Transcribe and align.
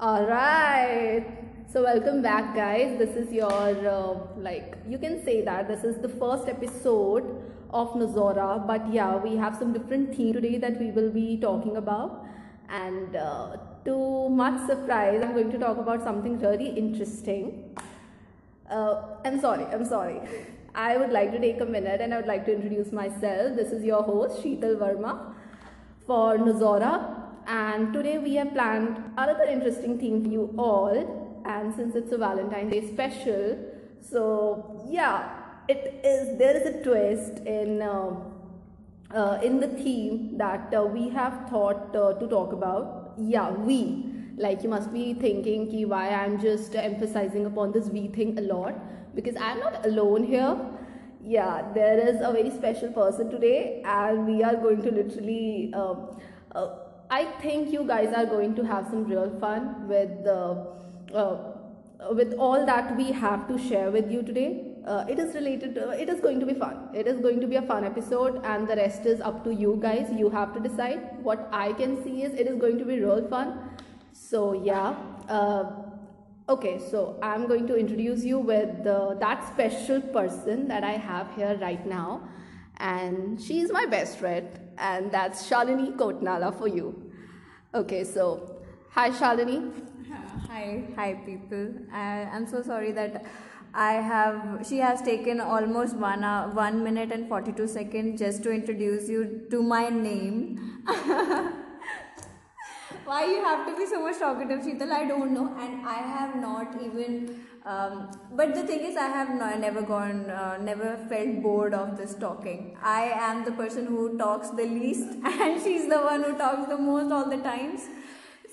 All 0.00 0.26
right. 0.26 1.26
So 1.72 1.82
welcome 1.82 2.22
back, 2.22 2.54
guys. 2.54 2.96
This 2.98 3.16
is 3.16 3.32
your 3.32 3.88
uh, 3.92 4.14
like 4.36 4.76
you 4.86 4.96
can 4.96 5.24
say 5.24 5.42
that 5.42 5.66
this 5.66 5.82
is 5.82 6.00
the 6.00 6.08
first 6.08 6.46
episode 6.46 7.24
of 7.70 7.88
Nozora, 7.94 8.64
but 8.64 8.92
yeah, 8.92 9.16
we 9.16 9.34
have 9.34 9.56
some 9.56 9.72
different 9.72 10.14
theme 10.14 10.34
today 10.34 10.56
that 10.58 10.78
we 10.78 10.92
will 10.92 11.10
be 11.10 11.36
talking 11.40 11.78
about, 11.78 12.24
and 12.68 13.16
uh, 13.16 13.56
to 13.86 14.28
much 14.28 14.64
surprise, 14.68 15.20
I'm 15.20 15.32
going 15.32 15.50
to 15.50 15.58
talk 15.58 15.78
about 15.78 16.04
something 16.04 16.38
really 16.38 16.68
interesting. 16.68 17.76
Uh, 18.70 19.02
I'm 19.24 19.40
sorry. 19.40 19.64
I'm 19.64 19.84
sorry. 19.84 20.20
I 20.76 20.96
would 20.96 21.10
like 21.10 21.32
to 21.32 21.40
take 21.40 21.60
a 21.60 21.66
minute 21.66 22.00
and 22.00 22.14
I 22.14 22.18
would 22.18 22.28
like 22.28 22.44
to 22.46 22.54
introduce 22.54 22.92
myself. 22.92 23.56
This 23.56 23.72
is 23.72 23.82
your 23.82 24.04
host, 24.04 24.44
Sheetal 24.44 24.76
Verma 24.76 25.34
for 26.06 26.38
Nozora. 26.38 27.17
And 27.48 27.94
today 27.94 28.18
we 28.18 28.34
have 28.34 28.52
planned 28.52 29.02
another 29.16 29.44
interesting 29.44 29.98
theme 29.98 30.22
for 30.22 30.28
you 30.28 30.54
all. 30.58 31.42
And 31.46 31.74
since 31.74 31.94
it's 31.94 32.12
a 32.12 32.18
Valentine's 32.18 32.70
Day 32.70 32.86
special, 32.86 33.56
so 34.02 34.84
yeah, 34.86 35.30
it 35.66 36.04
is. 36.04 36.36
There 36.38 36.54
is 36.54 36.66
a 36.66 36.82
twist 36.82 37.38
in 37.46 37.80
uh, 37.80 38.16
uh, 39.14 39.40
in 39.42 39.60
the 39.60 39.68
theme 39.68 40.36
that 40.36 40.74
uh, 40.74 40.82
we 40.84 41.08
have 41.08 41.48
thought 41.48 41.96
uh, 41.96 42.12
to 42.20 42.28
talk 42.28 42.52
about. 42.52 43.14
Yeah, 43.16 43.50
we. 43.50 44.12
Like 44.36 44.62
you 44.62 44.68
must 44.68 44.92
be 44.92 45.14
thinking, 45.14 45.70
ki 45.70 45.86
why 45.86 46.10
I'm 46.10 46.38
just 46.38 46.76
emphasizing 46.76 47.46
upon 47.46 47.72
this 47.72 47.88
we 47.88 48.08
thing 48.08 48.36
a 48.38 48.42
lot 48.42 48.74
because 49.14 49.36
I'm 49.36 49.58
not 49.60 49.86
alone 49.86 50.24
here. 50.24 50.54
Yeah, 51.24 51.72
there 51.72 51.98
is 51.98 52.20
a 52.20 52.30
very 52.30 52.50
special 52.50 52.92
person 52.92 53.30
today, 53.30 53.82
and 53.86 54.26
we 54.26 54.42
are 54.42 54.54
going 54.56 54.82
to 54.82 54.90
literally. 54.90 55.72
Uh, 57.10 57.14
I 57.14 57.24
think 57.40 57.72
you 57.72 57.84
guys 57.84 58.12
are 58.14 58.26
going 58.26 58.54
to 58.56 58.62
have 58.64 58.86
some 58.86 59.04
real 59.04 59.30
fun 59.40 59.88
with 59.88 60.24
the. 60.24 60.66
Uh, 61.14 61.54
with 62.12 62.32
all 62.34 62.64
that 62.64 62.96
we 62.96 63.10
have 63.10 63.48
to 63.48 63.58
share 63.58 63.90
with 63.90 64.08
you 64.08 64.22
today. 64.22 64.76
Uh, 64.86 65.04
it 65.08 65.18
is 65.18 65.34
related 65.34 65.74
to, 65.74 65.90
it 65.90 66.08
is 66.08 66.20
going 66.20 66.38
to 66.38 66.46
be 66.46 66.54
fun. 66.54 66.88
It 66.94 67.08
is 67.08 67.20
going 67.20 67.40
to 67.40 67.46
be 67.48 67.56
a 67.56 67.62
fun 67.62 67.84
episode 67.84 68.40
and 68.44 68.68
the 68.68 68.76
rest 68.76 69.04
is 69.04 69.20
up 69.20 69.42
to 69.42 69.52
you 69.52 69.78
guys. 69.82 70.08
You 70.16 70.30
have 70.30 70.54
to 70.54 70.60
decide. 70.60 71.18
What 71.24 71.48
i 71.52 71.72
can 71.72 72.02
see 72.04 72.22
is 72.22 72.32
it 72.34 72.46
is 72.46 72.56
going 72.60 72.78
to 72.78 72.84
be 72.84 73.00
real 73.00 73.26
fun. 73.28 73.70
So 74.12 74.52
yeah. 74.52 74.94
Uh, 75.28 75.72
okay. 76.48 76.78
So 76.88 77.18
i'm 77.20 77.48
going 77.48 77.66
to 77.66 77.76
introduce 77.76 78.24
you 78.24 78.38
with 78.38 78.86
uh, 78.86 79.14
that 79.14 79.44
special 79.48 80.00
person 80.00 80.68
that 80.68 80.84
i 80.84 80.92
have 80.92 81.34
here 81.34 81.58
right 81.60 81.84
now. 81.84 82.22
And 82.76 83.42
she's 83.42 83.72
my 83.72 83.86
best 83.86 84.18
friend 84.18 84.67
and 84.78 85.10
that's 85.10 85.48
shalini 85.50 85.92
kotnala 86.02 86.56
for 86.62 86.68
you 86.68 86.88
okay 87.74 88.02
so 88.04 88.26
hi 88.90 89.10
shalini 89.10 89.60
Hi, 90.48 90.82
hi 90.96 91.14
people. 91.26 91.74
I, 91.92 92.28
I'm 92.32 92.46
so 92.46 92.62
sorry 92.62 92.92
that 92.92 93.26
I 93.74 93.92
have. 93.92 94.66
She 94.66 94.78
has 94.78 95.02
taken 95.02 95.40
almost 95.40 95.94
one 95.96 96.24
hour, 96.24 96.50
one 96.52 96.82
minute 96.82 97.12
and 97.12 97.28
forty 97.28 97.52
two 97.52 97.66
seconds 97.68 98.18
just 98.18 98.42
to 98.44 98.50
introduce 98.50 99.10
you 99.10 99.46
to 99.50 99.62
my 99.62 99.90
name. 99.90 100.80
Why 103.04 103.24
you 103.26 103.44
have 103.44 103.66
to 103.66 103.76
be 103.76 103.86
so 103.86 104.00
much 104.02 104.18
talkative, 104.18 104.60
Sheetal? 104.60 104.90
I 104.90 105.06
don't 105.06 105.32
know, 105.32 105.54
and 105.58 105.86
I 105.86 105.98
have 106.14 106.36
not 106.36 106.80
even. 106.82 107.44
Um, 107.68 108.10
but 108.32 108.54
the 108.54 108.62
thing 108.66 108.80
is, 108.80 108.96
I 108.96 109.08
have 109.08 109.34
not, 109.34 109.60
never 109.60 109.82
gone, 109.82 110.30
uh, 110.30 110.56
never 110.56 110.96
felt 111.08 111.42
bored 111.42 111.74
of 111.74 111.98
this 111.98 112.14
talking. 112.14 112.76
I 112.82 113.02
am 113.28 113.44
the 113.44 113.52
person 113.52 113.84
who 113.86 114.16
talks 114.16 114.48
the 114.50 114.64
least, 114.64 115.08
and 115.24 115.62
she's 115.62 115.88
the 115.88 115.98
one 115.98 116.22
who 116.22 116.36
talks 116.38 116.68
the 116.68 116.78
most 116.78 117.12
all 117.12 117.28
the 117.28 117.42
times. 117.48 117.82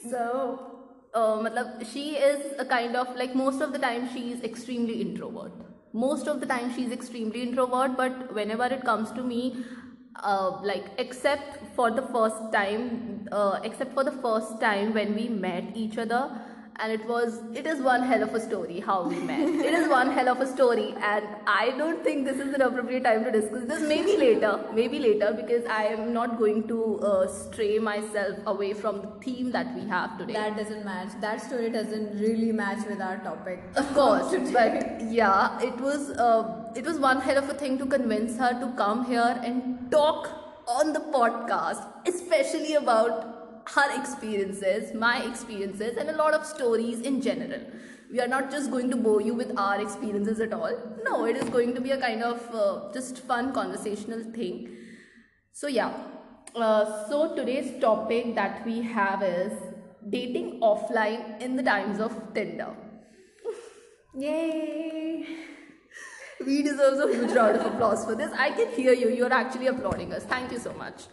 So 0.10 0.76
she 1.94 2.16
is 2.16 2.54
a 2.60 2.66
kind 2.66 2.96
of 2.98 3.16
like 3.16 3.34
most 3.36 3.62
of 3.62 3.72
the 3.72 3.80
time 3.80 4.10
she 4.14 4.32
is 4.34 4.42
extremely 4.44 5.02
introvert 5.02 5.54
most 5.94 6.28
of 6.28 6.42
the 6.42 6.46
time 6.46 6.74
she's 6.76 6.92
extremely 6.92 7.42
introvert 7.42 7.96
but 7.96 8.34
whenever 8.34 8.66
it 8.66 8.84
comes 8.84 9.12
to 9.12 9.24
me 9.24 9.64
uh, 10.24 10.60
like 10.62 10.86
except 10.98 11.62
for 11.76 11.90
the 11.92 12.02
first 12.02 12.52
time 12.52 13.30
uh, 13.32 13.60
except 13.64 13.94
for 13.94 14.04
the 14.04 14.12
first 14.12 14.60
time 14.60 14.94
when 14.94 15.16
we 15.16 15.30
met 15.30 15.64
each 15.74 15.98
other 15.98 16.24
and 16.80 16.92
it 16.92 17.06
was 17.08 17.40
it 17.54 17.66
is 17.66 17.82
one 17.82 18.02
hell 18.04 18.24
of 18.24 18.34
a 18.36 18.40
story 18.40 18.80
how 18.80 19.08
we 19.08 19.20
met 19.28 19.40
it 19.40 19.74
is 19.80 19.88
one 19.90 20.12
hell 20.12 20.30
of 20.30 20.42
a 20.42 20.48
story 20.54 20.94
and 21.10 21.26
i 21.48 21.72
don't 21.78 22.04
think 22.04 22.26
this 22.26 22.40
is 22.46 22.54
an 22.54 22.62
appropriate 22.62 23.04
time 23.04 23.24
to 23.24 23.32
discuss 23.32 23.64
this 23.72 23.82
maybe 23.92 24.18
later 24.18 24.52
maybe 24.74 25.00
later 25.00 25.32
because 25.40 25.66
i 25.78 25.84
am 25.86 26.12
not 26.14 26.38
going 26.38 26.68
to 26.68 26.80
uh, 27.12 27.28
stray 27.28 27.80
myself 27.80 28.38
away 28.54 28.74
from 28.74 29.02
the 29.02 29.12
theme 29.26 29.52
that 29.52 29.74
we 29.76 29.88
have 29.88 30.18
today 30.18 30.34
that 30.34 30.58
doesn't 30.58 30.84
match. 30.86 31.10
That 31.22 31.42
story 31.42 31.70
doesn't 31.70 32.20
really 32.20 32.52
match 32.52 32.86
with 32.88 33.02
our 33.02 33.18
topic. 33.18 33.64
of 33.76 33.94
course 33.94 34.34
but 34.54 35.02
yeah 35.12 35.60
it 35.62 35.80
was 35.80 36.10
uh, 36.12 36.72
it 36.76 36.86
was 36.86 37.00
one 37.00 37.22
hell 37.22 37.38
of 37.38 37.50
a 37.50 37.54
thing 37.54 37.78
to 37.78 37.86
convince 37.86 38.38
her 38.38 38.52
to 38.60 38.74
come 38.78 39.06
here 39.06 39.40
and 39.44 39.90
talk 39.92 40.30
on 40.68 40.94
the 40.94 41.00
podcast 41.00 41.86
especially 42.06 42.74
about 42.74 43.35
her 43.74 44.00
experiences 44.00 44.94
my 44.94 45.24
experiences 45.24 45.98
and 45.98 46.10
a 46.10 46.16
lot 46.16 46.34
of 46.34 46.46
stories 46.46 47.02
in 47.02 47.22
general 47.22 47.62
we 48.12 48.20
are 48.20 48.28
not 48.28 48.52
just 48.52 48.72
going 48.72 48.90
to 48.90 48.96
bore 48.96 49.22
you 49.22 49.34
with 49.34 49.58
our 49.58 49.82
experiences 49.82 50.40
at 50.40 50.54
all 50.54 50.78
no 51.04 51.26
it 51.26 51.36
is 51.36 51.50
going 51.50 51.74
to 51.74 51.82
be 51.82 51.92
a 51.92 52.00
kind 52.00 52.24
of 52.24 52.56
uh, 52.56 52.92
just 52.94 53.20
fun 53.20 53.52
conversational 53.54 54.24
thing 54.34 54.70
so 55.52 55.68
yeah 55.68 55.94
uh, 56.56 57.10
so 57.10 57.36
today's 57.36 57.80
topic 57.82 58.36
that 58.36 58.66
we 58.66 58.82
have 58.82 59.24
is 59.24 59.52
dating 60.10 60.60
offline 60.62 61.42
in 61.42 61.56
the 61.56 61.64
times 61.64 62.00
of 62.00 62.16
tinder 62.34 62.72
Yay! 64.18 65.26
we 66.46 66.62
deserve 66.64 67.10
a 67.10 67.14
huge 67.14 67.32
round 67.32 67.58
of 67.58 67.66
applause 67.66 68.06
for 68.06 68.16
this. 68.16 68.32
I 68.38 68.52
can 68.52 68.70
hear 68.70 68.94
you. 68.94 69.10
You're 69.10 69.34
actually 69.34 69.68
applauding 69.68 70.14
us. 70.14 70.24
Thank 70.24 70.52
you 70.52 70.60
so 70.60 70.74
much. 70.74 71.04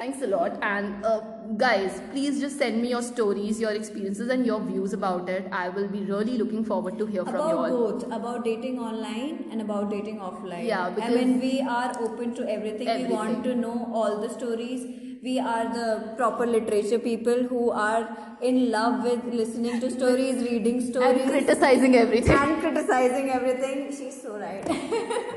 Thanks 0.00 0.22
a 0.22 0.26
lot. 0.26 0.58
And 0.62 1.04
uh, 1.04 1.20
guys, 1.58 2.00
please 2.10 2.40
just 2.40 2.56
send 2.58 2.80
me 2.80 2.88
your 2.88 3.02
stories, 3.02 3.60
your 3.60 3.72
experiences, 3.72 4.30
and 4.30 4.46
your 4.46 4.58
views 4.60 4.94
about 4.94 5.28
it. 5.28 5.46
I 5.52 5.68
will 5.68 5.88
be 5.88 6.00
really 6.04 6.38
looking 6.38 6.64
forward 6.64 6.96
to 7.00 7.04
hear 7.04 7.22
from 7.22 7.34
you 7.34 7.40
About 7.40 7.70
all. 7.72 7.90
both, 7.92 8.04
about 8.06 8.42
dating 8.42 8.78
online 8.78 9.44
and 9.50 9.60
about 9.60 9.90
dating 9.90 10.18
offline. 10.20 10.64
Yeah, 10.64 10.86
I 10.86 10.90
because- 10.90 11.14
mean, 11.14 11.38
we 11.40 11.60
are 11.60 11.92
open 12.06 12.32
to 12.40 12.48
everything. 12.50 12.88
We 13.02 13.12
want 13.14 13.44
to 13.44 13.54
know 13.54 13.90
all 13.92 14.18
the 14.22 14.30
stories. 14.30 14.88
We 15.22 15.38
are 15.38 15.64
the 15.74 16.14
proper 16.16 16.46
literature 16.46 16.98
people 16.98 17.42
who 17.52 17.70
are 17.70 18.08
in 18.40 18.70
love 18.70 19.04
with 19.04 19.22
listening 19.42 19.80
to 19.80 19.90
stories, 19.90 20.42
reading 20.50 20.80
stories, 20.90 21.20
And 21.20 21.30
criticizing 21.30 21.94
everything. 21.96 22.36
and 22.38 22.58
criticizing 22.62 23.28
everything. 23.28 23.90
She's 24.00 24.22
so 24.22 24.38
right. 24.38 25.36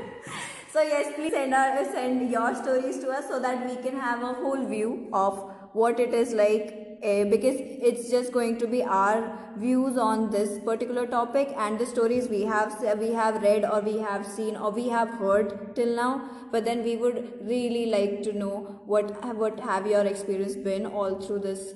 so 0.74 0.82
yes, 0.82 1.12
please 1.16 1.32
send 1.32 1.54
our 1.54 1.84
send 1.90 2.30
your 2.30 2.54
stories 2.60 2.98
to 3.02 3.10
us 3.16 3.28
so 3.28 3.38
that 3.40 3.66
we 3.68 3.76
can 3.82 3.98
have 4.04 4.22
a 4.22 4.32
whole 4.40 4.64
view 4.72 5.08
of 5.12 5.38
what 5.82 6.00
it 6.06 6.14
is 6.22 6.32
like. 6.40 6.72
eh, 7.12 7.24
because 7.30 7.56
it's 7.88 8.04
just 8.10 8.32
going 8.34 8.52
to 8.60 8.66
be 8.74 8.78
our 8.98 9.16
views 9.62 9.98
on 10.04 10.22
this 10.34 10.52
particular 10.68 11.02
topic 11.14 11.50
and 11.64 11.82
the 11.82 11.88
stories 11.88 12.28
we 12.34 12.38
have 12.52 12.76
we 13.02 13.10
have 13.18 13.40
read 13.42 13.66
or 13.72 13.80
we 13.88 13.96
have 14.04 14.24
seen 14.36 14.56
or 14.68 14.70
we 14.78 14.86
have 14.94 15.10
heard 15.24 15.52
till 15.80 15.92
now. 15.98 16.12
But 16.54 16.64
then 16.70 16.82
we 16.88 16.96
would 17.02 17.18
really 17.50 17.84
like 17.96 18.16
to 18.28 18.32
know 18.44 18.54
what 18.94 19.12
what 19.42 19.60
have 19.70 19.90
your 19.94 20.04
experience 20.14 20.56
been 20.70 20.88
all 21.02 21.20
through 21.26 21.40
this 21.48 21.66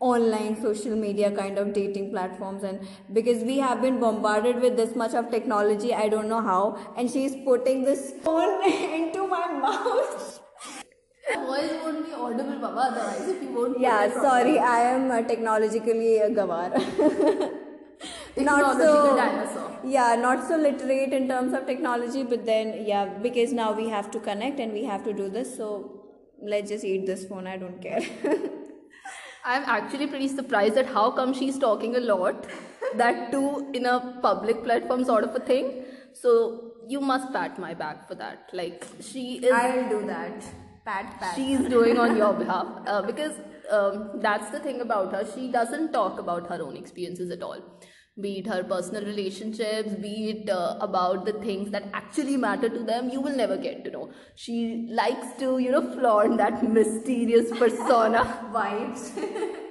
online 0.00 0.60
social 0.60 0.94
media 0.94 1.30
kind 1.30 1.58
of 1.58 1.72
dating 1.72 2.10
platforms 2.10 2.62
and 2.62 2.86
because 3.14 3.42
we 3.44 3.58
have 3.58 3.80
been 3.80 3.98
bombarded 3.98 4.60
with 4.60 4.76
this 4.76 4.94
much 4.94 5.14
of 5.14 5.30
technology 5.30 5.94
i 5.94 6.08
don't 6.08 6.28
know 6.28 6.40
how 6.42 6.78
and 6.96 7.10
she's 7.10 7.36
putting 7.44 7.82
this 7.82 8.12
phone 8.22 8.62
into 9.00 9.26
my 9.26 9.46
mouth 9.52 10.40
voice 11.34 11.72
won't 11.82 12.06
be 12.06 12.12
audible, 12.12 12.58
Baba. 12.58 12.80
Otherwise, 12.92 13.28
if 13.28 13.42
you 13.42 13.50
won't. 13.50 13.80
yeah 13.80 14.12
sorry 14.22 14.58
i 14.58 14.80
am 14.80 15.10
uh, 15.10 15.22
technologically 15.22 16.18
a 16.18 16.28
gavar 16.30 16.70
not 18.36 18.76
so 18.78 19.16
dinosaur. 19.16 19.78
yeah 19.84 20.14
not 20.14 20.46
so 20.46 20.56
literate 20.56 21.12
in 21.12 21.26
terms 21.28 21.52
of 21.54 21.66
technology 21.66 22.22
but 22.22 22.44
then 22.44 22.84
yeah 22.86 23.06
because 23.26 23.52
now 23.52 23.72
we 23.72 23.88
have 23.88 24.10
to 24.10 24.20
connect 24.20 24.60
and 24.60 24.72
we 24.72 24.84
have 24.84 25.02
to 25.04 25.12
do 25.12 25.28
this 25.28 25.56
so 25.56 25.72
let's 26.42 26.70
just 26.70 26.84
eat 26.84 27.06
this 27.06 27.24
phone 27.24 27.46
i 27.46 27.56
don't 27.56 27.80
care 27.80 28.02
I'm 29.46 29.62
actually 29.66 30.08
pretty 30.08 30.28
surprised 30.28 30.76
at 30.76 30.86
how 30.86 31.10
come 31.12 31.32
she's 31.32 31.58
talking 31.58 31.96
a 31.96 32.00
lot. 32.00 32.46
That 32.94 33.32
too 33.32 33.70
in 33.74 33.84
a 33.84 34.18
public 34.22 34.62
platform 34.62 35.04
sort 35.04 35.24
of 35.24 35.34
a 35.34 35.40
thing. 35.40 35.84
So 36.12 36.72
you 36.88 37.00
must 37.00 37.32
pat 37.32 37.58
my 37.58 37.74
back 37.74 38.06
for 38.08 38.14
that. 38.14 38.48
Like 38.52 38.86
she 39.00 39.24
is 39.38 39.52
i'll 39.52 39.88
do 39.88 40.06
that 40.06 40.46
pat 40.86 41.18
pat 41.20 41.34
she's 41.34 41.68
doing 41.74 41.98
on 41.98 42.16
your 42.16 42.32
behalf 42.42 42.68
uh, 42.86 43.02
because 43.02 43.32
um, 43.70 44.20
that's 44.26 44.50
the 44.50 44.60
thing 44.60 44.80
about 44.80 45.12
her 45.12 45.24
she 45.34 45.50
doesn't 45.50 45.92
talk 45.92 46.20
about 46.20 46.48
her 46.48 46.60
own 46.62 46.76
experiences 46.76 47.30
at 47.30 47.42
all 47.42 47.58
be 48.20 48.38
it 48.38 48.46
her 48.46 48.62
personal 48.64 49.04
relationships 49.04 49.94
be 50.04 50.30
it 50.30 50.50
uh, 50.50 50.76
about 50.80 51.24
the 51.26 51.32
things 51.44 51.70
that 51.70 51.84
actually 51.92 52.36
matter 52.36 52.68
to 52.68 52.82
them 52.90 53.10
you 53.10 53.20
will 53.20 53.36
never 53.36 53.56
get 53.56 53.84
to 53.84 53.90
know 53.90 54.10
she 54.34 54.86
likes 54.90 55.26
to 55.38 55.58
you 55.58 55.70
know 55.70 55.82
flaunt 55.96 56.38
that 56.38 56.62
mysterious 56.78 57.50
persona 57.58 58.24
vibes 58.58 59.10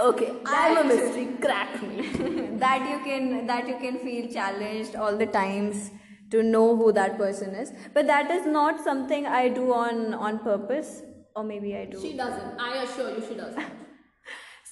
Okay, 0.00 0.32
I'm 0.46 0.78
a 0.78 0.84
mystery. 0.84 1.26
Crack 1.42 1.82
me. 1.82 2.02
that 2.64 2.88
you 2.90 2.98
can 3.04 3.46
that 3.46 3.68
you 3.68 3.76
can 3.78 3.98
feel 3.98 4.28
challenged 4.32 4.94
all 4.96 5.16
the 5.16 5.26
times 5.26 5.90
to 6.30 6.42
know 6.42 6.76
who 6.76 6.92
that 6.92 7.18
person 7.18 7.54
is 7.54 7.72
but 7.94 8.06
that 8.06 8.30
is 8.30 8.46
not 8.46 8.82
something 8.84 9.26
i 9.26 9.48
do 9.48 9.72
on 9.72 10.14
on 10.14 10.38
purpose 10.40 11.02
or 11.34 11.44
maybe 11.44 11.74
i 11.76 11.84
do 11.86 12.00
She 12.00 12.16
doesn't. 12.16 12.60
I 12.60 12.82
assure 12.82 13.10
you, 13.16 13.22
she 13.28 13.34
doesn't. 13.34 13.87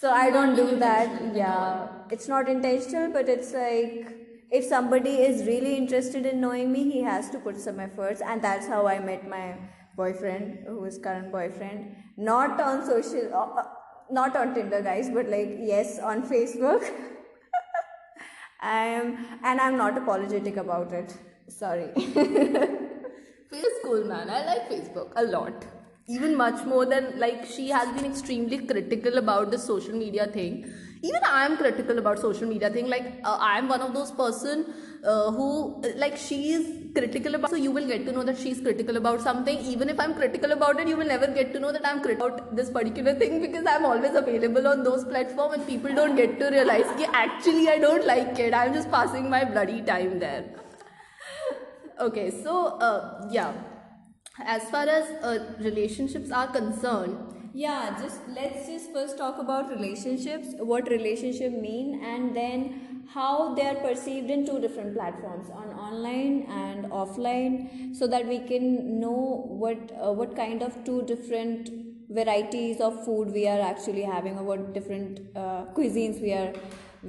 So 0.00 0.10
i 0.10 0.30
don't 0.30 0.54
do 0.56 0.76
that. 0.76 1.34
Yeah. 1.34 1.88
It's 2.10 2.28
not 2.28 2.48
intentional 2.48 3.12
but 3.12 3.28
it's 3.28 3.52
like 3.52 4.12
if 4.50 4.64
somebody 4.64 5.14
is 5.28 5.46
really 5.46 5.76
interested 5.76 6.26
in 6.26 6.40
knowing 6.40 6.70
me 6.72 6.84
he 6.90 7.02
has 7.02 7.30
to 7.30 7.38
put 7.38 7.58
some 7.60 7.80
efforts 7.80 8.20
and 8.20 8.42
that's 8.42 8.68
how 8.68 8.86
i 8.86 8.98
met 8.98 9.28
my 9.28 9.56
boyfriend 9.96 10.58
who 10.66 10.84
is 10.84 10.98
current 10.98 11.32
boyfriend. 11.32 11.96
Not 12.16 12.60
on 12.60 12.84
social 12.86 13.34
uh, 13.34 13.60
uh, 13.60 13.64
not 14.10 14.36
on 14.36 14.54
tinder 14.54 14.82
guys 14.82 15.10
but 15.10 15.28
like 15.28 15.56
yes 15.60 15.98
on 15.98 16.22
facebook. 16.34 16.90
I 18.60 18.84
am 18.98 19.16
and 19.42 19.60
i'm 19.60 19.76
not 19.76 19.98
apologetic 19.98 20.56
about 20.56 20.92
it. 20.92 21.16
Sorry. 21.48 21.90
Feels 23.50 23.76
cool, 23.84 24.04
man. 24.04 24.28
I 24.28 24.44
like 24.44 24.68
Facebook 24.68 25.12
a 25.16 25.22
lot. 25.22 25.64
Even 26.08 26.36
much 26.36 26.64
more 26.64 26.86
than 26.86 27.18
like 27.18 27.44
she 27.44 27.68
has 27.68 27.88
been 27.94 28.04
extremely 28.04 28.58
critical 28.58 29.18
about 29.18 29.50
the 29.50 29.58
social 29.58 29.92
media 29.92 30.26
thing. 30.26 30.72
Even 31.02 31.20
I 31.24 31.44
am 31.44 31.56
critical 31.56 31.98
about 31.98 32.20
social 32.20 32.48
media 32.48 32.70
thing. 32.70 32.86
Like 32.88 33.20
uh, 33.24 33.38
I 33.40 33.58
am 33.58 33.68
one 33.68 33.80
of 33.80 33.92
those 33.92 34.12
person 34.12 34.72
uh, 35.04 35.32
who 35.32 35.82
like 35.96 36.16
she 36.16 36.52
is 36.52 36.68
critical 36.94 37.34
about. 37.34 37.50
So 37.50 37.56
you 37.56 37.72
will 37.72 37.86
get 37.88 38.06
to 38.06 38.12
know 38.12 38.22
that 38.22 38.38
she 38.38 38.52
is 38.52 38.60
critical 38.60 38.96
about 38.96 39.20
something. 39.20 39.58
Even 39.58 39.88
if 39.88 39.98
I'm 39.98 40.14
critical 40.14 40.52
about 40.52 40.78
it, 40.78 40.86
you 40.86 40.96
will 40.96 41.06
never 41.14 41.26
get 41.26 41.52
to 41.54 41.60
know 41.60 41.72
that 41.72 41.84
I'm 41.84 42.00
critical 42.00 42.28
about 42.28 42.54
this 42.54 42.70
particular 42.70 43.14
thing 43.14 43.40
because 43.40 43.66
I'm 43.66 43.84
always 43.84 44.14
available 44.14 44.68
on 44.68 44.84
those 44.84 45.04
platform 45.04 45.54
and 45.54 45.66
people 45.66 45.92
don't 45.92 46.14
get 46.14 46.38
to 46.38 46.50
realize 46.50 46.86
that 46.86 47.10
actually 47.14 47.68
I 47.68 47.78
don't 47.78 48.06
like 48.06 48.38
it. 48.38 48.54
I'm 48.54 48.72
just 48.72 48.90
passing 48.90 49.28
my 49.28 49.44
bloody 49.44 49.82
time 49.82 50.18
there 50.20 50.44
okay 52.00 52.30
so 52.42 52.78
uh, 52.78 53.26
yeah 53.30 53.52
as 54.44 54.68
far 54.70 54.88
as 54.88 55.08
uh, 55.22 55.56
relationships 55.60 56.30
are 56.30 56.48
concerned 56.48 57.32
Yeah, 57.58 57.98
just 57.98 58.24
let's 58.36 58.66
just 58.70 58.90
first 58.94 59.16
talk 59.18 59.36
about 59.42 59.70
relationships, 59.70 60.48
what 60.70 60.90
relationship 60.94 61.54
mean, 61.60 62.02
and 62.08 62.36
then 62.38 63.06
how 63.14 63.54
they 63.58 63.64
are 63.68 63.76
perceived 63.84 64.32
in 64.34 64.42
two 64.48 64.56
different 64.64 64.90
platforms, 64.96 65.48
on 65.60 65.70
online 65.84 66.34
and 66.56 66.90
offline, 66.98 67.94
so 68.00 68.08
that 68.16 68.28
we 68.32 68.38
can 68.50 69.00
know 69.04 69.22
what 69.62 69.94
uh, 70.08 70.12
what 70.20 70.36
kind 70.40 70.66
of 70.68 70.76
two 70.90 70.98
different 71.12 71.70
varieties 72.20 72.84
of 72.90 73.00
food 73.06 73.32
we 73.38 73.46
are 73.54 73.60
actually 73.70 74.06
having, 74.12 74.38
or 74.42 74.44
what 74.52 74.68
different 74.74 75.22
uh, 75.44 75.64
cuisines 75.80 76.20
we 76.28 76.34
are 76.42 76.52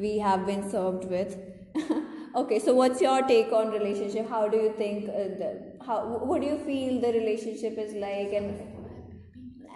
we 0.07 0.18
have 0.30 0.45
been 0.53 0.69
served 0.77 1.12
with. 1.18 1.38
okay, 2.38 2.60
so 2.60 2.74
what's 2.74 3.01
your 3.01 3.22
take 3.28 3.51
on 3.51 3.72
relationship? 3.72 4.30
How 4.30 4.48
do 4.48 4.57
you 4.57 4.74
think? 4.78 5.10
Uh, 5.10 5.30
the, 5.44 5.51
how 5.86 6.00
what 6.31 6.42
do 6.42 6.48
you 6.48 6.57
feel 6.57 7.00
the 7.01 7.13
relationship 7.19 7.78
is 7.78 7.94
like, 7.94 8.34
and 8.34 8.78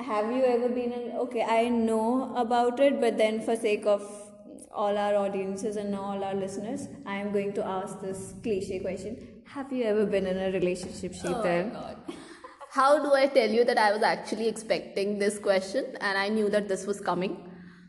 have 0.03 0.31
you 0.31 0.43
ever 0.43 0.69
been 0.69 0.91
in 0.91 1.11
okay 1.23 1.43
i 1.43 1.67
know 1.69 2.33
about 2.35 2.79
it 2.79 2.99
but 2.99 3.17
then 3.17 3.39
for 3.41 3.55
sake 3.55 3.85
of 3.85 4.01
all 4.71 4.97
our 4.97 5.15
audiences 5.15 5.75
and 5.75 5.95
all 5.95 6.23
our 6.23 6.33
listeners 6.33 6.87
i 7.05 7.15
am 7.15 7.31
going 7.31 7.53
to 7.53 7.65
ask 7.65 7.99
this 8.01 8.33
cliche 8.43 8.79
question 8.79 9.17
have 9.45 9.71
you 9.71 9.83
ever 9.83 10.05
been 10.05 10.25
in 10.25 10.37
a 10.37 10.51
relationship 10.51 11.13
Sheetal? 11.13 11.35
Oh 11.35 11.69
god 11.73 11.97
how 12.71 13.03
do 13.03 13.13
i 13.13 13.27
tell 13.27 13.49
you 13.49 13.65
that 13.65 13.77
i 13.77 13.91
was 13.91 14.01
actually 14.01 14.47
expecting 14.47 15.19
this 15.19 15.37
question 15.37 15.85
and 15.99 16.17
i 16.17 16.27
knew 16.29 16.49
that 16.49 16.67
this 16.67 16.85
was 16.87 17.01
coming 17.01 17.37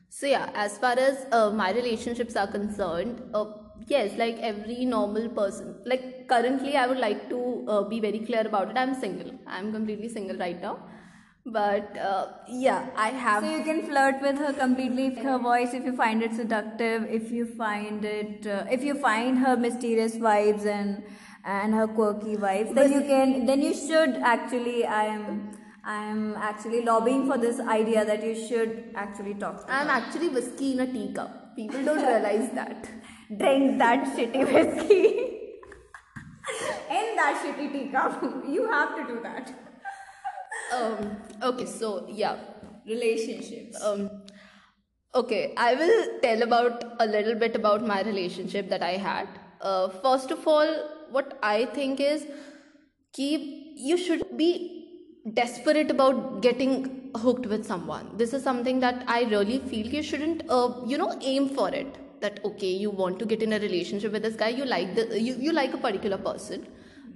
so 0.08 0.26
yeah 0.26 0.50
as 0.54 0.76
far 0.78 0.98
as 0.98 1.26
uh, 1.32 1.50
my 1.50 1.70
relationships 1.72 2.36
are 2.36 2.48
concerned 2.48 3.22
uh, 3.32 3.44
yes 3.88 4.16
like 4.16 4.38
every 4.38 4.84
normal 4.84 5.28
person. 5.28 5.76
Like 5.84 6.28
currently 6.28 6.76
i 6.76 6.86
would 6.86 6.98
like 6.98 7.28
to 7.30 7.64
uh, 7.68 7.82
be 7.82 8.00
very 8.00 8.20
clear 8.20 8.46
about 8.46 8.70
it. 8.70 8.76
I'm 8.76 8.94
single. 8.94 9.32
I'm 9.46 9.72
completely 9.72 10.08
single 10.08 10.36
right 10.36 10.60
now. 10.60 10.78
But 11.44 11.98
uh, 11.98 12.26
yeah 12.48 12.86
i 12.96 13.08
have 13.08 13.42
so 13.42 13.50
you 13.50 13.64
can 13.64 13.82
flirt 13.86 14.20
with 14.22 14.38
her 14.38 14.52
completely 14.52 15.08
with 15.08 15.18
her 15.24 15.38
voice 15.38 15.74
if 15.74 15.84
you 15.84 15.92
find 15.96 16.22
it 16.22 16.32
seductive 16.34 17.02
if 17.10 17.32
you 17.32 17.46
find 17.46 18.04
it 18.04 18.46
uh, 18.46 18.64
if 18.70 18.84
you 18.84 18.94
find 18.94 19.38
her 19.38 19.56
mysterious 19.56 20.14
vibes 20.14 20.66
and 20.66 21.02
and 21.44 21.74
her 21.74 21.88
quirky 21.88 22.36
vibes 22.36 22.72
then 22.76 22.92
you 22.92 23.00
can 23.00 23.44
then 23.44 23.60
you 23.60 23.74
should 23.74 24.16
actually 24.34 24.86
i 24.86 25.02
am 25.04 25.50
i 25.84 25.96
am 26.04 26.36
actually 26.36 26.84
lobbying 26.84 27.26
for 27.26 27.36
this 27.36 27.58
idea 27.58 28.04
that 28.04 28.22
you 28.24 28.36
should 28.46 28.92
actually 28.94 29.34
talk 29.34 29.66
to 29.66 29.72
i'm 29.72 29.88
actually 29.88 30.28
whiskey 30.28 30.72
in 30.74 30.80
a 30.80 30.92
teacup. 30.92 31.38
People 31.56 31.84
don't 31.84 32.06
realize 32.06 32.50
that 32.54 32.88
drink 33.38 33.78
that 33.78 34.04
shitty 34.16 34.44
whiskey 34.52 35.04
in 36.90 37.16
that 37.16 37.42
shitty 37.42 37.72
teacup. 37.72 38.22
You 38.48 38.68
have 38.70 38.96
to 38.96 39.06
do 39.14 39.20
that. 39.22 39.52
um 40.76 41.00
okay 41.46 41.64
so 41.70 41.88
yeah 42.18 42.36
Relationships. 42.90 43.80
um 43.88 44.04
okay 45.20 45.40
i 45.64 45.74
will 45.80 45.96
tell 46.22 46.44
about 46.46 46.84
a 47.04 47.06
little 47.14 47.34
bit 47.42 47.56
about 47.60 47.84
my 47.90 47.98
relationship 48.08 48.70
that 48.74 48.82
i 48.88 48.92
had 49.06 49.28
uh, 49.70 49.88
first 50.06 50.30
of 50.36 50.46
all 50.52 50.72
what 51.16 51.34
i 51.50 51.66
think 51.78 52.00
is 52.06 52.24
keep 53.20 53.42
you 53.90 53.98
should 54.06 54.24
be 54.42 54.50
desperate 55.40 55.90
about 55.96 56.22
getting 56.48 56.78
hooked 57.26 57.46
with 57.54 57.66
someone 57.72 58.08
this 58.22 58.32
is 58.38 58.42
something 58.50 58.80
that 58.86 59.04
i 59.18 59.20
really 59.34 59.58
feel 59.72 59.92
you 59.98 60.02
shouldn't 60.12 60.42
uh, 60.58 60.70
you 60.94 60.98
know 61.04 61.12
aim 61.34 61.48
for 61.60 61.68
it 61.82 62.01
that 62.22 62.40
okay 62.44 62.70
you 62.84 62.90
want 62.90 63.18
to 63.18 63.26
get 63.26 63.42
in 63.42 63.52
a 63.52 63.58
relationship 63.58 64.12
with 64.12 64.22
this 64.22 64.36
guy 64.36 64.48
you 64.48 64.64
like 64.64 64.94
the 64.94 65.20
you, 65.20 65.34
you 65.38 65.52
like 65.52 65.74
a 65.74 65.78
particular 65.78 66.18
person 66.18 66.66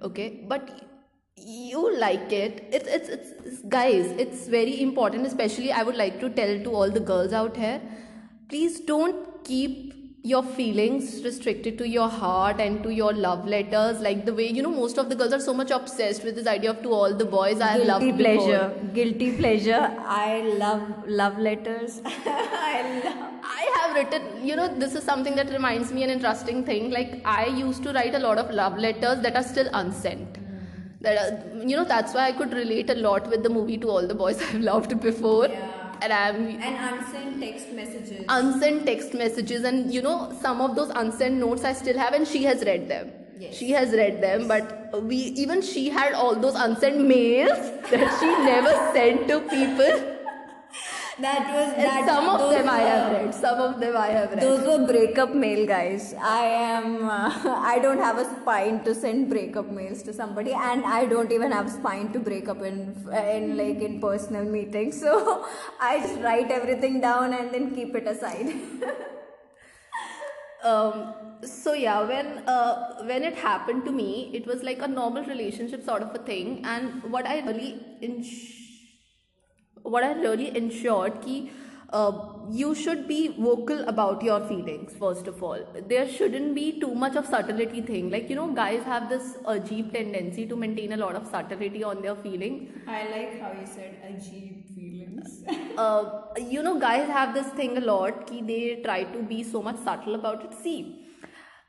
okay 0.02 0.44
but 0.48 0.70
you 1.36 1.98
like 1.98 2.32
it 2.32 2.64
it's, 2.72 2.88
it's 2.88 3.08
it's 3.08 3.30
it's 3.44 3.60
guys 3.68 4.06
it's 4.24 4.46
very 4.48 4.80
important 4.82 5.26
especially 5.26 5.70
i 5.72 5.82
would 5.82 5.96
like 5.96 6.18
to 6.20 6.30
tell 6.30 6.58
to 6.64 6.70
all 6.70 6.90
the 6.90 7.04
girls 7.12 7.32
out 7.32 7.56
here 7.56 7.80
please 8.48 8.80
don't 8.80 9.44
keep 9.44 9.92
your 10.30 10.42
feelings 10.56 11.08
restricted 11.24 11.76
to 11.78 11.86
your 11.88 12.08
heart 12.08 12.60
and 12.64 12.82
to 12.84 12.92
your 12.98 13.12
love 13.24 13.46
letters 13.54 14.00
like 14.06 14.24
the 14.28 14.34
way 14.38 14.46
you 14.56 14.62
know 14.66 14.72
most 14.78 14.98
of 15.02 15.08
the 15.10 15.16
girls 15.20 15.32
are 15.36 15.44
so 15.46 15.54
much 15.60 15.70
obsessed 15.76 16.24
with 16.28 16.34
this 16.38 16.48
idea 16.52 16.70
of 16.70 16.80
to 16.86 16.94
all 16.98 17.14
the 17.22 17.26
boys 17.34 17.60
i 17.60 17.76
Guilty 17.78 18.10
before. 18.10 18.18
pleasure. 18.22 18.64
Guilty 18.94 19.28
pleasure. 19.36 19.82
I 20.24 20.40
love 20.62 20.82
love 21.20 21.38
letters. 21.38 22.00
I 22.06 23.00
love. 23.04 23.18
I 23.58 23.62
have 23.76 23.94
written, 23.96 24.46
you 24.48 24.56
know, 24.56 24.66
this 24.82 24.94
is 24.94 25.04
something 25.04 25.36
that 25.36 25.50
reminds 25.50 25.92
me 25.92 26.02
an 26.02 26.10
interesting 26.10 26.64
thing. 26.64 26.90
Like 26.90 27.14
I 27.24 27.46
used 27.46 27.82
to 27.84 27.92
write 27.92 28.14
a 28.14 28.18
lot 28.18 28.38
of 28.38 28.50
love 28.50 28.78
letters 28.78 29.22
that 29.22 29.36
are 29.36 29.46
still 29.54 29.68
unsent. 29.72 30.38
That 31.02 31.16
are, 31.22 31.64
you 31.70 31.76
know, 31.76 31.84
that's 31.84 32.14
why 32.14 32.26
I 32.28 32.32
could 32.32 32.52
relate 32.52 32.90
a 32.90 32.94
lot 32.94 33.28
with 33.30 33.42
the 33.42 33.50
movie 33.50 33.78
to 33.78 33.88
all 33.88 34.06
the 34.06 34.14
boys 34.14 34.42
I've 34.42 34.60
loved 34.72 35.00
before. 35.00 35.48
Yeah. 35.48 35.75
And 36.02 36.12
I'm 36.12 36.46
And 36.60 36.76
unsent 36.88 37.40
text 37.40 37.72
messages. 37.72 38.24
unsent 38.28 38.86
text 38.86 39.14
messages, 39.14 39.64
and 39.64 39.92
you 39.92 40.02
know, 40.02 40.32
some 40.40 40.60
of 40.60 40.76
those 40.76 40.90
unsent 40.90 41.36
notes 41.36 41.64
I 41.64 41.72
still 41.72 41.98
have, 41.98 42.12
and 42.14 42.26
she 42.26 42.44
has 42.44 42.64
read 42.64 42.88
them. 42.88 43.12
Yes. 43.38 43.54
She 43.56 43.70
has 43.72 43.90
read 43.92 44.22
them, 44.22 44.48
but 44.48 45.02
we 45.02 45.16
even 45.16 45.60
she 45.62 45.88
had 45.90 46.14
all 46.14 46.34
those 46.34 46.54
unsent 46.54 47.00
mails 47.06 47.58
that 47.90 48.18
she 48.20 48.26
never 48.44 48.72
sent 48.94 49.28
to 49.28 49.40
people. 49.40 50.15
That 51.20 51.48
was 51.54 51.74
that. 51.76 52.06
some 52.06 52.28
of 52.28 52.50
them 52.50 52.68
I 52.68 52.78
have 52.80 53.12
read. 53.12 53.34
Some 53.34 53.60
of 53.60 53.80
them 53.80 53.96
I 53.96 54.08
have 54.08 54.30
read. 54.32 54.40
Those 54.40 54.66
were 54.66 54.86
breakup 54.86 55.34
mail, 55.34 55.66
guys. 55.66 56.14
I 56.20 56.44
am. 56.44 57.08
Uh, 57.08 57.32
I 57.72 57.78
don't 57.78 57.98
have 57.98 58.18
a 58.18 58.24
spine 58.24 58.84
to 58.84 58.94
send 58.94 59.30
breakup 59.30 59.70
mails 59.70 60.02
to 60.04 60.12
somebody, 60.12 60.52
and 60.52 60.84
I 60.84 61.06
don't 61.06 61.32
even 61.32 61.52
have 61.52 61.70
spine 61.70 62.12
to 62.12 62.18
break 62.18 62.48
up 62.48 62.62
in 62.62 62.94
in 63.34 63.56
like 63.56 63.80
in 63.80 64.00
personal 64.00 64.44
meetings. 64.44 65.00
So 65.06 65.46
I 65.80 66.00
just 66.00 66.20
write 66.20 66.50
everything 66.50 67.00
down 67.00 67.32
and 67.32 67.52
then 67.52 67.74
keep 67.74 67.94
it 67.94 68.06
aside. 68.08 68.52
um, 70.64 71.14
so 71.44 71.72
yeah 71.74 72.02
when 72.02 72.26
uh, 72.48 73.04
when 73.04 73.22
it 73.22 73.36
happened 73.36 73.84
to 73.84 73.92
me 73.92 74.30
it 74.34 74.46
was 74.46 74.62
like 74.62 74.82
a 74.82 74.88
normal 74.88 75.24
relationship 75.24 75.84
sort 75.84 76.02
of 76.02 76.14
a 76.14 76.18
thing 76.30 76.64
and 76.64 77.02
what 77.12 77.26
i 77.26 77.40
really 77.40 77.72
ins- 78.00 78.65
what 79.94 80.04
i 80.04 80.12
really 80.12 80.48
ensured 80.56 81.20
ki 81.22 81.50
uh, 81.92 82.12
you 82.50 82.74
should 82.74 83.06
be 83.08 83.28
vocal 83.38 83.80
about 83.88 84.22
your 84.22 84.40
feelings 84.48 84.92
first 84.98 85.26
of 85.28 85.42
all. 85.42 85.58
There 85.88 86.08
shouldn't 86.08 86.54
be 86.54 86.80
too 86.80 86.94
much 86.94 87.14
of 87.16 87.26
subtlety 87.26 87.80
thing. 87.80 88.10
Like 88.10 88.28
you 88.28 88.36
know 88.36 88.52
guys 88.52 88.82
have 88.84 89.08
this 89.08 89.36
ajeeb 89.44 89.92
tendency 89.92 90.46
to 90.46 90.56
maintain 90.56 90.92
a 90.92 90.96
lot 90.96 91.14
of 91.14 91.26
subtlety 91.28 91.84
on 91.84 92.02
their 92.02 92.16
feelings 92.16 92.70
I 92.88 93.04
like 93.08 93.40
how 93.40 93.52
you 93.52 93.66
said 93.66 93.96
ajeeb 94.10 94.64
feelings. 94.74 95.42
uh, 95.78 96.22
you 96.38 96.62
know 96.62 96.78
guys 96.80 97.08
have 97.08 97.34
this 97.34 97.48
thing 97.60 97.76
a 97.78 97.80
lot 97.80 98.26
ki 98.26 98.42
they 98.42 98.80
try 98.84 99.04
to 99.04 99.22
be 99.22 99.42
so 99.44 99.62
much 99.62 99.78
subtle 99.78 100.14
about 100.14 100.44
it. 100.44 100.54
See 100.62 101.05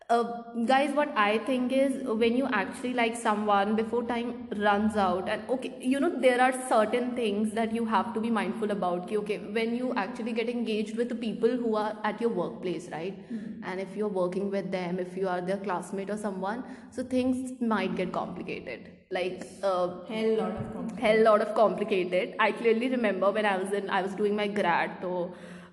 uh, 0.09 0.23
guys 0.69 0.91
what 0.97 1.09
i 1.21 1.37
think 1.47 1.71
is 1.77 1.95
when 2.21 2.35
you 2.39 2.47
actually 2.59 2.93
like 2.99 3.15
someone 3.23 3.75
before 3.79 4.01
time 4.11 4.29
runs 4.65 4.95
out 5.05 5.27
and 5.33 5.49
okay 5.55 5.71
you 5.93 5.99
know 5.99 6.09
there 6.25 6.39
are 6.45 6.53
certain 6.69 7.09
things 7.15 7.53
that 7.57 7.73
you 7.77 7.83
have 7.93 8.13
to 8.13 8.21
be 8.25 8.29
mindful 8.37 8.71
about 8.75 9.11
okay 9.21 9.37
when 9.57 9.75
you 9.75 9.93
actually 10.03 10.31
get 10.37 10.49
engaged 10.53 10.95
with 10.95 11.09
the 11.09 11.15
people 11.23 11.57
who 11.63 11.75
are 11.75 11.93
at 12.11 12.21
your 12.25 12.29
workplace 12.41 12.87
right 12.93 13.17
Hmm. 13.29 13.63
and 13.69 13.81
if 13.83 13.95
you're 13.99 14.13
working 14.17 14.49
with 14.51 14.71
them 14.71 14.99
if 15.05 15.17
you 15.17 15.27
are 15.27 15.41
their 15.49 15.57
classmate 15.67 16.09
or 16.09 16.17
someone 16.23 16.63
so 16.97 17.03
things 17.13 17.51
might 17.73 17.95
get 17.97 18.13
complicated 18.17 18.87
like 19.17 19.43
uh, 19.63 19.87
Hell 20.11 20.31
lot 20.37 20.51
of 20.61 20.65
compliments. 20.73 21.01
hell 21.05 21.21
lot 21.27 21.41
of 21.47 21.53
complicated 21.59 22.35
i 22.39 22.51
clearly 22.61 22.89
remember 22.95 23.31
when 23.39 23.45
i 23.45 23.57
was 23.63 23.73
in 23.81 23.89
i 23.89 24.01
was 24.07 24.15
doing 24.21 24.35
my 24.41 24.47
grad 24.61 24.95
so 25.01 25.11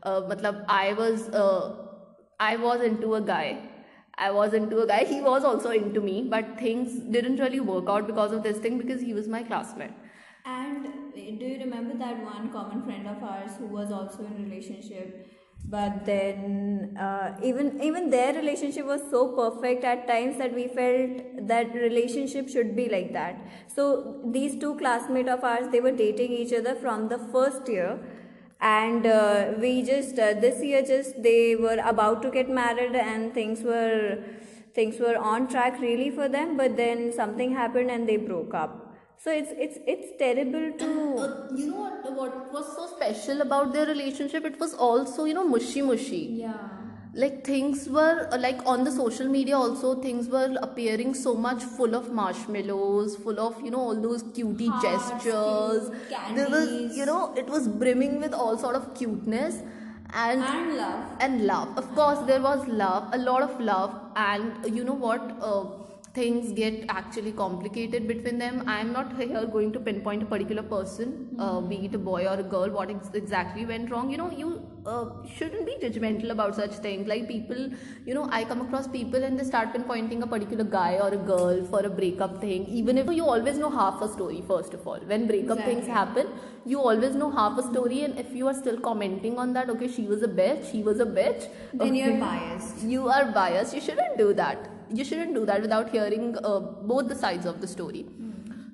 uh, 0.03 0.21
matlab 0.33 0.61
i 0.81 0.93
was 1.03 1.29
uh, 1.45 1.63
i 2.51 2.57
was 2.67 2.83
into 2.91 3.15
a 3.15 3.21
guy 3.31 3.47
i 4.19 4.31
was 4.31 4.55
into 4.55 4.81
a 4.81 4.87
guy 4.87 5.05
he 5.05 5.21
was 5.21 5.45
also 5.45 5.71
into 5.71 6.01
me 6.01 6.17
but 6.35 6.59
things 6.59 6.95
didn't 7.17 7.41
really 7.47 7.61
work 7.61 7.89
out 7.89 8.07
because 8.07 8.33
of 8.33 8.43
this 8.43 8.59
thing 8.59 8.79
because 8.79 9.01
he 9.01 9.15
was 9.15 9.29
my 9.29 9.43
classmate 9.43 10.03
And 10.53 10.87
do 11.15 11.47
you 11.51 11.59
remember 11.61 11.95
that 12.01 12.19
one 12.25 12.51
common 12.55 12.83
friend 12.87 13.07
of 13.13 13.23
ours 13.29 13.53
who 13.59 13.67
was 13.77 13.93
also 13.99 14.25
in 14.27 14.35
relationship? 14.41 15.15
But 15.75 16.05
then, 16.09 16.97
uh, 17.01 17.37
even 17.43 17.71
even 17.83 18.11
their 18.11 18.35
relationship 18.35 18.85
was 18.85 19.01
so 19.11 19.23
perfect 19.39 19.87
at 19.93 20.07
times 20.07 20.37
that 20.43 20.55
we 20.55 20.67
felt 20.69 21.23
that 21.53 21.75
relationship 21.75 22.51
should 22.51 22.77
be 22.77 22.89
like 22.91 23.13
that. 23.15 23.39
So 23.77 23.87
these 24.37 24.59
two 24.61 24.75
classmates 24.83 25.31
of 25.31 25.43
ours, 25.43 25.69
they 25.73 25.81
were 25.81 25.97
dating 26.03 26.33
each 26.33 26.53
other 26.53 26.75
from 26.75 27.09
the 27.09 27.19
first 27.37 27.67
year, 27.69 27.99
and 28.71 29.07
uh, 29.07 29.53
we 29.61 29.83
just 29.83 30.19
uh, 30.19 30.35
this 30.45 30.63
year 30.63 30.83
just 30.83 31.23
they 31.23 31.57
were 31.57 31.79
about 31.93 32.23
to 32.23 32.31
get 32.31 32.49
married, 32.49 32.95
and 32.97 33.35
things 33.35 33.63
were 33.63 34.19
things 34.75 34.99
were 34.99 35.17
on 35.17 35.49
track 35.49 35.81
really 35.81 36.11
for 36.11 36.29
them. 36.29 36.57
But 36.57 36.77
then 36.77 37.13
something 37.13 37.53
happened, 37.55 37.91
and 37.91 38.09
they 38.09 38.17
broke 38.17 38.55
up. 38.55 38.81
So 39.25 39.31
it's 39.31 39.53
it's 39.67 39.79
it's 39.97 40.17
terrible 40.23 40.71
to 40.85 40.89
Uh, 41.25 41.27
you 41.59 41.67
know 41.71 41.83
what, 41.83 42.13
what 42.21 42.53
was 42.55 42.67
so 42.79 42.87
special 42.97 43.43
about 43.45 43.73
their 43.77 43.87
relationship 43.91 44.45
it 44.49 44.59
was 44.63 44.75
also 44.87 45.25
you 45.31 45.35
know 45.37 45.45
mushy 45.53 45.83
mushy 45.91 46.19
yeah. 46.41 46.65
Like 47.15 47.45
things 47.45 47.89
were 47.89 48.29
uh, 48.33 48.39
like 48.39 48.61
on 48.67 48.83
the 48.85 48.91
social 48.91 49.29
media 49.29 49.57
also 49.57 49.95
things 50.03 50.29
were 50.29 50.57
appearing 50.63 51.15
so 51.15 51.35
much 51.35 51.63
full 51.63 51.95
of 51.95 52.11
marshmallows 52.13 53.17
full 53.17 53.39
of 53.39 53.61
you 53.65 53.71
know 53.71 53.81
all 53.81 54.01
those 54.07 54.25
cutie 54.35 54.67
Hearts, 54.69 55.11
gestures. 55.11 55.91
there 56.35 56.49
was 56.51 56.97
you 56.97 57.07
know 57.07 57.33
it 57.37 57.47
was 57.47 57.69
brimming 57.69 58.21
with 58.21 58.35
all 58.35 58.59
sort 58.59 58.75
of 58.75 58.95
cuteness 58.95 59.63
and 60.13 60.43
and 60.43 60.77
love. 60.77 61.05
and 61.21 61.47
love. 61.47 61.79
Of 61.79 61.95
course 61.95 62.19
there 62.27 62.41
was 62.41 62.67
love 62.69 63.09
a 63.13 63.19
lot 63.19 63.43
of 63.43 63.61
love 63.61 63.95
and 64.17 64.75
you 64.77 64.85
know 64.85 64.93
what 64.95 65.21
uh, 65.41 65.65
things 66.15 66.53
get 66.53 66.85
actually 66.89 67.33
complicated 67.33 68.07
between 68.07 68.39
them. 68.39 68.63
I'm 68.69 68.93
not 68.93 69.17
here 69.21 69.47
going 69.47 69.73
to 69.73 69.81
pinpoint 69.81 70.23
a 70.23 70.27
particular 70.27 70.63
person 70.63 71.35
uh, 71.41 71.61
be 71.61 71.77
it 71.87 71.95
a 71.95 71.99
boy 71.99 72.27
or 72.27 72.35
a 72.35 72.43
girl 72.43 72.71
what 72.71 72.89
ex- 72.89 73.11
exactly 73.15 73.67
went 73.67 73.91
wrong. 73.91 74.11
You 74.11 74.19
know 74.19 74.31
you 74.31 74.63
uh, 74.87 75.07
shouldn't 75.37 75.67
be 75.67 75.75
judgmental 75.83 76.31
about 76.31 76.55
such 76.55 76.75
things. 76.75 77.09
Like 77.09 77.27
people 77.27 77.69
you 78.07 78.15
know 78.15 78.29
i 78.31 78.45
come 78.45 78.61
across 78.61 78.87
people 78.87 79.25
and 79.25 79.39
they 79.39 79.45
start 79.45 79.73
pinpointing 79.73 80.23
a 80.23 80.27
particular 80.27 80.63
guy 80.63 80.99
or 81.07 81.09
a 81.09 81.17
girl 81.17 81.65
for 81.65 81.81
a 81.81 81.91
breakup 81.91 82.41
thing. 82.41 82.67
Even 82.67 82.97
if 82.97 83.11
you 83.11 83.27
always 83.27 83.59
know 83.59 83.71
half 83.71 84.01
a 84.01 84.09
story 84.13 84.43
first 84.47 84.73
of 84.75 84.87
all. 84.87 85.01
When 85.15 85.27
breakup 85.27 85.65
things 85.65 85.89
happen 85.89 86.29
you 86.65 86.79
always 86.81 87.17
know 87.17 87.31
half 87.33 87.59
a 87.59 87.63
story. 87.63 88.03
And 88.05 88.17
if 88.19 88.33
you 88.33 88.47
are 88.47 88.55
still 88.55 88.79
commenting 88.79 89.37
on 89.37 89.53
that 89.55 89.69
okay 89.71 89.89
she 89.89 90.07
was 90.07 90.23
a 90.23 90.29
bitch 90.29 90.71
he 90.71 90.85
was 90.85 91.01
a 91.01 91.07
bitch 91.07 91.49
Then 91.73 91.97
you're 91.97 92.19
biased. 92.21 92.83
you 92.83 93.09
are 93.09 93.25
biased. 93.33 93.75
You 93.75 93.81
shouldn't 93.81 94.17
do 94.17 94.33
that 94.35 94.71
you 94.94 95.04
shouldn't 95.04 95.34
do 95.34 95.46
that 95.46 95.62
without 95.62 95.90
hearing 95.90 96.36
uh, 96.44 96.60
both 96.60 97.08
the 97.08 97.16
sides 97.16 97.46
of 97.46 97.62
the 97.62 97.68
story 97.68 98.06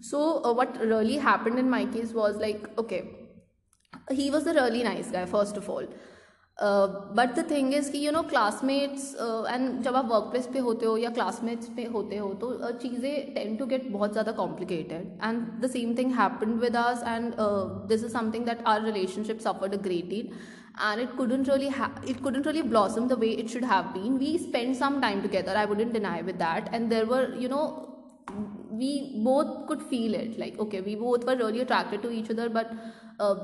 so 0.02 0.44
uh, 0.44 0.54
what 0.54 0.80
really 0.80 1.18
happened 1.18 1.60
in 1.60 1.70
my 1.70 1.86
case 1.86 2.14
was 2.14 2.38
like 2.38 2.68
okay 2.78 3.04
he 4.12 4.30
was 4.30 4.46
a 4.48 4.54
really 4.54 4.84
nice 4.84 5.10
guy 5.12 5.26
first 5.26 5.58
of 5.58 5.70
all 5.70 5.88
uh, 6.58 6.88
but 7.14 7.36
the 7.36 7.44
thing 7.44 7.74
is 7.74 7.90
कि 7.90 8.00
you 8.00 8.12
know 8.12 8.24
classmates 8.24 9.14
uh, 9.16 9.44
and 9.54 9.84
जब 9.84 9.96
आप 9.96 10.10
workplace 10.10 10.48
पे 10.54 10.60
होते 10.68 10.86
हो 10.86 10.98
या 10.98 11.10
classmates 11.16 11.70
पे 11.78 11.86
होते 11.96 12.18
हो 12.18 12.34
तो 12.44 12.52
uh, 12.60 12.72
चीज़ें 12.84 13.34
tend 13.36 13.60
to 13.60 13.68
get 13.74 13.90
बहुत 13.92 14.12
ज़्यादा 14.14 14.36
complicated 14.38 15.10
and 15.30 15.62
the 15.62 15.70
same 15.78 15.96
thing 15.96 16.14
happened 16.20 16.60
with 16.60 16.76
us 16.84 17.04
and 17.16 17.34
uh, 17.40 17.66
this 17.88 18.04
is 18.04 18.12
something 18.12 18.46
that 18.46 18.62
our 18.66 18.82
relationship 18.82 19.42
suffered 19.42 19.74
a 19.74 19.82
great 19.90 20.10
deal 20.10 20.32
and 20.79 21.01
it 21.01 21.17
couldn't 21.17 21.49
really 21.49 21.69
ha- 21.69 21.93
it 22.07 22.23
couldn't 22.23 22.47
really 22.47 22.63
blossom 22.63 23.09
the 23.09 23.17
way 23.17 23.31
it 23.31 23.51
should 23.51 23.65
have 23.65 23.93
been. 23.95 24.19
We 24.19 24.39
spent 24.39 24.77
some 24.77 25.01
time 25.01 25.23
together 25.23 25.55
i 25.57 25.65
wouldn't 25.65 25.93
deny 25.93 26.23
with 26.23 26.39
that. 26.39 26.69
And 26.73 26.91
there 26.91 27.07
were 27.07 27.35
you 27.35 27.49
know 27.49 27.87
we 28.71 29.21
both 29.25 29.67
could 29.67 29.83
feel 29.83 30.15
it 30.15 30.39
like 30.39 30.59
okay 30.59 30.81
we 30.81 30.95
both 30.95 31.25
were 31.25 31.37
really 31.37 31.61
attracted 31.61 32.03
to 32.03 32.11
each 32.11 32.31
other 32.31 32.49
but 32.49 32.73
uh, 33.19 33.35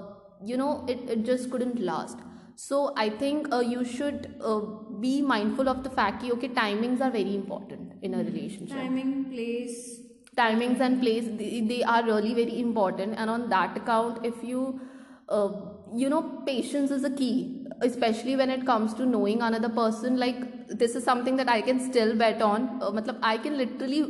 you 0.44 0.56
know 0.56 0.84
it, 0.88 0.98
it 1.08 1.24
just 1.24 1.50
couldn't 1.50 1.80
last. 1.80 2.18
So 2.56 2.94
i 2.96 3.10
think 3.10 3.52
uh, 3.52 3.60
you 3.60 3.84
should 3.84 4.34
uh, 4.42 4.60
be 5.00 5.20
mindful 5.20 5.68
of 5.68 5.82
the 5.82 5.90
fact 5.90 6.22
that 6.22 6.32
okay 6.32 6.48
timings 6.48 7.00
are 7.00 7.10
very 7.10 7.34
important 7.34 7.92
in 8.02 8.14
a 8.14 8.18
relationship. 8.18 8.76
Timing, 8.76 9.24
place. 9.26 10.00
timings 10.36 10.80
and 10.80 11.00
place 11.00 11.24
they, 11.38 11.60
they 11.60 11.82
are 11.82 12.04
really 12.04 12.34
very 12.34 12.60
important. 12.60 13.14
And 13.18 13.28
on 13.28 13.48
that 13.50 13.76
account 13.76 14.24
if 14.24 14.42
you 14.42 14.80
uh, 15.28 15.50
you 15.94 16.08
know 16.08 16.22
patience 16.46 16.90
is 16.90 17.04
a 17.04 17.10
key 17.10 17.62
especially 17.82 18.36
when 18.36 18.50
it 18.50 18.64
comes 18.66 18.94
to 18.94 19.04
knowing 19.04 19.42
another 19.42 19.68
person. 19.68 20.16
Like 20.16 20.68
this 20.68 20.94
is 20.94 21.04
something 21.04 21.36
that 21.36 21.48
i 21.48 21.60
can 21.60 21.78
still 21.80 22.16
bet 22.16 22.40
on. 22.42 22.78
Uh, 22.82 22.90
matlab, 22.90 23.18
i 23.22 23.36
can 23.38 23.56
literally 23.58 24.02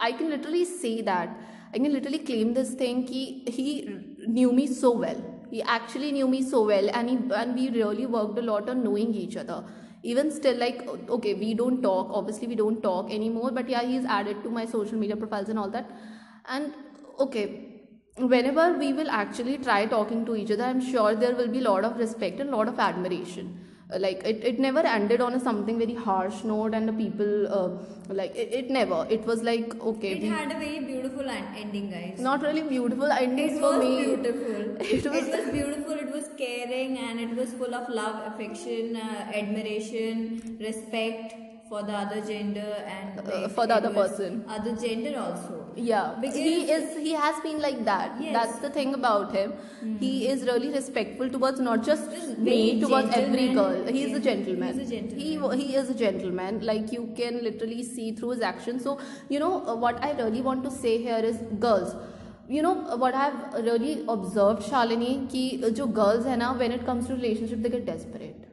i 0.00 0.12
can 0.12 0.30
literally 0.30 0.64
say 0.64 1.00
that. 1.02 1.28
I 1.72 1.78
can 1.78 1.92
literally 1.92 2.18
claim 2.20 2.54
this 2.54 2.74
thing 2.74 3.04
ki 3.06 3.44
he 3.46 3.68
knew 4.26 4.52
me 4.52 4.66
so 4.66 4.92
well. 4.92 5.22
He 5.50 5.62
actually 5.62 6.12
knew 6.12 6.28
me 6.28 6.42
so 6.42 6.64
well 6.66 6.90
and 6.92 7.10
he 7.10 7.16
and 7.42 7.54
we 7.54 7.70
really 7.70 8.06
worked 8.06 8.38
a 8.38 8.42
lot 8.42 8.68
on 8.68 8.82
knowing 8.84 9.14
each 9.14 9.36
other. 9.36 9.64
Even 10.02 10.30
still 10.30 10.56
like 10.56 10.86
okay 11.18 11.34
we 11.34 11.54
don't 11.54 11.82
talk. 11.82 12.10
Obviously 12.12 12.48
we 12.48 12.54
don't 12.56 12.82
talk 12.82 13.10
anymore 13.10 13.50
but 13.52 13.68
yeah 13.68 13.82
he's 13.82 14.04
added 14.04 14.42
to 14.44 14.50
my 14.50 14.66
social 14.66 14.98
media 14.98 15.16
profiles 15.16 15.48
and 15.48 15.58
all 15.58 15.70
that. 15.70 15.90
And 16.46 16.74
okay 17.18 17.73
whenever 18.16 18.72
we 18.78 18.92
will 18.92 19.10
actually 19.10 19.58
try 19.58 19.84
talking 19.86 20.24
to 20.26 20.36
each 20.36 20.50
other 20.54 20.64
i'm 20.64 20.80
sure 20.80 21.14
there 21.14 21.34
will 21.34 21.48
be 21.48 21.58
a 21.58 21.68
lot 21.68 21.84
of 21.84 21.96
respect 21.98 22.40
and 22.40 22.50
a 22.50 22.56
lot 22.56 22.68
of 22.74 22.78
admiration 22.90 23.48
Uh, 23.94 23.98
like 24.02 24.20
it, 24.28 24.38
it 24.50 24.58
never 24.64 24.82
ended 24.90 25.20
on 25.24 25.34
a 25.38 25.40
something 25.46 25.78
very 25.80 25.94
harsh 26.04 26.36
note 26.50 26.76
and 26.76 26.88
the 26.90 26.94
people 27.00 27.32
uh, 27.56 28.14
like 28.20 28.38
it, 28.44 28.54
it 28.60 28.70
never 28.76 29.00
it 29.16 29.26
was 29.30 29.42
like 29.48 29.74
okay 29.90 30.12
It 30.14 30.22
we, 30.22 30.30
had 30.36 30.54
a 30.54 30.58
very 30.62 30.78
beautiful 30.86 31.28
en- 31.34 31.50
ending, 31.62 31.90
guys. 31.90 32.22
not 32.28 32.46
really 32.46 32.62
beautiful 32.70 33.12
endings 33.16 33.52
it 33.58 33.60
for 33.64 33.72
was 33.74 33.84
me 33.84 33.90
beautiful. 34.04 34.62
It 34.96 35.04
was- 35.16 35.50
beautiful. 35.58 36.00
It 36.06 36.10
was 36.16 36.30
caring 36.40 36.96
and 37.08 37.20
it 37.26 37.36
was 37.40 37.52
full 37.60 37.74
of 37.80 37.92
love, 38.00 38.16
affection, 38.30 38.96
uh, 38.96 39.38
admiration, 39.42 40.56
respect 40.68 41.36
for 41.68 41.82
the 41.82 41.96
other 42.04 42.22
gender 42.32 42.72
and 42.96 43.20
Uh, 43.28 43.48
for 43.58 43.66
the 43.66 43.76
other 43.82 43.92
was 44.00 44.10
person. 44.16 44.44
Other 44.58 44.74
gender 44.88 45.14
also. 45.28 45.63
Yeah 45.76 46.14
Because- 46.20 46.36
he 46.36 46.70
is 46.72 46.96
he 47.06 47.12
has 47.12 47.40
been 47.42 47.60
like 47.60 47.84
that. 47.84 48.20
Yes. 48.20 48.32
that's 48.36 48.58
the 48.64 48.70
thing 48.70 48.94
about 48.94 49.32
him. 49.32 49.52
He 50.00 50.10
is 50.28 50.42
really 50.48 50.70
respectful 50.74 51.28
towards 51.28 51.60
not 51.60 51.82
just 51.88 52.10
Just 52.10 52.38
me 52.38 52.80
towards 52.80 53.10
every 53.16 53.48
girl. 53.58 53.86
He 53.86 54.04
is 54.04 54.16
a 54.16 54.20
gentleman 54.20 54.78
He's 54.78 54.88
a 54.88 54.94
gentleman. 54.94 55.58
he, 55.58 55.66
he 55.66 55.76
is 55.82 55.90
a 55.90 55.94
gentleman. 55.94 56.60
Like 56.70 56.92
you 56.92 57.12
can 57.16 57.42
literally 57.42 57.82
see 57.82 58.12
through 58.12 58.30
his 58.30 58.40
actions. 58.40 58.82
So 58.84 58.98
you 59.28 59.38
know 59.44 59.52
uh, 59.66 59.74
what 59.76 60.02
i 60.02 60.12
really 60.22 60.40
want 60.40 60.64
to 60.64 60.70
say 60.70 60.96
here 61.02 61.18
is 61.32 61.38
girls. 61.66 61.94
You 62.48 62.62
know 62.62 62.74
uh, 62.88 62.96
what 62.96 63.14
i've 63.14 63.54
really 63.68 63.94
observed 64.08 64.62
shalini 64.72 65.12
ki 65.36 65.44
uh, 65.64 65.70
jo 65.70 65.86
girls 66.00 66.26
hai 66.32 66.36
na 66.44 66.54
when 66.64 66.72
it 66.80 66.86
comes 66.90 67.06
to 67.12 67.14
relationship 67.22 67.62
they 67.62 67.70
get 67.78 67.86
desperate. 67.94 68.50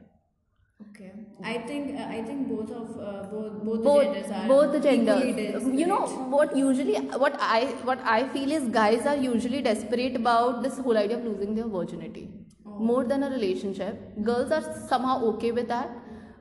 I 1.44 1.58
think 1.58 1.98
uh, 1.98 2.06
I 2.08 2.22
think 2.22 2.48
both 2.48 2.70
of 2.70 2.98
uh, 2.98 3.22
both 3.30 3.82
both 3.84 3.84
the 3.84 4.00
genders 4.02 4.30
are 4.30 4.46
both 4.48 4.72
the 4.72 4.80
genders. 4.80 5.64
you 5.80 5.86
know 5.86 6.00
what 6.34 6.56
usually 6.56 6.94
what 7.24 7.36
i 7.48 7.60
what 7.90 8.00
i 8.14 8.18
feel 8.36 8.52
is 8.58 8.68
guys 8.76 9.06
are 9.12 9.16
usually 9.24 9.62
desperate 9.68 10.16
about 10.22 10.62
this 10.66 10.78
whole 10.86 10.98
idea 11.02 11.18
of 11.18 11.24
losing 11.24 11.54
their 11.60 11.68
virginity. 11.76 12.24
Oh. 12.66 12.78
more 12.88 13.04
than 13.04 13.22
a 13.24 13.30
relationship. 13.30 13.98
Girls 14.30 14.52
are 14.56 14.62
somehow 14.88 15.14
okay 15.32 15.50
with 15.52 15.68
that. 15.68 15.90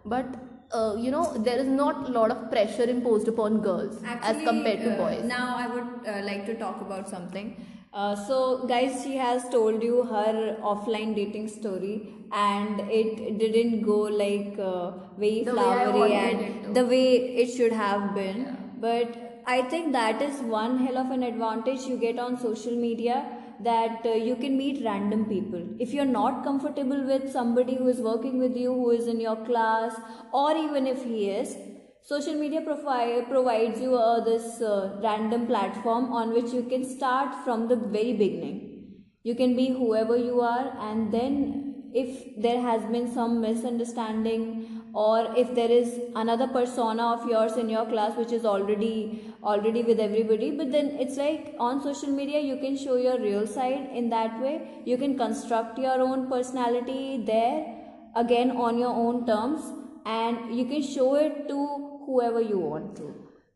But 0.06 0.36
uh, 0.72 0.96
you 1.06 1.12
know 1.12 1.26
there 1.50 1.58
is 1.58 1.68
not 1.68 2.08
a 2.10 2.12
lot 2.20 2.32
of 2.36 2.50
pressure 2.52 2.88
imposed 2.96 3.28
upon 3.28 3.62
girls 3.62 3.98
as 4.22 4.42
compared 4.50 4.84
to 4.86 4.92
uh, 4.94 4.98
boys. 5.04 5.24
Now 5.26 5.56
I 5.58 5.68
would 5.68 5.90
uh, 6.08 6.22
like 6.30 6.46
to 6.46 6.56
talk 6.64 6.82
about 6.82 7.10
something. 7.10 7.56
Uh, 7.94 8.16
so, 8.16 8.66
guys, 8.68 9.04
she 9.04 9.18
has 9.18 9.50
told 9.50 9.84
you 9.84 10.04
her 10.04 10.58
offline 10.64 11.14
dating 11.14 11.48
story, 11.50 12.08
and 12.32 12.80
it 12.90 13.38
didn't 13.38 13.82
go 13.82 13.98
like 14.22 14.58
uh, 14.58 14.92
very 15.18 15.44
The 15.44 15.52
way 15.52 15.58
flowery 15.58 16.00
wanted 16.00 16.66
and 16.66 16.76
the 16.76 16.86
way 16.86 17.36
it 17.44 17.48
should 17.48 17.74
have 17.74 18.16
been. 18.16 18.58
But 18.80 19.44
I 19.46 19.64
think 19.64 19.92
that 19.92 20.22
is 20.22 20.40
one 20.40 20.78
hell 20.86 20.98
of 20.98 21.12
an 21.12 21.24
advantage 21.24 21.82
you 21.82 21.98
get 21.98 22.18
on 22.18 22.40
social 22.40 22.76
media 22.78 23.26
that 23.60 24.06
uh, 24.06 24.14
you 24.14 24.38
can 24.38 24.58
meet 24.58 24.84
random 24.86 25.26
people. 25.26 25.62
If 25.78 25.94
you're 25.94 26.06
not 26.06 26.46
comfortable 26.46 27.04
with 27.06 27.30
somebody 27.32 27.76
who 27.76 27.88
is 27.90 28.00
working 28.00 28.40
with 28.40 28.56
you, 28.56 28.74
who 28.74 28.92
is 28.92 29.08
in 29.08 29.20
your 29.20 29.36
class, 29.46 29.94
or 30.32 30.56
even 30.56 30.88
if 30.88 31.04
he 31.04 31.30
is, 31.30 31.58
social 32.04 32.34
media 32.34 32.62
profile 32.62 33.24
provides 33.30 33.80
you 33.80 33.96
uh, 33.96 34.20
this 34.24 34.62
uh, 34.62 35.00
random 35.04 35.48
platform 35.48 36.12
on 36.12 36.34
which 36.34 36.52
you 36.52 36.64
can 36.64 36.84
start 36.84 37.34
from 37.44 37.68
the 37.68 37.76
very 37.76 38.14
beginning. 38.14 39.04
You 39.24 39.36
can 39.36 39.56
be 39.56 39.70
whoever 39.70 40.18
you 40.18 40.42
are 40.42 40.76
and 40.80 41.14
then 41.14 41.92
if 41.94 42.42
there 42.42 42.60
has 42.62 42.84
been 42.86 43.14
some 43.14 43.42
misunderstanding 43.42 44.82
or 44.94 45.34
if 45.38 45.54
there 45.54 45.70
is 45.70 46.00
another 46.16 46.48
persona 46.48 47.04
of 47.14 47.30
yours 47.30 47.56
in 47.58 47.70
your 47.70 47.86
class 47.86 48.18
which 48.18 48.32
is 48.32 48.46
already 48.46 49.34
already 49.44 49.84
with 49.84 50.00
everybody 50.00 50.52
but 50.52 50.72
then 50.72 50.88
it's 51.00 51.18
like 51.18 51.56
on 51.60 51.82
social 51.82 52.10
media 52.10 52.40
you 52.40 52.58
can 52.58 52.76
show 52.76 52.96
your 52.96 53.20
real 53.20 53.46
side 53.46 53.90
in 53.94 54.10
that 54.10 54.42
way. 54.42 54.82
You 54.86 54.98
can 54.98 55.18
construct 55.18 55.78
your 55.78 56.02
own 56.02 56.30
personality 56.30 57.24
there 57.26 57.78
again 58.16 58.52
on 58.52 58.78
your 58.78 58.94
own 58.94 59.26
terms 59.26 59.62
and 60.06 60.56
you 60.58 60.66
can 60.66 60.82
show 60.82 61.16
it 61.16 61.48
to 61.48 61.91
whoever 62.06 62.42
you 62.42 62.60
want 62.60 62.96
to. 62.98 63.14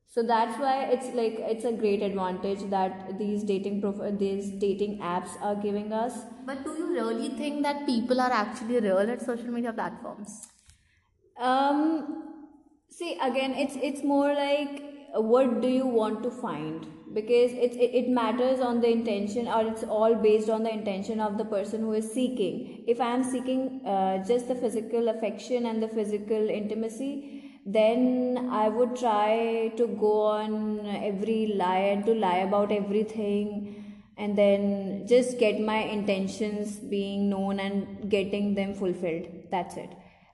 So 0.08 0.24
that's 0.24 0.58
why 0.60 0.86
it's 0.86 1.08
like 1.14 1.38
it's 1.40 1.66
a 1.66 1.74
great 1.74 2.02
advantage 2.02 2.70
that 2.70 3.18
these 3.20 3.44
dating 3.44 3.82
prof- 3.82 4.18
these 4.18 4.50
dating 4.52 5.00
apps 5.00 5.40
are 5.42 5.56
giving 5.56 5.92
us. 5.92 6.20
But 6.46 6.64
do 6.64 6.72
you 6.72 6.94
really 6.94 7.30
think 7.30 7.64
that 7.64 7.86
people 7.86 8.22
are 8.22 8.32
actually 8.32 8.80
real 8.80 9.00
at 9.00 9.22
social 9.22 9.52
media 9.52 9.74
platforms? 9.74 10.48
um 11.38 11.80
see 12.90 13.18
again 13.22 13.54
it's 13.54 13.76
it's 13.76 14.04
more 14.04 14.34
like 14.34 14.82
what 15.16 15.62
do 15.62 15.68
you 15.68 15.86
want 15.86 16.24
to 16.24 16.30
find? 16.30 16.86
Because 17.14 17.52
it's 17.54 17.76
it, 17.78 17.92
it 18.00 18.10
matters 18.10 18.60
on 18.60 18.82
the 18.82 18.90
intention 18.90 19.48
or 19.48 19.62
it's 19.66 19.84
all 19.84 20.16
based 20.16 20.50
on 20.50 20.64
the 20.64 20.74
intention 20.74 21.22
of 21.22 21.38
the 21.38 21.46
person 21.46 21.82
who 21.82 21.94
is 21.94 22.12
seeking. 22.12 22.84
If 22.88 23.00
i 23.00 23.14
am 23.14 23.24
seeking 23.24 23.86
uh, 23.86 24.26
just 24.26 24.50
the 24.50 24.56
physical 24.56 25.08
affection 25.08 25.66
and 25.68 25.82
the 25.82 25.88
physical 25.88 26.50
intimacy 26.50 27.45
then 27.66 28.48
i 28.52 28.68
would 28.70 28.96
try 28.96 29.72
to 29.76 29.88
go 29.88 30.22
on 30.22 30.86
every 31.12 31.48
lie 31.48 31.86
and 31.94 32.06
to 32.06 32.14
lie 32.14 32.38
about 32.50 32.72
everything 32.72 33.76
and 34.18 34.38
then 34.38 35.06
just 35.08 35.38
get 35.38 35.60
my 35.60 35.78
intentions 35.78 36.78
being 36.78 37.30
known 37.30 37.60
and 37.60 38.10
getting 38.10 38.56
them 38.56 38.74
fulfilled. 38.74 39.28
That's 39.52 39.76
it. 39.78 39.90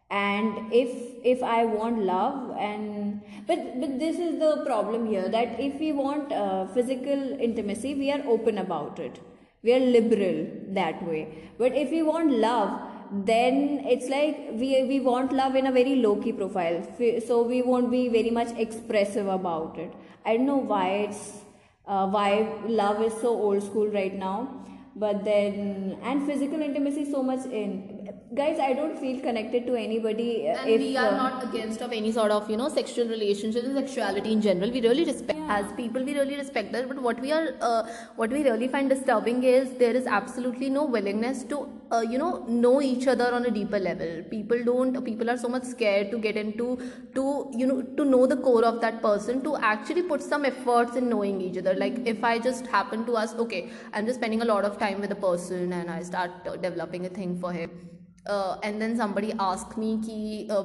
And 0.09 0.73
if 0.73 0.89
if 1.23 1.41
i 1.41 1.63
want 1.63 2.03
love 2.03 2.57
and 2.59 3.21
but 3.47 3.59
but 3.79 3.97
this 3.97 4.17
is 4.19 4.39
the 4.39 4.63
problem 4.65 5.05
here 5.05 5.29
that 5.29 5.57
if 5.57 5.79
we 5.79 5.93
want 5.93 6.33
uh, 6.33 6.67
physical 6.73 7.39
intimacy 7.39 7.93
we 7.95 8.11
are 8.11 8.21
open 8.27 8.57
about 8.57 8.99
it. 8.99 9.21
We 9.63 9.73
are 9.73 9.79
liberal 9.79 10.47
that 10.69 11.01
way. 11.07 11.49
But 11.57 11.75
if 11.75 11.91
we 11.91 12.01
want 12.01 12.31
love 12.31 12.90
then 13.11 13.85
it's 13.85 14.07
like 14.07 14.51
we 14.53 14.83
we 14.85 14.99
want 15.01 15.33
love 15.33 15.55
in 15.55 15.67
a 15.67 15.71
very 15.71 15.95
low 15.95 16.15
key 16.15 16.31
profile 16.31 16.81
so 17.27 17.41
we 17.43 17.61
won't 17.61 17.91
be 17.91 18.07
very 18.07 18.29
much 18.29 18.49
expressive 18.57 19.27
about 19.27 19.77
it. 19.77 19.93
I 20.25 20.37
don't 20.37 20.45
know 20.45 20.57
why 20.57 20.87
it's 21.09 21.39
uh, 21.87 22.07
why 22.07 22.47
love 22.67 23.01
is 23.01 23.13
so 23.13 23.29
old 23.29 23.63
school 23.63 23.87
right 23.87 24.13
now 24.13 24.61
but 24.95 25.23
then 25.25 25.97
and 26.03 26.25
physical 26.25 26.61
intimacy 26.61 27.09
so 27.09 27.21
much 27.23 27.45
in 27.45 28.00
guys 28.39 28.59
i 28.65 28.71
don't 28.71 28.97
feel 28.97 29.19
connected 29.19 29.65
to 29.67 29.75
anybody 29.75 30.47
uh, 30.47 30.57
And 30.59 30.69
if 30.69 30.79
we 30.79 30.95
are 30.95 31.13
uh, 31.13 31.17
not 31.17 31.43
against 31.43 31.81
of 31.81 31.91
any 31.91 32.11
sort 32.13 32.31
of 32.31 32.49
you 32.49 32.55
know 32.55 32.69
sexual 32.69 33.07
relationships 33.07 33.65
and 33.65 33.75
sexuality 33.75 34.31
in 34.31 34.41
general. 34.41 34.71
We 34.71 34.81
really 34.81 35.03
respect 35.03 35.39
as 35.49 35.65
people. 35.73 36.03
We 36.03 36.13
really 36.17 36.37
respect 36.37 36.71
that. 36.71 36.87
But 36.87 37.01
what 37.01 37.19
we 37.19 37.31
are, 37.33 37.55
uh, 37.59 37.83
what 38.15 38.29
we 38.29 38.43
really 38.43 38.69
find 38.69 38.89
disturbing 38.89 39.43
is 39.43 39.73
there 39.73 39.95
is 39.95 40.07
absolutely 40.07 40.69
no 40.69 40.85
willingness 40.85 41.43
to 41.51 41.67
uh, 41.91 41.99
you 41.99 42.17
know 42.17 42.45
know 42.47 42.81
each 42.81 43.07
other 43.07 43.33
on 43.33 43.45
a 43.45 43.51
deeper 43.51 43.79
level. 43.79 44.23
People 44.29 44.63
don't. 44.63 45.03
People 45.03 45.29
are 45.29 45.37
so 45.37 45.49
much 45.49 45.63
scared 45.63 46.11
to 46.11 46.17
get 46.17 46.37
into 46.37 46.79
to 47.15 47.51
you 47.53 47.67
know 47.67 47.81
to 47.99 48.05
know 48.05 48.25
the 48.25 48.37
core 48.37 48.63
of 48.63 48.79
that 48.81 49.01
person 49.01 49.43
to 49.43 49.57
actually 49.57 50.03
put 50.03 50.23
some 50.23 50.45
efforts 50.45 50.95
in 50.95 51.09
knowing 51.09 51.41
each 51.41 51.57
other. 51.57 51.73
Like 51.73 51.99
if 52.05 52.23
I 52.23 52.37
just 52.39 52.67
happen 52.67 53.05
to 53.07 53.17
ask, 53.17 53.37
okay, 53.47 53.69
I'm 53.93 54.05
just 54.05 54.19
spending 54.19 54.41
a 54.41 54.45
lot 54.45 54.63
of 54.63 54.77
time 54.77 55.01
with 55.01 55.11
a 55.11 55.21
person 55.29 55.73
and 55.73 55.91
I 55.91 56.03
start 56.03 56.31
uh, 56.47 56.55
developing 56.55 57.05
a 57.05 57.09
thing 57.09 57.37
for 57.39 57.51
him 57.51 57.91
uh, 58.25 58.57
and 58.63 58.81
then 58.81 58.95
somebody 58.95 59.33
asked 59.39 59.77
me 59.77 59.99
ki, 60.03 60.47
uh, 60.49 60.63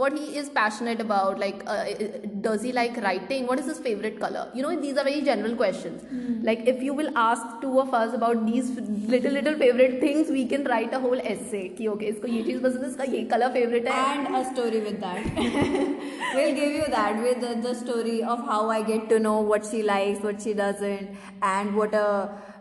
what 0.00 0.16
he 0.18 0.36
is 0.38 0.48
passionate 0.50 1.00
about 1.00 1.38
like 1.38 1.62
uh, 1.66 1.84
uh, 1.90 2.18
does 2.40 2.62
he 2.62 2.72
like 2.72 2.96
writing? 2.98 3.46
What 3.46 3.58
is 3.58 3.66
his 3.66 3.78
favorite 3.78 4.20
color? 4.20 4.50
You 4.54 4.62
know 4.62 4.78
these 4.80 4.98
are 4.98 5.04
very 5.04 5.22
general 5.22 5.56
questions. 5.56 6.02
Hmm. 6.02 6.44
Like 6.44 6.66
if 6.72 6.82
you 6.82 6.92
will 6.92 7.10
ask 7.16 7.62
two 7.62 7.80
of 7.80 7.94
us 7.94 8.12
about 8.12 8.44
these 8.46 8.70
little 9.14 9.32
little 9.32 9.56
favorite 9.62 9.98
things 10.00 10.28
we 10.28 10.44
can 10.52 10.64
write 10.64 10.92
a 10.92 11.00
whole 11.00 11.24
essay. 11.32 11.70
Ki 11.70 11.88
okay 11.94 12.12
isko 12.12 12.32
ye 12.34 12.44
cheez 12.50 12.60
pasand 12.66 12.84
hai 12.84 12.90
iska 12.90 13.08
ye 13.14 13.24
color 13.32 13.50
favorite 13.56 13.90
hai. 13.94 14.04
And 14.10 14.36
a 14.40 14.44
story 14.52 14.84
with 14.90 15.00
that. 15.00 15.24
We'll 16.36 16.54
give 16.60 16.78
you 16.80 16.86
that 16.98 17.22
with 17.22 17.40
the, 17.40 17.54
the 17.68 17.74
story 17.74 18.22
of 18.22 18.46
how 18.52 18.62
i 18.76 18.82
get 18.92 19.08
to 19.08 19.18
know 19.18 19.40
what 19.40 19.66
she 19.72 19.82
likes 19.82 20.22
what 20.28 20.42
she 20.42 20.52
doesn't 20.52 21.16
and 21.54 21.74
what 21.74 21.94
a 21.94 22.06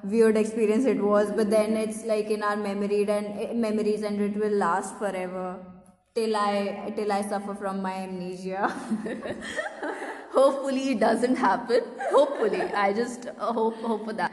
weird 0.03 0.37
experience 0.37 0.85
it 0.85 1.07
was. 1.11 1.31
But 1.31 1.49
then 1.49 1.75
it's 1.85 2.03
like 2.05 2.35
in 2.39 2.43
our 2.43 2.55
memory 2.55 3.05
and 3.19 3.39
eh, 3.45 3.53
memories 3.53 4.03
and 4.03 4.21
it 4.21 4.37
will 4.37 4.61
last 4.67 4.97
forever 4.97 5.47
till 6.15 6.35
i 6.41 6.91
till 6.97 7.11
i 7.11 7.21
suffer 7.21 7.53
from 7.61 7.81
my 7.81 7.93
amnesia. 8.07 8.71
Hopefully 10.35 10.91
it 10.91 10.99
doesn't 10.99 11.35
happen. 11.35 11.81
Hopefully. 12.11 12.61
I 12.85 12.93
just 12.93 13.27
uh, 13.27 13.53
hope 13.53 13.75
hope 13.89 14.05
for 14.05 14.13
that. 14.13 14.31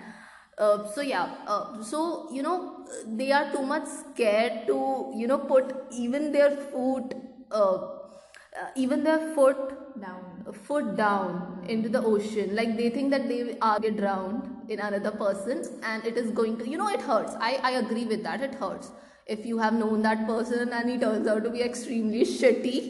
Uh, 0.59 0.87
so 0.95 1.01
yeah 1.01 1.29
uh, 1.47 1.83
so 1.83 2.29
you 2.33 2.43
know 2.43 2.87
they 3.21 3.33
are 3.33 3.51
too 3.53 3.63
much 3.75 3.87
scared 3.87 4.67
to 4.67 4.79
you 5.17 5.27
know 5.27 5.39
put 5.39 5.75
even 5.93 6.31
their 6.33 6.51
foot 6.73 7.15
uh, 7.51 7.75
uh, 7.75 8.69
even 8.77 9.03
their 9.03 9.35
foot 9.35 9.63
down 10.01 10.55
foot 10.69 10.97
down 10.97 11.65
into 11.69 11.89
the 11.89 12.03
ocean. 12.03 12.55
Like 12.55 12.77
they 12.77 12.91
think 12.91 13.11
that 13.11 13.29
they 13.29 13.57
are 13.61 13.79
get 13.81 13.97
drowned 13.97 14.51
in 14.69 14.81
another 14.81 15.11
person 15.11 15.65
and 15.83 16.05
it 16.05 16.17
is 16.17 16.31
going 16.31 16.59
to 16.59 16.69
you 16.69 16.79
know 16.79 16.89
it 16.89 17.01
hurts. 17.13 17.35
I 17.41 17.55
i 17.71 17.73
agree 17.85 18.05
with 18.05 18.23
that. 18.25 18.51
It 18.51 18.55
hurts 18.67 18.93
if 19.37 19.45
you 19.51 19.59
have 19.59 19.75
known 19.83 20.03
that 20.09 20.27
person 20.31 20.73
and 20.79 20.91
he 20.91 20.97
turns 21.05 21.27
out 21.35 21.45
to 21.45 21.51
be 21.57 21.63
extremely 21.69 22.25
shitty 22.33 22.81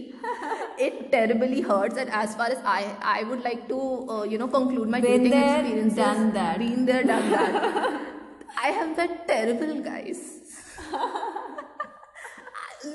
it 0.87 1.11
terribly 1.13 1.61
hurts. 1.61 1.97
And 1.97 2.11
as 2.11 2.35
far 2.41 2.47
as 2.55 2.61
i 2.65 2.81
i 3.17 3.23
would 3.31 3.43
like 3.49 3.67
to 3.73 3.81
uh, 4.17 4.23
you 4.35 4.39
know 4.45 4.49
conclude 4.57 4.89
my 4.97 5.01
Been 5.01 5.25
dating 5.25 5.37
there, 5.39 5.59
experiences. 5.61 5.97
done 6.05 6.33
that. 6.39 6.59
been 6.65 6.87
there 6.93 7.05
done 7.13 7.31
that. 7.31 8.01
I 8.65 8.69
have 8.81 8.97
that 8.97 9.27
terrible 9.29 9.81
guys 9.91 10.21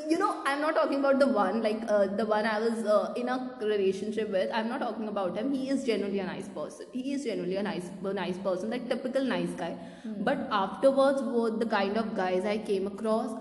you 0.10 0.17
know 0.17 0.41
i'm 0.45 0.62
not 0.62 0.76
talking 0.76 1.00
about 1.00 1.19
the 1.19 1.28
one 1.28 1.62
like 1.62 1.82
uh, 1.88 2.06
the 2.19 2.26
one 2.26 2.45
i 2.45 2.60
was 2.60 2.86
uh, 2.86 3.13
in 3.15 3.30
a 3.30 3.38
relationship 3.62 4.30
with. 4.30 4.50
I'm 4.54 4.69
not 4.69 4.80
talking 4.82 5.08
about 5.08 5.38
him. 5.38 5.52
He 5.54 5.69
is 5.69 5.84
genuinely 5.84 6.19
a 6.19 6.26
nice 6.26 6.47
person. 6.47 6.88
He 6.91 7.13
is 7.13 7.23
genuinely 7.23 7.58
a 7.58 7.63
nice 7.63 7.89
a 8.04 8.13
nice 8.13 8.38
person 8.38 8.69
like 8.69 8.89
typical 8.89 9.23
nice 9.23 9.50
guy. 9.62 9.78
But 10.30 10.47
afterwards 10.52 11.21
what 11.21 11.60
the 11.60 11.65
kind 11.65 11.97
of 11.97 12.15
guys 12.15 12.45
i 12.45 12.58
came 12.58 12.88
across 12.88 13.32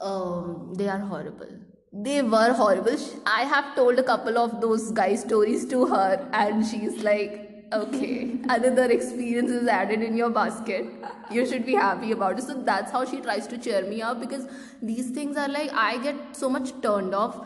um, 0.00 0.74
they 0.74 0.88
are 0.88 0.98
horrible. 0.98 1.54
They 1.92 2.22
were 2.22 2.52
horrible. 2.52 2.96
I 3.26 3.42
have 3.44 3.74
told 3.76 3.98
a 3.98 4.02
couple 4.02 4.38
of 4.38 4.60
those 4.60 4.90
guy 4.90 5.14
stories 5.14 5.66
to 5.66 5.86
her 5.86 6.28
and 6.32 6.66
she's 6.66 7.02
like 7.02 7.43
okay. 7.74 8.38
Another 8.48 8.90
experience 8.90 9.50
is 9.50 9.68
added 9.68 10.02
in 10.02 10.16
your 10.16 10.30
basket. 10.30 10.86
You 11.30 11.46
should 11.46 11.66
be 11.66 11.74
happy 11.74 12.12
about 12.12 12.38
it. 12.38 12.42
So 12.42 12.54
that's 12.54 12.92
how 12.92 13.04
she 13.04 13.20
tries 13.20 13.46
to 13.48 13.58
cheer 13.58 13.82
me 13.82 14.02
up 14.02 14.20
because 14.20 14.46
these 14.82 15.10
things 15.10 15.36
are 15.36 15.48
like 15.48 15.72
i 15.72 15.98
get 16.06 16.16
so 16.36 16.50
much 16.56 16.72
turned 16.82 17.14
off 17.14 17.38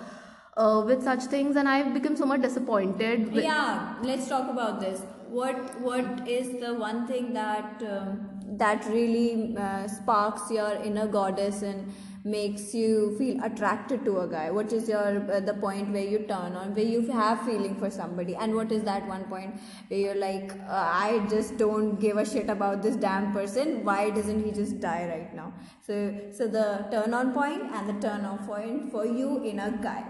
uh, 0.56 0.82
with 0.84 1.04
such 1.04 1.24
things 1.34 1.56
and 1.56 1.68
i've 1.68 1.92
become 1.94 2.16
so 2.16 2.26
much 2.26 2.42
disappointed 2.42 3.32
with, 3.32 3.44
yeah 3.44 3.94
let's 4.02 4.28
talk 4.28 4.50
about 4.50 4.80
this. 4.80 5.02
What 5.28 5.80
what 5.82 6.26
is 6.26 6.52
the 6.60 6.74
one 6.74 7.06
thing 7.06 7.34
that 7.34 7.82
um, 7.86 8.12
that 8.60 8.86
really 8.86 9.54
uh, 9.56 9.86
sparks 9.86 10.50
your 10.50 10.70
inner 10.90 11.06
goddess 11.06 11.60
and 11.60 11.92
makes 12.24 12.74
you 12.74 13.14
feel 13.18 13.42
attracted 13.42 14.04
to 14.04 14.20
a 14.20 14.28
guy? 14.28 14.50
What 14.50 14.72
is 14.72 14.88
your 14.88 15.30
uh, 15.32 15.40
the 15.40 15.54
point 15.54 15.92
where 15.92 16.04
you 16.04 16.20
turn 16.20 16.56
on 16.56 16.74
where 16.74 16.84
you 16.84 17.02
have 17.12 17.42
feeling 17.42 17.76
for 17.76 17.90
somebody? 17.90 18.36
And 18.36 18.54
what 18.54 18.72
is 18.72 18.82
that 18.84 19.06
one 19.06 19.24
point 19.24 19.60
where 19.88 20.00
you're 20.00 20.20
like 20.22 20.52
uh, 20.68 20.88
i 21.00 21.26
just 21.30 21.56
don't 21.56 22.00
give 22.00 22.16
a 22.16 22.24
shit 22.24 22.50
about 22.50 22.82
this 22.82 22.96
damn 22.96 23.32
person. 23.32 23.84
Why 23.84 24.10
doesn't 24.10 24.44
he 24.44 24.52
just 24.52 24.80
die 24.80 25.06
right 25.08 25.34
now? 25.34 25.52
So 25.86 25.94
so 26.32 26.46
the 26.46 26.86
turn 26.90 27.14
on 27.14 27.32
point 27.32 27.62
and 27.74 27.88
the 27.88 28.08
turn 28.08 28.24
off 28.24 28.46
point 28.46 28.90
for 28.90 29.06
you 29.06 29.44
in 29.44 29.58
a 29.58 29.70
guy. 29.70 30.04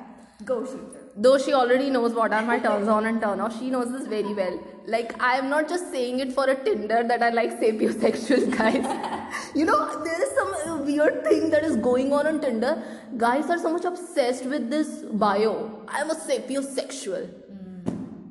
Go 0.44 0.62
Sheetal. 0.62 0.98
Though 1.16 1.38
she 1.38 1.53
already 1.53 1.90
knows 1.90 2.12
what 2.12 2.33
are 2.33 2.42
my 2.42 2.59
turns 2.59 2.88
on 2.88 3.07
and 3.07 3.21
turn 3.21 3.40
off 3.40 3.59
she 3.59 3.71
knows 3.71 3.90
this 3.92 4.07
very 4.07 4.35
well. 4.35 4.61
Like 4.87 5.21
i 5.23 5.37
am 5.37 5.49
not 5.51 5.68
just 5.68 5.90
saying 5.90 6.21
it 6.21 6.33
for 6.33 6.44
a 6.49 6.55
tinder 6.64 7.03
that 7.07 7.23
i 7.23 7.31
like 7.31 7.59
sapiosexual 7.61 8.57
guys. 8.59 8.87
You 9.55 9.64
know 9.64 10.05
there 10.05 10.23
is 10.23 10.31
some 10.37 10.55
uh, 10.55 10.83
weird 10.83 11.25
thing 11.25 11.51
that 11.51 11.64
is 11.64 11.77
going 11.77 12.12
on 12.12 12.27
on 12.27 12.40
tinder. 12.40 12.83
Guys 13.16 13.51
are 13.51 13.59
so 13.59 13.73
much 13.73 13.85
obsessed 13.85 14.44
with 14.44 14.71
this 14.71 15.03
bio. 15.25 15.85
I 15.88 16.01
am 16.01 16.11
a 16.11 16.14
sapiosexual 16.14 17.29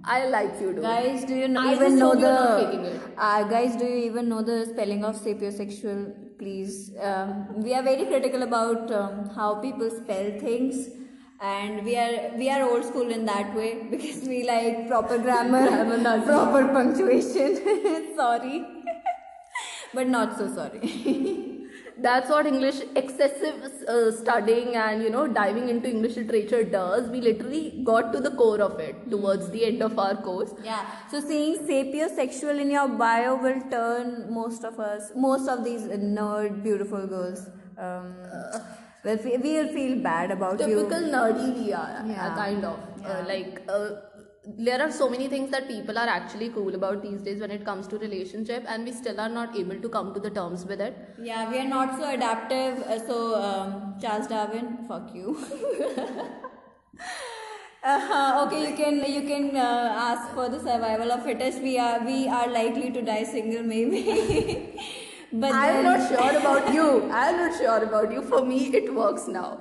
i 0.09 0.25
like 0.27 0.59
you 0.61 0.73
dude. 0.73 0.83
Guys, 0.83 1.25
do 1.25 1.35
you 1.35 1.47
know, 1.49 1.63
even 1.71 1.99
know 1.99 2.13
the 2.15 2.21
you're 2.21 2.29
not 2.29 2.59
faking 2.59 2.85
it. 2.85 3.01
uh, 3.17 3.43
guys? 3.43 3.75
Do 3.75 3.85
you 3.85 3.97
even 4.09 4.29
know 4.29 4.41
the 4.41 4.65
spelling 4.65 5.03
of 5.03 5.17
sapiosexual? 5.17 6.13
Please, 6.37 6.93
um, 7.01 7.61
we 7.63 7.73
are 7.73 7.83
very 7.83 8.05
critical 8.05 8.43
about 8.43 8.91
um, 8.91 9.29
how 9.35 9.55
people 9.55 9.89
spell 9.89 10.31
things, 10.39 10.87
and 11.39 11.85
we 11.85 11.95
are 11.95 12.31
we 12.35 12.49
are 12.49 12.63
old 12.67 12.83
school 12.83 13.11
in 13.11 13.25
that 13.25 13.53
way 13.55 13.83
because 13.89 14.21
we 14.27 14.43
like 14.47 14.87
proper 14.87 15.17
grammar 15.27 15.67
proper 16.25 16.67
punctuation. 16.73 18.13
Sorry. 18.15 18.65
But 19.93 20.07
not 20.09 20.37
so 20.37 20.53
sorry. 20.53 21.53
That's 21.99 22.29
what 22.29 22.45
english 22.45 22.81
excessive 22.95 23.63
uh, 23.87 24.11
studying 24.11 24.75
and 24.75 25.01
you 25.01 25.09
know 25.09 25.25
diving 25.27 25.69
into 25.69 25.89
english 25.89 26.17
literature 26.17 26.63
does. 26.63 27.07
We 27.09 27.21
literally 27.21 27.81
got 27.83 28.11
to 28.13 28.19
the 28.19 28.31
core 28.31 28.61
of 28.61 28.79
it 28.79 29.09
towards 29.09 29.49
the 29.49 29.63
end 29.65 29.81
of 29.81 29.97
our 29.97 30.15
course. 30.15 30.53
Yeah. 30.63 30.85
So 31.09 31.21
seeing 31.21 31.57
sapiosexual 31.69 32.59
in 32.59 32.69
your 32.69 32.89
bio 32.89 33.35
will 33.35 33.61
turn 33.71 34.27
most 34.29 34.65
of 34.65 34.79
us 34.79 35.11
most 35.15 35.47
of 35.47 35.63
these 35.63 35.83
nerd 35.83 36.61
beautiful 36.63 37.07
girls 37.07 37.47
um, 37.77 38.13
will 38.33 38.86
fe- 39.03 39.37
we'll 39.37 39.67
feel 39.73 39.97
bad 39.99 40.31
about 40.31 40.59
you 40.59 40.67
typical 40.67 41.01
nerdy 41.15 41.47
we 41.59 41.73
are 41.73 41.97
uh, 42.01 42.05
Yeah. 42.15 42.35
kind 42.35 42.65
of 42.65 42.77
uh, 43.05 43.23
like 43.27 43.61
uh, 43.69 43.89
there 44.67 44.81
are 44.81 44.91
so 44.91 45.09
many 45.09 45.27
things 45.27 45.51
that 45.51 45.67
people 45.67 45.97
are 45.97 46.07
actually 46.07 46.49
cool 46.49 46.73
about 46.75 47.01
these 47.01 47.21
days 47.21 47.39
when 47.41 47.51
it 47.51 47.65
comes 47.65 47.87
to 47.87 47.97
relationship 47.97 48.63
and 48.67 48.85
we 48.85 48.91
still 48.93 49.19
are 49.19 49.29
not 49.29 49.55
able 49.61 49.75
to 49.85 49.89
come 49.89 50.13
to 50.13 50.19
the 50.27 50.29
terms 50.29 50.65
with 50.65 50.79
it 50.89 50.95
Yeah, 51.29 51.49
we 51.51 51.59
are 51.59 51.67
not 51.71 51.97
so 51.99 52.09
adaptive. 52.09 52.79
Uh, 52.83 52.99
so, 53.07 53.17
um, 53.47 53.95
Charles 54.01 54.27
Darwin, 54.27 54.77
fuck 54.87 55.13
you. 55.13 55.35
uh, 57.83 58.45
okay, 58.45 58.61
you 58.69 58.75
can 58.75 58.95
you 59.15 59.21
can 59.31 59.55
uh, 59.55 59.93
ask 60.09 60.29
for 60.37 60.47
the 60.55 60.59
survival 60.59 61.11
of 61.17 61.23
fittest. 61.23 61.61
We 61.61 61.77
are 61.87 61.99
we 62.05 62.27
are 62.27 62.47
likely 62.47 62.91
to 62.99 63.03
die 63.11 63.23
single, 63.23 63.63
maybe. 63.63 64.05
but 65.31 65.51
i'm 65.53 65.73
then- 65.75 65.83
not 65.89 66.07
sure 66.09 66.39
about 66.41 66.73
you 66.73 66.87
i'm 67.23 67.37
not 67.43 67.57
sure 67.61 67.83
about 67.89 68.11
you 68.17 68.21
for 68.33 68.43
me 68.45 68.59
it 68.81 68.93
works 68.93 69.27
now 69.27 69.59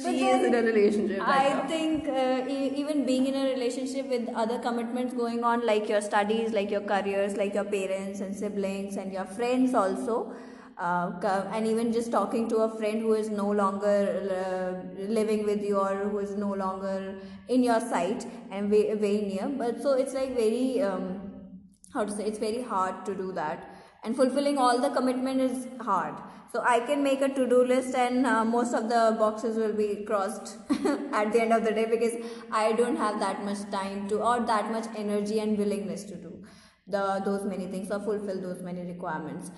she 0.00 0.12
is 0.32 0.44
in 0.46 0.54
a 0.54 0.62
relationship 0.62 1.20
right 1.20 1.46
I 1.52 1.54
now. 1.54 1.66
think 1.66 2.06
uh, 2.08 2.44
e- 2.56 2.72
even 2.80 3.04
being 3.04 3.26
in 3.26 3.34
a 3.34 3.42
relationship 3.52 4.06
with 4.08 4.28
other 4.32 4.58
commitments 4.60 5.12
going 5.12 5.42
on, 5.42 5.66
like 5.66 5.88
your 5.88 6.00
studies, 6.00 6.52
like 6.52 6.70
your 6.70 6.82
careers, 6.82 7.36
like 7.36 7.52
your 7.54 7.64
parents 7.64 8.20
and 8.20 8.36
siblings 8.36 8.96
and 8.96 9.12
your 9.12 9.24
friends 9.24 9.74
also, 9.74 10.32
uh, 10.78 11.10
and 11.52 11.66
even 11.66 11.92
just 11.92 12.12
talking 12.12 12.48
to 12.50 12.58
a 12.58 12.68
friend 12.78 13.00
who 13.00 13.14
is 13.14 13.28
no 13.28 13.50
longer 13.50 13.96
uh, 14.38 15.02
living 15.18 15.44
with 15.44 15.64
you 15.64 15.76
or 15.78 15.96
who 15.96 16.18
is 16.20 16.36
no 16.36 16.52
longer 16.54 17.16
in 17.48 17.64
your 17.64 17.80
sight 17.80 18.24
and 18.52 18.70
way, 18.70 18.94
way 18.94 19.22
near. 19.22 19.48
But 19.48 19.82
so 19.82 19.94
it's 19.94 20.14
like 20.14 20.32
very, 20.36 20.80
um, 20.80 21.20
how 21.92 22.04
to 22.04 22.12
say, 22.12 22.24
it's 22.24 22.38
very 22.38 22.62
hard 22.62 23.04
to 23.06 23.16
do 23.16 23.32
that. 23.32 23.68
And 24.04 24.16
fulfilling 24.16 24.58
all 24.58 24.80
the 24.80 24.90
commitment 24.90 25.40
is 25.40 25.66
hard. 25.80 26.14
So 26.52 26.62
I 26.66 26.80
can 26.80 27.02
make 27.02 27.20
a 27.20 27.28
to-do 27.28 27.64
list 27.64 27.94
and 27.94 28.26
uh, 28.26 28.44
most 28.44 28.72
of 28.72 28.88
the 28.88 29.16
boxes 29.18 29.56
will 29.56 29.74
be 29.74 30.04
crossed 30.06 30.56
at 31.12 31.32
the 31.32 31.42
end 31.42 31.52
of 31.52 31.64
the 31.64 31.72
day 31.72 31.84
because 31.84 32.14
I 32.50 32.72
don't 32.72 32.96
have 32.96 33.20
that 33.20 33.44
much 33.44 33.58
time 33.70 34.08
to 34.08 34.20
or 34.22 34.40
that 34.40 34.70
much 34.72 34.86
energy 34.96 35.40
and 35.40 35.58
willingness 35.58 36.04
to 36.04 36.14
do 36.14 36.44
the 36.86 37.20
those 37.24 37.44
many 37.44 37.66
things 37.66 37.90
or 37.90 38.00
fulfill 38.00 38.40
those 38.40 38.62
many 38.62 38.80
requirements. 38.80 39.50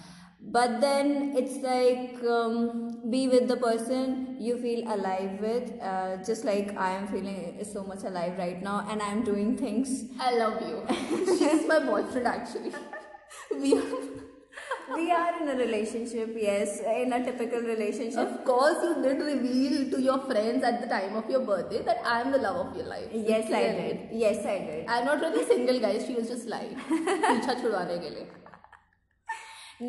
But 0.42 0.81
then 0.81 1.35
it's 1.37 1.57
like 1.62 2.24
um, 2.24 3.09
be 3.11 3.29
with 3.29 3.46
the 3.46 3.57
person 3.57 4.37
you 4.40 4.57
feel 4.59 4.90
alive 4.92 5.38
with, 5.38 5.70
uh, 5.83 6.16
just 6.24 6.44
like 6.44 6.76
I 6.76 6.92
am 6.92 7.07
feeling 7.09 7.62
so 7.62 7.85
much 7.85 8.05
alive 8.05 8.38
right 8.38 8.61
now, 8.61 8.87
and 8.90 9.03
I'm 9.03 9.22
doing 9.22 9.57
things 9.57 10.05
i 10.18 10.35
love 10.35 10.61
you 10.62 10.85
she's 11.38 11.66
my 11.68 11.79
boyfriend 11.85 12.26
actually 12.26 12.72
we 13.61 13.74
are 13.79 14.30
we 14.96 15.12
are 15.12 15.32
in 15.41 15.50
a 15.50 15.56
relationship 15.60 16.30
yes 16.41 16.80
in 16.96 17.13
a 17.13 17.20
typical 17.26 17.62
relationship 17.62 18.20
Of 18.20 18.46
course, 18.46 18.78
you 18.84 19.02
did 19.04 19.20
reveal 19.22 19.89
to 19.91 20.02
your 20.02 20.20
friends 20.30 20.63
at 20.63 20.80
the 20.82 20.88
time 20.88 21.15
of 21.22 21.30
your 21.30 21.41
birthday 21.50 21.82
that 21.89 22.02
I 22.06 22.22
am 22.22 22.32
the 22.32 22.38
love 22.46 22.58
of 22.68 22.76
your 22.78 22.86
life. 22.94 23.10
yes 23.13 23.46
i 23.46 23.48
Clearly. 23.48 23.88
did 23.88 24.20
yes 24.26 24.46
i 24.46 24.58
did 24.70 24.88
I'm 24.88 25.06
not 25.06 25.22
really 25.22 25.46
single, 25.54 25.80
guys. 25.80 26.06
She 26.08 26.15
was 26.22 26.28
just 26.34 26.48
lying. 26.56 26.76
पीछा 26.89 27.54
छुड़वाने 27.62 27.98
के 28.06 28.10
लिए. 28.15 28.28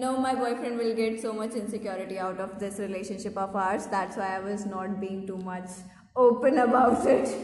no 0.02 0.09
my 0.22 0.35
boyfriend 0.38 0.79
will 0.83 0.94
get 0.94 1.20
so 1.24 1.33
much 1.40 1.52
insecurity 1.59 2.18
out 2.29 2.40
of 2.44 2.55
this 2.62 2.79
relationship 2.85 3.37
of 3.42 3.55
ours 3.64 3.85
that's 3.92 4.16
why 4.22 4.31
i 4.38 4.40
was 4.46 4.64
not 4.72 4.96
being 5.02 5.20
too 5.29 5.37
much 5.50 5.76
open 6.24 6.59
about 6.64 7.07
it 7.12 7.37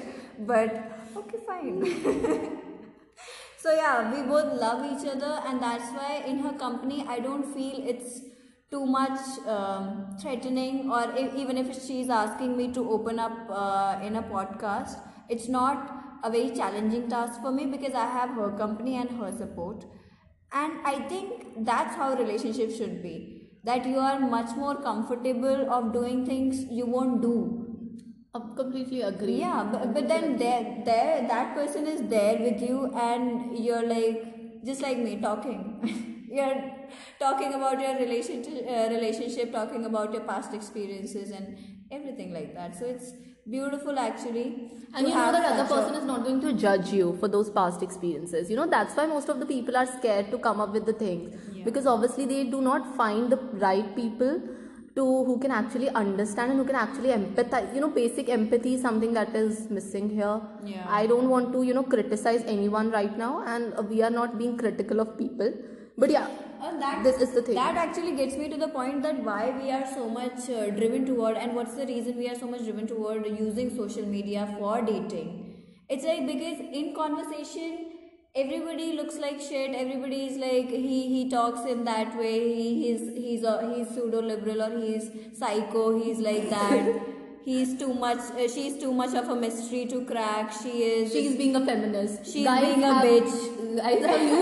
but 0.49 0.75
okay 1.21 1.43
fine 1.51 2.59
so 3.68 3.74
yeah 3.74 4.12
we 4.14 4.22
both 4.32 4.50
love 4.62 4.82
each 4.90 5.06
other 5.14 5.32
and 5.46 5.62
that's 5.62 5.88
why 5.96 6.24
in 6.32 6.38
her 6.44 6.54
company 6.64 7.06
i 7.16 7.20
don't 7.20 7.48
feel 7.54 7.88
it's 7.94 8.22
too 8.72 8.86
much 8.86 9.20
um, 9.56 10.16
threatening 10.22 10.90
or 10.92 11.02
if, 11.18 11.36
even 11.36 11.58
if 11.58 11.74
she's 11.86 12.10
asking 12.10 12.56
me 12.56 12.72
to 12.72 12.90
open 12.90 13.20
up 13.20 13.38
uh, 13.50 14.00
in 14.02 14.16
a 14.16 14.24
podcast 14.24 14.98
it's 15.30 15.50
not 15.50 15.92
a 16.24 16.30
very 16.30 16.50
challenging 16.52 17.10
task 17.10 17.42
for 17.42 17.52
me 17.52 17.66
because 17.66 17.94
i 17.94 18.06
have 18.18 18.30
her 18.32 18.52
company 18.58 18.96
and 18.96 19.10
her 19.20 19.32
support. 19.38 19.86
And 20.54 20.74
i 20.86 21.00
think 21.10 21.66
that's 21.66 21.96
how 21.96 22.14
relationships 22.16 22.78
should 22.78 23.04
be 23.04 23.50
that 23.66 23.86
you 23.86 24.00
are 24.00 24.20
much 24.20 24.56
more 24.56 24.76
comfortable 24.82 25.70
of 25.78 25.92
doing 25.92 26.26
things 26.26 26.64
you 26.72 26.86
won't 26.86 27.22
do 27.22 27.67
I 28.38 28.56
completely 28.56 29.02
agree. 29.02 29.38
yeah 29.40 29.64
but, 29.72 29.94
but 29.94 30.08
then 30.08 30.38
there 30.38 30.64
there 30.86 31.28
that 31.34 31.56
person 31.56 31.88
is 31.88 32.02
there 32.16 32.38
with 32.48 32.62
you 32.62 32.92
and 32.96 33.58
you're 33.68 33.88
like 33.96 34.18
just 34.66 34.82
like 34.82 34.98
me 34.98 35.20
talking 35.22 35.62
you're 36.38 36.60
talking 37.20 37.54
about 37.54 37.80
your 37.86 37.96
relationship 38.00 38.66
uh, 38.76 38.88
relationship 38.90 39.52
talking 39.52 39.86
about 39.86 40.14
your 40.14 40.26
past 40.32 40.54
experiences 40.54 41.32
and 41.32 41.58
everything 41.92 42.34
like 42.34 42.54
that 42.54 42.76
so 42.78 42.86
it's 42.86 43.12
beautiful 43.50 43.98
actually 43.98 44.48
And 44.94 45.08
you 45.08 45.14
know 45.14 45.32
that 45.32 45.46
other 45.52 45.66
person 45.74 45.96
is 45.96 46.06
not 46.06 46.24
going 46.26 46.42
to 46.42 46.52
judge 46.54 46.92
you 46.92 47.16
for 47.20 47.28
those 47.28 47.50
past 47.50 47.82
experiences. 47.84 48.50
You 48.50 48.56
know, 48.56 48.68
that's 48.68 48.96
why 48.96 49.06
most 49.06 49.30
of 49.30 49.40
the 49.42 49.46
people 49.46 49.76
are 49.82 49.86
scared 49.86 50.32
to 50.32 50.38
come 50.38 50.62
up 50.66 50.72
with 50.78 50.86
the 50.86 50.94
things. 50.94 51.36
Yeah. 51.54 51.64
Because 51.66 51.86
obviously 51.94 52.26
they 52.26 52.46
do 52.46 52.62
not 52.62 52.96
find 52.96 53.30
the 53.30 53.38
right 53.66 53.90
people 53.98 54.40
to 54.98 55.06
who 55.30 55.38
can 55.40 55.52
actually 55.52 55.90
understand 56.02 56.52
and 56.52 56.60
who 56.60 56.66
can 56.66 56.76
actually 56.84 57.10
empathize. 57.10 57.74
You 57.76 57.82
know, 57.82 57.90
basic 57.90 58.30
empathy 58.30 58.74
is 58.76 58.82
something 58.82 59.14
that 59.14 59.36
is 59.36 59.70
missing 59.70 60.10
here. 60.10 60.42
Yeah. 60.66 60.86
I 61.00 61.08
don't 61.08 61.30
want 61.30 61.54
to, 61.54 61.64
you 61.64 61.74
know, 61.74 61.84
criticize 61.84 62.44
anyone 62.58 62.92
right 62.92 63.18
now 63.18 63.44
and 63.46 63.90
we 63.90 64.02
are 64.04 64.10
not 64.20 64.38
being 64.38 64.58
critical 64.58 65.00
of 65.06 65.18
people. 65.24 65.54
But 65.98 66.12
yeah, 66.18 66.28
Uh, 66.68 66.70
that, 66.82 67.04
this 67.06 67.18
is 67.24 67.32
the 67.34 67.42
thing. 67.48 67.56
That 67.56 67.76
actually 67.82 68.12
gets 68.20 68.36
me 68.38 68.46
to 68.52 68.58
the 68.62 68.68
point 68.76 69.04
that 69.04 69.18
why 69.28 69.42
we 69.58 69.72
are 69.72 69.86
so 69.90 70.06
much 70.14 70.48
uh, 70.50 70.70
driven 70.78 71.06
toward, 71.10 71.38
and 71.42 71.56
what's 71.58 71.76
the 71.82 71.86
reason 71.90 72.18
we 72.22 72.30
are 72.32 72.38
so 72.40 72.48
much 72.54 72.64
driven 72.70 72.88
toward 72.92 73.28
using 73.42 73.70
social 73.76 74.08
media 74.16 74.46
for 74.58 74.82
dating. 74.88 75.30
It's 75.90 76.08
like 76.12 76.26
because 76.32 76.64
in 76.82 76.90
conversation, 76.96 77.97
everybody 78.36 78.94
looks 78.94 79.18
like 79.18 79.40
shit. 79.42 79.76
Everybody 79.76 80.26
is 80.28 80.38
like 80.38 80.70
he 80.70 80.98
he 81.14 81.30
talks 81.30 81.66
in 81.74 81.84
that 81.86 82.18
way. 82.18 82.34
He 82.56 82.70
he's 82.84 83.02
he's 83.26 83.44
a, 83.44 83.74
he's 83.76 83.90
pseudo 83.90 84.22
liberal 84.22 84.62
or 84.64 84.78
he's 84.80 85.10
psycho. 85.38 85.86
He's 86.02 86.20
like 86.20 86.50
that. 86.50 87.00
He's 87.48 87.80
too 87.80 87.94
much. 87.94 88.18
Uh, 88.32 88.46
she's 88.54 88.78
too 88.78 88.94
much 88.94 89.14
of 89.16 89.30
a 89.30 89.36
mystery 89.42 89.86
to 89.92 90.04
crack. 90.04 90.52
She 90.52 90.72
is. 90.88 91.14
She's 91.14 91.38
being 91.38 91.56
a 91.56 91.66
feminist. 91.66 92.26
She's 92.26 92.46
being 92.46 92.84
a 92.84 92.94
have- 92.94 93.06
bitch. 93.06 93.78
Guys, 93.78 94.06
have 94.06 94.22
you, 94.22 94.42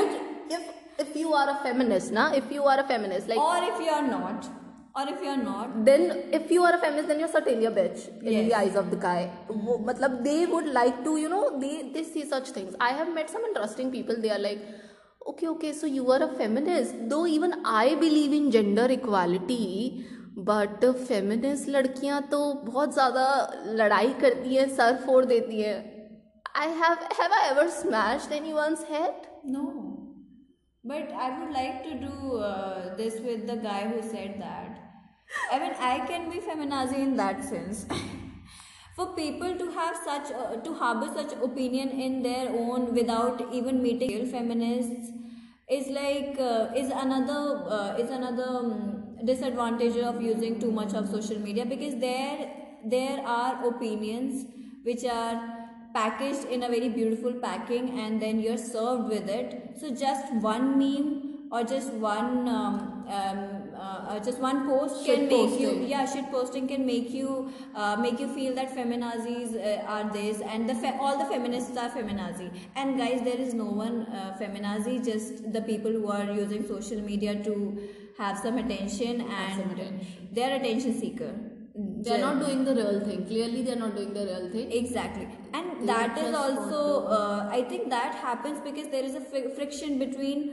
if 0.50 0.64
if 0.98 1.16
you 1.16 1.32
are 1.32 1.48
a 1.52 1.56
feminist, 1.62 2.12
na, 2.12 2.32
if 2.34 2.52
you 2.52 2.64
are 2.64 2.80
a 2.80 2.88
feminist, 2.88 3.28
like 3.28 3.38
or 3.38 3.58
if 3.68 3.80
you're 3.86 4.08
not, 4.08 4.50
और 4.96 5.10
if 5.10 5.24
you 5.24 5.32
are 5.32 5.38
not 5.38 5.76
then 5.86 6.12
if 6.34 6.54
you 6.54 6.64
are 6.64 6.74
a 6.74 6.90
then 6.90 7.20
you 7.20 7.26
are 7.26 7.32
certainly 7.32 7.66
a 7.66 7.70
bitch 7.72 8.08
in 8.24 8.48
the 8.50 8.54
eyes 8.54 8.76
of 8.78 8.86
the 8.86 9.00
guy 9.02 9.26
वो 9.52 9.78
मतलब 9.88 10.12
they 10.24 10.46
would 10.46 10.68
like 10.74 11.02
to 11.06 11.18
you 11.18 11.30
know 11.30 11.50
they 11.60 11.72
they 11.94 12.04
see 12.04 12.22
such 12.26 12.56
things 12.56 12.76
I 12.82 12.94
have 12.94 13.10
met 13.14 13.30
some 13.30 13.46
interesting 13.46 13.92
people 13.92 14.16
they 14.18 14.30
are 14.30 14.40
like 14.40 14.68
okay 15.22 15.48
okay 15.48 15.74
so 15.74 15.88
you 15.88 16.06
are 16.12 16.22
a 16.22 16.28
feminist 16.36 16.96
though 17.10 17.26
even 17.28 17.54
I 17.68 17.96
believe 17.96 18.34
in 18.34 18.50
gender 18.52 18.92
equality 18.92 19.66
but 20.40 20.86
feminist 20.86 21.70
लड़कियाँ 21.70 22.22
तो 22.32 22.42
बहुत 22.64 22.94
ज़्यादा 22.94 23.28
लड़ाई 23.76 24.14
करती 24.22 24.56
हैं 24.56 24.68
sir 24.76 24.96
फोड़ 25.06 25.24
देती 25.26 25.62
हैं 25.62 25.78
I 26.56 26.70
have 26.82 27.08
have 27.20 27.34
I 27.34 27.50
ever 27.50 27.70
smashed 27.74 28.34
any 28.34 28.54
one's 28.54 28.86
head 28.90 29.28
no 29.48 29.66
but 30.84 31.12
I 31.14 31.30
would 31.32 31.52
like 31.54 31.84
to 31.84 32.00
do 32.00 32.96
this 32.98 33.22
with 33.22 33.50
the 33.52 33.62
guy 33.64 33.86
who 33.86 34.02
said 34.10 34.36
that 34.38 34.85
I 35.52 35.60
mean, 35.60 35.74
I 35.80 36.00
can 36.06 36.30
be 36.30 36.40
feminazi 36.40 37.00
in 37.00 37.16
that 37.18 37.44
sense. 37.44 37.86
For 38.96 39.14
people 39.14 39.58
to 39.58 39.72
have 39.72 39.98
such, 40.04 40.32
uh, 40.32 40.56
to 40.56 40.74
harbor 40.74 41.10
such 41.14 41.34
opinion 41.44 41.90
in 41.90 42.24
their 42.24 42.50
own 42.50 42.94
without 42.94 43.54
even 43.54 43.84
meeting 43.84 44.10
real 44.10 44.26
feminists 44.26 45.12
is 45.70 45.88
like, 45.88 46.38
uh, 46.40 46.68
is 46.76 46.90
another, 46.92 47.66
uh, 47.68 47.98
is 47.98 48.10
another 48.10 48.48
um, 48.60 49.18
disadvantage 49.26 49.98
of 49.98 50.22
using 50.22 50.60
too 50.60 50.72
much 50.72 50.94
of 50.94 51.10
social 51.10 51.40
media 51.40 51.66
because 51.66 51.96
there, 52.00 52.52
there 52.86 53.20
are 53.28 53.68
opinions 53.68 54.46
which 54.84 55.04
are 55.04 55.66
packaged 55.94 56.46
in 56.46 56.64
a 56.64 56.70
very 56.70 56.90
beautiful 56.90 57.34
packing 57.34 58.00
and 58.00 58.22
then 58.22 58.40
you're 58.40 58.58
served 58.58 59.08
with 59.10 59.30
it 59.30 59.78
so 59.80 59.90
just 59.90 60.34
one 60.36 60.78
meme 60.78 61.48
or 61.52 61.64
just 61.64 61.94
one 61.94 62.48
um, 62.50 63.06
um, 63.08 63.65
uh, 63.84 64.20
just 64.28 64.40
one 64.40 64.60
post 64.68 65.06
can 65.06 65.28
make 65.28 65.60
you 65.60 65.72
yeah 65.94 66.06
shit 66.14 66.30
posting 66.32 66.68
can 66.68 66.86
make 66.86 67.10
you 67.20 67.52
uh, 67.76 67.96
make 68.06 68.20
you 68.20 68.28
feel 68.36 68.54
that 68.60 68.74
feminazis 68.76 69.56
uh, 69.56 69.94
are 69.96 70.06
this 70.14 70.42
and 70.42 70.70
the 70.70 70.76
fe- 70.76 70.98
all 71.00 71.18
the 71.24 71.26
feminists 71.34 71.78
are 71.78 71.90
feminazi 71.98 72.50
and 72.76 72.98
guys 72.98 73.22
there 73.30 73.42
is 73.48 73.54
no 73.54 73.66
one 73.84 73.98
uh, 74.20 74.36
feminazi 74.42 74.96
just 75.12 75.44
the 75.58 75.62
people 75.72 75.92
who 75.92 76.08
are 76.20 76.32
using 76.44 76.66
social 76.76 77.02
media 77.12 77.36
to 77.50 77.56
have 78.18 78.38
some 78.40 78.58
attention 78.58 79.22
and 79.22 79.62
some 79.62 79.72
attention. 79.72 80.30
they 80.32 80.44
are 80.50 80.56
attention 80.62 80.94
seeker 81.04 81.34
They're 82.08 82.20
not 82.24 82.38
doing 82.42 82.60
the 82.68 82.74
real 82.76 83.00
thing. 83.06 83.22
Clearly, 83.30 83.62
they're 83.64 83.80
not 83.80 83.96
doing 83.96 84.12
the 84.18 84.22
real 84.28 84.46
thing. 84.52 84.68
exactly 84.78 85.26
and 85.58 85.72
They 85.82 85.88
that 85.90 86.20
is 86.26 86.36
also 86.42 86.78
uh, 87.18 87.50
i 87.58 87.64
think 87.72 87.90
that 87.96 88.16
happens 88.28 88.62
because 88.68 88.88
there 88.94 89.04
is 89.10 89.16
a 89.22 89.24
fri- 89.32 89.50
friction 89.58 89.98
between 90.04 90.46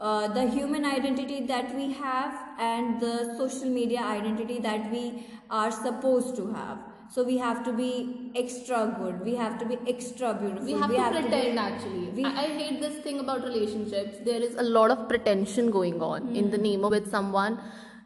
uh, 0.00 0.28
the 0.28 0.44
human 0.50 0.84
identity 0.84 1.40
that 1.46 1.74
we 1.74 1.92
have 1.92 2.34
and 2.58 3.00
the 3.00 3.34
social 3.36 3.68
media 3.68 4.00
identity 4.00 4.58
that 4.60 4.90
we 4.92 5.26
are 5.50 5.70
supposed 5.70 6.36
to 6.36 6.46
have 6.52 6.78
so 7.14 7.24
we 7.24 7.36
have 7.38 7.64
to 7.64 7.72
be 7.72 7.90
extra 8.36 8.80
good 9.00 9.20
we 9.28 9.34
have 9.34 9.58
to 9.58 9.66
be 9.72 9.78
extra 9.92 10.34
beautiful 10.34 10.66
We 10.66 10.74
have 10.82 10.90
to 10.90 11.12
be- 11.12 11.18
pretend 11.20 11.58
actually. 11.58 12.06
we- 12.18 12.24
I, 12.24 12.44
I 12.44 12.48
hate 12.60 12.80
this 12.80 12.96
thing 13.06 13.20
about 13.20 13.44
relationships. 13.44 14.18
There 14.24 14.42
is 14.48 14.54
a 14.56 14.62
lot 14.62 14.90
of 14.90 15.08
pretension 15.08 15.70
going 15.70 16.02
on 16.02 16.36
in 16.36 16.50
the 16.50 16.58
name 16.58 16.84
of 16.84 16.90
with 16.90 17.10
someone. 17.10 17.58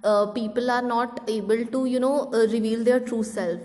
Uh, 0.04 0.26
people 0.26 0.70
are 0.70 0.82
not 0.82 1.20
able 1.28 1.64
to, 1.74 1.84
you 1.86 2.00
know, 2.00 2.30
uh, 2.32 2.46
reveal 2.56 2.84
their 2.84 3.00
true 3.00 3.22
self 3.24 3.60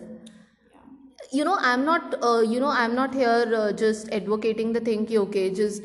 You 1.33 1.45
know, 1.45 1.57
I'm 1.61 1.85
not, 1.85 2.15
uh, 2.23 2.41
you 2.41 2.61
know, 2.61 2.69
I'm 2.69 2.95
not 2.95 3.15
here 3.15 3.55
uh, 3.57 3.73
just 3.73 4.11
advocating 4.11 4.73
the 4.73 4.81
thing 4.81 5.07
कि 5.07 5.19
okay, 5.19 5.51
just 5.51 5.83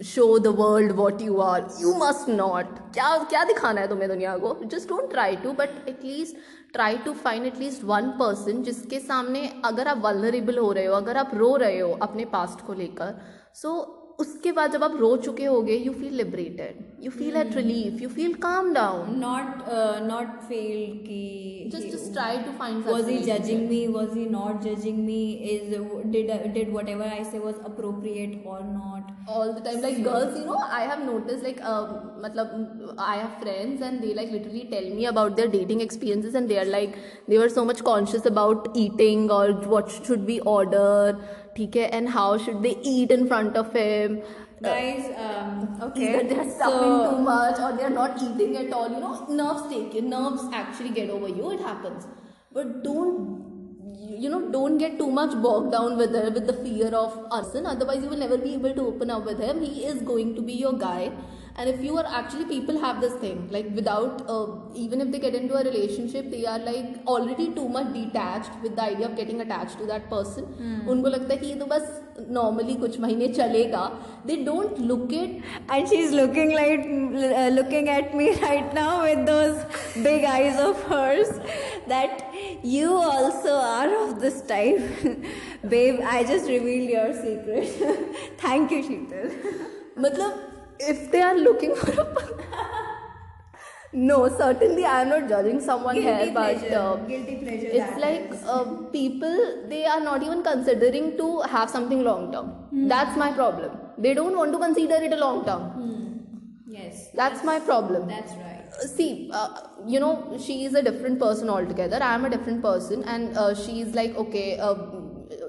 show 0.00 0.38
the 0.38 0.50
world 0.50 0.96
what 0.96 1.20
you 1.20 1.40
are. 1.40 1.60
You 1.78 1.94
must 1.94 2.28
not. 2.28 2.80
क्या 2.94 3.16
क्या 3.30 3.44
दिखाना 3.44 3.80
है 3.80 3.88
तुम्हें 3.88 4.08
दुनिया 4.08 4.36
को? 4.44 4.54
Just 4.70 4.88
don't 4.88 5.12
try 5.12 5.34
to, 5.44 5.52
but 5.52 5.70
at 5.86 6.02
least 6.02 6.36
try 6.74 6.96
to 7.06 7.14
find 7.14 7.46
at 7.46 7.60
least 7.62 7.84
one 7.84 8.10
person 8.18 8.62
जिसके 8.64 9.00
सामने 9.00 9.46
अगर 9.64 9.88
आप 9.88 10.02
vulnerable 10.02 10.58
हो 10.58 10.72
रहे 10.72 10.86
हो 10.86 10.94
अगर 10.94 11.16
आप 11.16 11.30
रो 11.34 11.54
रहे 11.56 11.78
हो 11.78 11.92
अपने 12.02 12.26
past 12.34 12.66
को 12.66 12.72
लेकर 12.72 13.14
so 13.62 13.76
उसके 14.19 14.51
बाद 14.51 14.71
जब 14.71 14.83
आप 14.83 14.95
रो 14.99 15.15
चुके 15.17 15.45
होगे 15.45 15.75
you 15.75 15.93
feel 15.93 16.13
liberated 16.13 17.03
you 17.03 17.11
feel 17.11 17.35
at 17.37 17.55
relief 17.55 18.01
you 18.01 18.09
feel 18.09 18.33
calm 18.41 18.73
down 18.73 19.17
not 19.19 19.69
not 20.03 20.39
feel 20.47 20.95
की 20.99 21.69
just 21.73 22.13
try 22.13 22.37
to 22.37 22.51
find 22.59 22.87
was 22.87 23.09
he 23.09 23.17
judging 23.23 23.67
me 23.69 23.85
was 23.87 24.15
he 24.17 24.25
not 24.29 24.61
judging 24.61 25.03
me 25.05 25.21
is 25.51 25.75
did 26.07 26.31
did 26.53 26.71
whatever 26.71 27.07
I 27.07 27.23
say 27.23 27.39
was 27.39 27.55
appropriate 27.65 28.45
और 28.47 28.63
not 28.63 29.29
all 29.29 29.51
the 29.53 29.63
time 29.65 29.81
like 29.81 30.03
girls 30.03 30.37
you 30.37 30.45
know 30.45 30.59
I 30.71 30.87
have 30.87 31.03
notice 31.03 31.43
like 31.43 31.61
मतलब 32.25 32.97
I 32.99 33.17
have 33.17 33.27
friends 33.39 33.81
and 33.81 33.99
they 34.01 34.13
like 34.13 34.31
literally 34.31 34.67
tell 34.71 34.91
me 34.93 35.05
about 35.05 35.35
their 35.35 35.49
dating 35.51 35.81
experiences 35.81 36.35
and 36.35 36.47
they 36.47 36.57
are 36.57 36.65
like 36.67 36.95
they 37.29 37.37
are 37.37 37.49
so 37.49 37.65
much 37.65 37.81
conscious 37.83 38.27
about 38.27 38.73
eating 38.77 39.31
और 39.31 39.53
what 39.67 39.89
should 39.97 40.25
be 40.25 40.39
order 40.47 41.23
or 41.54 41.58
what 41.58 41.70
should 41.70 41.70
we 41.70 41.70
order 41.70 41.70
ठीक 41.70 41.76
है 41.76 41.90
and 41.90 42.08
how 42.08 42.38
should 42.38 42.62
they 42.62 42.76
eat 42.82 43.10
in 43.10 43.28
front 43.28 43.56
of 43.56 43.72
him 43.72 44.22
guys 44.62 45.04
um, 45.16 45.78
okay 45.82 46.08
either 46.08 46.28
they're 46.28 46.50
stuffing 46.50 46.90
so 46.90 47.10
too 47.10 47.18
much 47.18 47.58
or 47.58 47.76
they're 47.76 47.90
not 47.90 48.22
eating 48.22 48.56
at 48.56 48.72
all 48.72 48.90
you 48.90 49.00
know 49.00 49.26
nerves 49.28 49.68
take 49.70 49.94
you 49.94 50.02
nerves 50.02 50.42
actually 50.52 50.90
get 50.90 51.10
over 51.10 51.28
you 51.28 51.50
it 51.50 51.60
happens 51.60 52.06
but 52.52 52.82
don't 52.82 53.50
you 54.18 54.28
know 54.28 54.50
don't 54.50 54.78
get 54.78 54.98
too 54.98 55.10
much 55.10 55.42
bogged 55.42 55.72
down 55.72 55.96
with 55.96 56.12
the, 56.12 56.30
with 56.30 56.46
the 56.46 56.52
fear 56.52 56.88
of 56.88 57.26
arson 57.30 57.66
otherwise 57.66 58.02
you 58.02 58.08
will 58.08 58.24
never 58.26 58.38
be 58.38 58.54
able 58.54 58.74
to 58.74 58.82
open 58.82 59.10
up 59.10 59.24
with 59.24 59.40
him 59.40 59.62
he 59.62 59.84
is 59.84 60.02
going 60.02 60.34
to 60.34 60.42
be 60.42 60.52
your 60.52 60.72
guy 60.72 61.12
and 61.56 61.68
if 61.68 61.82
you 61.86 61.96
are 62.00 62.06
actually 62.18 62.44
people 62.50 62.78
have 62.80 63.00
this 63.00 63.14
thing 63.22 63.38
like 63.50 63.68
without 63.78 64.22
uh, 64.34 64.46
even 64.74 65.00
if 65.04 65.10
they 65.12 65.18
get 65.18 65.34
into 65.34 65.54
a 65.60 65.62
relationship 65.64 66.30
they 66.34 66.44
are 66.52 66.58
like 66.58 67.00
already 67.14 67.48
too 67.58 67.68
much 67.68 67.92
detached 67.92 68.52
with 68.62 68.76
the 68.76 68.82
idea 68.82 69.06
of 69.08 69.16
getting 69.16 69.40
attached 69.46 69.78
to 69.82 69.86
that 69.92 70.08
person 70.14 70.46
उनको 70.92 71.08
लगता 71.16 71.34
है 71.34 71.36
कि 71.40 71.46
ये 71.46 71.54
तो 71.62 71.66
बस 71.72 71.90
normally 72.38 72.76
कुछ 72.84 72.98
महीने 73.00 73.28
चलेगा 73.40 73.84
they 74.30 74.38
don't 74.50 74.78
look 74.92 75.12
at 75.22 75.30
and 75.76 75.88
she's 75.92 76.12
looking 76.20 76.54
like 76.60 76.86
uh, 77.40 77.48
looking 77.58 77.88
at 77.96 78.14
me 78.20 78.28
right 78.46 78.74
now 78.80 79.02
with 79.02 79.26
those 79.26 79.58
big 80.08 80.24
eyes 80.36 80.60
of 80.68 80.82
hers 80.92 81.34
that 81.94 82.24
you 82.62 82.92
also 82.94 83.54
are 83.54 83.90
of 84.02 84.20
this 84.20 84.40
type 84.52 84.80
babe 85.74 86.00
i 86.14 86.22
just 86.32 86.48
revealed 86.54 86.94
your 86.96 87.08
secret 87.24 88.38
thank 88.46 88.76
you 88.76 88.80
sheetal 88.88 89.28
मतलब 90.06 90.53
if 90.79 91.11
they 91.11 91.21
are 91.21 91.37
looking 91.37 91.75
for 91.75 91.91
a 92.01 92.05
no 93.93 94.17
certainly 94.37 94.83
i 94.85 95.01
am 95.01 95.09
not 95.09 95.27
judging 95.29 95.59
someone 95.61 95.95
here 95.95 96.29
but 96.33 96.71
uh, 96.81 96.95
guilty 97.11 97.35
pleasure 97.43 97.69
it's 97.79 97.95
like 98.05 98.33
uh, 98.45 98.65
people 98.95 99.37
they 99.69 99.85
are 99.85 100.01
not 100.01 100.23
even 100.23 100.43
considering 100.43 101.17
to 101.17 101.41
have 101.53 101.69
something 101.69 102.03
long 102.03 102.31
term. 102.31 102.51
That's 102.89 103.17
my 103.17 103.31
problem. 103.31 103.71
They 103.97 104.13
don't 104.13 104.35
want 104.35 104.51
to 104.51 104.59
consider 104.59 104.95
it 104.95 105.13
a 105.13 105.17
long 105.17 105.45
term. 105.45 105.63
Yes. 106.67 107.09
That's 107.13 107.43
my 107.43 107.59
problem. 107.59 108.07
That's 108.07 108.33
right. 108.33 108.73
See 108.95 109.29
uh, 109.33 109.49
you 109.87 109.99
know 109.99 110.37
she 110.45 110.65
is 110.65 110.73
a 110.73 110.81
different 110.81 111.19
person 111.19 111.49
altogether. 111.49 111.99
I 112.01 112.13
am 112.15 112.25
a 112.25 112.29
different 112.29 112.61
person 112.61 113.03
and 113.03 113.37
uh, 113.37 113.55
she 113.55 113.81
is 113.81 113.95
like 113.95 114.15
okay 114.15 114.57
uh, 114.59 114.75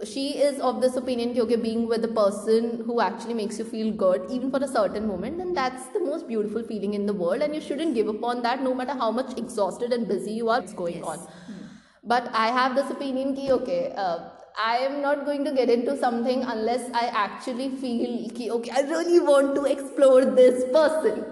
she 0.05 0.29
is 0.47 0.61
of 0.61 0.81
this 0.81 0.97
opinion 0.97 1.35
कि, 1.35 1.41
okay 1.41 1.57
being 1.57 1.87
with 1.89 2.05
a 2.05 2.09
person 2.09 2.83
who 2.87 3.01
actually 3.01 3.35
makes 3.35 3.59
you 3.59 3.65
feel 3.65 3.93
good 3.93 4.31
even 4.31 4.51
for 4.51 4.63
a 4.63 4.69
certain 4.69 5.07
moment 5.07 5.39
then 5.39 5.53
that's 5.55 5.87
the 5.89 6.01
most 6.01 6.29
beautiful 6.29 6.63
feeling 6.63 6.95
in 6.95 7.07
the 7.07 7.13
world 7.13 7.43
and 7.43 7.55
you 7.55 7.61
shouldn't 7.61 7.95
give 7.95 8.09
up 8.09 8.23
on 8.23 8.43
that 8.43 8.63
no 8.63 8.75
matter 8.75 8.95
how 8.95 9.11
much 9.11 9.37
exhausted 9.37 9.93
and 9.93 10.09
busy 10.09 10.33
you 10.33 10.49
are 10.49 10.61
it's 10.61 10.73
going 10.73 11.03
on. 11.03 11.21
But 12.05 12.31
i 12.33 12.49
have 12.57 12.75
this 12.75 12.91
opinion 12.91 13.35
ki 13.37 13.51
okay 13.53 13.93
uh, 13.97 14.19
i 14.65 14.77
am 14.89 15.01
not 15.03 15.25
going 15.25 15.45
to 15.45 15.53
get 15.53 15.69
into 15.69 15.97
something 16.03 16.43
unless 16.43 16.91
i 17.05 17.07
actually 17.23 17.71
feel 17.77 18.31
ki, 18.31 18.51
okay 18.51 18.71
i 18.71 18.83
really 18.93 19.21
want 19.21 19.55
to 19.57 19.65
explore 19.65 20.25
this 20.25 20.65
person 20.77 21.25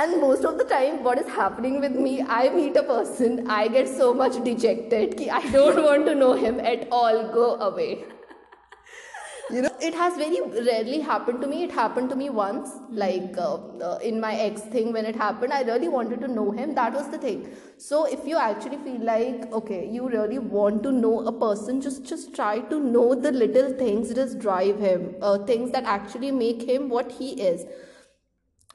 and 0.00 0.20
most 0.20 0.44
of 0.44 0.58
the 0.58 0.64
time 0.64 1.02
what 1.04 1.18
is 1.18 1.28
happening 1.34 1.78
with 1.84 1.92
me 2.06 2.12
i 2.36 2.48
meet 2.54 2.76
a 2.80 2.82
person 2.88 3.36
i 3.56 3.66
get 3.76 3.88
so 4.00 4.12
much 4.22 4.38
dejected 4.48 5.16
ki 5.20 5.28
i 5.38 5.42
don't 5.52 5.82
want 5.84 6.10
to 6.10 6.14
know 6.24 6.32
him 6.32 6.60
at 6.72 6.88
all. 6.90 7.22
Go 7.34 7.54
away. 7.66 8.04
You 9.50 9.62
know 9.62 9.70
it 9.86 9.94
has 9.94 10.16
very 10.16 10.40
rarely 10.66 11.00
happened 11.00 11.42
to 11.42 11.46
me. 11.46 11.62
It 11.64 11.72
happened 11.78 12.08
to 12.10 12.16
me 12.16 12.28
once 12.30 12.70
like 12.90 13.36
uh, 13.46 13.56
uh, 13.88 13.98
in 14.10 14.20
my 14.20 14.32
ex 14.44 14.62
thing 14.74 14.92
when 14.96 15.08
it 15.10 15.16
happened. 15.24 15.52
I 15.52 15.60
really 15.62 15.90
wanted 15.96 16.22
to 16.22 16.28
know 16.28 16.50
him. 16.50 16.74
That 16.74 16.94
was 16.94 17.10
the 17.10 17.18
thing. 17.18 17.42
So 17.76 18.04
if 18.16 18.26
you 18.32 18.38
actually 18.48 18.78
feel 18.86 19.04
like 19.10 19.48
okay 19.60 19.80
you 19.96 20.08
really 20.08 20.38
want 20.58 20.82
to 20.88 20.92
know 20.92 21.14
a 21.32 21.32
person 21.46 21.80
just 21.88 22.04
just 22.12 22.34
try 22.34 22.52
to 22.74 22.80
know 22.80 23.08
the 23.14 23.32
little 23.32 23.74
things 23.82 24.14
that 24.20 24.38
drive 24.46 24.86
him 24.90 25.08
uh, 25.20 25.38
things 25.52 25.74
that 25.78 25.84
actually 25.98 26.30
make 26.44 26.70
him 26.74 26.88
what 26.88 27.12
he 27.20 27.34
is 27.50 27.66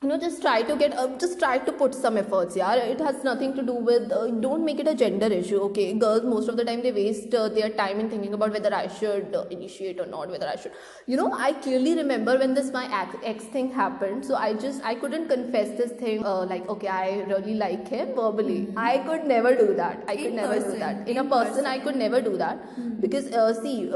you 0.02 0.08
know 0.08 0.18
just 0.18 0.42
try 0.42 0.62
to 0.68 0.76
get 0.82 0.94
uh, 0.98 1.08
just 1.22 1.40
try 1.40 1.58
to 1.58 1.72
put 1.80 1.94
some 1.94 2.18
efforts 2.20 2.56
yeah 2.56 2.76
it 2.92 3.02
has 3.06 3.22
nothing 3.22 3.54
to 3.54 3.62
do 3.62 3.74
with 3.74 4.12
uh, 4.14 4.28
don't 4.46 4.64
make 4.64 4.80
it 4.80 4.88
a 4.88 4.96
gender 4.96 5.28
issue 5.28 5.60
okay? 5.64 5.92
Girls 5.94 6.24
most 6.24 6.48
of 6.48 6.56
the 6.56 6.64
time 6.64 6.82
they 6.82 6.94
waste 6.94 7.34
uh, 7.36 7.50
their 7.50 7.70
time 7.70 8.00
in 8.00 8.10
thinking 8.10 8.34
about 8.34 8.54
whether 8.54 8.74
i 8.74 8.88
should 8.88 9.36
uh, 9.36 9.44
initiate 9.52 10.00
or 10.00 10.06
not 10.06 10.30
whether 10.30 10.48
i 10.48 10.56
should. 10.56 10.72
You 11.06 11.18
know 11.18 11.34
i 11.34 11.52
clearly 11.52 11.96
remember 11.96 12.38
when 12.38 12.54
this 12.54 12.72
my 12.72 12.86
ex, 13.02 13.16
ex 13.26 13.44
thing 13.44 13.72
happened 13.72 14.26
so 14.26 14.36
i 14.36 14.54
just 14.54 14.82
i 14.86 14.96
couldn't 14.96 15.28
confess 15.28 15.78
this 15.78 15.92
thing 15.92 16.26
uh, 16.26 16.46
like 16.46 16.70
okay 16.70 16.88
i 16.88 17.20
really 17.34 17.56
like 17.56 17.88
him 17.90 18.16
verbally. 18.16 18.74
I 18.78 19.00
could 19.00 19.26
never 19.26 19.54
do 19.56 19.74
that. 19.74 20.06
I 20.08 20.16
could 20.16 20.28
In 20.28 20.36
never 20.38 20.60
do 20.60 20.80
that. 20.80 21.10
In, 21.10 21.18
in 21.18 21.18
a 21.18 21.24
person, 21.26 21.52
person. 21.52 21.66
i 21.66 21.78
could 21.80 21.98
never 21.98 22.22
do 22.22 22.38
that. 22.38 22.58
Because 23.02 23.32
uh, 23.34 23.54
see 23.62 23.92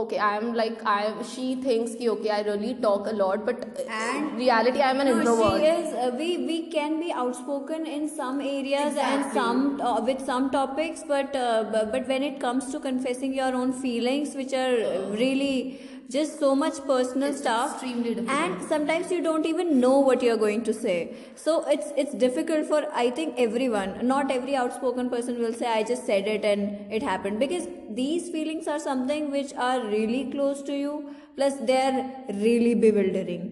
okay 0.00 0.18
i'm 0.26 0.54
like 0.54 0.78
i 0.86 1.00
she 1.30 1.54
thinks 1.64 1.94
ki, 1.94 2.08
okay 2.08 2.30
i 2.30 2.40
really 2.42 2.72
talk 2.84 3.06
a 3.08 3.12
lot 3.12 3.44
but 3.44 3.58
uh, 3.64 3.82
And- 3.96 4.38
reality 4.38 4.80
i'm 4.80 5.00
an 5.00 5.08
no, 5.08 5.16
introvert. 5.18 5.60
she 5.60 5.66
is 5.72 5.92
uh, 6.04 6.10
we 6.20 6.28
we 6.50 6.56
can 6.76 6.98
be 6.98 7.12
outspoken 7.12 7.84
in 7.96 8.08
some 8.08 8.40
areas 8.40 8.96
and 9.08 9.26
some 9.34 9.60
uh, 9.82 10.00
with 10.00 10.24
some 10.24 10.50
topics 10.50 11.04
but 11.06 11.36
uh, 11.36 11.64
bu- 11.74 11.84
but 11.96 12.08
when 12.08 12.22
it 12.30 12.40
comes 12.40 12.70
to 12.72 12.80
confessing 12.80 13.34
your 13.34 13.54
own 13.54 13.74
feelings 13.84 14.34
which 14.34 14.54
are 14.54 14.76
really 15.24 15.78
just 16.12 16.38
so 16.38 16.54
much 16.54 16.78
personal 16.86 17.30
it's 17.30 17.40
stuff 17.40 17.82
and 17.82 18.62
sometimes 18.70 19.10
you 19.10 19.22
don't 19.22 19.46
even 19.46 19.80
know 19.80 19.98
what 19.98 20.22
you're 20.22 20.36
going 20.36 20.62
to 20.64 20.74
say. 20.74 21.14
So 21.34 21.64
it's 21.74 21.92
it's 21.96 22.14
difficult 22.24 22.66
for 22.72 22.80
i 23.02 23.08
think 23.20 23.40
everyone. 23.46 23.94
Not 24.12 24.34
every 24.36 24.56
outspoken 24.64 25.08
person 25.14 25.40
will 25.46 25.56
say 25.62 25.70
i 25.78 25.82
just 25.92 26.06
said 26.12 26.28
it 26.34 26.44
and 26.44 26.92
it 27.00 27.02
happened. 27.02 27.38
Because 27.46 27.66
these 28.02 28.28
feelings 28.36 28.68
are 28.68 28.78
something 28.78 29.30
which 29.30 29.54
are 29.70 29.80
really 29.86 30.24
close 30.36 30.62
to 30.70 30.78
you 30.84 30.94
plus 31.36 31.54
they're 31.72 31.98
really 32.46 32.74
bewildering. 32.74 33.50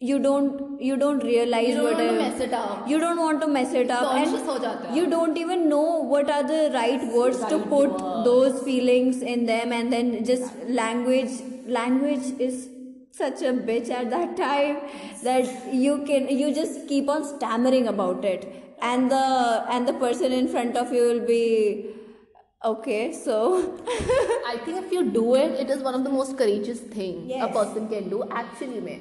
You 0.00 0.18
don't 0.24 0.80
you 0.80 0.96
don't 0.96 1.24
realize 1.24 1.68
you 1.68 1.74
don't 1.74 1.84
what 1.84 1.94
want 1.94 2.08
I, 2.08 2.12
to 2.12 2.18
mess 2.22 2.40
it 2.40 2.52
up. 2.52 2.88
you 2.88 2.98
don't 3.00 3.20
want 3.20 3.40
to 3.42 3.48
mess 3.48 3.72
it 3.82 3.90
up. 3.90 4.12
And 4.14 4.96
you 4.96 5.06
don't 5.10 5.36
even 5.36 5.68
know 5.68 5.86
what 6.14 6.30
are 6.30 6.44
the 6.54 6.70
right 6.72 7.06
words 7.12 7.40
right 7.40 7.50
to 7.50 7.58
put 7.76 7.98
those 8.24 8.62
feelings 8.62 9.22
in 9.22 9.46
them 9.46 9.72
and 9.72 9.92
then 9.92 10.24
just 10.24 10.54
language 10.80 11.40
language 11.68 12.32
is 12.38 12.68
such 13.12 13.42
a 13.42 13.52
bitch 13.68 13.90
at 13.90 14.10
that 14.10 14.36
time 14.36 14.76
that 15.22 15.74
you 15.74 15.98
can 16.06 16.28
you 16.28 16.54
just 16.54 16.86
keep 16.88 17.08
on 17.08 17.24
stammering 17.24 17.88
about 17.88 18.24
it 18.24 18.46
and 18.80 19.10
the 19.10 19.64
and 19.70 19.88
the 19.88 19.92
person 19.94 20.32
in 20.32 20.48
front 20.48 20.76
of 20.76 20.92
you 20.92 21.02
will 21.02 21.26
be 21.26 21.90
okay 22.64 23.12
so 23.12 23.36
I 24.48 24.56
think 24.64 24.84
if 24.86 24.92
you 24.92 25.10
do 25.10 25.34
it, 25.34 25.52
it 25.60 25.70
is 25.70 25.82
one 25.82 25.94
of 25.94 26.04
the 26.04 26.10
most 26.10 26.38
courageous 26.38 26.80
thing 26.80 27.30
a 27.40 27.48
person 27.48 27.88
can 27.88 28.08
do. 28.08 28.24
Actually, 28.30 28.80
me, 28.80 28.94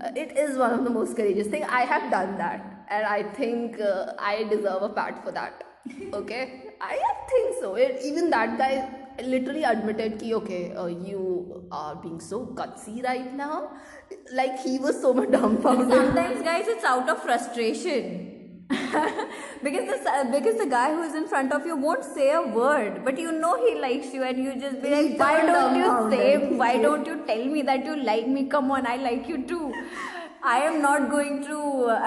uh, 0.00 0.10
it 0.14 0.36
is 0.38 0.56
one 0.56 0.72
of 0.72 0.84
the 0.84 0.90
most 0.90 1.16
courageous 1.16 1.48
thing. 1.48 1.64
I 1.64 1.80
have 1.80 2.12
done 2.12 2.38
that, 2.38 2.86
and 2.88 3.04
I 3.04 3.24
think 3.38 3.80
uh, 3.80 4.12
I 4.18 4.44
deserve 4.44 4.82
a 4.82 4.88
pat 4.90 5.24
for 5.24 5.32
that. 5.32 5.64
Okay, 6.14 6.42
I 6.80 6.96
think 7.28 7.56
so. 7.60 7.74
It, 7.74 8.00
even 8.04 8.30
that 8.30 8.56
guy 8.56 8.72
literally 9.24 9.64
admitted 9.64 10.18
ki 10.20 10.34
okay, 10.34 10.72
uh, 10.72 10.86
you 10.86 11.66
are 11.70 11.96
being 11.96 12.20
so 12.20 12.46
gutsy 12.46 13.02
right 13.04 13.34
now. 13.34 13.70
Like 14.32 14.58
he 14.60 14.78
was 14.78 15.00
so 15.00 15.12
much 15.14 15.30
dumbfounded. 15.30 15.90
sometimes 15.90 16.42
guys 16.42 16.66
it's 16.68 16.84
out 16.84 17.08
of 17.08 17.22
frustration 17.22 18.28
because 18.68 19.88
the 19.88 20.28
because 20.30 20.58
the 20.58 20.66
guy 20.66 20.92
who 20.94 21.02
is 21.02 21.14
in 21.14 21.26
front 21.26 21.52
of 21.52 21.64
you 21.64 21.74
won't 21.74 22.04
say 22.04 22.32
a 22.32 22.42
word 22.42 23.02
but 23.04 23.18
you 23.18 23.32
know 23.32 23.52
he 23.66 23.80
likes 23.80 24.12
you 24.12 24.22
and 24.22 24.42
you 24.44 24.54
just 24.60 24.82
be 24.82 24.90
like 24.90 25.18
why 25.18 25.46
don't 25.46 25.76
you 25.76 26.10
say 26.10 26.52
why 26.62 26.76
don't 26.76 27.06
you 27.06 27.16
tell 27.26 27.44
me 27.46 27.62
that 27.62 27.86
you 27.86 27.96
like 28.10 28.28
me 28.28 28.44
come 28.44 28.70
on 28.70 28.86
i 28.86 28.96
like 28.96 29.26
you 29.26 29.42
too 29.46 29.72
i 30.50 30.58
am 30.68 30.76
not 30.82 31.10
going 31.14 31.36
to 31.46 31.58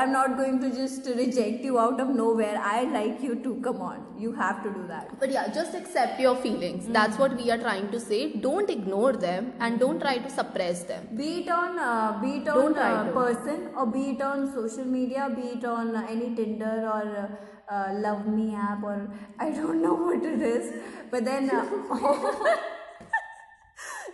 i'm 0.02 0.12
not 0.12 0.36
going 0.38 0.60
to 0.64 0.70
just 0.78 1.08
reject 1.22 1.64
you 1.64 1.80
out 1.80 2.00
of 2.00 2.10
nowhere. 2.10 2.58
I 2.64 2.84
like 2.84 3.22
you 3.22 3.36
too. 3.44 3.60
Come 3.64 3.82
on. 3.82 4.00
You 4.24 4.32
have 4.34 4.64
to 4.64 4.70
do 4.72 4.86
that. 4.88 5.20
But 5.20 5.32
yeah, 5.32 5.48
just 5.58 5.74
accept 5.76 6.20
your 6.20 6.36
feelings. 6.36 6.88
That's 6.88 7.18
what 7.18 7.36
we 7.36 7.50
are 7.52 7.58
trying 7.58 7.90
to 7.92 8.00
say. 8.00 8.34
Don't 8.48 8.70
ignore 8.70 9.14
them 9.14 9.54
and 9.60 9.80
don't 9.80 10.00
try 10.00 10.18
to 10.18 10.30
suppress 10.30 10.84
them. 10.84 11.08
be 11.22 11.30
it 11.42 11.50
on 11.50 11.80
uh, 11.80 12.20
be 12.22 12.32
it 12.40 12.48
on 12.48 12.78
uh, 12.78 13.12
person 13.20 13.70
or 13.76 13.86
be 13.96 14.04
it 14.12 14.22
on 14.22 14.46
social 14.58 14.86
media 14.98 15.30
be 15.36 15.48
it 15.56 15.66
on 15.66 15.96
uh, 15.96 16.06
any 16.10 16.30
tinder 16.36 16.76
or 16.96 17.04
uh, 17.24 17.74
uh, 17.74 17.94
love 18.06 18.28
me 18.28 18.46
app 18.68 18.84
or 18.84 18.98
i 19.40 19.50
don't 19.50 19.82
know 19.82 19.96
what 20.06 20.30
it 20.34 20.42
is. 20.42 20.74
But 21.12 21.26
then 21.26 21.50
uh, 21.50 21.66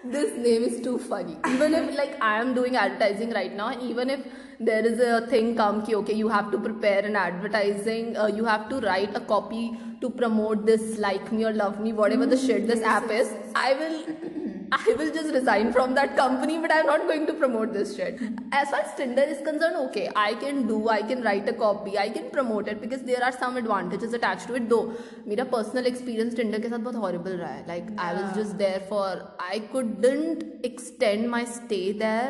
this 0.04 0.38
name 0.38 0.64
is 0.64 0.82
too 0.82 0.98
funny. 0.98 1.38
Even 1.50 1.74
if 1.74 1.98
like 1.98 2.22
i 2.22 2.40
am 2.40 2.54
doing 2.54 2.76
advertising 2.76 3.32
right 3.32 3.56
now 3.56 3.70
even 3.82 4.10
if 4.10 4.20
there 4.60 4.86
is 4.86 5.00
a 5.00 5.26
thing 5.28 5.56
come 5.56 5.86
ki 5.86 5.96
okay 5.96 6.14
you 6.14 6.28
have 6.28 6.52
to 6.52 6.58
prepare 6.58 7.06
an 7.06 7.16
advertising 7.16 8.16
uh, 8.18 8.28
you 8.28 8.46
have 8.46 8.70
to 8.70 8.80
write 8.88 9.16
a 9.16 9.20
copy 9.20 9.78
to 10.02 10.10
promote 10.10 10.66
this 10.66 10.98
like 10.98 11.32
me 11.32 11.46
or 11.46 11.54
love 11.54 11.80
me 11.80 11.94
whatever 11.94 12.26
the 12.26 12.38
shit 12.38 12.68
this 12.68 12.82
app 12.82 13.12
is 13.12 13.34
i 13.56 13.74
will 13.82 14.46
i 14.73 14.95
will 14.99 15.12
just 15.17 15.35
resign 15.35 15.73
from 15.77 15.95
that 15.99 16.17
company 16.17 16.59
but 16.59 16.73
i'm 16.77 16.87
not 16.87 17.07
going 17.11 17.27
to 17.27 17.35
promote 17.43 17.73
this 17.73 17.95
shit 17.97 18.21
as 18.61 18.71
far 18.71 18.81
as 18.81 18.95
tinder 19.01 19.27
is 19.35 19.43
concerned 19.49 19.77
okay 19.83 20.07
i 20.25 20.33
can 20.45 20.67
do 20.67 20.79
i 20.88 21.01
can 21.11 21.23
write 21.29 21.49
a 21.49 21.57
copy 21.65 21.99
i 21.99 22.09
can 22.09 22.31
promote 22.31 22.69
it 22.69 22.81
because 22.81 23.03
there 23.11 23.23
are 23.29 23.33
some 23.33 23.57
advantages 23.57 24.19
attached 24.21 24.47
to 24.47 24.59
it 24.61 24.69
though 24.75 24.85
मेरा 25.29 25.51
personal 25.55 25.93
experience 25.93 26.41
tinder 26.41 26.61
के 26.67 26.75
साथ 26.75 26.88
बहुत 26.88 27.01
horrible 27.05 27.38
रहा 27.45 27.53
है 27.53 27.67
like 27.73 27.95
i 28.09 28.11
was 28.19 28.35
just 28.41 28.59
there 28.65 28.83
for 28.91 29.07
i 29.53 29.62
couldn't 29.77 30.45
extend 30.73 31.31
my 31.37 31.45
stay 31.61 31.87
there 32.05 32.29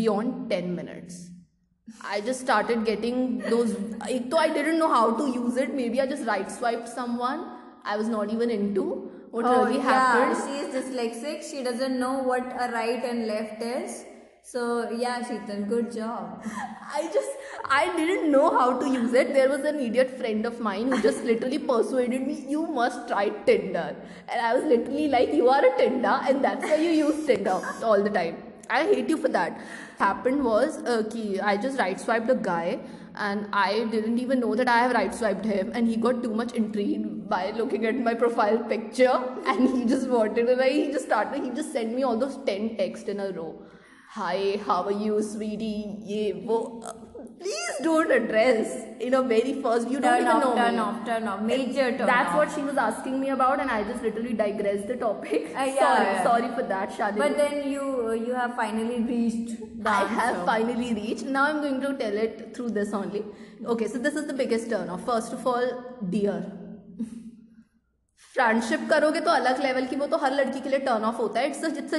beyond 0.00 0.36
10 0.50 0.76
minutes 0.82 1.24
I 2.12 2.20
just 2.20 2.40
started 2.40 2.84
getting 2.84 3.38
those. 3.38 3.72
एक 4.10 4.30
तो 4.30 4.36
I 4.36 4.48
didn't 4.54 4.78
know 4.78 4.88
how 4.92 5.10
to 5.18 5.26
use 5.34 5.56
it. 5.56 5.74
Maybe 5.74 6.00
I 6.00 6.06
just 6.06 6.26
right 6.26 6.50
swiped 6.50 6.88
someone. 6.88 7.44
I 7.84 7.96
was 7.96 8.08
not 8.08 8.32
even 8.36 8.50
into 8.50 8.86
what 9.31 9.45
oh 9.45 9.65
really 9.65 9.77
yeah 9.77 9.83
happened. 9.89 10.37
she 10.45 10.53
is 10.63 10.69
dyslexic 10.77 11.43
she 11.49 11.63
doesn't 11.63 11.99
know 11.99 12.15
what 12.31 12.45
a 12.65 12.71
right 12.71 13.03
and 13.11 13.27
left 13.27 13.61
is 13.61 14.03
so 14.43 14.89
yeah 14.91 15.19
Sheetal 15.27 15.67
good 15.69 15.91
job 15.93 16.43
I 16.99 17.09
just 17.13 17.31
I 17.65 17.95
didn't 17.95 18.31
know 18.31 18.49
how 18.49 18.77
to 18.79 18.85
use 18.89 19.13
it. 19.13 19.33
There 19.33 19.47
was 19.47 19.61
an 19.61 19.79
idiot 19.79 20.17
friend 20.17 20.45
of 20.45 20.59
mine 20.59 20.91
who 20.91 21.01
just 21.01 21.23
literally 21.23 21.59
persuaded 21.69 22.27
me, 22.27 22.33
you 22.49 22.67
must 22.67 23.07
try 23.07 23.29
Tinder. 23.29 23.95
And 24.27 24.41
I 24.41 24.53
was 24.53 24.65
literally 24.65 25.07
like, 25.07 25.33
you 25.33 25.47
are 25.47 25.63
a 25.63 25.77
Tinder, 25.77 26.19
and 26.27 26.43
that's 26.43 26.63
why 26.65 26.75
you 26.75 26.89
use 26.89 27.25
Tinder 27.25 27.61
all 27.83 28.03
the 28.03 28.09
time. 28.09 28.43
I 28.69 28.83
hate 28.83 29.07
you 29.07 29.15
for 29.17 29.29
that. 29.29 29.61
Happened 29.99 30.43
was 30.43 30.79
uh, 30.83 31.03
I 31.41 31.55
just 31.55 31.79
right 31.79 31.99
swiped 31.99 32.29
a 32.29 32.35
guy 32.35 32.79
and 33.15 33.47
I 33.51 33.85
didn't 33.85 34.19
even 34.19 34.39
know 34.39 34.55
that 34.55 34.67
I 34.67 34.79
have 34.79 34.91
right 34.91 35.13
swiped 35.13 35.45
him 35.45 35.71
and 35.73 35.87
he 35.87 35.95
got 35.97 36.23
too 36.23 36.33
much 36.33 36.53
intrigued 36.53 37.29
by 37.29 37.51
looking 37.51 37.85
at 37.85 37.95
my 37.95 38.13
profile 38.13 38.57
picture 38.59 39.21
and 39.45 39.69
he 39.69 39.85
just 39.85 40.09
wanted 40.09 40.47
to 40.47 40.55
like 40.55 40.71
he 40.71 40.91
just 40.91 41.05
started 41.05 41.43
he 41.43 41.49
just 41.51 41.71
sent 41.71 41.93
me 41.93 42.03
all 42.03 42.17
those 42.17 42.37
10 42.45 42.77
texts 42.77 43.09
in 43.09 43.19
a 43.19 43.31
row. 43.31 43.61
Hi, 44.09 44.59
how 44.65 44.83
are 44.83 44.91
you, 44.91 45.21
sweetie? 45.23 45.95
Ye, 46.01 46.33
wo. 46.33 47.10
Please 47.43 47.77
don't 47.83 48.11
address 48.11 48.73
in 48.99 49.15
a 49.15 49.21
very 49.23 49.53
first. 49.61 49.89
You 49.89 49.99
don't 49.99 50.21
even 50.21 50.27
off 50.27 50.43
know 50.43 50.55
turn 50.55 50.73
me. 50.75 50.79
off 50.79 51.05
turn 51.05 51.27
off 51.27 51.41
major 51.41 51.87
turn 51.97 52.05
That's 52.07 52.29
off. 52.29 52.35
what 52.35 52.51
she 52.55 52.61
was 52.61 52.77
asking 52.77 53.19
me 53.19 53.29
about, 53.29 53.59
and 53.59 53.71
I 53.71 53.83
just 53.83 54.03
literally 54.03 54.33
digressed 54.33 54.87
the 54.87 54.97
topic. 54.97 55.47
Uh, 55.55 55.63
yeah, 55.63 55.79
sorry, 55.79 56.05
yeah. 56.05 56.23
sorry 56.23 56.49
for 56.55 56.63
that, 56.73 56.91
Shadi. 56.91 57.17
but 57.17 57.37
then 57.37 57.69
you 57.71 58.13
you 58.13 58.33
have 58.33 58.55
finally 58.55 59.01
reached 59.11 59.57
the 59.83 59.89
I 59.89 60.05
have 60.21 60.45
finally 60.45 60.93
reached. 60.93 61.25
Now 61.25 61.45
I'm 61.45 61.61
going 61.61 61.81
to 61.81 61.97
tell 62.05 62.17
it 62.25 62.55
through 62.55 62.71
this 62.79 62.93
only. 62.93 63.23
Okay, 63.65 63.87
so 63.87 63.97
this 63.97 64.15
is 64.15 64.27
the 64.27 64.33
biggest 64.33 64.69
turn 64.69 64.89
off. 64.89 65.05
First 65.13 65.33
of 65.33 65.47
all, 65.47 65.71
dear. 66.17 66.39
Friendship 68.41 68.87
करोगे 68.89 69.19
तो 69.19 69.31
अलग 69.31 69.61
level 69.63 69.85
की 69.87 69.95
वो 69.95 70.05
तो 70.07 70.17
हर 70.17 70.33
लड़की 70.33 70.59
के 70.59 70.69
लिए 70.69 70.79
turn 70.85 71.03
off 71.05 71.17
होता 71.17 71.39
है. 71.39 71.47
It's 71.47 71.63
it's 71.63 71.93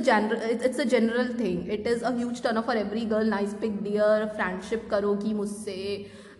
it's 0.65 0.81
a 0.81 0.85
general 0.95 1.29
thing 1.39 1.71
it 1.73 1.87
is 1.87 2.03
a 2.05 2.11
huge 2.17 2.43
turn 2.43 2.57
off 2.59 2.67
for 2.67 2.77
every 2.77 3.05
girl 3.13 3.29
nice 3.31 3.55
pic 3.61 3.83
dear 3.83 4.27
friendship 4.35 4.89
करोगी 4.91 5.35
मुझसे. 5.35 5.77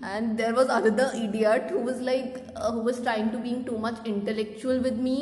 And 0.05 0.31
there 0.37 0.53
was 0.53 0.69
another 0.77 1.13
idiot 1.17 1.73
who 1.73 1.79
was 1.87 2.03
like 2.11 2.43
who 2.65 2.81
was 2.81 3.03
trying 3.03 3.31
to 3.33 3.39
being 3.39 3.65
too 3.67 3.79
much 3.87 4.07
intellectual 4.07 4.79
with 4.89 5.01
me 5.03 5.17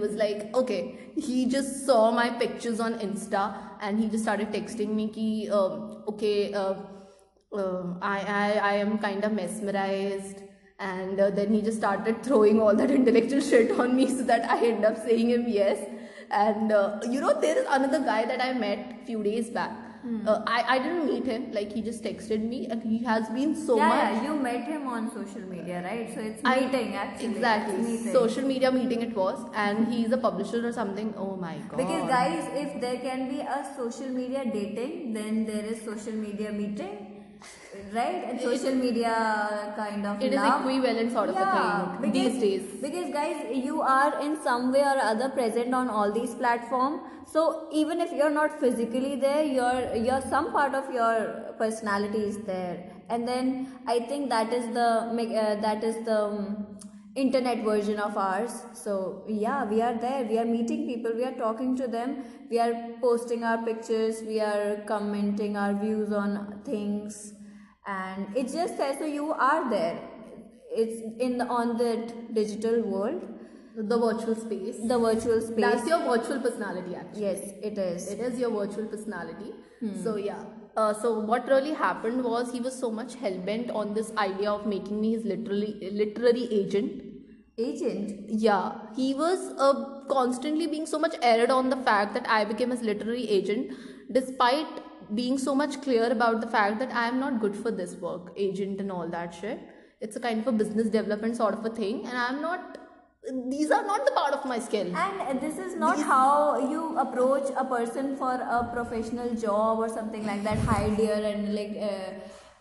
was 0.00 0.16
like 0.16 0.40
okay 0.54 0.80
he 1.26 1.36
just 1.52 1.86
saw 1.86 2.00
my 2.16 2.24
pictures 2.40 2.80
on 2.86 2.96
insta 3.06 3.44
and 3.80 4.02
he 4.02 4.08
just 4.08 4.24
started 4.24 4.50
texting 4.56 4.92
me 4.98 5.06
ki 5.14 5.28
um, 5.60 5.78
okay 6.12 6.34
uh, 6.62 6.74
um 7.60 7.98
I, 8.02 8.18
I 8.40 8.46
i 8.70 8.74
am 8.86 8.98
kind 8.98 9.30
of 9.30 9.38
mesmerized. 9.42 10.43
And 10.90 11.20
uh, 11.20 11.30
then 11.30 11.52
he 11.54 11.62
just 11.62 11.78
started 11.78 12.22
throwing 12.22 12.60
all 12.60 12.74
that 12.82 12.90
intellectual 13.00 13.40
shit 13.40 13.72
on 13.84 13.96
me 14.00 14.08
so 14.16 14.28
that 14.32 14.50
i 14.56 14.58
end 14.72 14.84
up 14.90 15.00
saying 15.06 15.30
him 15.30 15.48
yes 15.48 15.88
and 16.30 16.72
uh, 16.72 17.00
you 17.10 17.20
know 17.20 17.34
there 17.40 17.58
is 17.62 17.66
another 17.78 18.00
guy 18.12 18.24
that 18.24 18.44
i 18.48 18.52
met 18.66 18.94
few 19.06 19.22
days 19.30 19.50
back 19.58 19.84
uh, 20.26 20.42
I, 20.46 20.64
I 20.68 20.78
didn't 20.80 21.06
meet 21.06 21.24
him 21.24 21.52
like 21.52 21.72
he 21.72 21.80
just 21.80 22.02
texted 22.04 22.46
me 22.46 22.66
and 22.66 22.82
he 22.82 23.02
has 23.04 23.28
been 23.30 23.54
so 23.56 23.76
yeah, 23.76 23.88
much 23.88 24.22
yeah, 24.22 24.24
you 24.24 24.36
met 24.36 24.64
him 24.64 24.86
on 24.86 25.10
social 25.10 25.40
media, 25.40 25.82
right? 25.82 26.14
So 26.14 26.20
it's 26.20 26.42
I- 26.44 26.60
meeting 26.60 26.94
actually. 26.94 27.28
Exactly. 27.28 27.76
Meeting. 27.78 28.12
Social 28.12 28.42
media 28.46 28.70
meeting 28.70 29.00
it 29.00 29.16
was, 29.16 29.46
and 29.54 29.88
he's 29.88 30.12
a 30.12 30.18
publisher 30.18 30.66
or 30.66 30.72
something. 30.72 31.14
Oh 31.16 31.36
my 31.36 31.56
god. 31.68 31.78
Because 31.78 32.08
guys, 32.08 32.46
if 32.52 32.80
there 32.82 32.98
can 32.98 33.30
be 33.30 33.40
a 33.40 33.66
social 33.76 34.08
media 34.08 34.44
dating, 34.44 35.14
then 35.14 35.46
there 35.46 35.64
is 35.64 35.80
social 35.82 36.12
media 36.12 36.52
meeting, 36.52 37.03
right? 37.92 38.24
And 38.28 38.40
social 38.40 38.74
media 38.74 39.72
kind 39.76 40.06
of 40.06 40.22
It 40.22 40.32
is 40.32 40.40
love. 40.40 40.60
equivalent 40.60 41.12
sort 41.12 41.28
of 41.30 41.36
a 41.36 41.98
thing 42.00 42.12
these 42.12 42.40
days. 42.40 42.62
Because 42.80 43.12
guys, 43.12 43.44
you 43.52 43.80
are 43.80 44.20
in 44.20 44.36
some 44.42 44.72
way 44.72 44.80
or 44.80 44.98
other 44.98 45.28
present 45.30 45.74
on 45.74 45.88
all 45.88 46.12
these 46.12 46.34
platforms. 46.34 47.00
So 47.26 47.68
even 47.72 48.00
if 48.00 48.12
you're 48.12 48.30
not 48.30 48.58
physically 48.60 49.16
there, 49.16 49.42
your 49.42 49.94
your 49.96 50.20
some 50.34 50.52
part 50.52 50.74
of 50.74 50.92
your 50.92 51.54
personality 51.58 52.18
is 52.32 52.38
there, 52.50 52.76
and 53.08 53.26
then 53.26 53.68
I 53.86 54.00
think 54.00 54.28
that 54.28 54.52
is 54.52 54.66
the 54.74 54.88
uh, 54.88 55.54
that 55.62 55.82
is 55.82 55.96
the 56.04 56.18
um, 56.24 56.66
internet 57.16 57.64
version 57.64 57.98
of 57.98 58.16
ours. 58.16 58.62
So 58.74 59.24
yeah, 59.28 59.64
we 59.64 59.80
are 59.80 59.94
there. 59.94 60.24
We 60.24 60.38
are 60.38 60.44
meeting 60.44 60.86
people. 60.86 61.12
We 61.14 61.24
are 61.24 61.32
talking 61.32 61.76
to 61.76 61.86
them. 61.86 62.24
We 62.50 62.58
are 62.58 62.72
posting 63.00 63.44
our 63.44 63.58
pictures. 63.64 64.22
We 64.22 64.40
are 64.40 64.82
commenting 64.86 65.56
our 65.56 65.74
views 65.74 66.12
on 66.12 66.60
things, 66.64 67.34
and 67.86 68.36
it 68.36 68.52
just 68.52 68.76
says 68.76 68.98
so 68.98 69.04
you 69.06 69.32
are 69.32 69.70
there 69.70 70.00
it's 70.76 71.00
in 71.24 71.38
the 71.38 71.46
on 71.46 71.76
the 71.76 71.90
digital 72.32 72.80
world 72.82 73.22
the 73.76 73.98
virtual 73.98 74.34
space. 74.34 74.76
the 74.92 74.98
virtual 74.98 75.40
space 75.40 75.60
That's 75.60 75.86
your 75.88 75.98
virtual 76.00 76.40
personality, 76.40 76.94
actually. 76.96 77.22
yes 77.22 77.40
it 77.62 77.78
is 77.78 78.08
It 78.10 78.20
is 78.20 78.38
your 78.38 78.50
virtual 78.50 78.86
personality. 78.86 79.52
Hmm. 79.80 80.02
So 80.02 80.16
yeah. 80.16 80.42
Uh, 80.76 80.92
so 80.92 81.20
what 81.20 81.46
really 81.48 81.72
happened 81.72 82.24
was 82.24 82.52
he 82.52 82.60
was 82.60 82.76
so 82.76 82.90
much 82.90 83.14
hell 83.14 83.38
bent 83.38 83.70
on 83.70 83.94
this 83.94 84.12
idea 84.16 84.50
of 84.50 84.66
making 84.66 85.00
me 85.00 85.12
his 85.12 85.24
literally 85.24 85.90
literary 85.92 86.48
agent. 86.50 87.02
agent 87.56 88.24
Yeah, 88.28 88.72
he 88.96 89.14
was 89.14 89.52
uh, 89.58 90.04
constantly 90.08 90.66
being 90.66 90.86
so 90.86 90.98
much 90.98 91.14
arid 91.22 91.50
on 91.50 91.70
the 91.70 91.76
fact 91.76 92.14
that 92.14 92.28
I 92.28 92.44
became 92.44 92.70
his 92.70 92.82
literary 92.82 93.28
agent, 93.28 93.72
despite 94.10 94.66
being 95.14 95.38
so 95.38 95.54
much 95.54 95.80
clear 95.82 96.10
about 96.10 96.40
the 96.40 96.48
fact 96.48 96.80
that 96.80 96.92
I 96.92 97.06
am 97.06 97.20
not 97.20 97.40
good 97.40 97.54
for 97.54 97.70
this 97.70 97.94
work, 97.94 98.32
agent 98.36 98.80
and 98.80 98.90
all 98.90 99.08
that 99.08 99.34
shit. 99.34 99.60
It's 100.00 100.16
a 100.16 100.20
kind 100.20 100.40
of 100.40 100.48
a 100.48 100.52
business 100.52 100.88
development 100.88 101.36
sort 101.36 101.54
of 101.54 101.64
a 101.64 101.70
thing, 101.70 102.04
and 102.06 102.18
I'm 102.18 102.42
not. 102.42 102.78
These 103.26 103.70
are 103.70 103.84
not 103.86 104.04
the 104.04 104.10
part 104.12 104.34
of 104.34 104.44
my 104.44 104.58
skill. 104.58 104.94
and 104.94 105.40
this 105.40 105.58
is 105.58 105.74
not 105.76 105.98
how 105.98 106.58
you 106.70 106.98
approach 106.98 107.50
a 107.56 107.64
person 107.64 108.16
for 108.16 108.32
a 108.32 108.68
professional 108.72 109.34
job 109.34 109.78
or 109.78 109.88
something 109.88 110.26
like 110.26 110.42
that 110.44 110.58
hi 110.58 110.90
dear 110.90 111.14
and 111.14 111.54
like 111.54 111.74
uh, 111.80 112.10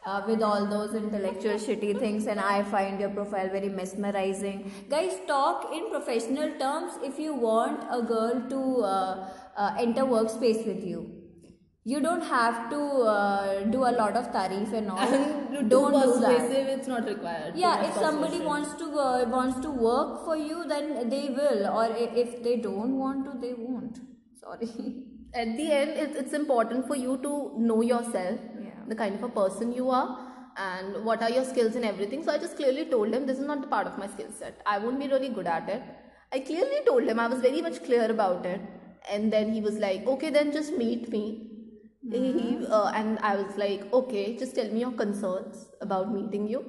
uh, 0.06 0.22
with 0.28 0.42
all 0.42 0.66
those 0.66 0.94
intellectual 0.96 1.60
shitty 1.66 2.00
things 2.00 2.28
and 2.28 2.40
i 2.40 2.64
find 2.64 3.00
your 3.00 3.10
profile 3.10 3.50
very 3.50 3.70
mesmerizing 3.70 4.72
guys 4.90 5.20
talk 5.28 5.70
in 5.74 5.90
professional 5.90 6.52
terms 6.64 6.94
if 7.04 7.20
you 7.20 7.34
want 7.34 7.84
a 7.92 8.02
girl 8.02 8.42
to 8.50 8.62
uh, 8.84 9.28
uh, 9.58 9.76
enter 9.80 10.04
workspace 10.04 10.66
with 10.66 10.84
you 10.84 11.13
you 11.86 12.00
don't 12.00 12.22
have 12.24 12.70
to 12.70 12.80
uh, 12.80 13.64
do 13.66 13.80
a 13.84 13.92
lot 13.92 14.16
of 14.16 14.32
tarif 14.32 14.72
and 14.74 14.90
all. 14.90 15.00
And 15.54 15.70
don't 15.70 15.92
do 15.92 16.20
that. 16.22 16.52
it's 16.52 16.88
not 16.88 17.08
required. 17.08 17.56
yeah 17.56 17.86
if 17.88 17.96
somebody 17.96 18.40
wants 18.40 18.74
to 18.82 18.86
uh, 19.06 19.26
wants 19.30 19.60
to 19.66 19.70
work 19.70 20.24
for 20.26 20.38
you 20.38 20.66
then 20.68 21.10
they 21.10 21.30
will. 21.30 21.68
Or 21.68 21.88
if 21.98 22.42
they 22.44 22.58
don't 22.58 22.98
want 22.98 23.26
to 23.26 23.38
they 23.46 23.54
won't. 23.54 24.00
Sorry. 24.40 24.70
At 25.34 25.58
the 25.58 25.72
end 25.72 25.92
it's, 26.04 26.16
it's 26.18 26.34
important 26.34 26.88
for 26.88 26.96
you 26.96 27.18
to 27.24 27.52
know 27.58 27.82
yourself 27.82 28.40
Yeah. 28.64 28.80
the 28.88 28.96
kind 28.96 29.16
of 29.16 29.24
a 29.24 29.30
person 29.30 29.74
you 29.74 29.90
are 29.90 30.10
and 30.56 31.04
what 31.04 31.22
are 31.22 31.32
your 31.32 31.44
skills 31.44 31.76
and 31.76 31.84
everything. 31.84 32.24
So 32.24 32.32
i 32.32 32.38
just 32.38 32.56
clearly 32.56 32.86
told 32.86 33.14
him 33.14 33.26
this 33.26 33.40
is 33.40 33.46
not 33.46 33.62
the 33.62 33.68
part 33.68 33.88
of 33.88 33.98
my 33.98 34.08
skill 34.08 34.32
set. 34.40 34.62
I 34.66 34.78
won't 34.78 35.00
be 35.00 35.08
really 35.08 35.30
good 35.30 35.48
at 35.48 35.68
it. 35.68 35.82
I 36.32 36.40
clearly 36.40 36.80
told 36.86 37.04
him 37.04 37.20
i 37.20 37.28
was 37.28 37.42
very 37.42 37.62
much 37.62 37.84
clear 37.84 38.10
about 38.10 38.46
it. 38.46 38.62
And 39.12 39.34
then 39.34 39.52
he 39.52 39.60
was 39.60 39.80
like 39.80 40.08
okay 40.08 40.30
then 40.30 40.54
just 40.54 40.78
meet 40.78 41.10
me 41.10 41.50
he, 42.12 42.66
uh, 42.68 42.92
and 42.94 43.20
i 43.20 43.36
was 43.36 43.56
like 43.58 43.92
okay 43.94 44.36
just 44.38 44.56
tell 44.56 44.68
me 44.70 44.82
your 44.82 44.92
concerns 44.92 45.68
about 45.82 46.12
meeting 46.14 46.48
you. 46.48 46.66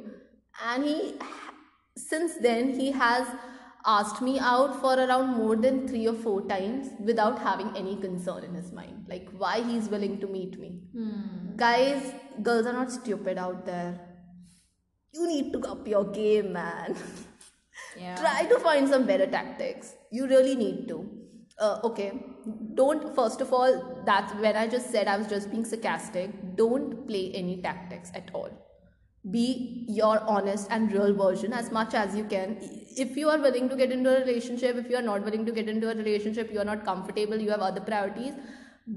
And 0.65 0.85
he 0.85 1.15
since 1.97 2.37
then 2.37 2.79
he 2.79 2.93
has 2.93 3.27
asked 3.85 4.23
me 4.23 4.39
out 4.39 4.81
for 4.81 4.95
around 4.95 5.37
more 5.37 5.57
than 5.57 5.87
three 5.89 6.07
or 6.07 6.15
four 6.15 6.43
times 6.43 6.89
without 7.01 7.39
having 7.41 7.77
any 7.77 7.97
concern 7.97 8.45
in 8.45 8.55
his 8.55 8.71
mind 8.73 9.07
like 9.09 9.29
why 9.37 9.61
he's 9.63 9.89
willing 9.89 10.21
to 10.21 10.27
meet 10.29 10.59
me. 10.59 10.83
Guys 11.57 12.13
girls 12.43 12.67
are 12.67 12.73
not 12.73 12.93
stupid 12.93 13.37
out 13.39 13.67
there. 13.67 14.01
You 15.13 15.27
need 15.27 15.53
to 15.53 15.61
up 15.69 15.87
your 15.89 16.05
game 16.05 16.53
man. 16.53 16.97
Yeah. 17.97 18.15
Try 18.17 18.45
to 18.47 18.59
find 18.59 18.89
some 18.89 19.05
better 19.07 19.27
tactics. 19.27 19.95
You 20.11 20.27
really 20.29 20.55
need 20.57 20.89
to 20.89 21.24
uh, 21.59 21.81
okay. 21.85 22.13
Don't 22.75 23.15
first 23.15 23.41
of 23.41 23.53
all 23.53 24.03
that's 24.05 24.35
when 24.35 24.57
i 24.57 24.67
just 24.67 24.91
said 24.91 25.09
i 25.09 25.17
was 25.17 25.27
just 25.27 25.51
being 25.51 25.65
sarcastic. 25.65 26.31
Don't 26.57 27.07
play 27.07 27.31
any 27.35 27.61
tactics 27.63 28.11
at 28.15 28.31
all. 28.35 28.51
Be 29.31 29.87
your 29.89 30.21
honest 30.21 30.69
and 30.71 30.93
real 30.93 31.15
version 31.15 31.53
as 31.53 31.71
much 31.71 31.95
as 31.95 32.15
you 32.15 32.25
can. 32.25 32.59
If 32.97 33.17
you 33.17 33.29
are 33.31 33.39
willing 33.39 33.69
to 33.71 33.77
get 33.77 33.93
into 33.93 34.17
a 34.17 34.21
relationship 34.21 34.77
if 34.77 34.91
you 34.91 34.97
are 34.97 35.03
not 35.13 35.25
willing 35.25 35.47
to 35.47 35.53
get 35.53 35.69
into 35.69 35.91
a 35.91 35.95
relationship 35.95 36.53
you 36.53 36.61
are 36.61 36.71
not 36.73 36.85
comfortable 36.85 37.37
you 37.37 37.51
have 37.51 37.61
other 37.61 37.81
priorities 37.81 38.35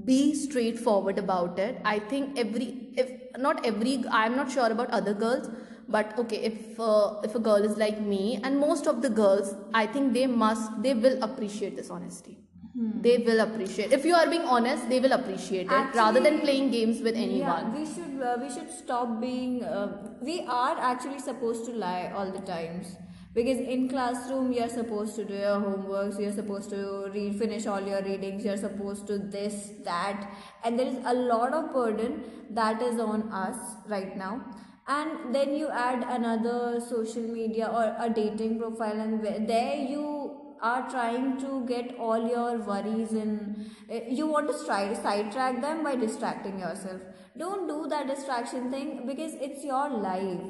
be 0.04 0.34
straightforward 0.34 1.18
about 1.18 1.58
it. 1.58 1.80
I 1.84 1.98
think 1.98 2.38
every 2.38 2.92
if 2.96 3.10
not 3.38 3.64
every 3.64 4.04
i'm 4.10 4.36
not 4.36 4.50
sure 4.50 4.70
about 4.70 4.90
other 4.90 5.14
girls 5.14 5.48
but 5.88 6.18
okay 6.18 6.38
if 6.48 6.80
uh, 6.80 7.20
if 7.24 7.34
a 7.34 7.38
girl 7.38 7.64
is 7.70 7.76
like 7.78 8.00
me 8.00 8.38
and 8.42 8.58
most 8.58 8.86
of 8.86 9.00
the 9.02 9.08
girls 9.08 9.54
i 9.72 9.86
think 9.86 10.12
they 10.12 10.26
must 10.26 10.82
they 10.82 10.94
will 10.94 11.22
appreciate 11.22 11.76
this 11.76 11.90
honesty 11.90 12.36
they 12.74 13.18
will 13.18 13.40
appreciate. 13.40 13.92
If 13.92 14.04
you 14.04 14.14
are 14.14 14.28
being 14.28 14.42
honest 14.42 14.88
they 14.88 15.00
will 15.00 15.12
appreciate 15.12 15.66
it 15.70 15.94
rather 15.94 16.20
than 16.20 16.40
playing 16.40 16.70
games 16.70 17.00
with 17.00 17.16
anyone. 17.16 17.40
yeah 17.40 17.74
we 17.74 17.84
should 17.86 18.22
uh, 18.22 18.36
we 18.40 18.50
should 18.52 18.70
stop 18.70 19.20
being 19.20 19.64
uh, 19.64 19.88
we 20.20 20.40
are 20.46 20.76
actually 20.78 21.18
supposed 21.18 21.64
to 21.66 21.72
lie 21.72 22.12
all 22.14 22.30
the 22.30 22.40
times. 22.40 22.96
Because 23.34 23.58
in 23.58 23.88
classroom 23.88 24.52
you're 24.52 24.68
supposed 24.68 25.14
to 25.16 25.24
do 25.24 25.34
your 25.34 25.56
homeworks 25.64 26.20
you're 26.20 26.32
supposed 26.32 26.70
to 26.70 27.10
read 27.14 27.38
finish 27.38 27.66
all 27.66 27.80
your 27.80 28.02
readings 28.02 28.44
you're 28.44 28.56
supposed 28.56 29.06
to 29.08 29.18
this 29.18 29.72
that. 29.84 30.30
And 30.64 30.78
there 30.78 30.86
is 30.86 30.96
a 31.04 31.14
lot 31.14 31.52
of 31.52 31.72
burden 31.72 32.24
that 32.50 32.82
is 32.82 32.98
on 33.00 33.30
us 33.32 33.56
right 33.86 34.16
now. 34.16 34.40
And 34.86 35.34
then 35.34 35.54
you 35.54 35.68
add 35.68 36.04
another 36.08 36.80
social 36.80 37.22
media 37.22 37.66
or 37.66 37.94
a 38.04 38.08
dating 38.08 38.58
profile 38.58 38.98
and 38.98 39.46
there 39.46 39.76
you 39.76 40.17
are 40.60 40.88
trying 40.90 41.38
to 41.40 41.64
get 41.66 41.96
all 41.98 42.28
your 42.28 42.58
worries 42.58 43.12
and 43.12 43.70
uh, 43.92 44.00
you 44.08 44.26
want 44.26 44.48
to 44.48 44.54
stri- 44.54 45.00
sidetrack 45.02 45.60
them 45.60 45.84
by 45.84 45.94
distracting 45.96 46.58
yourself. 46.58 47.00
Don't 47.36 47.68
do 47.68 47.86
that 47.88 48.08
distraction 48.08 48.70
thing 48.70 49.06
because 49.06 49.34
it's 49.34 49.64
your 49.64 49.88
life. 49.90 50.40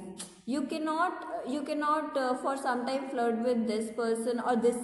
You 0.46 0.62
cannot 0.62 1.24
you 1.46 1.62
cannot 1.62 2.16
uh, 2.16 2.34
for 2.36 2.56
some 2.56 2.86
time 2.86 3.10
flirt 3.10 3.38
with 3.44 3.66
this 3.66 3.90
person 3.92 4.40
or 4.40 4.56
this 4.56 4.76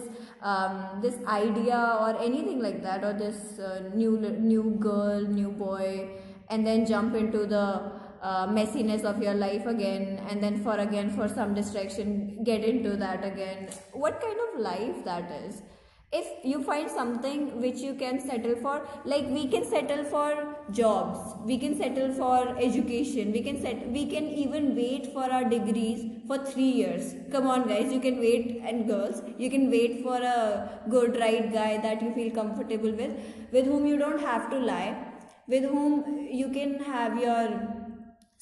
um, 0.42 1.00
this 1.00 1.16
idea 1.26 1.96
or 2.00 2.18
anything 2.22 2.60
like 2.60 2.82
that 2.82 3.02
or 3.02 3.14
this 3.14 3.58
uh, 3.58 3.90
new 3.94 4.18
new 4.18 4.76
girl 4.78 5.22
new 5.22 5.50
boy 5.50 6.10
and 6.50 6.66
then 6.66 6.84
jump 6.84 7.14
into 7.14 7.46
the 7.46 7.64
uh, 8.24 8.46
messiness 8.46 9.04
of 9.04 9.22
your 9.22 9.34
life 9.34 9.66
again 9.66 10.20
and 10.28 10.42
then 10.42 10.62
for 10.64 10.76
again 10.88 11.10
for 11.10 11.28
some 11.28 11.54
distraction 11.54 12.42
get 12.42 12.64
into 12.64 12.96
that 12.96 13.24
again. 13.24 13.68
What 13.92 14.20
kind 14.20 14.38
of 14.48 14.60
life 14.60 15.04
that 15.04 15.30
is? 15.44 15.62
If 16.16 16.26
you 16.44 16.62
find 16.62 16.88
something 16.88 17.60
which 17.60 17.80
you 17.80 17.94
can 17.94 18.20
settle 18.20 18.54
for 18.62 18.86
like 19.04 19.26
we 19.28 19.46
can 19.48 19.64
settle 19.68 20.04
for 20.04 20.56
jobs 20.70 21.18
we 21.44 21.58
can 21.58 21.76
settle 21.76 22.12
for 22.14 22.56
education 22.66 23.32
we 23.32 23.42
can 23.42 23.60
set 23.60 23.88
we 23.90 24.06
can 24.06 24.28
even 24.42 24.76
wait 24.76 25.12
for 25.12 25.24
our 25.24 25.44
degrees 25.44 26.04
for 26.28 26.38
3 26.38 26.62
years. 26.62 27.14
Come 27.32 27.48
on 27.48 27.66
guys 27.68 27.92
you 27.92 28.00
can 28.00 28.20
wait 28.20 28.62
and 28.64 28.86
girls 28.86 29.22
you 29.38 29.50
can 29.50 29.70
wait 29.70 30.02
for 30.04 30.16
a 30.16 30.38
good 30.88 31.18
right 31.20 31.52
guy 31.52 31.78
that 31.88 32.00
you 32.00 32.14
feel 32.14 32.30
comfortable 32.30 32.92
with 33.02 33.18
with 33.50 33.66
whom 33.66 33.84
you 33.92 33.98
don't 33.98 34.20
have 34.20 34.48
to 34.54 34.62
lie 34.70 35.10
with 35.46 35.64
whom 35.64 36.26
you 36.32 36.48
can 36.48 36.78
have 36.84 37.18
your 37.20 37.73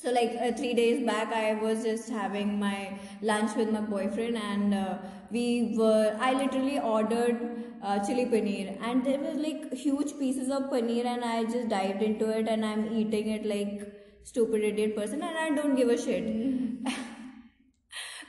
so 0.02 0.10
like 0.10 0.32
uh, 0.44 0.50
three 0.58 0.74
days 0.74 1.04
back 1.06 1.32
i 1.40 1.54
was 1.64 1.84
just 1.88 2.08
having 2.20 2.48
my 2.58 2.98
lunch 3.30 3.54
with 3.56 3.70
my 3.70 3.80
boyfriend 3.80 4.36
and 4.36 4.74
uh, 4.74 4.98
we 5.30 5.44
were 5.78 6.16
i 6.28 6.32
literally 6.32 6.78
ordered 6.94 7.38
uh, 7.82 7.98
chili 8.06 8.26
paneer 8.32 8.76
and 8.88 9.06
there 9.06 9.20
was 9.26 9.36
like 9.46 9.72
huge 9.84 10.12
pieces 10.18 10.50
of 10.56 10.68
paneer 10.74 11.06
and 11.14 11.24
i 11.24 11.36
just 11.44 11.68
dived 11.68 12.02
into 12.10 12.30
it 12.38 12.48
and 12.48 12.66
i'm 12.70 12.84
eating 13.02 13.30
it 13.36 13.46
like 13.54 13.86
stupid 14.24 14.68
idiot 14.72 14.96
person 14.96 15.22
and 15.22 15.38
i 15.38 15.48
don't 15.50 15.74
give 15.74 15.88
a 15.88 15.98
shit. 16.06 16.28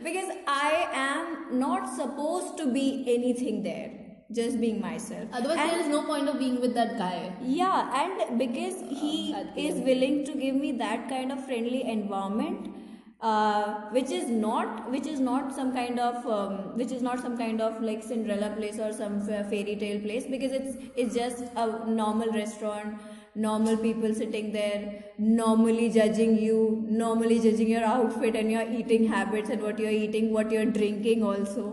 Because 0.06 0.32
i 0.54 0.72
am 1.02 1.60
not 1.60 1.90
supposed 1.98 2.58
to 2.58 2.66
be 2.78 2.88
anything 3.18 3.62
there 3.64 4.03
just 4.34 4.60
being 4.60 4.80
myself. 4.82 5.28
Otherwise 5.32 5.58
And- 5.60 5.72
there 5.72 5.82
is 5.82 5.88
no 5.88 6.04
point 6.04 6.30
of 6.30 6.40
being 6.40 6.60
with 6.62 6.74
that 6.76 6.98
guy. 6.98 7.34
Yeah 7.42 8.02
and 8.04 8.40
because 8.40 8.80
he 9.02 9.34
at 9.34 9.56
the 9.56 9.68
is 9.68 9.82
willing 9.90 10.24
to 10.26 10.34
give 10.46 10.56
me 10.56 10.72
that 10.84 11.10
kind 11.10 11.32
of 11.32 11.46
friendly 11.46 11.84
environment 11.98 12.74
uh, 13.22 13.90
which 13.92 14.12
is 14.12 14.30
not 14.30 14.92
which 14.92 15.08
is 15.08 15.20
not 15.20 15.54
some 15.56 15.74
kind 15.74 16.00
of 16.00 16.26
um, 16.28 16.56
which 16.78 16.92
is 16.92 17.02
not 17.02 17.20
some 17.20 17.38
kind 17.38 17.62
of 17.62 17.82
like 17.82 18.04
cinderella 18.04 18.54
place 18.58 18.80
or 18.80 18.92
some 18.92 19.22
fairy 19.26 19.76
tale 19.84 20.02
place 20.02 20.26
because 20.30 20.52
it's 20.52 20.78
it's 20.96 21.16
just 21.16 21.44
a 21.56 21.68
normal 21.90 22.32
restaurant 22.32 23.00
normal 23.36 23.78
people 23.78 24.14
sitting 24.14 24.52
there 24.52 25.04
normally 25.18 25.90
judging 25.90 26.38
you 26.38 26.86
normally 26.90 27.40
judging 27.40 27.70
your 27.70 27.84
outfit 27.84 28.36
and 28.36 28.52
your 28.52 28.70
eating 28.80 29.08
habits 29.08 29.50
and 29.50 29.62
what 29.62 29.80
you're 29.80 29.98
eating 30.06 30.32
what 30.34 30.52
you're 30.52 30.72
drinking 30.80 31.24
also 31.24 31.66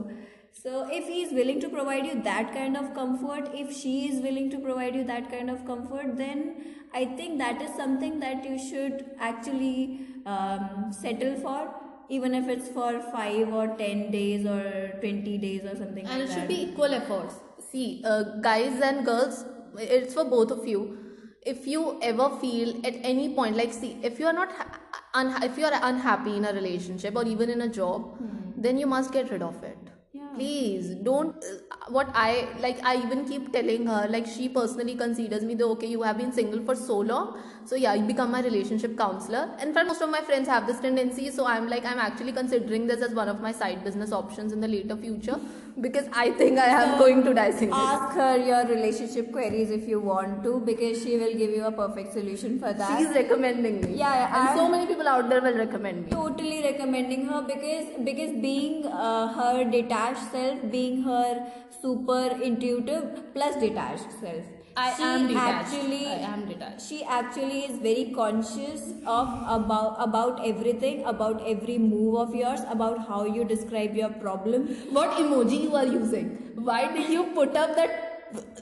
so 0.53 0.87
if 0.91 1.07
he 1.09 1.23
is 1.23 1.33
willing 1.33 1.61
to 1.61 1.69
provide 1.69 2.07
you 2.07 2.21
that 2.23 2.53
kind 2.53 2.77
of 2.77 2.93
comfort, 2.95 3.51
if 3.55 3.75
she 3.75 4.09
is 4.09 4.21
willing 4.23 4.51
to 4.51 4.59
provide 4.59 4.95
you 4.95 5.05
that 5.05 5.31
kind 5.31 5.49
of 5.51 5.65
comfort, 5.65 6.17
then 6.17 6.65
I 6.93 7.05
think 7.05 7.39
that 7.39 7.63
is 7.63 7.75
something 7.77 8.21
that 8.21 8.45
you 8.45 8.59
should 8.59 9.05
actually 9.19 10.01
um, 10.27 10.93
settle 10.93 11.37
for, 11.37 11.75
even 12.09 12.35
if 12.35 12.49
it's 12.49 12.69
for 12.69 13.01
five 13.13 13.53
or 13.55 13.69
ten 13.79 14.11
days 14.11 14.45
or 14.45 14.93
twenty 15.01 15.39
days 15.39 15.63
or 15.65 15.77
something 15.77 16.05
like 16.05 16.07
that. 16.07 16.13
and 16.13 16.21
like 16.21 16.25
it 16.25 16.27
that. 16.29 16.35
should 16.41 16.49
be 16.49 16.63
equal 16.71 16.93
efforts 16.95 17.37
see 17.71 18.03
uh, 18.05 18.23
guys 18.41 18.81
and 18.81 19.05
girls 19.07 19.45
it's 19.79 20.13
for 20.15 20.25
both 20.25 20.51
of 20.51 20.67
you 20.67 20.99
if 21.47 21.67
you 21.67 21.99
ever 22.03 22.29
feel 22.41 22.75
at 22.85 22.95
any 23.11 23.33
point 23.35 23.57
like 23.57 23.73
see 23.73 23.97
if 24.03 24.19
you 24.19 24.27
are 24.27 24.33
not 24.33 24.51
ha- 24.51 24.81
unha- 25.15 25.45
if 25.45 25.57
you 25.57 25.65
are 25.65 25.79
unhappy 25.91 26.37
in 26.37 26.45
a 26.45 26.53
relationship 26.53 27.15
or 27.15 27.25
even 27.25 27.49
in 27.49 27.61
a 27.61 27.69
job 27.69 28.19
then 28.57 28.77
you 28.77 28.87
must 28.87 29.13
get 29.13 29.31
rid 29.31 29.43
of 29.51 29.63
it 29.63 29.79
Yeah. 30.13 30.30
Please 30.41 30.91
don't 31.09 31.45
uh, 31.45 31.78
what 31.97 32.11
i 32.24 32.30
like 32.64 32.78
i 32.91 32.97
even 33.05 33.24
keep 33.30 33.53
telling 33.57 33.86
her 33.93 34.03
like 34.16 34.26
she 34.34 34.49
personally 34.59 34.97
considers 35.05 35.43
me 35.51 35.55
the 35.62 35.66
okay 35.74 35.91
you 35.95 36.03
have 36.09 36.18
been 36.22 36.32
single 36.41 36.62
for 36.68 36.76
so 36.82 36.99
long 37.12 37.38
so 37.70 37.80
yeah 37.84 37.95
you 37.95 38.05
become 38.11 38.30
my 38.32 38.41
relationship 38.43 38.97
counselor. 38.99 39.43
In 39.62 39.72
fact 39.74 39.86
most 39.86 40.03
of 40.03 40.11
my 40.11 40.20
friends 40.28 40.49
have 40.49 40.66
this 40.66 40.80
tendency 40.80 41.30
so 41.30 41.47
i'm 41.47 41.68
like 41.68 41.84
i'm 41.91 41.99
actually 42.09 42.32
considering 42.32 42.86
this 42.86 43.03
as 43.09 43.14
one 43.22 43.28
of 43.34 43.41
my 43.47 43.53
side 43.53 43.84
business 43.88 44.12
options 44.12 44.53
in 44.53 44.61
the 44.61 44.68
later 44.76 44.97
future 44.97 45.38
because 45.86 46.07
i 46.22 46.30
think 46.41 46.59
i 46.59 46.68
am 46.82 46.99
going 46.99 47.22
to 47.24 47.34
die 47.34 47.51
single. 47.51 47.78
Ask 47.78 48.16
her 48.16 48.36
your 48.49 48.62
relationship 48.66 49.30
queries 49.32 49.70
if 49.70 49.86
you 49.88 50.01
want 50.01 50.43
to, 50.45 50.61
because 50.61 51.03
she 51.03 51.16
will 51.16 51.34
give 51.43 51.51
you 51.51 51.64
a 51.64 51.72
perfect 51.72 52.12
solution 52.12 52.59
for 52.59 52.72
that. 52.72 52.99
she's 52.99 53.14
recommending 53.14 53.80
me. 53.82 53.95
Yeah, 54.01 54.14
yeah, 54.14 54.38
and 54.41 54.59
so 54.59 54.68
many 54.68 54.86
people 54.86 55.09
out 55.09 55.28
there 55.30 55.41
will 55.41 55.57
recommend 55.57 56.05
me. 56.07 56.11
totally 56.11 56.62
recommending 56.64 57.26
her 57.26 57.41
because 57.53 57.86
because 58.09 58.32
being 58.47 58.86
uh, 58.86 59.26
her 59.38 59.64
detached 59.76 60.30
self 60.33 60.64
being 60.70 61.03
her 61.03 61.47
super 61.83 62.24
intuitive 62.51 63.05
plus 63.35 63.57
detached 63.66 64.11
self 64.20 64.57
I 64.76 64.89
she 64.97 65.03
am 65.03 65.26
detached. 65.28 65.74
actually 65.74 66.07
I 66.07 66.18
am 66.33 66.43
detached. 66.49 66.89
she 66.89 66.99
actually 67.05 67.61
is 67.68 67.78
very 67.87 68.05
conscious 68.18 68.85
of 69.14 69.33
about 69.55 69.97
about 70.05 70.45
everything 70.51 71.05
about 71.12 71.43
every 71.55 71.78
move 71.78 72.14
of 72.24 72.35
yours 72.35 72.61
about 72.74 73.01
how 73.09 73.24
you 73.24 73.45
describe 73.45 73.97
your 74.03 74.11
problem 74.26 74.68
What 74.99 75.18
emoji 75.24 75.59
you 75.64 75.74
are 75.74 75.87
using? 75.87 76.31
Why 76.70 76.81
did 76.95 77.11
you 77.11 77.24
put 77.41 77.57
up 77.57 77.74
that? 77.76 77.99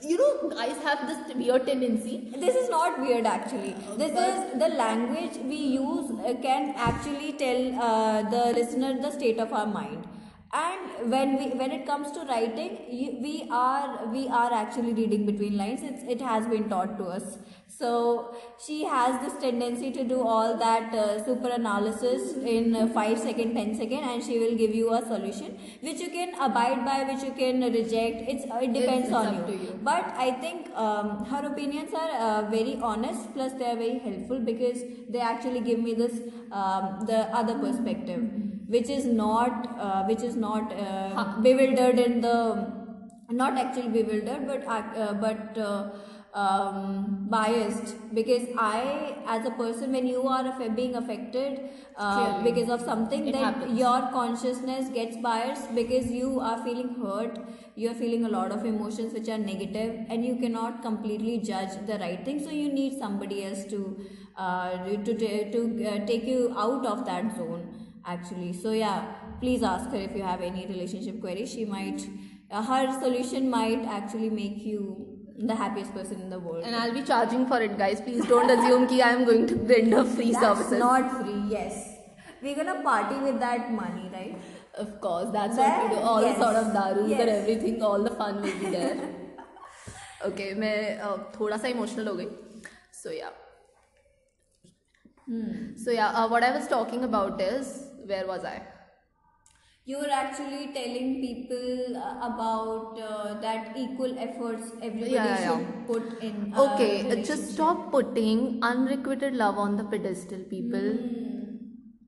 You 0.02 0.16
know, 0.16 0.48
guys 0.50 0.78
have 0.82 1.00
this 1.06 1.36
weird 1.36 1.66
tendency. 1.66 2.32
this 2.42 2.54
is 2.60 2.70
not 2.74 2.98
weird 3.00 3.26
actually 3.26 3.74
this 4.02 4.14
is 4.26 4.58
the 4.62 4.68
language 4.82 5.34
we 5.50 5.56
use 5.56 6.10
uh, 6.30 6.32
can 6.46 6.72
actually 6.90 7.32
tell 7.42 7.60
uh, 7.88 8.22
the 8.36 8.44
listener 8.58 8.92
the 9.02 9.10
state 9.18 9.38
of 9.46 9.52
our 9.52 9.66
mind 9.66 10.06
and 10.52 11.10
when 11.10 11.36
we 11.36 11.46
when 11.58 11.70
it 11.70 11.84
comes 11.86 12.10
to 12.12 12.20
writing 12.20 12.76
we 13.22 13.46
are 13.50 14.06
we 14.06 14.26
are 14.28 14.50
actually 14.52 14.94
reading 14.94 15.26
between 15.26 15.58
lines. 15.58 15.82
It's, 15.82 16.02
it 16.04 16.20
has 16.22 16.46
been 16.46 16.70
taught 16.70 16.96
to 16.98 17.04
us. 17.04 17.36
So 17.66 18.34
she 18.64 18.84
has 18.84 19.20
this 19.20 19.40
tendency 19.40 19.92
to 19.92 20.02
do 20.02 20.22
all 20.22 20.56
that 20.56 20.94
uh, 20.94 21.22
super 21.24 21.48
analysis 21.48 22.32
in 22.38 22.74
uh, 22.74 22.88
5 22.88 23.18
second 23.18 23.54
10 23.54 23.74
second 23.76 23.98
and 23.98 24.24
she 24.24 24.38
will 24.38 24.56
give 24.56 24.74
you 24.74 24.94
a 24.94 25.04
solution 25.04 25.58
which 25.82 26.00
you 26.00 26.08
can 26.08 26.34
abide 26.40 26.84
by 26.84 27.04
which 27.04 27.22
you 27.22 27.32
can 27.32 27.60
reject. 27.60 28.26
It's 28.26 28.50
uh, 28.50 28.58
it 28.62 28.72
depends 28.72 29.08
it's 29.08 29.14
on 29.14 29.34
you. 29.34 29.58
you. 29.58 29.78
but 29.82 30.04
i 30.16 30.30
think 30.32 30.70
um, 30.74 31.24
her 31.26 31.46
opinions 31.46 31.92
are 31.92 32.10
uh, 32.10 32.50
very 32.50 32.78
honest 32.82 33.32
plus 33.34 33.52
they 33.52 33.66
are 33.66 33.76
very 33.76 33.98
helpful 33.98 34.40
because 34.40 34.82
they 35.10 35.20
actually 35.20 35.60
give 35.60 35.78
me 35.78 35.94
this 35.94 36.20
um, 36.50 37.04
the 37.06 37.20
other 37.36 37.58
perspective 37.58 38.47
which 38.68 38.90
is 38.90 39.06
not 39.06 39.66
uh, 39.78 40.04
which 40.04 40.22
is 40.22 40.36
not 40.36 40.72
uh, 40.72 41.40
bewildered 41.42 41.98
in 41.98 42.20
the 42.20 42.36
not 43.30 43.58
actually 43.58 43.88
bewildered 43.88 44.46
but 44.46 44.66
uh, 44.66 45.12
but 45.14 45.58
uh, 45.58 45.90
um, 46.34 47.26
biased. 47.30 47.94
Because 48.14 48.46
i 48.58 49.14
as 49.26 49.46
a 49.46 49.50
person 49.52 49.92
when 49.92 50.06
you 50.06 50.22
are 50.22 50.68
being 50.80 50.94
affected 50.96 51.70
uh, 51.96 52.42
because 52.42 52.70
of 52.70 52.80
something 52.80 53.26
It 53.28 53.32
then 53.32 53.44
happens. 53.44 53.78
your 53.78 54.00
consciousness 54.12 54.88
gets 54.88 55.16
biased 55.16 55.74
because 55.74 56.10
you 56.10 56.40
are 56.40 56.62
feeling 56.64 56.94
hurt. 57.02 57.38
You 57.76 57.90
are 57.90 57.94
feeling 57.94 58.24
a 58.24 58.28
lot 58.28 58.52
of 58.52 58.64
emotions 58.64 59.12
which 59.12 59.28
are 59.28 59.38
negative 59.38 60.06
and 60.08 60.24
you 60.24 60.36
cannot 60.36 60.82
completely 60.82 61.38
judge 61.38 61.74
the 61.86 61.98
right 61.98 62.24
thing. 62.24 62.42
So 62.44 62.50
you 62.50 62.72
need 62.72 62.98
somebody 62.98 63.44
else 63.44 63.64
to 63.66 63.82
uh, 64.36 64.70
to 65.08 65.14
to 65.14 65.88
uh, 65.88 66.06
take 66.06 66.24
you 66.24 66.54
out 66.56 66.86
of 66.86 67.04
that 67.06 67.36
zone 67.36 67.87
actually 68.05 68.51
so 68.53 68.71
yeah 68.71 69.05
please 69.41 69.63
ask 69.63 69.89
her 69.91 70.01
if 70.09 70.15
you 70.15 70.23
have 70.23 70.41
any 70.41 70.65
relationship 70.67 71.19
queries 71.21 71.51
she 71.51 71.65
might 71.65 72.05
uh, 72.51 72.61
her 72.61 72.81
solution 72.99 73.49
might 73.49 73.85
actually 73.97 74.29
make 74.29 74.57
you 74.71 74.81
the 75.51 75.55
happiest 75.55 75.93
person 75.93 76.19
in 76.21 76.29
the 76.29 76.39
world 76.39 76.63
And 76.63 76.75
I'll 76.75 76.93
be 76.93 77.01
charging 77.01 77.47
for 77.47 77.59
it, 77.59 77.71
guys. 77.77 78.01
Please 78.01 78.23
don't 78.31 78.51
assume 78.55 78.83
ki 78.87 79.01
I 79.01 79.07
am 79.13 79.23
going 79.29 79.47
to 79.51 79.55
render 79.71 80.03
free 80.17 80.31
that's 80.31 80.43
services. 80.45 80.79
not 80.79 81.07
free 81.21 81.39
yes 81.53 81.79
we're 82.43 82.55
gonna 82.59 82.75
party 82.83 83.17
with 83.23 83.39
that 83.45 83.71
money 83.79 84.09
right 84.17 84.51
Of 84.81 84.93
course, 85.01 85.27
that's 85.33 85.57
That- 85.57 85.73
what 85.79 85.89
we 85.89 85.95
do. 85.95 86.01
All 86.11 86.21
yes, 86.27 86.37
the 86.37 86.43
sort 86.43 86.55
of 86.59 86.69
darus 86.75 87.09
yes. 87.09 87.19
and 87.23 87.29
everything, 87.33 87.75
all 87.89 88.05
the 88.05 88.13
fun 88.21 88.37
will 88.45 88.55
be 88.61 88.69
there. 88.75 88.95
okay, 90.29 90.47
मैं 90.63 90.77
uh, 91.07 91.17
थोड़ा 91.35 91.57
सा 91.63 91.67
emotional 91.73 92.07
हो 92.07 92.13
गई. 92.21 92.27
So 93.01 93.11
yeah. 93.17 93.35
So 95.83 95.91
yeah, 95.91 96.09
uh, 96.21 96.27
what 96.27 96.43
I 96.43 96.51
was 96.55 96.67
talking 96.67 97.03
about 97.09 97.39
is 97.41 97.69
where 98.12 98.26
was 98.34 98.44
I? 98.44 98.58
you 99.90 99.98
were 100.00 100.10
actually 100.14 100.64
telling 100.74 101.12
people 101.20 101.96
uh, 101.96 102.16
about 102.28 102.98
uh, 103.10 103.40
that 103.44 103.76
equal 103.82 104.18
efforts 104.24 104.72
everybody 104.88 105.12
Yeah, 105.12 105.36
should 105.44 105.62
yeah. 105.68 105.86
put 105.90 106.22
in 106.22 106.34
Okay, 106.64 106.90
uh, 107.10 107.14
just 107.28 107.52
stop 107.54 107.90
putting 107.90 108.42
unrequited 108.70 109.34
love 109.42 109.56
on 109.66 109.78
the 109.78 109.84
pedestal, 109.84 110.40
people. 110.50 110.90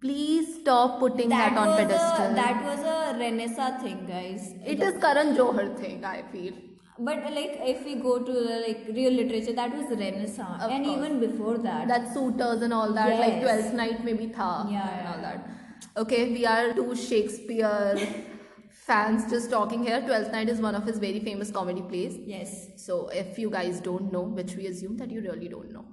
Please 0.03 0.51
stop 0.61 0.99
putting 1.01 1.31
that, 1.31 1.57
on 1.57 1.77
pedestal. 1.79 2.33
A, 2.33 2.35
that 2.35 2.63
was 2.65 2.81
a 2.81 3.19
Renaissance 3.19 3.83
thing, 3.83 4.05
guys. 4.07 4.53
it 4.75 4.83
is 4.83 4.99
Karan 5.01 5.35
Johar 5.37 5.67
thing, 5.79 6.05
I 6.05 6.23
feel. 6.33 6.53
But 6.99 7.25
like, 7.39 7.55
if 7.73 7.83
we 7.87 7.95
go 7.95 8.19
to 8.19 8.33
the, 8.33 8.63
like 8.67 8.85
real 8.95 9.13
literature, 9.13 9.55
that 9.55 9.75
was 9.75 9.87
Renaissance, 9.99 10.63
Of 10.63 10.71
and 10.71 10.85
course. 10.85 10.99
even 10.99 11.21
before 11.21 11.57
that. 11.69 11.89
that 11.89 12.13
suitors 12.13 12.61
and 12.61 12.75
all 12.75 12.93
that 12.93 13.19
like 13.19 13.41
12th 13.47 13.73
night 13.83 14.05
maybe 14.05 14.27
tha 14.27 14.51
Yeah, 14.69 14.91
and 14.91 15.05
yeah, 15.07 15.13
all 15.15 15.23
that 15.23 15.60
okay 15.97 16.33
we 16.33 16.47
are 16.47 16.73
two 16.73 16.95
shakespeare 16.95 17.99
fans 18.71 19.29
just 19.31 19.51
talking 19.51 19.83
here 19.85 20.01
12th 20.01 20.33
night 20.33 20.49
is 20.49 20.61
one 20.61 20.75
of 20.75 20.85
his 20.85 20.99
very 20.99 21.21
famous 21.21 21.51
comedy 21.51 21.83
plays 21.83 22.17
yes. 22.27 22.69
so 22.77 23.09
if 23.09 23.39
you 23.39 23.51
guys 23.51 23.81
don't 23.81 24.13
know 24.13 24.23
which 24.23 24.55
we 24.55 24.67
assume 24.67 24.97
that 24.97 25.11
you 25.11 25.21
really 25.21 25.49
don't 25.49 25.73
know 25.73 25.85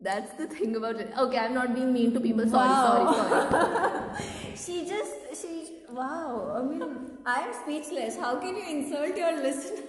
that's 0.00 0.32
the 0.34 0.46
thing 0.46 0.76
about 0.76 0.96
it 0.96 1.12
okay 1.18 1.38
i'm 1.38 1.54
not 1.54 1.74
being 1.74 1.92
mean 1.92 2.12
to 2.12 2.20
people 2.20 2.48
sorry 2.48 2.68
Wow. 2.68 3.12
sorry 3.14 3.50
sorry 3.50 4.36
She 4.60 4.86
just 4.86 5.14
she 5.40 5.78
wow. 5.90 6.54
I 6.54 6.62
mean, 6.62 7.18
I 7.24 7.40
am 7.40 7.54
speechless. 7.62 8.18
How 8.18 8.38
can 8.40 8.56
you 8.56 8.64
insult 8.68 9.16
your 9.16 9.32
listeners? 9.40 9.88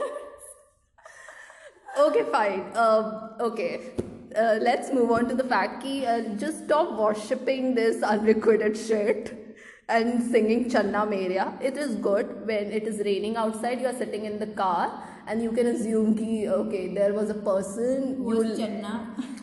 okay 2.00 2.24
fine 2.32 2.64
um, 2.78 3.32
okay 3.42 3.92
uh, 4.38 4.58
let's 4.62 4.94
move 4.94 5.12
on 5.12 5.28
to 5.28 5.36
the 5.36 5.44
fact 5.44 5.84
ki 5.84 6.06
uh, 6.06 6.22
just 6.44 6.64
stop 6.66 6.94
worshipping 6.98 7.76
this 7.76 8.02
unrequited 8.02 8.78
shit 8.78 9.41
and 9.90 10.24
singing 10.32 10.70
Channa 10.70 11.06
Mereya 11.14 11.46
it 11.62 11.78
is 11.78 11.96
good 11.96 12.28
when 12.48 12.72
it 12.72 12.84
is 12.92 13.00
raining 13.06 13.36
outside 13.36 13.82
you 13.82 13.88
are 13.88 13.98
sitting 14.04 14.26
in 14.26 14.40
the 14.40 14.48
car 14.48 15.04
and 15.28 15.42
you 15.44 15.52
can 15.52 15.68
assume 15.68 16.16
ki 16.18 16.48
okay 16.60 16.84
there 17.00 17.14
was 17.14 17.30
a 17.30 17.40
person 17.50 18.06
you 18.18 18.42
Who's 18.42 18.58
Channa? 18.60 18.94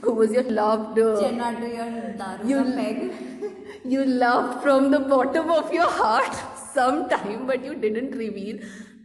who 0.03 0.15
was 0.15 0.33
your 0.33 0.45
loved 0.61 0.99
uh, 0.99 1.21
Channa 1.21 1.51
to 1.61 1.69
your 1.79 1.91
daru 2.23 2.49
You- 2.53 2.65
peg. 2.81 2.99
you 3.85 4.05
loved 4.05 4.63
from 4.63 4.91
the 4.91 5.01
bottom 5.01 5.51
of 5.51 5.73
your 5.73 5.91
heart 6.01 6.35
sometime 6.79 7.47
but 7.47 7.65
you 7.65 7.75
didn't 7.75 8.13
reveal 8.25 8.59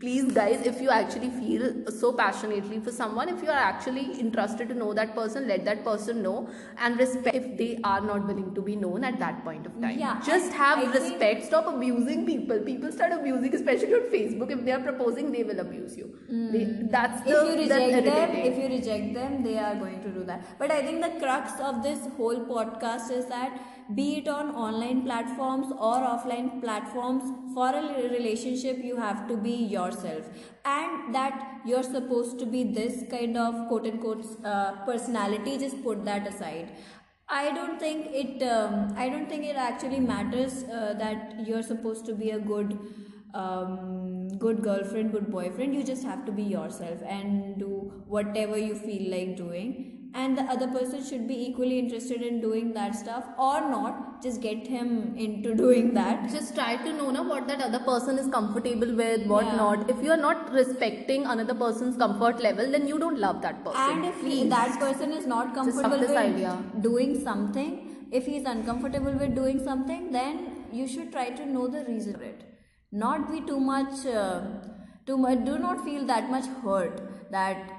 please 0.04 0.32
guys 0.38 0.66
if 0.70 0.80
you 0.84 0.90
actually 0.94 1.30
feel 1.34 1.62
so 1.98 2.12
passionately 2.22 2.78
for 2.86 2.92
someone 2.96 3.30
if 3.34 3.44
you 3.44 3.50
are 3.58 3.64
actually 3.66 4.04
interested 4.24 4.68
to 4.72 4.76
know 4.80 4.88
that 4.98 5.14
person 5.18 5.48
let 5.52 5.64
that 5.68 5.84
person 5.86 6.22
know 6.22 6.38
and 6.78 7.00
respect 7.04 7.38
if 7.42 7.46
they 7.62 7.70
are 7.92 8.02
not 8.08 8.28
willing 8.32 8.50
to 8.58 8.64
be 8.70 8.76
known 8.76 9.06
at 9.10 9.18
that 9.20 9.44
point 9.46 9.66
of 9.66 9.80
time. 9.82 9.98
Yeah, 9.98 10.22
just 10.26 10.52
have 10.54 10.80
I 10.80 10.92
respect. 10.92 11.46
Stop 11.46 11.68
abusing 11.74 12.26
people. 12.26 12.60
People 12.60 12.92
start 12.92 13.14
abusing 13.14 13.56
especially 13.56 13.94
on 14.00 14.10
facebook. 14.16 14.52
If 14.58 14.66
they 14.66 14.74
are 14.74 14.82
proposing 14.82 15.32
they 15.32 15.44
will 15.44 15.62
abuse 15.62 15.96
you. 15.98 16.08
Hmm. 16.28 16.52
They, 16.52 16.64
that's 16.96 17.24
the 17.24 17.38
if 17.38 17.48
you 17.48 17.62
reject 17.62 18.06
them 18.06 18.36
if 18.52 18.58
you 18.58 18.68
reject 18.76 19.14
them 19.14 19.44
they 19.44 19.58
are 19.58 19.76
going 19.76 20.02
to 20.02 20.10
do 20.18 20.26
that. 20.26 20.60
But 20.60 20.76
i 20.80 20.82
think 20.82 21.02
the 21.08 21.14
crux 21.24 21.60
of 21.70 21.82
this 21.88 22.06
whole 22.18 22.44
podcast 22.52 23.16
is 23.20 23.26
that 23.38 23.73
be 23.96 24.18
it 24.18 24.28
on 24.28 24.50
online 24.56 25.04
platforms 25.04 25.68
or 25.72 25.96
offline 26.14 26.62
platforms 26.62 27.24
for 27.54 27.70
a 27.70 28.10
relationship 28.10 28.78
you 28.84 28.96
have 28.96 29.28
to 29.28 29.38
be 29.38 29.52
yourself 29.76 30.26
and 30.66 31.14
that 31.14 31.62
you're 31.66 31.84
supposed 31.84 32.40
to 32.40 32.46
be 32.46 32.64
this 32.64 33.04
kind 33.10 33.38
of 33.38 33.68
quote 33.68 33.86
unquote 33.86 34.26
uh, 34.46 34.72
personality 34.86 35.58
just 35.58 35.84
put 35.84 36.04
that 36.06 36.28
aside 36.28 36.70
I 37.30 37.52
don't 37.52 37.80
think 37.80 38.08
it. 38.12 38.44
Um, 38.44 38.94
I 38.98 39.10
don't 39.10 39.30
think 39.30 39.46
it 39.46 39.56
actually 39.56 40.00
matters 40.00 40.64
uh, 40.66 40.94
that 41.00 41.48
you're 41.48 41.64
supposed 41.64 42.06
to 42.06 42.14
be 42.14 42.32
a 42.32 42.40
good, 42.40 42.78
um, 43.34 44.28
good 44.38 44.62
girlfriend, 44.62 45.12
good 45.14 45.32
boyfriend. 45.32 45.74
You 45.74 45.84
just 45.84 46.04
have 46.04 46.26
to 46.26 46.32
be 46.32 46.44
yourself 46.44 47.02
and 47.08 47.58
do 47.58 48.04
whatever 48.08 48.58
you 48.58 48.76
feel 48.76 49.10
like 49.10 49.38
doing. 49.38 50.03
And 50.16 50.38
the 50.38 50.44
other 50.44 50.68
person 50.68 51.04
should 51.04 51.28
be 51.28 51.36
equally 51.46 51.78
interested 51.80 52.22
in 52.22 52.40
doing 52.42 52.74
that 52.74 52.96
stuff 52.96 53.24
or 53.38 53.62
not. 53.70 54.22
Just 54.26 54.42
get 54.42 54.68
him 54.68 55.16
into 55.18 55.54
doing 55.56 55.94
that. 55.96 56.30
just 56.34 56.54
try 56.58 56.76
to 56.84 56.92
know 56.98 57.08
now 57.16 57.24
what 57.30 57.48
that 57.48 57.62
other 57.68 57.80
person 57.88 58.20
is 58.24 58.28
comfortable 58.36 58.92
with 59.00 59.26
what 59.32 59.46
Yeah. 59.48 59.56
not 59.62 59.90
if 59.94 60.04
you 60.08 60.12
are 60.16 60.22
not 60.26 60.52
respecting 60.60 61.26
another 61.36 61.56
person's 61.64 61.98
comfort 62.04 62.44
level 62.48 62.70
then 62.76 62.86
you 62.92 63.00
don't 63.06 63.20
love 63.26 63.42
that 63.48 63.58
person 63.66 63.90
And 63.96 64.06
if 64.12 64.20
Please. 64.26 64.50
that 64.54 64.80
person 64.86 65.12
is 65.22 65.26
not 65.34 65.54
comfortable 65.58 66.00
with 66.06 66.16
idea. 66.26 66.54
doing 66.88 67.12
something, 67.30 67.74
if 68.12 68.26
he's 68.34 68.46
uncomfortable 68.56 69.18
with 69.24 69.34
doing 69.42 69.60
something, 69.72 70.12
then 70.12 70.40
you 70.72 70.88
should 70.94 71.12
try 71.18 71.28
to 71.42 71.46
know 71.56 71.68
the 71.78 71.84
reason 71.92 72.14
for 72.22 72.24
it. 72.24 72.42
Not 72.92 73.30
be 73.32 73.42
too 73.52 73.60
much, 73.74 74.06
uh, 74.06 74.42
much. 75.08 75.44
Do 75.46 75.58
not 75.58 75.84
feel 75.84 76.06
that 76.06 76.30
much 76.30 76.46
hurt 76.64 77.02
that 77.32 77.72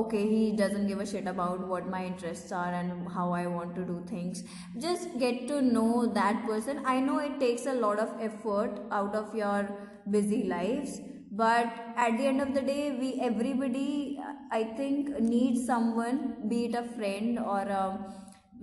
okay 0.00 0.28
he 0.28 0.56
doesn't 0.56 0.86
give 0.86 1.00
a 1.00 1.06
shit 1.06 1.26
about 1.26 1.66
what 1.66 1.88
my 1.88 2.04
interests 2.04 2.52
are 2.52 2.72
and 2.72 3.08
how 3.10 3.32
I 3.32 3.46
want 3.46 3.74
to 3.76 3.84
do 3.84 4.04
things. 4.08 4.44
Just 4.78 5.18
get 5.18 5.48
to 5.48 5.62
know 5.62 6.06
that 6.06 6.44
person. 6.46 6.82
I 6.84 7.00
know 7.00 7.18
it 7.18 7.40
takes 7.40 7.66
a 7.66 7.74
lot 7.74 7.98
of 7.98 8.20
effort 8.20 8.80
out 8.90 9.14
of 9.14 9.34
your 9.34 9.68
busy 10.10 10.44
lives 10.44 11.00
but 11.32 11.72
at 11.96 12.18
the 12.18 12.26
end 12.26 12.42
of 12.42 12.52
the 12.54 12.60
day 12.60 12.94
we 13.00 13.18
everybody 13.26 14.18
i 14.50 14.62
think 14.62 15.08
needs 15.18 15.64
someone 15.66 16.18
be 16.48 16.66
it 16.66 16.74
a 16.74 16.82
friend 16.96 17.38
or 17.38 17.60
a 17.60 17.84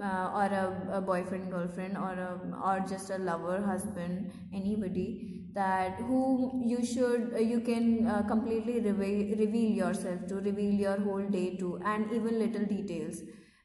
uh, 0.01 0.31
or 0.33 0.45
a, 0.45 0.97
a 0.97 1.01
boyfriend 1.01 1.51
girlfriend 1.51 1.97
or 1.97 2.13
a, 2.13 2.31
or 2.63 2.79
just 2.87 3.09
a 3.09 3.17
lover 3.17 3.61
husband 3.61 4.31
anybody 4.53 5.38
that 5.53 5.99
whom 5.99 6.61
you 6.63 6.85
should 6.85 7.33
uh, 7.35 7.39
you 7.39 7.59
can 7.61 8.07
uh, 8.07 8.21
completely 8.23 8.79
reveal, 8.79 9.37
reveal 9.37 9.71
yourself 9.83 10.27
to 10.27 10.35
reveal 10.35 10.73
your 10.73 10.99
whole 11.01 11.27
day 11.37 11.55
to 11.57 11.79
and 11.85 12.11
even 12.11 12.37
little 12.39 12.65
details 12.65 13.21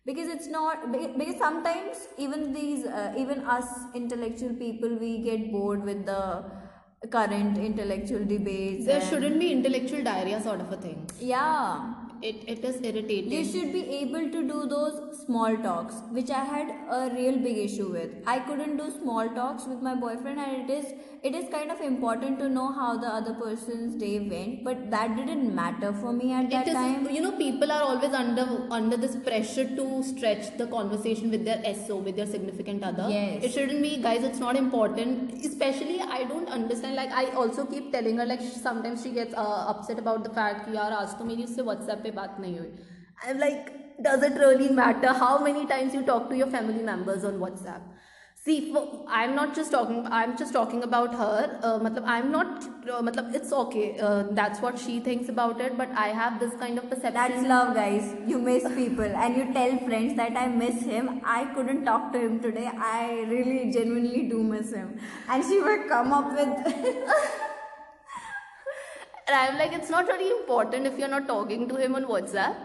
because 0.07 0.29
it's 0.29 0.47
not 0.49 0.93
because 0.93 1.37
sometimes 1.39 2.09
even 2.19 2.53
these 2.53 2.85
uh, 2.87 3.13
even 3.17 3.41
us 3.41 3.69
intellectual 3.95 4.55
people 4.55 4.97
we 4.99 5.19
get 5.19 5.51
bored 5.53 5.83
with 5.85 6.05
the 6.07 6.45
current 7.11 7.59
intellectual 7.59 8.25
debates 8.25 8.87
There 8.87 9.01
shouldn't 9.01 9.39
be 9.39 9.53
intellectual 9.53 10.03
diarrhea 10.03 10.43
sort 10.43 10.61
of 10.61 10.73
a 10.73 10.77
thing. 10.77 11.09
yeah 11.21 11.95
It, 12.24 12.40
it 12.54 12.66
is 12.70 12.76
irritating. 12.88 13.32
you 13.32 13.44
should 13.50 13.72
be 13.74 13.82
able 13.98 14.26
to 14.32 14.40
do 14.48 14.58
those 14.72 14.96
small 15.26 15.54
talks 15.66 15.96
which 16.16 16.32
i 16.40 16.42
had 16.54 16.72
a 16.96 17.10
real 17.18 17.38
big 17.46 17.58
issue 17.66 17.86
with 17.94 18.10
i 18.34 18.40
couldn't 18.48 18.76
do 18.82 18.88
small 18.96 19.30
talks 19.38 19.68
with 19.72 19.82
my 19.88 19.94
boyfriend 20.02 20.40
and 20.46 20.58
it 20.64 20.74
is 20.78 20.88
it 21.30 21.34
is 21.40 21.46
kind 21.54 21.72
of 21.76 21.80
important 21.90 22.38
to 22.42 22.50
know 22.58 22.66
how 22.80 22.90
the 23.04 23.08
other 23.20 23.34
person's 23.44 23.94
day 24.02 24.12
went 24.34 24.66
but 24.66 24.82
that 24.96 25.16
didn't 25.20 25.54
matter 25.62 25.92
for 26.02 26.12
me 26.20 26.28
at 26.40 26.50
that 26.56 26.68
it 26.68 26.72
is 26.74 26.78
time 26.82 27.08
you 27.16 27.22
know 27.26 27.32
people 27.40 27.72
are 27.78 27.82
always 27.88 28.14
under 28.24 28.46
under 28.80 28.98
this 29.06 29.16
pressure 29.30 29.66
to 29.80 29.88
stretch 30.12 30.52
the 30.58 30.68
conversation 30.76 31.32
with 31.38 31.46
their 31.50 31.74
so 31.88 31.98
with 32.10 32.18
their 32.22 32.30
significant 32.36 32.84
other 32.92 33.08
Yes. 33.16 33.44
it 33.46 33.54
shouldn't 33.58 33.82
be 33.88 33.94
guys 34.10 34.28
it's 34.32 34.44
not 34.48 34.58
important 34.66 35.34
especially 35.54 35.98
i 36.20 36.22
don't 36.34 36.50
understand 36.60 36.96
like 37.02 37.16
i 37.24 37.26
also 37.46 37.66
keep 37.74 37.92
telling 37.98 38.18
her 38.24 38.28
like 38.34 38.46
sometimes 38.70 39.04
she 39.08 39.12
gets 39.22 39.34
uh, 39.46 39.64
upset 39.74 40.00
about 40.06 40.24
the 40.30 40.36
fact 40.42 40.66
कि 40.68 40.76
यार 40.78 40.92
आज 41.02 41.18
तो 41.20 41.26
मेरी 41.32 41.44
उससे 41.50 41.64
WhatsApp 41.72 42.04
पे 42.06 42.08
बात 42.14 42.38
नहीं 42.40 42.58
हुई 42.60 42.72
i'm 43.28 43.40
like 43.40 43.72
does 44.04 44.22
it 44.24 44.38
really 44.42 44.70
matter 44.76 45.14
how 45.22 45.32
many 45.46 45.66
times 45.66 45.94
you 45.94 46.04
talk 46.10 46.30
to 46.30 46.36
your 46.36 46.48
family 46.48 46.84
members 46.90 47.26
on 47.30 47.40
WhatsApp 47.40 47.82
See, 48.46 48.72
for, 48.72 49.06
I'm 49.08 49.36
not 49.36 49.54
just 49.54 49.70
talking. 49.72 50.08
I'm 50.10 50.38
just 50.38 50.54
talking 50.54 50.82
about 50.84 51.14
her. 51.14 51.60
Uh, 51.62 51.78
matlab, 51.78 52.04
I'm 52.06 52.32
not. 52.32 52.64
Uh, 52.90 53.02
matlab, 53.02 53.36
it's 53.36 53.52
okay. 53.52 54.00
Uh, 54.00 54.24
that's 54.32 54.62
what 54.62 54.80
she 54.80 55.02
thinks 55.02 55.28
about 55.28 55.60
it. 55.60 55.78
But 55.78 55.90
I 55.90 56.08
have 56.08 56.40
this 56.40 56.56
kind 56.56 56.78
of 56.78 56.90
perception. 56.90 57.14
That's 57.16 57.46
love, 57.46 57.76
guys. 57.76 58.16
You 58.26 58.40
miss 58.40 58.64
people 58.74 59.04
and 59.04 59.36
you 59.36 59.54
tell 59.54 59.78
friends 59.80 60.16
that 60.16 60.38
I 60.38 60.48
miss 60.48 60.82
him. 60.82 61.20
I 61.26 61.46
couldn't 61.54 61.84
talk 61.84 62.14
to 62.14 62.20
him 62.20 62.40
today. 62.40 62.72
I 62.74 63.26
really 63.28 63.72
genuinely 63.74 64.30
do 64.30 64.42
miss 64.42 64.72
him. 64.72 64.98
And 65.28 65.44
she 65.44 65.60
would 65.60 65.90
come 65.90 66.14
up 66.14 66.34
with. 66.34 67.53
and 69.27 69.37
I'm 69.37 69.59
like, 69.59 69.73
it's 69.73 69.89
not 69.89 70.07
really 70.07 70.31
important 70.39 70.87
if 70.87 70.99
you're 70.99 71.09
not 71.09 71.27
talking 71.27 71.69
to 71.69 71.77
him 71.77 71.95
on 71.95 72.05
WhatsApp. 72.05 72.57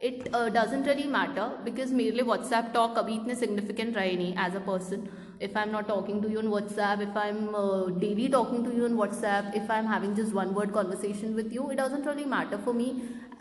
It 0.00 0.28
uh, 0.34 0.48
doesn't 0.50 0.84
really 0.84 1.06
matter 1.06 1.52
because 1.64 1.90
merely 1.90 2.22
WhatsApp 2.22 2.72
talk 2.72 2.96
abhi 3.02 3.18
itne 3.18 3.36
significant 3.36 3.96
rahe 3.96 4.34
as 4.36 4.54
a 4.54 4.60
person. 4.60 5.08
If 5.40 5.56
I'm 5.56 5.72
not 5.72 5.88
talking 5.88 6.22
to 6.22 6.30
you 6.30 6.38
on 6.38 6.48
WhatsApp, 6.54 7.02
if 7.06 7.16
I'm 7.16 7.54
uh, 7.54 7.86
daily 8.04 8.28
talking 8.28 8.64
to 8.64 8.74
you 8.74 8.84
on 8.86 8.96
WhatsApp, 9.02 9.54
if 9.60 9.70
I'm 9.70 9.86
having 9.86 10.14
just 10.16 10.34
one 10.34 10.54
word 10.54 10.72
conversation 10.72 11.34
with 11.34 11.52
you, 11.52 11.70
it 11.70 11.76
doesn't 11.76 12.04
really 12.04 12.24
matter 12.24 12.58
for 12.58 12.74
me 12.74 12.88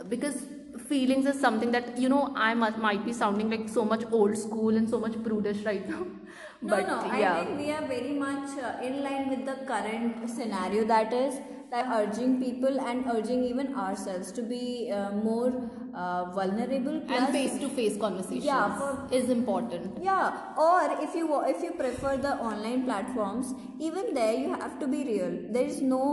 because 0.09 0.45
feelings 0.89 1.25
is 1.25 1.39
something 1.39 1.71
that 1.71 1.97
you 1.97 2.09
know 2.09 2.33
I 2.35 2.53
must, 2.53 2.77
might 2.77 3.05
be 3.05 3.13
sounding 3.13 3.49
like 3.49 3.67
so 3.69 3.85
much 3.85 4.03
old 4.11 4.37
school 4.37 4.75
and 4.75 4.89
so 4.89 4.99
much 4.99 5.21
prudish 5.23 5.63
right 5.65 5.89
now. 5.89 6.05
but, 6.61 6.87
no, 6.87 7.07
no, 7.07 7.17
yeah. 7.17 7.35
I 7.35 7.45
think 7.45 7.57
we 7.57 7.71
are 7.71 7.85
very 7.87 8.13
much 8.13 8.57
uh, 8.59 8.77
in 8.81 9.03
line 9.03 9.29
with 9.29 9.45
the 9.45 9.55
current 9.65 10.29
scenario 10.29 10.85
that 10.85 11.13
is 11.13 11.39
that 11.71 11.87
urging 11.93 12.41
people 12.41 12.79
and 12.79 13.05
urging 13.11 13.43
even 13.43 13.73
ourselves 13.75 14.31
to 14.31 14.41
be 14.41 14.91
uh, 14.91 15.11
more 15.11 15.69
uh, 15.93 16.25
vulnerable. 16.35 17.01
and 17.09 17.29
face 17.29 17.57
to 17.59 17.69
face 17.69 17.97
conversations 17.97 18.45
Yeah, 18.45 18.77
for- 18.77 19.07
is 19.19 19.29
important. 19.29 19.97
Yeah, 20.01 20.31
or 20.57 20.81
if 21.07 21.15
you 21.15 21.41
if 21.53 21.63
you 21.63 21.71
prefer 21.71 22.15
the 22.17 22.33
online 22.49 22.83
platforms, 22.85 23.53
even 23.79 24.13
there 24.13 24.33
you 24.33 24.53
have 24.53 24.79
to 24.79 24.87
be 24.87 25.03
real. 25.03 25.37
There 25.57 25.65
is 25.65 25.81
no, 25.81 26.03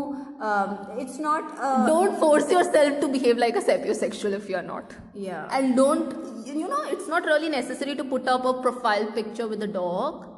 um, 0.40 0.76
it's 0.98 1.18
not. 1.18 1.44
Uh, 1.60 1.86
don't 1.86 2.18
force 2.18 2.50
yourself 2.50 3.00
to 3.00 3.08
behave 3.08 3.38
like 3.38 3.56
a 3.56 3.60
sapiosexual 3.70 4.32
if 4.42 4.48
you're 4.48 4.62
not 4.74 4.94
Yeah. 5.14 5.48
and 5.52 5.76
don't 5.76 6.14
you 6.46 6.68
know 6.68 6.82
it's 6.94 7.08
not 7.08 7.24
really 7.24 7.48
necessary 7.48 7.94
to 7.96 8.04
put 8.04 8.26
up 8.28 8.44
a 8.44 8.54
profile 8.62 9.06
picture 9.12 9.46
with 9.48 9.62
a 9.62 9.66
dog 9.66 10.28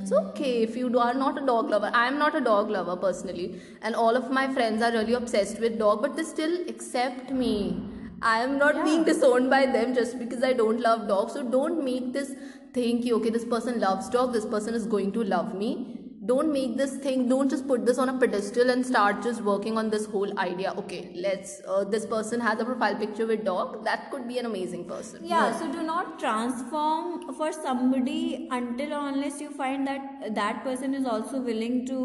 it's 0.00 0.12
okay 0.12 0.62
if 0.62 0.76
you 0.76 0.98
are 0.98 1.14
not 1.14 1.42
a 1.42 1.46
dog 1.46 1.70
lover. 1.70 1.90
I'm 1.92 2.18
not 2.18 2.34
a 2.34 2.40
dog 2.40 2.70
lover 2.70 2.96
personally. 2.96 3.60
And 3.82 3.94
all 3.94 4.16
of 4.16 4.30
my 4.30 4.52
friends 4.52 4.82
are 4.82 4.92
really 4.92 5.14
obsessed 5.14 5.60
with 5.60 5.78
dog 5.78 6.02
but 6.02 6.16
they 6.16 6.22
still 6.24 6.60
accept 6.68 7.30
me. 7.30 7.82
I 8.22 8.38
am 8.42 8.58
not 8.58 8.76
Yeah. 8.76 8.84
being 8.84 9.04
disowned 9.04 9.50
by 9.50 9.66
them 9.66 9.94
just 9.94 10.18
because 10.18 10.42
i 10.42 10.52
don't 10.52 10.80
love 10.80 11.06
dogs. 11.08 11.32
So 11.34 11.42
don't 11.42 11.84
make 11.84 12.12
this 12.12 12.34
thing 12.74 13.02
ki, 13.02 13.12
okay 13.14 13.30
this 13.30 13.44
person 13.44 13.80
loves 13.80 14.08
dog 14.08 14.32
this 14.32 14.44
person 14.44 14.74
is 14.74 14.86
going 14.86 15.12
to 15.12 15.24
love 15.24 15.54
me 15.54 15.99
don't 16.30 16.52
make 16.56 16.76
this 16.80 16.92
thing 17.04 17.28
don't 17.28 17.50
just 17.54 17.66
put 17.70 17.84
this 17.90 17.98
on 18.04 18.08
a 18.12 18.16
pedestal 18.22 18.70
and 18.74 18.86
start 18.90 19.22
just 19.28 19.42
working 19.50 19.78
on 19.82 19.90
this 19.94 20.06
whole 20.14 20.32
idea 20.46 20.72
okay 20.82 21.00
let's 21.26 21.54
uh, 21.68 21.84
this 21.94 22.04
person 22.14 22.40
has 22.48 22.60
a 22.60 22.66
profile 22.70 22.96
picture 23.04 23.26
with 23.32 23.44
dog 23.44 23.72
that 23.88 24.10
could 24.10 24.26
be 24.32 24.38
an 24.42 24.46
amazing 24.52 24.84
person 24.92 25.24
Yeah, 25.32 25.50
No. 25.50 25.58
so 25.60 25.72
do 25.78 25.82
not 25.82 26.18
transform 26.18 27.32
for 27.40 27.52
somebody 27.52 28.48
until 28.50 28.94
or 29.00 29.08
unless 29.08 29.40
you 29.40 29.50
find 29.50 29.86
that 29.86 30.34
that 30.34 30.62
person 30.64 30.94
is 30.94 31.06
also 31.06 31.40
willing 31.40 31.84
to 31.86 31.98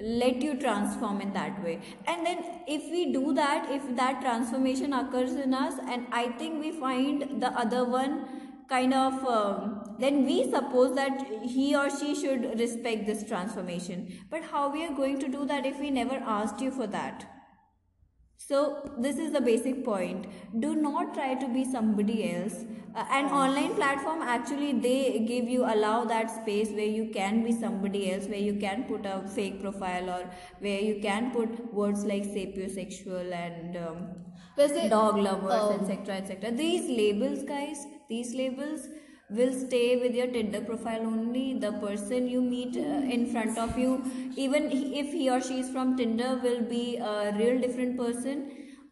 let 0.00 0.42
you 0.42 0.54
transform 0.58 1.20
in 1.20 1.32
that 1.34 1.62
way. 1.64 1.80
And 2.06 2.26
then 2.26 2.38
if 2.66 2.90
we 2.90 3.12
do 3.12 3.32
that, 3.34 3.68
if 3.70 3.82
that 3.96 4.20
transformation 4.20 4.92
occurs 4.92 5.34
in 5.34 5.54
us, 5.54 5.74
and 5.88 6.06
I 6.10 6.28
think 6.38 6.60
we 6.60 6.72
find 6.72 7.40
the 7.42 7.50
other 7.64 7.84
one 7.84 8.41
kind 8.74 8.94
of 9.02 9.26
um, 9.36 9.96
then 9.98 10.24
we 10.30 10.38
suppose 10.50 10.94
that 11.00 11.26
he 11.56 11.74
or 11.82 11.88
she 11.98 12.14
should 12.22 12.48
respect 12.64 13.06
this 13.06 13.22
transformation 13.34 14.08
but 14.30 14.50
how 14.54 14.64
we 14.72 14.84
are 14.86 14.96
going 15.02 15.20
to 15.26 15.28
do 15.36 15.44
that 15.52 15.70
if 15.74 15.78
we 15.86 15.90
never 16.00 16.18
asked 16.38 16.66
you 16.66 16.70
for 16.80 16.86
that 16.98 17.30
so 18.48 18.58
this 18.98 19.18
is 19.18 19.32
the 19.32 19.40
basic 19.40 19.84
point. 19.84 20.26
Do 20.58 20.74
not 20.74 21.14
try 21.14 21.34
to 21.34 21.48
be 21.48 21.64
somebody 21.64 22.34
else. 22.34 22.64
Uh, 22.94 23.04
an 23.10 23.26
online 23.26 23.74
platform 23.74 24.20
actually 24.20 24.72
they 24.72 25.20
give 25.20 25.48
you 25.48 25.64
allow 25.64 26.04
that 26.04 26.30
space 26.30 26.70
where 26.70 26.92
you 26.98 27.10
can 27.14 27.44
be 27.44 27.52
somebody 27.52 28.12
else, 28.12 28.26
where 28.26 28.44
you 28.48 28.54
can 28.54 28.84
put 28.84 29.06
a 29.06 29.22
fake 29.28 29.62
profile 29.62 30.10
or 30.10 30.30
where 30.58 30.80
you 30.80 31.00
can 31.00 31.30
put 31.30 31.72
words 31.72 32.04
like 32.04 32.24
sapiosexual 32.24 33.32
and 33.32 33.76
um, 33.76 34.08
dog 34.90 35.18
lovers, 35.18 35.80
um, 35.80 35.90
etc., 35.90 36.16
etc. 36.16 36.50
These 36.50 36.90
labels, 36.90 37.44
guys, 37.44 37.86
these 38.12 38.34
labels 38.34 38.88
will 39.30 39.52
stay 39.58 39.96
with 39.96 40.14
your 40.14 40.26
Tinder 40.26 40.60
profile 40.60 41.04
only. 41.12 41.58
The 41.58 41.72
person 41.84 42.28
you 42.28 42.40
meet 42.42 42.76
uh, 42.76 43.14
in 43.16 43.26
front 43.32 43.58
of 43.58 43.78
you, 43.78 43.92
even 44.36 44.70
if 44.72 45.12
he 45.12 45.30
or 45.30 45.40
she 45.40 45.60
is 45.60 45.70
from 45.70 45.96
Tinder, 45.96 46.38
will 46.42 46.60
be 46.62 46.96
a 46.98 47.32
real 47.38 47.60
different 47.60 47.96
person, 47.96 48.42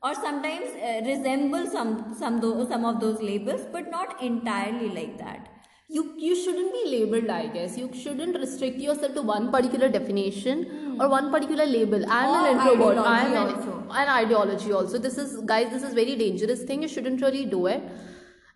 or 0.02 0.14
sometimes 0.14 0.68
uh, 0.90 1.00
resemble 1.10 1.66
some 1.76 1.94
some 2.18 2.40
some 2.74 2.84
of 2.92 3.00
those 3.00 3.20
labels, 3.30 3.66
but 3.72 3.90
not 3.90 4.22
entirely 4.32 4.90
like 5.00 5.16
that. 5.24 5.48
you 5.94 6.02
you 6.24 6.34
shouldn't 6.40 6.74
be 6.74 6.80
labeled 6.90 7.30
i 7.36 7.46
guess. 7.54 7.72
You 7.78 7.86
shouldn't 8.02 8.36
restrict 8.42 8.76
yourself 8.82 9.14
to 9.16 9.22
one 9.30 9.46
particular 9.54 9.88
definition 9.94 10.60
or 11.00 11.08
one 11.14 11.30
particular 11.32 11.66
label. 11.70 12.04
I'm 12.18 12.28
Or 12.34 12.42
an 12.50 12.52
introvert. 12.58 13.00
i'm 13.14 13.32
an, 13.40 13.48
an 14.02 14.12
ideology 14.18 14.70
also. 14.80 15.00
This 15.06 15.18
is 15.24 15.32
guys 15.52 15.72
this 15.72 15.88
is 15.88 15.96
very 16.00 16.14
dangerous 16.22 16.62
thing. 16.70 16.86
You 16.86 16.92
shouldn't 16.94 17.26
really 17.26 17.42
do 17.56 17.66
it 17.72 17.90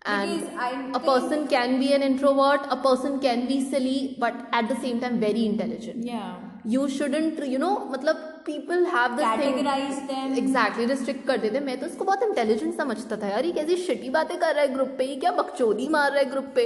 and 0.06 0.30
Because 0.32 0.60
I 0.66 0.68
a 0.70 0.76
think- 0.92 1.04
person 1.06 1.40
can 1.48 1.72
be 1.80 1.88
an 1.94 2.02
introvert 2.04 2.62
a 2.70 2.76
person 2.84 3.16
can 3.24 3.40
be 3.48 3.56
silly 3.72 3.98
but 4.22 4.38
at 4.58 4.68
the 4.68 4.76
same 4.84 5.00
time 5.02 5.18
very 5.24 5.42
intelligent 5.48 6.06
Yeah. 6.10 6.30
you 6.74 6.86
shouldn't 6.94 7.42
you 7.54 7.58
know 7.64 7.72
मतलब 7.94 8.22
people 8.46 8.86
have 8.94 9.16
this 9.18 9.28
thing 9.40 9.52
Categorize 9.58 9.98
them. 10.12 10.32
Exactly 10.38 10.86
restrict 10.92 11.26
कर 11.26 11.38
देते 11.44 11.60
मैं 11.68 11.78
तो 11.80 11.86
इसको 11.86 12.04
बहुत 12.04 12.22
intelligent 12.28 12.74
समझता 12.76 13.16
था 13.22 13.28
यार 13.28 13.44
ये 13.44 13.52
कैसी 13.58 13.76
शिटी 13.84 14.10
बातें 14.16 14.36
कर 14.38 14.54
रहा 14.54 14.62
है 14.64 14.72
ग्रुप 14.74 14.94
पे 14.98 15.04
ये 15.10 15.16
क्या 15.26 15.32
बकचोदी 15.42 15.88
मार 15.98 16.10
रहा 16.12 16.20
है 16.20 16.30
ग्रुप 16.30 16.50
पे 16.56 16.64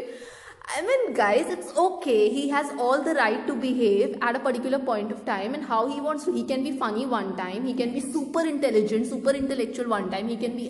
I 0.77 0.83
mean 0.87 1.13
guys 1.15 1.51
it's 1.53 1.77
okay 1.79 2.17
he 2.37 2.49
has 2.51 2.71
all 2.81 3.03
the 3.05 3.17
right 3.23 3.47
to 3.49 3.55
behave 3.67 4.09
at 4.29 4.35
a 4.37 4.45
particular 4.45 4.85
point 4.93 5.13
of 5.13 5.25
time 5.27 5.55
and 5.55 5.65
how 5.69 5.89
he 5.89 6.01
wants 6.09 6.29
he 6.37 6.43
can 6.55 6.63
be 6.65 6.73
funny 6.85 7.05
one 7.19 7.35
time 7.45 7.67
he 7.71 7.75
can 7.83 7.95
be 7.99 8.05
super 8.15 8.47
intelligent 8.55 9.13
super 9.15 9.35
intellectual 9.45 9.95
one 9.99 10.11
time 10.17 10.35
he 10.35 10.43
can 10.47 10.57
be 10.63 10.69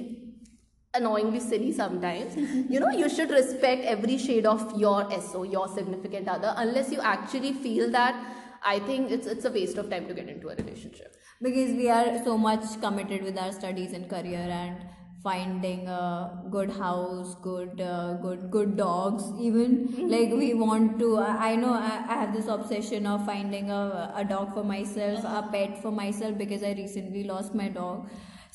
annoyingly 0.93 1.39
silly 1.39 1.71
sometimes. 1.71 2.35
You 2.69 2.79
know 2.79 2.89
you 2.89 3.09
should 3.09 3.29
respect 3.29 3.85
every 3.85 4.17
shade 4.17 4.45
of 4.45 4.79
your 4.79 5.09
so 5.21 5.43
your 5.43 5.67
significant 5.67 6.27
other 6.27 6.53
unless 6.57 6.91
you 6.91 6.99
actually 7.01 7.53
feel 7.53 7.91
that 7.91 8.15
i 8.63 8.77
think 8.79 9.11
it's 9.11 9.27
it's 9.33 9.45
a 9.45 9.51
waste 9.51 9.77
of 9.77 9.89
time 9.89 10.07
to 10.07 10.13
get 10.13 10.27
into 10.29 10.49
a 10.49 10.55
relationship. 10.55 11.15
Because 11.41 11.71
we 11.71 11.89
are 11.89 12.23
so 12.23 12.37
much 12.37 12.63
committed 12.81 13.23
with 13.23 13.37
our 13.37 13.51
studies 13.51 13.93
and 13.93 14.09
career 14.09 14.47
and 14.61 14.77
finding 15.23 15.87
a 15.87 16.43
good 16.49 16.71
house 16.71 17.35
good 17.43 17.79
uh, 17.81 18.13
good 18.25 18.49
good 18.51 18.75
dogs 18.75 19.23
even. 19.39 20.09
Like 20.09 20.31
we 20.31 20.53
want 20.53 20.97
to 20.99 21.17
i 21.17 21.51
I 21.51 21.55
know 21.55 21.73
I, 21.73 21.93
I 22.07 22.17
have 22.21 22.33
this 22.33 22.47
obsession 22.47 23.07
of 23.13 23.25
finding 23.25 23.69
a, 23.69 24.11
a 24.15 24.25
dog 24.25 24.53
for 24.53 24.63
myself 24.63 25.23
a 25.23 25.47
pet 25.51 25.81
for 25.81 25.91
myself 25.91 26.37
because 26.37 26.63
i 26.63 26.73
recently 26.81 27.23
lost 27.23 27.55
my 27.63 27.69
dog 27.69 28.09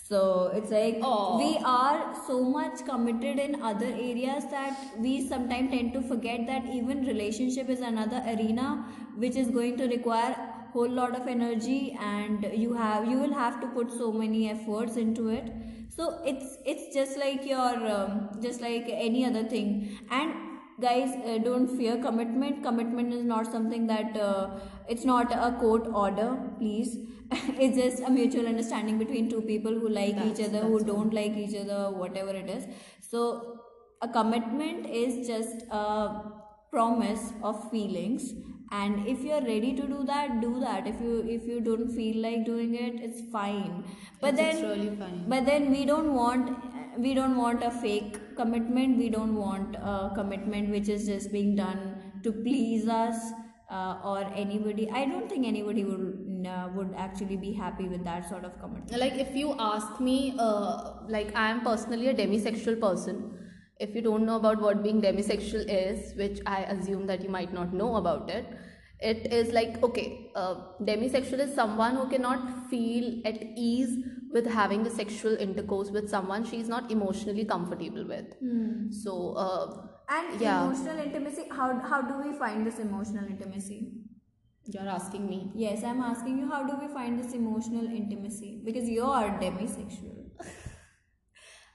so 0.09 0.51
it's 0.55 0.71
like 0.71 0.99
Aw. 1.01 1.39
we 1.39 1.57
are 1.65 2.15
so 2.27 2.43
much 2.43 2.85
committed 2.85 3.39
in 3.39 3.63
other 3.63 3.87
areas 3.87 4.45
that 4.51 4.79
we 4.99 5.27
sometimes 5.27 5.71
tend 5.71 5.95
to 5.95 6.03
forget 6.03 6.47
that 6.47 6.67
even 6.67 7.07
relationship 7.07 7.71
is 7.71 7.81
another 7.81 8.23
arena 8.27 8.85
which 9.17 9.37
is 9.37 9.49
going 9.49 9.79
to 9.79 9.87
require 9.89 10.37
whole 10.75 10.91
lot 10.91 11.17
of 11.19 11.27
energy 11.27 11.97
and 12.01 12.47
you 12.53 12.75
have 12.75 13.09
you 13.09 13.19
will 13.19 13.33
have 13.33 13.61
to 13.63 13.67
put 13.79 13.91
so 13.91 14.13
many 14.13 14.51
efforts 14.51 14.97
into 14.97 15.29
it. 15.29 15.51
So 15.97 16.21
it's 16.33 16.59
it's 16.67 16.95
just 16.95 17.17
like 17.17 17.47
your 17.47 17.73
um, 17.97 18.29
just 18.43 18.61
like 18.61 18.91
any 18.91 19.25
other 19.25 19.45
thing. 19.45 19.99
And 20.11 20.35
guys 20.81 21.17
uh, 21.25 21.39
don't 21.39 21.69
fear 21.79 21.97
commitment. 21.97 22.63
Commitment 22.63 23.15
is 23.15 23.25
not 23.25 23.51
something 23.51 23.87
that 23.87 24.17
uh, 24.17 24.59
it's 24.87 25.05
not 25.05 25.33
a 25.33 25.53
court 25.61 25.87
order 26.05 26.31
please 26.59 26.99
it's 27.65 27.77
just 27.77 28.03
a 28.03 28.11
mutual 28.11 28.47
understanding 28.47 28.99
between 28.99 29.29
two 29.31 29.43
people 29.43 29.73
who 29.73 29.89
like 29.89 30.17
That's- 30.17 30.39
each 30.39 30.47
other 30.47 30.61
who 30.61 30.81
don't 30.85 31.13
like 31.15 31.37
each 31.37 31.57
other 31.57 31.91
whatever 31.91 32.31
it 32.31 32.49
is. 32.49 32.65
So 33.01 33.61
a 34.03 34.09
commitment 34.09 34.87
is 34.87 35.27
just 35.27 35.63
a 35.71 36.23
promise 36.71 37.33
of 37.43 37.71
feelings. 37.71 38.33
And 38.71 39.07
if 39.07 39.23
you're 39.23 39.43
ready 39.43 39.73
to 39.75 39.87
do 39.87 40.05
that 40.05 40.41
do 40.41 40.59
that. 40.61 40.87
If 40.87 41.01
you 41.01 41.25
if 41.29 41.47
you 41.47 41.61
don't 41.61 41.91
feel 41.95 42.21
like 42.23 42.45
doing 42.45 42.75
it 42.75 43.01
it's 43.09 43.21
fine. 43.31 43.85
But 44.21 44.37
then 44.37 44.63
really 44.63 44.97
fine. 44.97 45.25
but 45.29 45.47
then 45.47 45.71
we 45.71 45.85
don't 45.85 46.15
want 46.15 46.51
we 46.99 47.15
don't 47.15 47.37
want 47.37 47.63
a 47.63 47.71
fake 47.71 48.37
commitment. 48.37 48.99
We 48.99 49.09
don't 49.09 49.37
want 49.37 49.77
a 49.77 50.13
commitment 50.15 50.71
which 50.71 50.89
is 50.89 51.07
just 51.07 51.33
being 51.33 51.55
done 51.57 52.21
to 52.25 52.33
please 52.33 52.89
us 52.89 53.17
uh, 53.71 53.99
or 54.05 54.21
anybody. 54.35 54.91
I 54.91 55.05
don't 55.07 55.29
think 55.29 55.47
anybody 55.47 55.85
would 55.85 56.25
uh, 56.47 56.69
would 56.75 56.93
actually 56.97 57.37
be 57.37 57.53
happy 57.53 57.89
with 57.89 58.05
that 58.05 58.29
sort 58.29 58.45
of 58.45 58.59
commitment 58.61 59.01
like 59.01 59.15
if 59.15 59.35
you 59.35 59.55
ask 59.59 60.01
me 60.01 60.35
uh, 60.39 60.93
like 61.09 61.35
i 61.37 61.49
am 61.51 61.63
personally 61.63 62.09
a 62.09 62.15
demisexual 62.15 62.81
person. 62.81 63.31
If 63.85 63.95
you 63.97 64.03
don't 64.03 64.25
know 64.25 64.37
about 64.37 64.61
what 64.61 64.83
being 64.83 65.03
demisexual 65.03 65.65
is 65.69 66.15
which 66.17 66.41
i 66.47 66.59
assume 66.75 67.07
that 67.09 67.23
you 67.23 67.29
might 67.29 67.53
not 67.53 67.73
know 67.75 67.97
about 67.97 68.31
it 68.31 68.47
it 69.01 69.33
is 69.39 69.53
like 69.53 69.83
okay 69.83 70.31
uh, 70.37 70.55
demisexual 70.81 71.41
is 71.41 71.55
someone 71.55 71.97
who 71.97 72.09
cannot 72.09 72.69
feel 72.71 73.21
at 73.25 73.43
ease 73.57 73.97
with 74.33 74.47
having 74.47 74.87
a 74.87 74.91
sexual 74.91 75.37
intercourse 75.37 75.91
with 75.91 76.09
someone 76.09 76.45
she 76.45 76.61
is 76.61 76.69
not 76.69 76.91
emotionally 76.91 77.45
comfortable 77.45 78.07
with. 78.07 78.27
So 79.03 79.33
uh, 79.33 79.87
and 80.09 80.41
Yeah. 80.41 80.63
emotional 80.63 80.99
intimacy 80.99 81.45
how 81.51 81.69
how 81.91 82.01
do 82.03 82.23
we 82.23 82.33
find 82.39 82.67
this 82.67 82.79
emotional 82.79 83.27
intimacy 83.27 83.79
you're 84.67 84.89
asking 84.89 85.29
me 85.29 85.51
yes 85.55 85.85
i'm 85.85 86.01
asking 86.01 86.39
you 86.39 86.51
how 86.51 86.63
do 86.67 86.77
we 86.85 86.89
find 86.93 87.19
this 87.19 87.33
emotional 87.35 87.87
intimacy 87.87 88.61
because 88.65 88.89
you 88.89 89.05
are 89.05 89.29
demisexual 89.41 90.21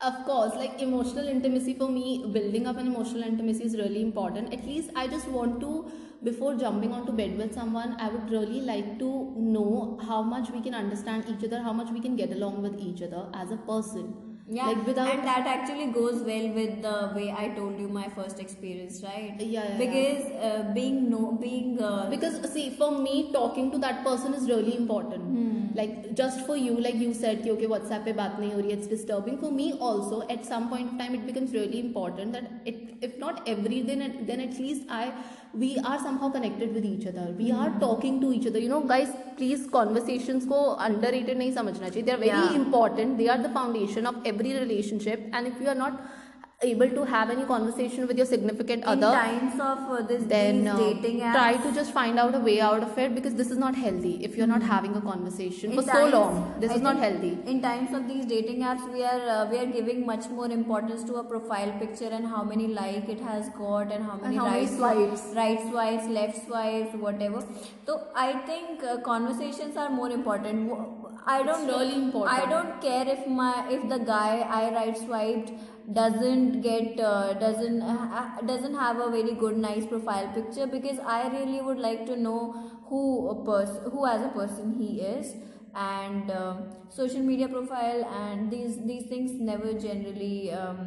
Of 0.02 0.24
course, 0.26 0.56
like 0.56 0.82
emotional 0.82 1.28
intimacy 1.28 1.74
for 1.74 1.90
me, 1.90 2.26
building 2.32 2.66
up 2.68 2.78
an 2.78 2.88
emotional 2.88 3.24
intimacy 3.24 3.66
is 3.66 3.76
really 3.76 4.02
important. 4.02 4.54
At 4.54 4.66
least 4.66 4.92
I 4.96 5.08
just 5.08 5.28
want 5.28 5.60
to, 5.60 5.92
before 6.24 6.56
jumping 6.56 6.94
onto 6.94 7.12
bed 7.12 7.38
with 7.38 7.54
someone, 7.54 7.98
I 8.00 8.08
would 8.10 8.30
really 8.32 8.62
like 8.62 8.98
to 9.00 9.34
know 9.38 10.00
how 10.08 10.22
much 10.22 10.52
we 10.52 10.62
can 10.62 10.74
understand 10.74 11.26
each 11.28 11.44
other, 11.44 11.62
how 11.62 11.74
much 11.74 11.92
we 11.92 12.00
can 12.00 12.16
get 12.16 12.32
along 12.32 12.62
with 12.62 12.80
each 12.80 13.02
other 13.02 13.30
as 13.34 13.52
a 13.52 13.58
person 13.58 14.29
yeah 14.52 14.68
like 14.68 14.86
without 14.86 15.10
and 15.14 15.28
that 15.28 15.46
actually 15.46 15.86
goes 15.96 16.22
well 16.30 16.48
with 16.58 16.82
the 16.82 17.12
way 17.16 17.28
i 17.42 17.48
told 17.58 17.80
you 17.80 17.88
my 17.88 18.08
first 18.18 18.40
experience 18.40 19.02
right 19.04 19.36
yeah, 19.40 19.64
yeah 19.64 19.78
because 19.78 20.24
yeah. 20.30 20.48
Uh, 20.48 20.74
being 20.74 21.10
no 21.10 21.32
being 21.34 21.82
uh, 21.82 22.10
because 22.10 22.38
see 22.54 22.70
for 22.72 22.92
me 22.92 23.32
talking 23.32 23.70
to 23.72 23.78
that 23.78 24.04
person 24.04 24.34
is 24.34 24.48
really 24.50 24.76
important 24.76 25.24
hmm. 25.24 25.68
like 25.80 26.16
just 26.16 26.46
for 26.48 26.58
you 26.58 26.74
like 26.88 26.96
you 26.96 27.14
said 27.14 27.48
okay 27.56 27.70
whatsapp 27.74 28.08
pe 28.10 28.16
baat 28.22 28.40
nahi 28.44 28.52
ho 28.56 28.64
rahi 28.64 28.78
it's 28.78 28.92
disturbing 28.96 29.38
for 29.44 29.52
me 29.60 29.68
also 29.90 30.22
at 30.38 30.50
some 30.54 30.68
point 30.74 30.94
of 30.94 31.04
time 31.04 31.20
it 31.20 31.28
becomes 31.32 31.54
really 31.60 31.84
important 31.88 32.40
that 32.40 32.72
it 32.74 33.08
if 33.10 33.20
not 33.26 33.44
every 33.56 33.84
then 33.92 34.06
then 34.32 34.42
at 34.48 34.58
least 34.66 34.98
i 35.02 35.06
we 35.56 35.76
are 35.86 35.98
somehow 36.00 36.30
connected 36.32 36.74
with 36.74 36.86
each 36.86 37.08
other 37.08 37.32
we 37.38 37.50
are 37.52 37.70
talking 37.80 38.22
to 38.22 38.32
each 38.32 38.48
other 38.48 38.60
you 38.60 38.70
know 38.70 38.80
guys 38.90 39.10
please 39.38 39.68
conversation 39.70 40.40
को 40.48 40.64
under 40.86 41.16
नहीं 41.38 41.52
समझना 41.54 41.90
चाहिए. 41.90 42.04
They 42.04 42.12
are 42.12 42.20
very 42.20 42.56
important 42.56 43.18
they 43.18 43.28
are 43.28 43.42
the 43.42 43.54
foundation 43.54 44.06
of 44.08 44.28
every 44.28 44.54
relationship 44.54 45.32
and 45.36 45.48
if 45.48 45.64
you 45.64 45.70
are 45.70 45.78
not 45.78 45.94
able 46.62 46.90
to 46.90 47.04
have 47.06 47.30
any 47.30 47.46
conversation 47.46 48.06
with 48.06 48.18
your 48.18 48.26
significant 48.26 48.84
in 48.84 48.90
other 48.90 49.12
times 49.16 49.54
of 49.54 49.78
uh, 49.92 50.02
this 50.02 50.24
then 50.26 50.68
uh, 50.68 50.78
dating 50.78 51.22
apps 51.22 51.34
try 51.34 51.54
to 51.66 51.72
just 51.74 51.94
find 51.94 52.20
out 52.20 52.36
a 52.36 52.40
way 52.40 52.60
out 52.60 52.84
of 52.84 52.98
it 52.98 53.16
because 53.16 53.34
this 53.36 53.50
is 53.50 53.58
not 53.58 53.76
healthy 53.76 54.16
if 54.26 54.36
you're 54.36 54.52
not 54.54 54.62
having 54.62 54.94
a 54.98 55.02
conversation 55.02 55.72
in 55.72 55.78
for 55.78 55.84
so 55.90 56.08
long 56.08 56.54
this 56.60 56.72
I 56.72 56.76
is 56.76 56.82
not 56.82 56.98
healthy 56.98 57.38
in 57.46 57.62
times 57.62 57.94
of 57.94 58.10
these 58.10 58.26
dating 58.26 58.60
apps 58.72 58.92
we 58.92 59.06
are 59.06 59.22
uh, 59.36 59.50
we 59.50 59.58
are 59.58 59.68
giving 59.68 60.06
much 60.06 60.28
more 60.28 60.52
importance 60.52 61.06
to 61.06 61.16
a 61.16 61.24
profile 61.24 61.72
picture 61.80 62.10
and 62.20 62.28
how 62.28 62.44
many 62.44 62.68
like 62.68 63.08
it 63.08 63.22
has 63.22 63.48
got 63.58 63.94
and 63.94 64.04
how 64.04 64.18
many, 64.18 64.36
how 64.36 64.50
many 64.50 64.66
right 64.66 64.70
swipes. 64.70 65.24
right 65.34 65.62
swipes 65.70 66.08
left 66.08 66.46
swipes 66.46 66.94
whatever 66.96 67.42
so 67.86 68.02
i 68.14 68.34
think 68.52 68.84
uh, 68.84 68.98
conversations 68.98 69.78
are 69.78 69.90
more 69.90 70.12
important 70.12 70.70
i 71.26 71.42
don't 71.42 71.68
really 71.68 71.96
important. 71.96 72.38
i 72.38 72.46
don't 72.50 72.82
care 72.82 73.08
if 73.08 73.26
my 73.28 73.66
if 73.70 73.88
the 73.88 74.00
guy 74.00 74.46
i 74.62 74.74
right 74.74 74.98
swiped 74.98 75.52
doesn't 75.94 76.62
get 76.62 77.00
uh, 77.00 77.34
doesn't 77.34 77.82
uh, 77.82 78.42
doesn't 78.46 78.76
have 78.76 79.00
a 79.00 79.10
very 79.10 79.34
good 79.34 79.58
nice 79.58 79.86
profile 79.86 80.28
picture 80.34 80.68
because 80.68 81.00
i 81.00 81.28
really 81.36 81.62
would 81.62 81.80
like 81.80 82.06
to 82.06 82.16
know 82.16 82.40
who 82.90 83.30
a 83.30 83.46
person 83.46 83.92
who 83.92 84.06
as 84.06 84.22
a 84.26 84.30
person 84.30 84.74
he 84.74 85.02
is. 85.02 85.36
And 85.76 86.32
um 86.32 86.62
social 86.90 87.22
media 87.22 87.48
profile 87.48 88.04
and 88.20 88.52
these 88.52 88.78
these 88.86 89.04
things 89.10 89.34
never 89.50 89.74
generally 89.74 90.52
um, 90.52 90.80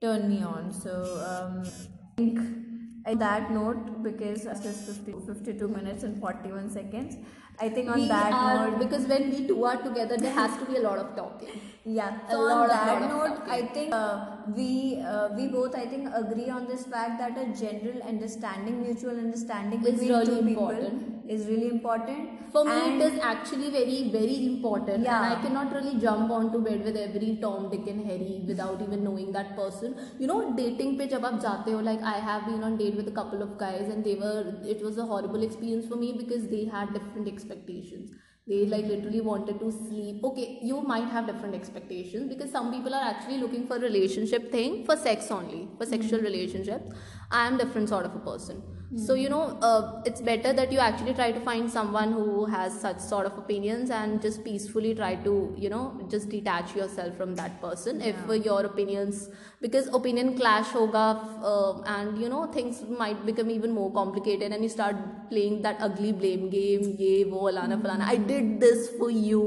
turn 0.00 0.28
me 0.28 0.42
on. 0.42 0.72
So 0.72 0.94
um, 1.30 1.62
I 1.64 2.22
think 2.22 3.20
that 3.20 3.50
note 3.50 4.02
because 4.02 4.46
it's 4.46 4.60
just 4.60 4.86
50, 4.86 5.14
52 5.26 5.68
minutes 5.68 6.02
and 6.04 6.18
41 6.20 6.70
seconds 6.70 7.16
i 7.64 7.68
think 7.76 7.90
on 7.94 7.98
we 8.00 8.06
that 8.08 8.32
are 8.32 8.70
note 8.70 8.78
because 8.82 9.04
when 9.12 9.24
we 9.32 9.40
two 9.48 9.58
are 9.70 9.76
together 9.88 10.16
there 10.24 10.36
has 10.40 10.56
to 10.60 10.64
be 10.70 10.76
a 10.76 10.84
lot 10.88 10.98
of 11.04 11.14
talking. 11.16 11.60
Yeah 11.84 12.16
A 12.28 12.32
so 12.32 12.40
on 12.54 12.68
that 12.68 13.02
note 13.10 13.38
i 13.56 13.62
think 13.76 13.94
uh, 13.98 14.16
we 14.56 14.68
uh, 15.12 15.28
we 15.36 15.46
both 15.54 15.74
i 15.82 15.86
think 15.92 16.08
agree 16.22 16.48
on 16.56 16.66
this 16.72 16.84
fact 16.94 17.14
that 17.22 17.38
a 17.44 17.46
general 17.62 18.02
understanding 18.12 18.82
mutual 18.82 19.16
understanding 19.26 19.80
Is 19.84 19.88
between 19.92 20.10
really 20.12 20.26
two 20.26 20.38
important. 20.48 21.00
people 21.00 21.16
is 21.34 21.46
really 21.46 21.68
important. 21.68 22.30
For 22.52 22.64
me 22.64 22.72
and 22.72 23.00
it 23.00 23.12
is 23.12 23.18
actually 23.30 23.70
very 23.70 23.98
very 24.14 24.36
important. 24.46 25.04
Yeah. 25.04 25.16
and 25.16 25.32
i 25.32 25.42
cannot 25.42 25.72
really 25.76 25.94
jump 26.04 26.30
onto 26.38 26.60
bed 26.68 26.84
with 26.88 26.96
every 27.04 27.30
tom 27.44 27.68
dick 27.74 27.86
and 27.92 28.04
harry 28.10 28.36
without 28.52 28.82
even 28.86 29.04
knowing 29.08 29.30
that 29.38 29.54
person. 29.60 29.94
You 30.18 30.26
know 30.32 30.38
dating 30.60 30.96
pe 31.00 31.08
jab 31.14 31.26
aap 31.30 31.40
jate 31.46 31.70
ho 31.76 31.82
like 31.90 32.02
i 32.14 32.16
have 32.30 32.44
been 32.50 32.62
on 32.70 32.76
date 32.82 32.96
with 33.02 33.08
a 33.14 33.16
couple 33.20 33.46
of 33.48 33.56
guys 33.64 33.86
and 33.94 34.10
they 34.10 34.16
were 34.24 34.38
it 34.76 34.82
was 34.88 34.98
a 35.04 35.08
horrible 35.12 35.48
experience 35.50 35.86
for 35.94 36.00
me 36.04 36.12
because 36.22 36.46
they 36.54 36.64
had 36.76 36.92
different 36.98 37.32
expectations. 37.50 38.10
They 38.46 38.66
like 38.66 38.86
literally 38.86 39.20
wanted 39.20 39.60
to 39.60 39.70
sleep. 39.70 40.24
Okay 40.24 40.58
you 40.62 40.80
might 40.80 41.08
have 41.08 41.26
different 41.26 41.54
expectations 41.54 42.28
because 42.28 42.50
some 42.50 42.72
people 42.72 42.94
are 42.94 43.04
actually 43.04 43.38
looking 43.38 43.66
for 43.66 43.78
relationship 43.78 44.50
thing 44.50 44.84
for 44.84 44.96
sex 44.96 45.30
only 45.30 45.68
for 45.78 45.86
sexual 45.86 46.18
hmm. 46.18 46.24
relationships. 46.24 46.92
I 47.30 47.46
am 47.46 47.58
different 47.58 47.88
sort 47.88 48.06
of 48.06 48.14
a 48.14 48.18
person 48.18 48.62
so 48.96 49.14
you 49.14 49.28
know 49.28 49.56
uh, 49.62 50.02
it's 50.04 50.20
better 50.20 50.52
that 50.52 50.72
you 50.72 50.78
actually 50.80 51.14
try 51.14 51.30
to 51.30 51.38
find 51.40 51.70
someone 51.70 52.12
who 52.12 52.44
has 52.46 52.78
such 52.80 52.98
sort 52.98 53.24
of 53.24 53.38
opinions 53.38 53.88
and 53.88 54.20
just 54.20 54.44
peacefully 54.44 54.94
try 54.96 55.14
to 55.14 55.54
you 55.56 55.70
know 55.70 55.96
just 56.08 56.28
detach 56.28 56.74
yourself 56.74 57.16
from 57.16 57.36
that 57.36 57.60
person 57.60 58.00
if 58.00 58.16
uh, 58.28 58.32
your 58.32 58.64
opinions 58.66 59.28
because 59.60 59.86
opinion 59.94 60.36
clash 60.36 60.66
hoga 60.66 61.06
uh, 61.44 61.80
and 61.82 62.20
you 62.20 62.28
know 62.28 62.46
things 62.46 62.82
might 62.98 63.24
become 63.24 63.48
even 63.48 63.70
more 63.70 63.92
complicated 63.92 64.50
and 64.50 64.64
you 64.64 64.68
start 64.68 64.96
playing 65.30 65.62
that 65.62 65.76
ugly 65.80 66.10
blame 66.10 66.50
game 66.50 66.96
ye 66.98 67.24
wo 67.24 67.48
alana 67.52 67.80
falana 67.84 68.14
i 68.14 68.16
did 68.16 68.58
this 68.58 68.88
for 68.98 69.10
you 69.10 69.44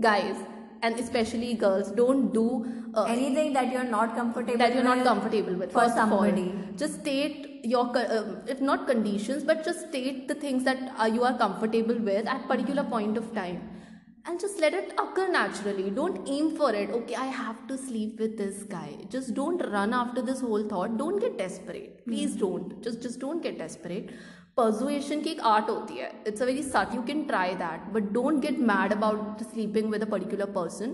guys 0.00 0.36
and 0.82 0.98
especially 0.98 1.54
girls 1.54 1.90
don't 1.92 2.32
do 2.32 2.66
uh, 2.94 3.04
anything 3.04 3.52
that 3.52 3.72
you're 3.72 3.84
not 3.84 4.14
comfortable 4.14 4.58
that 4.58 4.74
you're 4.74 4.84
not 4.84 5.04
comfortable 5.04 5.54
with 5.54 5.72
for 5.72 5.80
first 5.80 5.98
of 5.98 6.12
all. 6.12 6.30
just 6.76 7.00
state 7.00 7.64
your 7.64 7.96
uh, 7.96 8.24
if 8.46 8.60
not 8.60 8.86
conditions 8.86 9.44
but 9.44 9.64
just 9.64 9.88
state 9.88 10.28
the 10.28 10.34
things 10.34 10.64
that 10.64 10.78
uh, 10.98 11.04
you 11.06 11.24
are 11.24 11.36
comfortable 11.36 11.98
with 12.10 12.26
at 12.26 12.46
particular 12.48 12.84
point 12.84 13.16
of 13.16 13.34
time. 13.34 13.60
And 14.26 14.38
just 14.38 14.60
let 14.60 14.74
it 14.74 14.92
occur 14.98 15.26
naturally. 15.32 15.88
Don't 15.88 16.28
aim 16.28 16.54
for 16.54 16.74
it. 16.74 16.90
Okay 16.90 17.14
i 17.14 17.24
have 17.24 17.66
to 17.68 17.78
sleep 17.78 18.18
with 18.20 18.36
this 18.36 18.62
guy. 18.64 18.90
Just 19.08 19.32
don't 19.32 19.62
run 19.72 19.94
after 19.94 20.20
this 20.20 20.42
whole 20.42 20.64
thought. 20.68 20.98
Don't 20.98 21.18
get 21.18 21.38
desperate. 21.38 22.04
Please 22.06 22.34
don't. 22.36 22.82
Just 22.82 23.00
just 23.00 23.20
don't 23.20 23.42
get 23.42 23.56
desperate 23.56 24.10
persuasion 24.59 25.23
की 25.23 25.29
एक 25.29 25.41
art 25.51 25.69
होती 25.69 25.97
है 25.99 26.11
it's 26.31 26.41
a 26.41 26.49
very 26.51 26.65
subtle 26.73 26.99
you 26.99 27.05
can 27.11 27.23
try 27.31 27.47
that 27.63 27.87
but 27.95 28.11
don't 28.17 28.45
get 28.47 28.59
mad 28.73 28.91
about 28.97 29.41
sleeping 29.53 29.89
with 29.95 30.05
a 30.07 30.11
particular 30.15 30.47
person 30.59 30.93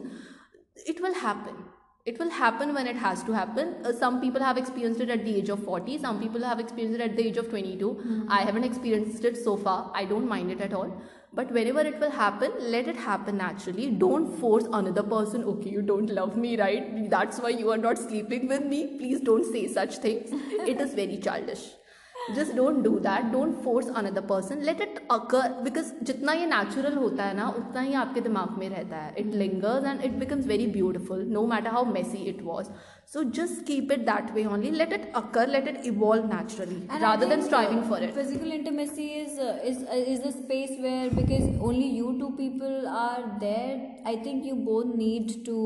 it 0.94 1.02
will 1.06 1.18
happen 1.26 1.58
it 2.06 2.20
will 2.20 2.30
happen 2.30 2.74
when 2.74 2.88
it 2.88 2.96
has 2.96 3.24
to 3.24 3.34
happen 3.34 3.76
uh, 3.86 3.92
some 4.02 4.20
people 4.22 4.42
have 4.42 4.58
experienced 4.58 5.02
it 5.02 5.10
at 5.10 5.26
the 5.26 5.36
age 5.36 5.50
of 5.50 5.64
40 5.64 5.98
some 6.06 6.20
people 6.20 6.44
have 6.50 6.60
experienced 6.60 7.00
it 7.00 7.04
at 7.08 7.18
the 7.18 7.26
age 7.32 7.38
of 7.42 7.50
22 7.50 7.90
i 8.38 8.42
haven't 8.50 8.64
experienced 8.70 9.26
it 9.32 9.42
so 9.48 9.56
far 9.66 9.80
i 10.02 10.06
don't 10.06 10.30
mind 10.36 10.56
it 10.56 10.62
at 10.68 10.74
all 10.74 10.94
but 11.40 11.52
whenever 11.58 11.82
it 11.90 12.00
will 12.00 12.16
happen 12.20 12.56
let 12.76 12.88
it 12.94 13.02
happen 13.08 13.38
naturally 13.38 13.90
don't 14.06 14.32
force 14.44 14.72
another 14.80 15.04
person 15.04 15.44
okay 15.56 15.76
you 15.76 15.84
don't 15.92 16.16
love 16.22 16.38
me 16.46 16.56
right 16.64 17.10
that's 17.10 17.44
why 17.46 17.50
you 17.50 17.70
are 17.76 17.82
not 17.90 17.98
sleeping 17.98 18.48
with 18.48 18.66
me 18.74 18.82
please 19.02 19.20
don't 19.32 19.52
say 19.52 19.68
such 19.68 20.00
things 20.08 20.34
it 20.76 20.82
is 20.88 20.96
very 21.04 21.20
childish 21.28 21.68
Just 22.33 22.55
don't 22.57 22.83
do 22.85 22.91
that 23.01 23.25
don't 23.33 23.55
force 23.65 23.89
another 23.97 24.21
person 24.27 24.63
let 24.63 24.81
it 24.81 24.99
occur 25.11 25.53
because 25.63 25.93
जितना 26.03 26.33
ये 26.33 26.47
natural 26.47 26.95
होता 26.97 27.25
है 27.25 27.37
ना 27.37 27.49
उतना 27.59 27.81
ही 27.81 27.95
आपके 28.03 28.21
दिमाग 28.21 28.59
में 28.59 28.69
रहता 28.69 28.97
है. 28.97 29.15
It 29.19 29.35
lingers 29.35 29.85
and 29.87 30.05
it 30.05 30.19
becomes 30.19 30.47
very 30.47 30.67
beautiful 30.77 31.25
no 31.33 31.47
matter 31.47 31.71
how 31.71 31.85
messy 31.93 32.19
it 32.31 32.43
was 32.43 32.69
so 33.15 33.23
just 33.39 33.65
keep 33.67 33.93
it 33.93 34.01
that 34.07 34.31
way 34.35 34.45
only 34.47 34.71
let 34.71 34.93
it 34.93 35.13
occur 35.17 35.49
let 35.49 35.69
it 35.69 35.87
evolve 35.87 36.27
naturally 36.27 36.99
rather 37.03 37.29
than 37.29 37.43
striving 37.43 37.83
for 37.91 38.05
it 38.05 38.15
physical 38.15 38.53
intimacy 38.53 39.09
is 39.21 39.41
is 39.41 39.85
is 39.95 40.23
a 40.23 40.31
space 40.31 40.77
where 40.81 41.15
because 41.15 41.61
only 41.61 41.89
you 41.99 42.13
two 42.21 42.29
people 42.41 42.87
are 43.03 43.23
there 43.41 44.07
I 44.09 44.17
think 44.27 44.47
you 44.47 44.55
both 44.65 44.97
need 44.97 45.33
to 45.47 45.61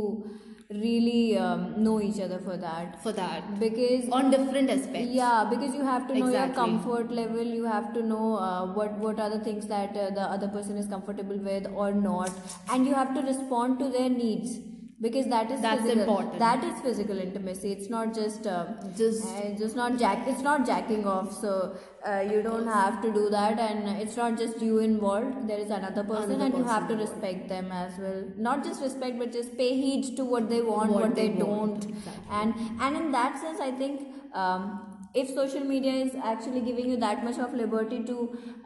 I 0.71 0.75
think 0.75 0.85
you 0.85 1.01
both 1.01 1.05
need 1.05 1.29
to 1.29 1.39
really 1.39 1.39
um, 1.39 1.83
know 1.83 2.01
each 2.01 2.21
other 2.21 2.39
for 2.41 2.57
that. 2.57 3.03
for 3.03 3.13
that 3.13 3.59
Because 3.59 4.09
on 4.11 4.31
different 4.31 4.71
aspects 4.71 5.11
yeah, 5.11 5.47
because 5.51 5.75
you 5.75 5.85
have 5.85 6.07
to 6.09 6.15
know 6.19 6.29
your 6.29 6.49
comfort 6.49 7.11
level. 7.11 7.43
You 7.43 7.65
have 7.65 7.95
to 7.95 8.03
know 8.03 8.37
uh, 8.37 8.67
what 8.75 8.93
what 8.99 9.19
are 9.19 9.31
the 9.31 9.41
things 9.41 9.67
that 9.69 9.97
uh, 9.97 10.11
the 10.11 10.23
other 10.23 10.49
person 10.49 10.77
is 10.77 10.87
comfortable 10.87 11.39
with 11.39 11.67
or 11.75 11.93
not, 11.93 12.31
and 12.71 12.87
you 12.87 12.95
have 12.95 13.15
to 13.15 13.23
respond 13.23 13.79
to 13.79 13.89
their 13.89 14.11
needs. 14.11 14.59
Because 15.01 15.27
that 15.29 15.49
is 15.49 15.61
That's 15.61 15.83
physical, 15.83 16.01
important. 16.01 16.39
That 16.41 16.65
is 16.65 16.81
physical 16.81 17.19
intimacy. 17.19 17.71
It's 17.71 17.89
not 17.89 18.13
just 18.13 18.47
uh, 18.49 18.67
Just- 18.97 19.27
uh, 19.29 19.51
just 19.57 19.77
not 19.77 19.97
jack. 19.97 20.27
It's 20.27 20.43
not 20.43 20.67
jacking 20.67 21.07
off. 21.07 21.33
So 21.33 21.77
uh, 22.09 22.21
you 22.33 22.43
don't 22.43 22.67
have 22.67 23.01
to 23.03 23.13
do 23.13 23.29
that, 23.31 23.59
and 23.59 23.89
it's 24.03 24.17
not 24.17 24.39
just 24.39 24.61
you 24.63 24.79
involved. 24.79 25.49
There 25.49 25.59
is 25.59 25.71
another 25.71 26.05
person, 26.05 26.33
Another 26.33 26.45
and 26.47 26.59
you 26.59 26.65
have 26.65 26.89
to 26.89 26.95
person 26.97 27.15
respect 27.15 27.49
them 27.49 27.73
as 27.73 27.99
well. 27.99 28.23
Not 28.37 28.65
just 28.65 28.83
respect, 28.83 29.19
but 29.19 29.33
just 29.33 29.57
pay 29.57 29.71
heed 29.81 30.17
to 30.17 30.25
what 30.25 30.49
they 30.49 30.61
want, 30.63 30.93
What 30.93 31.03
what, 31.03 31.15
they 31.15 31.29
they, 31.29 31.43
want. 31.43 31.83
don't, 31.83 31.91
Exactly. 31.97 32.25
and 32.31 32.55
and 32.81 32.97
in 32.97 33.11
that 33.13 33.41
sense, 33.41 33.61
I 33.61 33.73
think. 33.73 34.07
Um, 34.35 34.85
if 35.15 35.31
social 35.35 35.65
media 35.65 35.93
is 35.93 36.15
actually 36.23 36.61
giving 36.61 36.91
you 36.91 36.97
that 36.99 37.25
much 37.25 37.39
of 37.39 37.55
liberty 37.55 38.03
to 38.05 38.17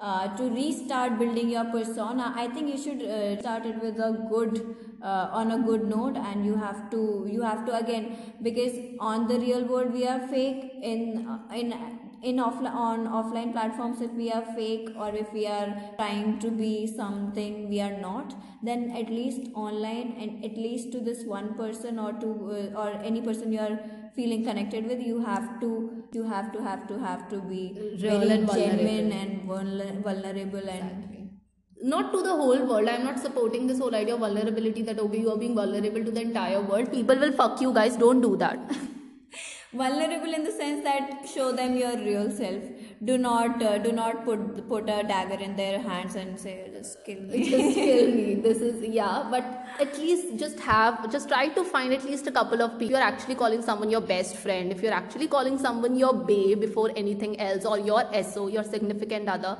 uh, 0.00 0.26
to 0.36 0.48
restart 0.54 1.16
building 1.20 1.48
your 1.48 1.64
persona 1.74 2.32
i 2.36 2.48
think 2.48 2.68
you 2.72 2.76
should 2.84 3.02
uh, 3.02 3.38
start 3.40 3.64
it 3.64 3.80
with 3.80 4.00
a 4.08 4.10
good 4.32 4.58
uh, 5.00 5.28
on 5.40 5.52
a 5.52 5.58
good 5.68 5.84
note 5.88 6.16
and 6.16 6.44
you 6.44 6.56
have 6.56 6.80
to 6.90 7.02
you 7.30 7.42
have 7.42 7.64
to 7.64 7.76
again 7.78 8.08
because 8.42 8.74
on 9.12 9.28
the 9.28 9.38
real 9.38 9.64
world 9.64 9.92
we 9.92 10.06
are 10.14 10.20
fake 10.34 10.72
in 10.82 11.06
in 11.62 11.72
in 12.22 12.36
offline 12.36 12.74
on 12.74 13.06
offline 13.20 13.52
platforms 13.52 14.00
if 14.00 14.12
we 14.12 14.30
are 14.30 14.44
fake 14.56 14.88
or 14.96 15.08
if 15.22 15.32
we 15.32 15.46
are 15.46 15.68
trying 15.96 16.38
to 16.44 16.50
be 16.50 16.86
something 16.86 17.68
we 17.68 17.80
are 17.80 17.96
not 18.00 18.34
then 18.62 18.90
at 19.00 19.08
least 19.10 19.50
online 19.54 20.14
and 20.20 20.44
at 20.44 20.56
least 20.56 20.92
to 20.92 21.00
this 21.00 21.24
one 21.24 21.54
person 21.54 21.98
or 21.98 22.12
to 22.24 22.28
uh, 22.58 22.82
or 22.82 22.90
any 23.10 23.20
person 23.20 23.52
you 23.52 23.60
are 23.60 23.78
feeling 24.14 24.44
connected 24.44 24.86
with 24.86 25.00
you 25.00 25.18
have 25.24 25.48
to 25.60 25.70
you 26.12 26.22
have 26.34 26.52
to 26.52 26.62
have 26.62 26.86
to 26.86 26.98
have 26.98 27.28
to 27.28 27.40
be 27.40 27.62
Real 27.76 28.20
very 28.20 28.30
and 28.30 28.46
vulnerable. 28.46 28.76
genuine 28.76 29.12
and 29.12 30.02
vulnerable 30.04 30.68
and 30.68 31.28
not 31.84 32.12
to 32.12 32.22
the 32.22 32.30
whole 32.30 32.64
world. 32.64 32.88
I'm 32.88 33.04
not 33.04 33.18
supporting 33.18 33.66
this 33.66 33.78
whole 33.80 33.94
idea 33.94 34.14
of 34.14 34.20
vulnerability 34.20 34.82
that 34.82 35.00
okay 35.00 35.18
you 35.18 35.30
are 35.32 35.36
being 35.36 35.54
vulnerable 35.54 36.04
to 36.04 36.10
the 36.10 36.20
entire 36.20 36.60
world. 36.60 36.92
People 36.92 37.16
will 37.18 37.32
fuck 37.32 37.60
you 37.60 37.72
guys. 37.72 37.96
Don't 37.96 38.20
do 38.20 38.36
that 38.36 38.60
vulnerable 39.74 40.32
in 40.34 40.44
the 40.44 40.50
sense 40.52 40.82
that 40.84 41.26
show 41.34 41.50
them 41.52 41.76
your 41.76 41.96
real 41.96 42.30
self. 42.30 42.62
Do 43.04 43.16
not 43.18 43.62
uh, 43.62 43.78
do 43.78 43.92
not 43.92 44.24
put 44.24 44.68
put 44.68 44.88
a 44.88 45.02
dagger 45.02 45.38
in 45.46 45.56
their 45.56 45.78
hands 45.80 46.14
and 46.14 46.38
say 46.38 46.54
just 46.74 47.04
kill 47.04 47.20
me. 47.22 47.42
Just 47.50 47.74
kill 47.74 48.10
me. 48.16 48.34
This 48.46 48.60
is 48.70 48.82
yeah 48.96 49.26
but 49.30 49.44
at 49.86 49.98
least 49.98 50.36
just 50.44 50.60
have 50.60 51.10
just 51.16 51.28
try 51.34 51.48
to 51.60 51.64
find 51.64 51.92
at 51.98 52.04
least 52.04 52.26
a 52.26 52.34
couple 52.40 52.62
of 52.62 52.72
people. 52.78 52.90
You're 52.96 53.06
actually 53.10 53.34
calling 53.44 53.62
someone 53.62 53.90
your 53.90 54.02
best 54.14 54.36
friend 54.36 54.70
if 54.72 54.82
you're 54.82 54.98
actually 55.02 55.28
calling 55.36 55.58
someone 55.58 55.96
your 55.96 56.12
babe 56.32 56.60
before 56.60 56.90
anything 57.04 57.38
else 57.40 57.64
or 57.64 57.78
your 57.78 58.04
so 58.34 58.48
your 58.48 58.64
significant 58.64 59.28
other 59.28 59.56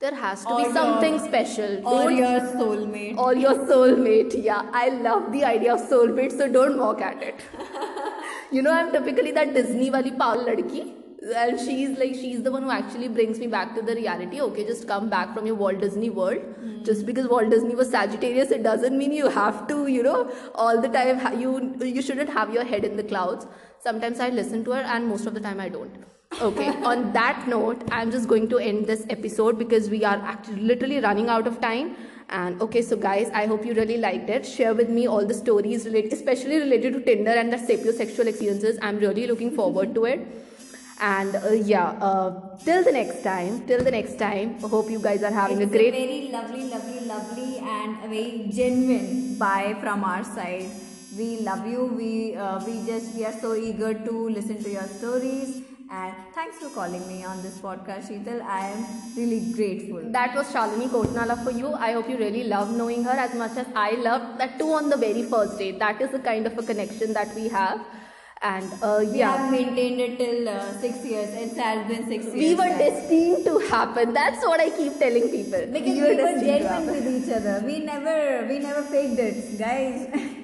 there 0.00 0.14
has 0.14 0.42
to 0.46 0.52
Or 0.52 0.56
be 0.56 0.62
your- 0.62 0.72
something 0.72 1.18
special. 1.18 1.72
or 1.86 2.04
Don't- 2.04 2.16
your 2.16 2.40
soulmate. 2.60 3.18
Or 3.18 3.34
your 3.34 3.54
soulmate 3.70 4.36
yeah. 4.44 4.70
I 4.72 4.88
love 5.06 5.30
the 5.32 5.44
idea 5.44 5.74
of 5.74 5.80
soulmate 5.90 6.32
so 6.38 6.48
don't 6.50 6.78
mock 6.78 7.02
at 7.02 7.22
it 7.22 7.42
you 8.52 8.62
know 8.62 8.72
i'm 8.72 8.90
typically 8.92 9.32
that 9.32 9.54
disney 9.54 9.90
wali 9.90 10.12
pagal 10.22 10.48
ladki 10.50 10.82
and 11.36 11.60
she's 11.60 11.98
like 11.98 12.14
she's 12.14 12.42
the 12.42 12.50
one 12.50 12.62
who 12.62 12.70
actually 12.70 13.08
brings 13.08 13.38
me 13.38 13.46
back 13.46 13.74
to 13.74 13.82
the 13.82 13.94
reality. 13.94 14.40
Okay 14.40 14.64
just 14.66 14.86
come 14.88 15.10
back 15.10 15.34
from 15.34 15.46
your 15.46 15.54
walt 15.54 15.80
disney 15.80 16.10
world. 16.10 16.38
Hmm. 16.38 16.82
Just 16.82 17.06
because 17.06 17.28
walt 17.28 17.50
disney 17.50 17.74
was 17.74 17.90
sagittarius 17.90 18.50
it 18.50 18.62
doesn't 18.62 18.96
mean 18.96 19.12
you 19.12 19.28
have 19.28 19.66
to 19.68 19.86
you 19.86 20.02
know 20.02 20.32
all 20.54 20.80
the 20.80 20.88
time 20.88 21.40
you 21.40 21.76
you 21.84 22.02
shouldn't 22.02 22.30
have 22.30 22.54
your 22.54 22.64
head 22.64 22.84
in 22.84 22.96
the 22.96 23.02
clouds. 23.02 23.46
Sometimes 23.80 24.20
i 24.20 24.30
listen 24.30 24.64
to 24.64 24.72
her 24.72 24.80
and 24.80 25.06
most 25.06 25.26
of 25.26 25.34
the 25.34 25.40
time 25.40 25.60
i 25.60 25.68
don't. 25.68 25.92
Okay 26.40 26.68
on 26.92 27.12
that 27.12 27.46
note 27.48 27.82
i'm 27.90 28.10
just 28.10 28.28
going 28.28 28.48
to 28.48 28.58
end 28.58 28.86
this 28.86 29.04
episode 29.10 29.58
because 29.58 29.90
we 29.90 30.04
are 30.04 30.16
actually 30.34 30.62
literally 30.62 31.00
running 31.00 31.28
out 31.28 31.46
of 31.46 31.60
time 31.60 31.96
and 32.30 32.62
okay 32.62 32.80
so 32.82 32.96
guys 32.96 33.30
i 33.40 33.46
hope 33.46 33.64
you 33.66 33.74
really 33.74 33.96
liked 33.96 34.30
it. 34.30 34.46
Share 34.46 34.74
with 34.74 34.88
me 34.88 35.06
all 35.06 35.26
the 35.26 35.34
stories 35.34 35.84
related 35.84 36.12
especially 36.12 36.58
related 36.58 36.92
to 36.94 37.00
tinder 37.00 37.32
and 37.32 37.52
the 37.52 37.56
sapiosexual 37.56 38.26
experiences. 38.26 38.78
I'm 38.82 38.98
really 38.98 39.26
looking 39.26 39.50
forward 39.50 39.94
to 39.94 40.04
it. 40.04 40.20
And 41.00 41.34
uh, 41.36 41.50
yeah 41.52 41.88
uh, 42.08 42.58
till 42.64 42.84
the 42.84 42.92
next 42.92 43.22
time 43.22 43.66
till 43.66 43.82
the 43.82 43.90
next 43.90 44.18
time 44.18 44.60
hope 44.60 44.90
you 44.90 44.98
guys 44.98 45.22
are 45.22 45.32
having 45.32 45.62
it's 45.62 45.72
a 45.72 45.76
great 45.76 45.94
very 45.94 46.28
lovely 46.30 46.64
lovely 46.68 47.00
lovely 47.06 47.58
and 47.58 48.04
a 48.04 48.08
very 48.08 48.50
genuine 48.52 49.38
bye 49.38 49.76
from 49.80 50.04
our 50.04 50.22
side. 50.22 50.70
We 51.16 51.40
love 51.40 51.66
you. 51.66 51.86
We 51.86 52.36
uh, 52.36 52.64
we 52.64 52.86
just 52.86 53.14
we 53.16 53.24
are 53.24 53.32
so 53.40 53.54
eager 53.56 53.94
to 53.94 54.28
listen 54.28 54.62
to 54.62 54.70
your 54.70 54.86
stories 54.86 55.69
and 55.90 56.14
thanks 56.34 56.58
for 56.58 56.68
calling 56.70 57.06
me 57.08 57.24
on 57.24 57.42
this 57.42 57.56
podcast 57.58 58.08
Sheetal 58.10 58.40
I 58.42 58.68
am 58.68 58.84
really 59.16 59.40
grateful 59.52 60.02
that 60.16 60.34
was 60.36 60.52
Shalini 60.52 60.88
Kotnala 60.88 61.42
for 61.42 61.50
you. 61.50 61.72
I 61.72 61.92
hope 61.92 62.08
you 62.08 62.16
really 62.16 62.44
love 62.44 62.74
knowing 62.76 63.02
her 63.04 63.16
as 63.26 63.34
much 63.34 63.56
as 63.56 63.66
I 63.74 63.92
loved 63.92 64.38
that 64.40 64.58
too 64.58 64.72
on 64.72 64.88
the 64.88 64.96
very 64.96 65.24
first 65.24 65.58
date. 65.58 65.78
That 65.80 66.00
is 66.00 66.10
the 66.10 66.20
kind 66.20 66.46
of 66.46 66.56
a 66.56 66.62
connection 66.62 67.12
that 67.14 67.34
we 67.34 67.48
have. 67.48 67.80
And 68.42 68.72
uh, 68.82 69.00
we 69.00 69.18
yeah, 69.18 69.36
have 69.36 69.50
maintained 69.50 70.00
it 70.00 70.16
till 70.18 70.48
uh, 70.48 70.72
six 70.80 71.04
years 71.04 71.28
it 71.34 71.56
has 71.58 71.86
been 71.88 72.06
six 72.08 72.24
years 72.24 72.34
we 72.34 72.54
were 72.54 72.72
destined 72.78 73.44
to 73.44 73.58
happen. 73.68 74.14
That's 74.14 74.42
what 74.46 74.60
I 74.60 74.70
keep 74.70 74.98
telling 74.98 75.28
people. 75.28 75.66
because 75.72 75.94
we 75.94 76.00
were 76.00 76.14
destined 76.14 76.40
to 76.40 76.46
genuine 76.46 76.86
with 76.86 77.06
each 77.16 77.32
other 77.34 77.62
we 77.66 77.80
never 77.80 78.46
we 78.48 78.58
never 78.60 78.82
faked 78.82 79.18
it 79.18 79.58
guys 79.58 80.36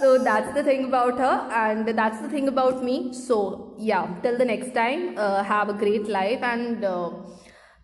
So 0.00 0.18
that's 0.18 0.52
the 0.54 0.62
thing 0.62 0.84
about 0.84 1.18
her, 1.18 1.48
and 1.50 1.88
that's 1.88 2.20
the 2.20 2.28
thing 2.28 2.48
about 2.48 2.84
me. 2.84 3.14
So 3.14 3.72
yeah, 3.78 4.06
till 4.22 4.36
the 4.36 4.44
next 4.44 4.74
time, 4.74 5.14
uh, 5.16 5.42
have 5.42 5.70
a 5.70 5.72
great 5.72 6.06
life 6.06 6.42
and 6.42 6.84
uh, 6.84 7.10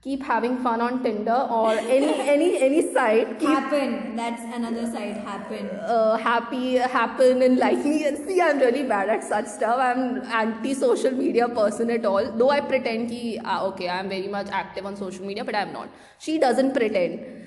keep 0.03 0.23
having 0.23 0.59
fun 0.63 0.83
on 0.83 1.03
Tinder 1.03 1.41
or 1.59 1.73
any 1.73 2.13
any 2.35 2.51
any 2.61 2.83
site. 2.93 3.39
Keep 3.39 3.49
happen. 3.49 4.17
That's 4.17 4.43
another 4.43 4.87
side. 4.93 5.17
Happen. 5.29 5.71
Uh, 5.97 6.17
happy 6.19 6.77
happen 6.77 7.43
and 7.43 7.57
like 7.57 7.83
me 7.83 8.05
and 8.05 8.19
see 8.27 8.41
i'm 8.43 8.59
really 8.59 8.83
bad 8.83 9.09
at 9.09 9.25
such 9.25 9.47
stuff. 9.47 9.79
I'm 9.79 10.23
anti 10.43 10.75
social 10.75 11.13
media 11.13 11.49
person 11.49 11.91
at 11.91 12.05
all. 12.05 12.33
Though 12.33 12.51
i 12.51 12.61
pretend 12.61 13.09
ki 13.09 13.39
ah, 13.45 13.65
okay 13.71 13.89
i'm 13.89 14.11
very 14.11 14.29
much 14.29 14.49
active 14.65 14.85
on 14.85 14.97
social 14.97 15.25
media 15.25 15.45
but 15.45 15.55
i'm 15.55 15.73
not. 15.73 15.89
She 16.19 16.39
doesn't 16.39 16.75
pretend 16.75 17.42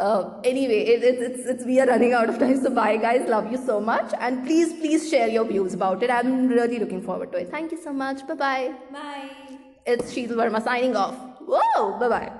uh, 0.00 0.40
anyway 0.44 0.80
it, 0.94 1.04
it's 1.04 1.22
it's 1.28 1.48
it's 1.54 1.64
we 1.64 1.78
are 1.80 1.86
running 1.86 2.12
out 2.12 2.28
of 2.28 2.38
time 2.38 2.60
so 2.60 2.70
bye 2.70 2.96
guys. 2.96 3.28
Love 3.28 3.50
you 3.52 3.58
so 3.70 3.80
much. 3.80 4.12
And 4.18 4.44
please 4.44 4.72
please 4.84 5.08
share 5.08 5.28
your 5.28 5.44
views 5.44 5.74
about 5.74 6.02
it. 6.02 6.10
I'm 6.10 6.48
really 6.48 6.78
looking 6.78 7.02
forward 7.02 7.32
to 7.32 7.38
it. 7.38 7.50
Thank 7.50 7.72
you 7.72 7.82
so 7.88 7.92
much. 7.92 8.26
Bye 8.26 8.34
bye. 8.34 8.74
Bye 8.92 9.58
it's 9.86 10.12
Sheetal 10.14 10.36
Verma 10.42 10.62
signing 10.62 10.96
off. 10.96 11.16
Whoa! 11.40 11.98
Bye 11.98 12.08
bye 12.08 12.32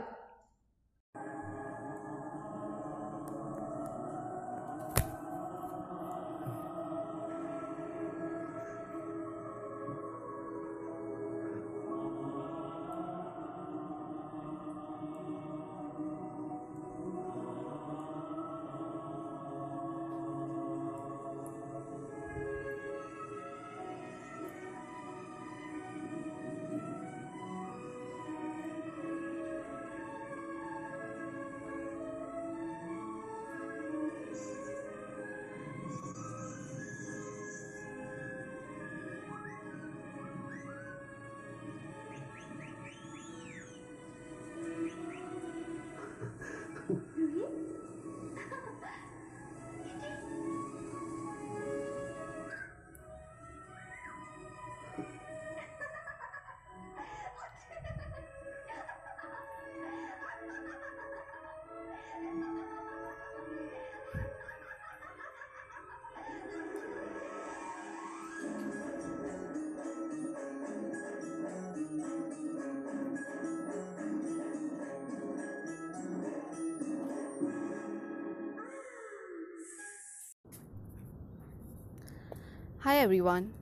Hi 82.90 82.96
everyone. 82.98 83.52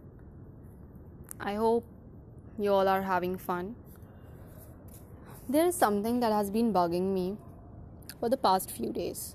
I 1.39 1.53
hope 1.57 1.85
you 2.59 2.73
all 2.73 2.89
are 2.89 3.03
having 3.03 3.37
fun. 3.37 3.75
There 5.47 5.67
is 5.67 5.75
something 5.75 6.21
that 6.21 6.33
has 6.33 6.51
been 6.51 6.73
bugging 6.73 7.13
me 7.13 7.37
for 8.21 8.31
the 8.31 8.39
past 8.39 8.71
few 8.71 8.91
days, 8.91 9.35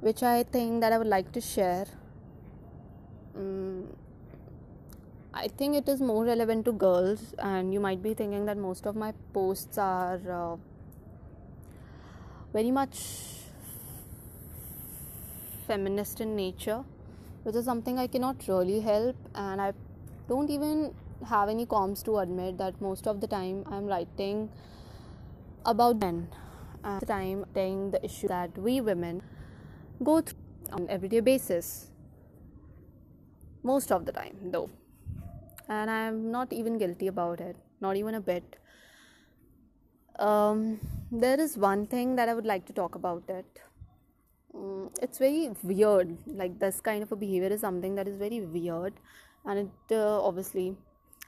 which 0.00 0.22
I 0.22 0.44
think 0.44 0.80
that 0.80 0.94
I 0.94 0.96
would 0.96 1.12
like 1.14 1.30
to 1.32 1.42
share. 1.42 1.84
Mm, 3.36 3.88
I 5.34 5.48
think 5.48 5.76
it 5.76 5.90
is 5.90 6.00
more 6.00 6.24
relevant 6.24 6.64
to 6.64 6.72
girls, 6.72 7.34
and 7.38 7.74
you 7.74 7.80
might 7.80 8.02
be 8.02 8.14
thinking 8.14 8.46
that 8.46 8.56
most 8.56 8.86
of 8.86 8.96
my 8.96 9.12
posts 9.34 9.76
are 9.76 10.20
uh, 10.42 10.56
very 12.54 12.70
much 12.70 13.04
feminist 15.66 16.22
in 16.22 16.34
nature, 16.34 16.82
which 17.48 17.56
is 17.56 17.64
something 17.64 17.98
I 17.98 18.06
cannot 18.06 18.46
really 18.46 18.80
help, 18.80 19.16
and 19.34 19.58
I 19.58 19.72
don't 20.28 20.50
even 20.50 20.94
have 21.26 21.48
any 21.48 21.64
comms 21.64 22.04
to 22.04 22.18
admit 22.18 22.58
that 22.58 22.78
most 22.78 23.06
of 23.06 23.22
the 23.22 23.26
time 23.26 23.64
I'm 23.66 23.86
writing 23.86 24.50
about 25.64 25.98
men 25.98 26.28
and 26.84 27.00
the 27.00 27.06
time 27.06 27.46
saying 27.54 27.92
the 27.92 28.04
issue 28.04 28.28
that 28.28 28.58
we 28.58 28.82
women 28.82 29.22
go 30.04 30.20
through 30.20 30.36
on 30.72 30.90
everyday 30.90 31.20
basis 31.20 31.90
most 33.62 33.90
of 33.90 34.04
the 34.04 34.12
time 34.12 34.36
though. 34.52 34.68
And 35.68 35.90
i'm 35.90 36.30
not 36.30 36.52
even 36.52 36.76
guilty 36.76 37.06
about 37.06 37.40
it 37.40 37.56
not 37.80 37.96
even 37.96 38.14
a 38.14 38.20
bit. 38.20 38.56
Um, 40.18 40.80
there 41.10 41.40
is 41.40 41.56
one 41.56 41.86
thing 41.86 42.16
that 42.16 42.28
i 42.28 42.34
would 42.34 42.46
like 42.46 42.66
to 42.66 42.72
talk 42.74 42.94
about 42.94 43.22
it 43.28 43.62
um, 44.58 44.90
it's 45.00 45.18
very 45.18 45.50
weird. 45.62 46.16
Like 46.26 46.58
this 46.58 46.80
kind 46.80 47.02
of 47.02 47.12
a 47.12 47.16
behavior 47.16 47.48
is 47.48 47.60
something 47.60 47.94
that 47.94 48.08
is 48.08 48.16
very 48.16 48.40
weird. 48.40 48.94
And 49.44 49.58
it 49.60 49.94
uh, 49.94 50.22
obviously 50.22 50.76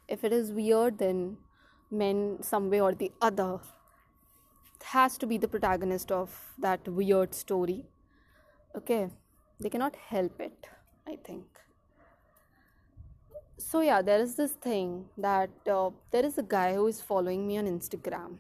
if 0.09 0.25
it 0.25 0.33
is 0.33 0.51
weird 0.51 0.99
then 0.99 1.37
men 1.91 2.39
some 2.43 2.69
way 2.71 2.81
or 2.81 2.93
the 2.93 3.13
other 3.21 3.61
has 4.83 5.17
to 5.19 5.27
be 5.27 5.39
the 5.39 5.47
protagonist 5.47 6.11
of 6.11 6.37
that 6.59 6.87
weird 6.89 7.35
story. 7.35 7.85
Okay? 8.77 9.09
They 9.61 9.69
cannot 9.69 9.97
help 9.97 10.41
it 10.41 10.67
i 11.07 11.17
think. 11.25 11.45
So 13.59 13.81
yeah 13.81 14.03
there 14.03 14.21
is 14.21 14.35
this 14.37 14.53
thing 14.53 15.07
that 15.19 15.51
uh, 15.71 15.91
there 16.11 16.25
is 16.25 16.39
a 16.39 16.43
guy 16.43 16.75
who 16.75 16.87
is 16.87 17.01
following 17.01 17.47
me 17.47 17.59
on 17.59 17.67
instagram. 17.67 18.39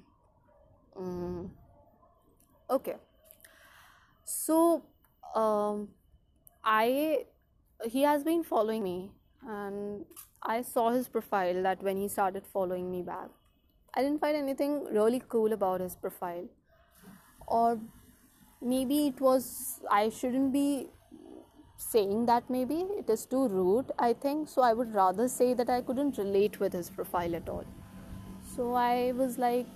Mm. 0.96 1.50
okay 2.68 2.96
so 4.30 4.82
um, 5.34 5.88
i 6.64 7.24
he 7.94 8.02
has 8.02 8.22
been 8.22 8.42
following 8.44 8.82
me 8.82 9.10
and 9.48 10.04
i 10.42 10.60
saw 10.62 10.90
his 10.90 11.08
profile 11.08 11.62
that 11.62 11.82
when 11.82 11.96
he 11.96 12.08
started 12.08 12.46
following 12.46 12.90
me 12.90 13.02
back. 13.02 13.28
I 13.94 14.02
didn't 14.02 14.20
find 14.20 14.36
anything 14.36 14.84
really 14.92 15.20
cool 15.28 15.52
about 15.52 15.80
his 15.80 15.96
profile. 15.96 16.44
Or 17.48 17.80
maybe 18.62 19.06
it 19.08 19.20
was 19.20 19.80
i 19.90 20.08
shouldn't 20.08 20.52
be 20.52 20.88
saying 21.76 22.26
that 22.26 22.48
maybe 22.48 22.76
it 22.98 23.10
is 23.10 23.24
too 23.26 23.48
rude 23.48 23.90
i 23.98 24.12
think. 24.12 24.48
So 24.48 24.62
i 24.62 24.72
would 24.72 24.94
rather 24.94 25.28
say 25.28 25.54
that 25.54 25.70
i 25.70 25.80
couldn't 25.80 26.18
relate 26.18 26.60
with 26.60 26.72
his 26.72 26.90
profile 26.90 27.34
at 27.34 27.48
all. 27.48 27.64
So 28.54 28.74
i 28.74 29.12
was 29.12 29.38
like 29.38 29.66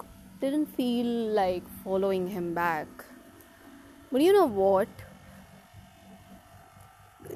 didn't 0.40 0.66
feel 0.66 1.10
like 1.40 1.68
following 1.82 2.28
him 2.28 2.54
back 2.54 3.04
but 4.14 4.22
you 4.22 4.32
know 4.32 4.46
what? 4.46 4.88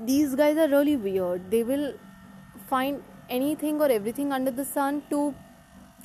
These 0.01 0.37
guys 0.37 0.57
are 0.57 0.68
really 0.68 0.97
weird. 0.97 1.51
They 1.51 1.64
will 1.64 1.95
find 2.68 3.03
anything 3.29 3.81
or 3.81 3.89
everything 3.91 4.33
under 4.33 4.53
the 4.53 4.64
sun 4.64 5.03
to 5.11 5.35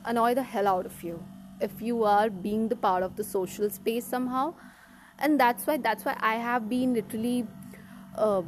annoy 0.03 0.33
the 0.33 0.41
hell 0.41 0.67
out 0.67 0.87
of 0.87 1.03
you. 1.03 1.23
If 1.61 1.79
you 1.79 2.03
are 2.05 2.31
being 2.31 2.69
the 2.69 2.75
part 2.75 3.03
of 3.03 3.15
the 3.17 3.23
social 3.23 3.69
space 3.69 4.03
somehow. 4.03 4.55
And 5.19 5.39
that's 5.39 5.67
why 5.67 5.77
that's 5.77 6.05
why 6.05 6.17
i 6.19 6.35
have 6.43 6.67
been 6.67 6.95
literally 6.95 7.47
uh, 8.17 8.41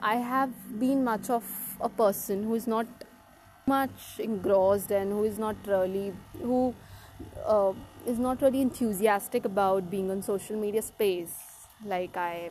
I 0.00 0.16
have 0.16 0.54
been 0.80 1.04
much 1.04 1.28
of 1.28 1.44
a 1.80 1.88
person 1.88 2.44
who 2.44 2.54
is 2.54 2.66
not 2.66 2.86
much 3.66 4.18
engrossed 4.18 4.90
and 4.90 5.12
who 5.12 5.24
is 5.24 5.38
not 5.38 5.56
really 5.66 6.14
who 6.40 6.74
uh, 7.46 7.72
is 8.06 8.18
not 8.18 8.42
really 8.42 8.60
enthusiastic 8.60 9.44
about 9.44 9.90
being 9.90 10.10
on 10.10 10.22
social 10.22 10.56
media 10.56 10.82
space. 10.82 11.34
Like 11.84 12.16
I, 12.16 12.50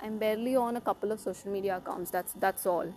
I'm 0.00 0.18
barely 0.18 0.56
on 0.56 0.76
a 0.76 0.80
couple 0.80 1.12
of 1.12 1.20
social 1.20 1.50
media 1.52 1.76
accounts. 1.76 2.10
That's 2.10 2.32
that's 2.34 2.66
all. 2.66 2.92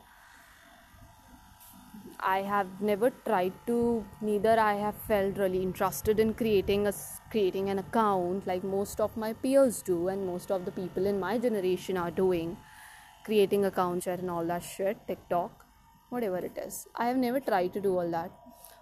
I 2.19 2.41
have 2.41 2.67
never 2.79 3.09
tried 3.09 3.53
to. 3.67 4.05
Neither 4.21 4.59
I 4.59 4.73
have 4.75 4.95
felt 5.07 5.37
really 5.37 5.61
interested 5.61 6.19
in 6.19 6.33
creating 6.33 6.87
a 6.87 6.93
creating 7.31 7.69
an 7.69 7.79
account 7.79 8.47
like 8.47 8.63
most 8.63 9.01
of 9.01 9.17
my 9.17 9.33
peers 9.33 9.81
do, 9.81 10.07
and 10.07 10.25
most 10.25 10.51
of 10.51 10.65
the 10.65 10.71
people 10.71 11.05
in 11.05 11.19
my 11.19 11.37
generation 11.37 11.97
are 11.97 12.11
doing 12.11 12.57
creating 13.25 13.65
accounts 13.65 14.07
and 14.07 14.29
all 14.29 14.45
that 14.45 14.63
shit, 14.63 14.97
TikTok, 15.07 15.65
whatever 16.09 16.37
it 16.37 16.57
is. 16.57 16.87
I 16.95 17.07
have 17.07 17.17
never 17.17 17.39
tried 17.39 17.73
to 17.73 17.81
do 17.81 17.97
all 17.97 18.09
that 18.11 18.31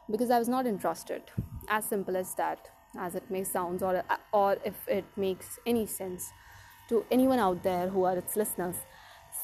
because 0.10 0.32
I 0.32 0.39
was 0.39 0.49
not 0.49 0.66
interested. 0.66 1.22
As 1.68 1.86
simple 1.86 2.18
as 2.18 2.34
that, 2.36 2.71
as 2.98 3.16
it 3.16 3.30
may 3.30 3.44
sound, 3.44 3.84
or 3.84 4.04
or 4.32 4.58
if 4.66 4.88
it 4.88 5.06
makes 5.16 5.60
any 5.66 5.86
sense 5.86 6.32
to 6.89 7.06
anyone 7.12 7.39
out 7.39 7.64
there 7.64 7.88
who 7.89 8.04
are 8.04 8.18
its 8.18 8.36
listeners. 8.36 8.76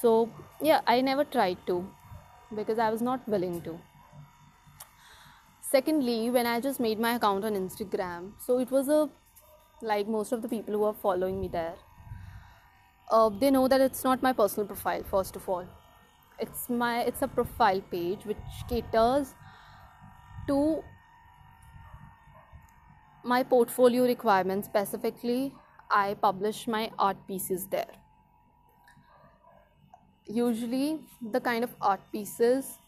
So 0.02 0.30
yeah, 0.62 0.82
I 0.86 1.02
never 1.02 1.24
tried 1.24 1.66
to 1.68 1.88
because 2.56 2.80
I 2.80 2.89
was 2.89 3.02
not 3.02 3.28
willing 3.28 3.62
to. 3.62 3.80
Secondly, 5.62 6.30
when 6.30 6.45
I 6.45 6.60
just 6.62 6.80
made 6.80 7.00
my 7.00 7.16
account 7.16 7.43
on 7.45 7.54
Instagram, 7.54 8.32
so 8.39 8.60
it 8.60 8.72
was 8.72 8.88
a 8.88 9.10
like 9.82 10.08
most 10.08 10.32
of 10.32 10.41
the 10.41 10.48
people 10.48 10.74
who 10.74 10.84
are 10.84 10.93
following 10.93 11.39
me 11.39 11.48
there 11.48 11.76
uh, 13.12 13.30
they 13.30 13.52
know 13.52 13.68
that 13.68 13.82
it's 13.82 14.04
not 14.04 14.22
my 14.24 14.34
personal 14.34 14.66
profile 14.66 15.04
first 15.04 15.36
of 15.36 15.48
all 15.48 15.68
it's 16.39 16.70
my 16.70 17.02
it's 17.02 17.22
a 17.22 17.28
profile 17.28 17.82
page 17.91 18.26
which 18.26 18.38
caters 18.68 19.34
to 20.48 20.84
my 23.27 23.43
portfolio 23.43 24.05
requirements 24.05 24.66
specifically 24.66 25.53
i 25.91 26.14
publish 26.14 26.66
my 26.66 26.91
art 26.99 27.16
pieces 27.27 27.66
there 27.66 27.95
usually 30.27 31.01
the 31.31 31.41
kind 31.41 31.64
of 31.64 31.75
art 31.81 32.01
pieces 32.12 32.79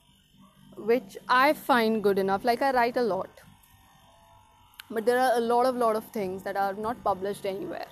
which 0.76 1.16
i 1.28 1.52
find 1.52 2.02
good 2.02 2.18
enough 2.18 2.44
like 2.44 2.62
i 2.62 2.70
write 2.72 2.96
a 2.96 3.02
lot 3.02 3.44
but 4.90 5.04
there 5.06 5.18
are 5.18 5.32
a 5.36 5.40
lot 5.40 5.66
of 5.66 5.76
lot 5.76 5.96
of 5.96 6.04
things 6.12 6.42
that 6.42 6.56
are 6.56 6.74
not 6.74 7.02
published 7.04 7.46
anywhere 7.46 7.86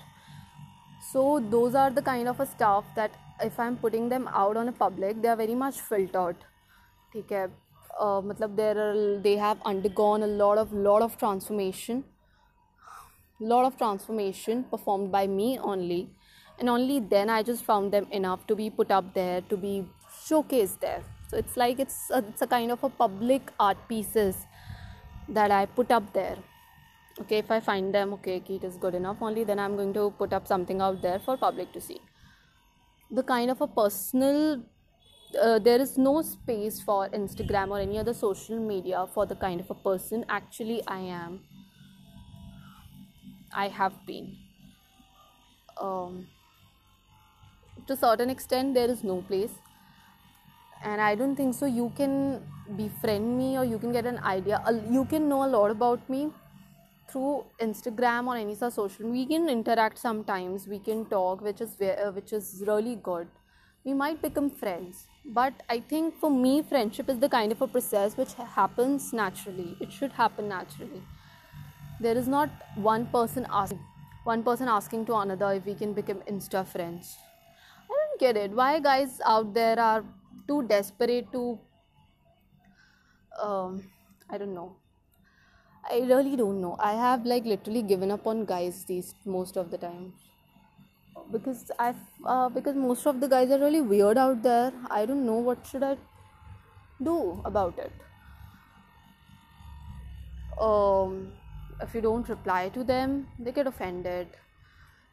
so 1.11 1.39
those 1.49 1.75
are 1.75 1.89
the 1.89 2.01
kind 2.01 2.27
of 2.27 2.39
a 2.39 2.45
stuff 2.45 2.85
that 2.95 3.11
if 3.41 3.59
i'm 3.59 3.77
putting 3.77 4.09
them 4.09 4.27
out 4.33 4.57
on 4.57 4.67
a 4.67 4.71
public 4.71 5.21
they 5.21 5.27
are 5.27 5.35
very 5.35 5.55
much 5.55 5.79
filtered 5.91 6.35
ठीक 7.13 7.31
है 7.31 7.47
uh, 8.01 8.21
मतलब 8.27 8.55
there 8.55 8.77
are 8.83 9.19
they 9.25 9.35
have 9.37 9.59
undergone 9.71 10.23
a 10.23 10.27
lot 10.27 10.57
of 10.57 10.73
lot 10.87 11.03
of 11.07 11.17
transformation 11.23 12.03
lot 13.40 13.64
of 13.64 13.76
transformation 13.76 14.64
performed 14.64 15.12
by 15.12 15.26
me 15.26 15.58
only. 15.58 16.08
And 16.58 16.68
only 16.68 16.98
then 16.98 17.30
i 17.30 17.42
just 17.42 17.64
found 17.64 17.92
them 17.92 18.06
enough 18.10 18.46
to 18.48 18.56
be 18.56 18.68
put 18.68 18.90
up 18.90 19.14
there 19.14 19.40
to 19.42 19.56
be 19.56 19.86
showcased 20.26 20.80
there. 20.80 21.02
So 21.28 21.36
it's 21.36 21.56
like 21.56 21.78
it's 21.78 22.10
a, 22.10 22.18
it's 22.18 22.42
a 22.42 22.46
kind 22.46 22.72
of 22.72 22.82
a 22.82 22.88
public 22.88 23.52
art 23.60 23.76
pieces 23.88 24.36
that 25.28 25.50
i 25.50 25.66
put 25.66 25.90
up 25.90 26.12
there. 26.12 26.36
Okay 27.20 27.38
if 27.38 27.50
i 27.50 27.60
find 27.60 27.94
them 27.94 28.12
okay 28.14 28.42
it 28.48 28.64
is 28.64 28.76
good 28.76 28.94
enough. 28.94 29.18
Only 29.20 29.44
then 29.44 29.58
i'm 29.58 29.76
going 29.76 29.94
to 29.94 30.10
put 30.18 30.32
up 30.32 30.48
something 30.48 30.80
out 30.80 31.00
there 31.02 31.20
for 31.20 31.36
public 31.36 31.72
to 31.74 31.80
see. 31.80 32.00
The 33.10 33.22
kind 33.22 33.50
of 33.50 33.60
a 33.60 33.66
personal 33.66 34.62
uh, 35.40 35.58
there 35.58 35.80
is 35.80 35.98
no 35.98 36.22
space 36.22 36.80
for 36.80 37.08
instagram 37.10 37.68
or 37.68 37.78
any 37.78 37.98
other 37.98 38.14
social 38.14 38.58
media 38.58 39.06
for 39.12 39.26
the 39.26 39.34
kind 39.34 39.60
of 39.60 39.70
a 39.70 39.74
person 39.74 40.24
actually 40.28 40.82
i 40.86 40.98
am 40.98 41.40
i 43.52 43.68
have 43.68 43.94
been. 44.06 44.36
Um, 45.80 46.26
to 47.86 47.92
a 47.92 47.96
certain 47.96 48.30
extent 48.30 48.74
there 48.74 48.90
is 48.90 49.04
no 49.04 49.22
place. 49.22 49.52
And 50.84 51.00
i 51.00 51.14
don't 51.14 51.36
think 51.36 51.54
so 51.54 51.66
you 51.66 51.92
can 51.96 52.42
befriend 52.76 53.36
me 53.38 53.56
or 53.58 53.64
you 53.64 53.78
can 53.78 53.92
get 53.92 54.06
an 54.06 54.18
idea. 54.18 54.62
You 54.90 55.04
can 55.04 55.28
know 55.28 55.44
a 55.44 55.50
lot 55.56 55.70
about 55.70 56.08
me 56.08 56.30
through 57.10 57.44
instagram 57.58 58.26
or 58.26 58.36
any 58.36 58.54
such 58.54 58.74
social 58.74 59.08
we 59.08 59.26
can 59.26 59.48
interact 59.48 59.98
sometimes. 59.98 60.66
We 60.68 60.78
can 60.78 61.04
talk 61.06 61.40
which 61.40 61.60
is 61.60 61.80
uh, 61.80 62.12
which 62.14 62.32
is 62.32 62.62
really 62.66 62.96
good. 62.96 63.28
We 63.84 63.94
might 63.94 64.20
become 64.20 64.50
friends. 64.50 65.06
But 65.24 65.62
i 65.68 65.80
think 65.80 66.18
for 66.20 66.30
me 66.30 66.62
friendship 66.62 67.08
is 67.08 67.18
the 67.18 67.28
kind 67.28 67.52
of 67.52 67.62
a 67.62 67.66
process 67.66 68.16
which 68.16 68.34
happens 68.34 69.12
naturally. 69.12 69.76
It 69.80 69.92
should 69.92 70.12
happen 70.12 70.48
naturally 70.48 71.02
there 72.00 72.16
is 72.16 72.28
not 72.28 72.50
one 72.76 73.06
person 73.06 73.46
asking 73.50 73.84
one 74.24 74.42
person 74.42 74.68
asking 74.68 75.06
to 75.06 75.14
another 75.16 75.52
if 75.54 75.64
we 75.64 75.74
can 75.74 75.92
become 75.92 76.20
insta 76.32 76.66
friends 76.74 77.16
i 77.84 78.00
don't 78.00 78.20
get 78.20 78.36
it 78.36 78.50
why 78.52 78.78
guys 78.78 79.20
out 79.24 79.54
there 79.54 79.78
are 79.78 80.04
too 80.46 80.62
desperate 80.74 81.32
to 81.32 81.58
um, 83.42 83.82
I 84.30 84.38
don't 84.38 84.54
know. 84.54 84.76
I 85.90 86.00
really 86.00 86.36
don't 86.36 86.60
know. 86.60 86.76
I 86.78 86.92
have 86.92 87.24
like 87.24 87.44
literally 87.44 87.82
given 87.82 88.10
up 88.10 88.26
on 88.26 88.44
guys 88.44 88.84
these 88.84 89.14
most 89.24 89.56
of 89.56 89.70
the 89.70 89.78
time 89.78 90.12
because 91.32 91.70
I 91.78 91.94
uh, 92.26 92.48
because 92.48 92.76
most 92.76 93.06
of 93.06 93.20
the 93.20 93.28
guys 93.28 93.50
are 93.50 93.58
really 93.58 93.80
weird 93.80 94.18
out 94.18 94.42
there. 94.42 94.72
I 94.90 95.06
don't 95.06 95.24
know 95.24 95.38
what 95.38 95.66
should 95.66 95.82
I 95.82 95.96
do 97.02 97.40
about 97.44 97.78
it. 97.78 97.92
Um, 100.60 101.32
if 101.82 101.94
you 101.94 102.00
don't 102.00 102.28
reply 102.28 102.68
to 102.70 102.84
them, 102.84 103.28
they 103.38 103.52
get 103.52 103.66
offended. 103.66 104.28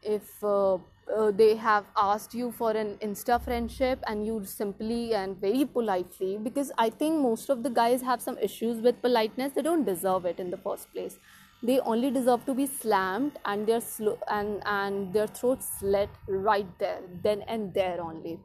If 0.02 0.44
uh, 0.44 0.78
uh, 1.14 1.32
they 1.32 1.56
have 1.56 1.86
asked 1.96 2.34
you 2.34 2.52
for 2.52 2.72
an 2.72 2.98
insta 2.98 3.42
friendship 3.42 4.04
and 4.08 4.26
you 4.26 4.44
simply 4.46 5.14
and 5.14 5.40
very 5.40 5.66
politely 5.66 6.38
because 6.42 6.72
i 6.78 6.90
think 6.90 7.22
most 7.22 7.50
of 7.50 7.62
the 7.62 7.70
guys 7.70 8.02
have 8.02 8.22
some 8.22 8.38
issues 8.40 8.82
with 8.82 9.00
politeness 9.02 9.52
they 9.54 9.62
don't 9.62 9.86
deserve 9.86 10.26
it 10.26 10.40
in 10.40 10.50
the 10.50 10.58
first 10.58 10.92
place. 10.94 11.20
They 11.64 11.80
only 11.80 12.12
deserve 12.12 12.46
to 12.46 12.54
be 12.54 12.68
slammed 12.68 13.40
and 13.46 13.66
their 13.66 13.82
slow 13.82 14.20
and 14.30 14.62
and 14.66 15.14
their 15.14 15.26
throat 15.26 15.64
slit 15.64 16.10
right 16.28 16.68
there 16.80 17.00
then 17.24 17.42
and 17.44 17.74
there 17.74 18.02
only. 18.02 18.40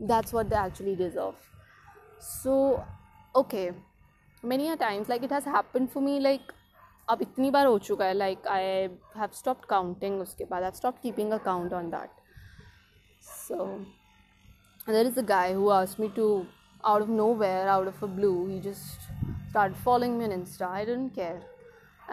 That's 0.00 0.32
what 0.32 0.48
they 0.48 0.56
actually 0.56 0.94
deserve. 0.94 1.34
So 2.20 2.84
okay. 3.34 3.72
Many 4.42 4.70
a 4.70 4.76
times 4.76 5.08
like 5.08 5.22
it 5.22 5.30
has 5.30 5.44
happened 5.44 5.90
for 5.90 6.00
me 6.00 6.20
like 6.20 6.52
अब 7.09 7.21
इतनी 7.21 7.51
बार 7.51 7.65
हो 7.65 7.77
चुका 7.89 8.05
है 8.05 8.13
like 8.13 8.47
I 8.47 8.63
have 9.17 9.29
stop 9.33 9.65
counting 9.69 10.21
उसके 10.21 10.45
बाद 10.51 10.63
I 10.63 10.71
stop 10.75 10.99
keeping 11.03 11.31
a 11.31 11.37
count 11.45 11.73
on 11.73 11.89
that 11.89 12.09
so 13.29 13.65
there 14.87 15.07
is 15.07 15.17
a 15.21 15.23
guy 15.29 15.53
who 15.55 15.65
asked 15.77 15.99
me 16.01 16.07
to 16.13 16.25
out 16.91 17.03
of 17.05 17.09
nowhere 17.09 17.65
out 17.71 17.87
of 17.87 17.97
a 18.05 18.07
blue 18.19 18.47
he 18.51 18.59
just 18.59 19.09
started 19.49 19.75
following 19.87 20.13
me 20.19 20.25
on 20.27 20.31
insta 20.35 20.69
i 20.77 20.85
didn't 20.85 21.11
care 21.17 21.41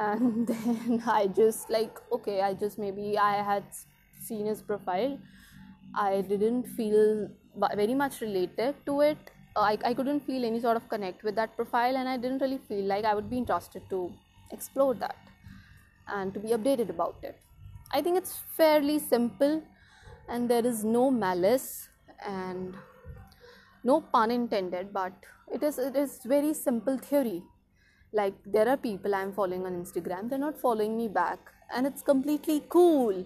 and 0.06 0.50
then 0.50 0.98
i 1.14 1.26
just 1.38 1.70
like 1.76 2.00
okay 2.16 2.40
i 2.48 2.52
just 2.64 2.80
maybe 2.84 3.16
i 3.28 3.32
had 3.50 3.64
seen 4.26 4.44
his 4.52 4.60
profile 4.72 5.16
i 6.04 6.20
didn't 6.32 6.68
feel 6.80 7.00
very 7.82 7.94
much 7.94 8.20
related 8.20 8.74
to 8.84 9.00
it 9.00 9.32
I, 9.56 9.78
I 9.84 9.94
couldn't 9.94 10.20
feel 10.20 10.44
any 10.44 10.60
sort 10.60 10.76
of 10.76 10.88
connect 10.88 11.22
with 11.22 11.36
that 11.36 11.56
profile 11.56 11.96
and 11.96 12.08
i 12.08 12.16
didn't 12.16 12.42
really 12.46 12.60
feel 12.68 12.84
like 12.84 13.04
i 13.04 13.14
would 13.14 13.30
be 13.30 13.38
interested 13.38 13.88
to 13.90 14.00
explore 14.51 14.93
that 14.95 15.17
and 16.07 16.33
to 16.33 16.39
be 16.39 16.49
updated 16.49 16.89
about 16.89 17.15
it. 17.23 17.39
I 17.91 18.01
think 18.01 18.17
it's 18.17 18.37
fairly 18.57 18.99
simple 18.99 19.63
and 20.29 20.49
there 20.49 20.65
is 20.65 20.83
no 20.83 21.11
malice 21.11 21.89
and 22.25 22.75
no 23.83 24.01
pun 24.01 24.31
intended, 24.31 24.93
but 24.93 25.13
it 25.51 25.63
is 25.63 25.77
it 25.77 25.95
is 25.95 26.19
very 26.23 26.53
simple 26.53 26.97
theory. 26.97 27.41
Like 28.13 28.33
there 28.45 28.67
are 28.67 28.77
people 28.77 29.15
I'm 29.15 29.33
following 29.33 29.65
on 29.65 29.73
Instagram, 29.73 30.29
they're 30.29 30.39
not 30.39 30.59
following 30.59 30.97
me 30.97 31.07
back, 31.07 31.39
and 31.73 31.87
it's 31.87 32.01
completely 32.01 32.63
cool. 32.69 33.25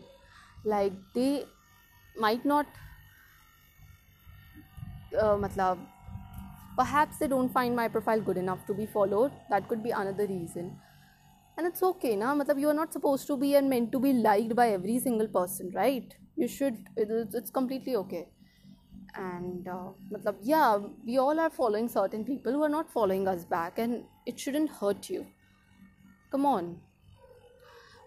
Like 0.64 0.94
they 1.14 1.46
might 2.18 2.46
not 2.46 2.66
uh, 5.20 5.36
matlab, 5.36 5.78
perhaps 6.78 7.18
they 7.18 7.28
don't 7.28 7.50
find 7.50 7.76
my 7.76 7.88
profile 7.88 8.22
good 8.22 8.38
enough 8.38 8.66
to 8.68 8.74
be 8.74 8.86
followed 8.86 9.32
that 9.50 9.68
could 9.68 9.84
be 9.84 9.92
another 9.92 10.28
reason 10.28 10.76
and 11.58 11.68
it's 11.68 11.82
okay 11.82 12.16
na? 12.16 12.34
Matlab 12.36 12.60
you 12.60 12.70
are 12.70 12.74
not 12.74 12.92
supposed 12.92 13.28
to 13.28 13.38
be 13.38 13.56
and 13.56 13.70
meant 13.70 13.92
to 13.92 14.00
be 14.00 14.14
liked 14.14 14.56
by 14.56 14.70
every 14.72 15.00
single 15.00 15.28
person 15.28 15.72
right? 15.74 16.14
You 16.36 16.48
should 16.48 16.78
it's, 16.98 17.50
completely 17.50 17.96
okay. 17.96 18.28
And 19.16 19.68
uh, 19.68 19.92
matlab, 20.12 20.36
yeah 20.42 20.78
we 21.06 21.18
all 21.18 21.40
are 21.40 21.50
following 21.50 21.88
certain 21.88 22.26
people 22.26 22.52
who 22.52 22.64
are 22.64 22.70
not 22.70 22.92
following 22.92 23.28
us 23.28 23.46
back 23.46 23.80
and 23.80 24.04
it 24.26 24.40
shouldn't 24.40 24.70
hurt 24.70 25.10
you. 25.10 25.26
Come 26.32 26.46
on. 26.46 26.78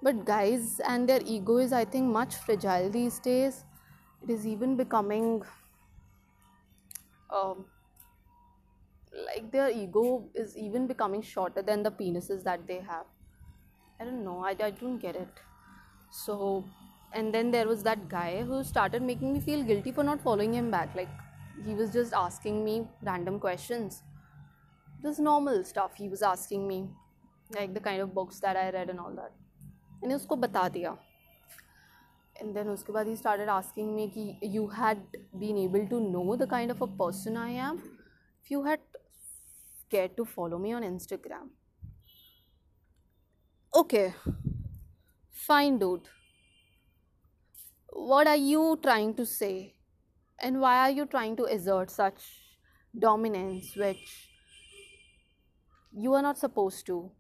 But 0.03 0.25
guys 0.25 0.81
and 0.87 1.09
their 1.09 1.21
ego 1.25 1.57
is 1.57 1.73
i 1.73 1.85
think 1.85 2.07
much 2.07 2.37
fragile 2.37 2.91
these 2.91 3.19
days. 3.19 3.65
It 4.23 4.31
is 4.31 4.47
even 4.47 4.77
becoming 4.77 5.43
um, 7.31 7.65
like 9.27 9.51
their 9.51 9.71
ego 9.71 10.29
is 10.35 10.57
even 10.57 10.87
becoming 10.87 11.23
shorter 11.23 11.63
than 11.63 11.83
the 11.83 11.91
penises 11.91 12.43
that 12.45 12.67
they 12.67 12.81
have 12.81 13.07
I 14.00 14.06
don't 14.06 14.24
know. 14.24 14.40
I, 14.44 14.52
I 14.52 14.72
don't 14.72 14.98
get 14.98 15.16
it. 15.16 15.40
So, 16.12 16.66
and 17.14 17.34
then 17.34 17.52
there 17.52 17.68
was 17.68 17.84
that 17.84 18.10
guy 18.10 18.44
who 18.44 18.64
started 18.64 19.02
making 19.02 19.34
me 19.34 19.40
feel 19.40 19.64
guilty 19.64 19.92
for 19.92 20.04
not 20.04 20.22
following 20.22 20.54
him 20.54 20.72
back. 20.72 20.96
Like, 20.96 21.10
he 21.66 21.74
was 21.74 21.94
just 21.94 22.14
asking 22.14 22.64
me 22.64 22.88
random 23.04 23.40
questions. 23.40 24.04
Just 25.02 25.20
normal 25.20 25.64
stuff 25.64 25.92
he 25.96 26.10
was 26.10 26.22
asking 26.22 26.68
me, 26.68 26.90
like 27.56 27.74
the 27.74 27.80
kind 27.80 28.02
of 28.02 28.14
books 28.14 28.40
that 28.40 28.56
I 28.56 28.70
read 28.72 28.90
and 28.90 29.00
all 29.00 29.14
that. 29.16 29.32
And 30.02 30.12
उसको 30.12 30.36
बता 30.40 30.68
दिया. 30.70 30.98
And 32.42 32.56
then 32.56 32.68
उसके 32.68 32.94
बाद 32.94 33.08
he 33.08 33.16
started 33.16 33.50
asking 33.50 33.96
me 33.96 34.08
कि 34.16 34.52
you 34.54 34.68
had 34.68 34.98
been 35.38 35.58
able 35.58 35.88
to 35.88 36.00
know 36.00 36.36
the 36.36 36.48
kind 36.48 36.72
of 36.72 36.82
a 36.82 36.88
person 36.88 37.38
I 37.38 37.50
am 37.52 37.82
if 38.44 38.52
you 38.52 38.64
had 38.64 38.80
cared 39.90 40.18
to 40.18 40.26
follow 40.26 40.58
me 40.58 40.74
on 40.74 40.84
Instagram. 40.84 41.50
Okay, 43.76 44.14
fine, 45.32 45.80
dude. 45.80 46.08
What 47.90 48.28
are 48.28 48.36
you 48.36 48.80
trying 48.82 49.16
to 49.16 49.26
say? 49.26 49.76
And 50.40 50.62
why 50.62 50.78
are 50.78 50.92
you 50.92 51.06
trying 51.06 51.36
to 51.38 51.46
exert 51.46 51.90
such 51.90 52.22
dominance 52.98 53.76
which 53.76 54.30
you 55.92 56.14
are 56.14 56.22
not 56.22 56.38
supposed 56.38 56.86
to? 56.88 57.12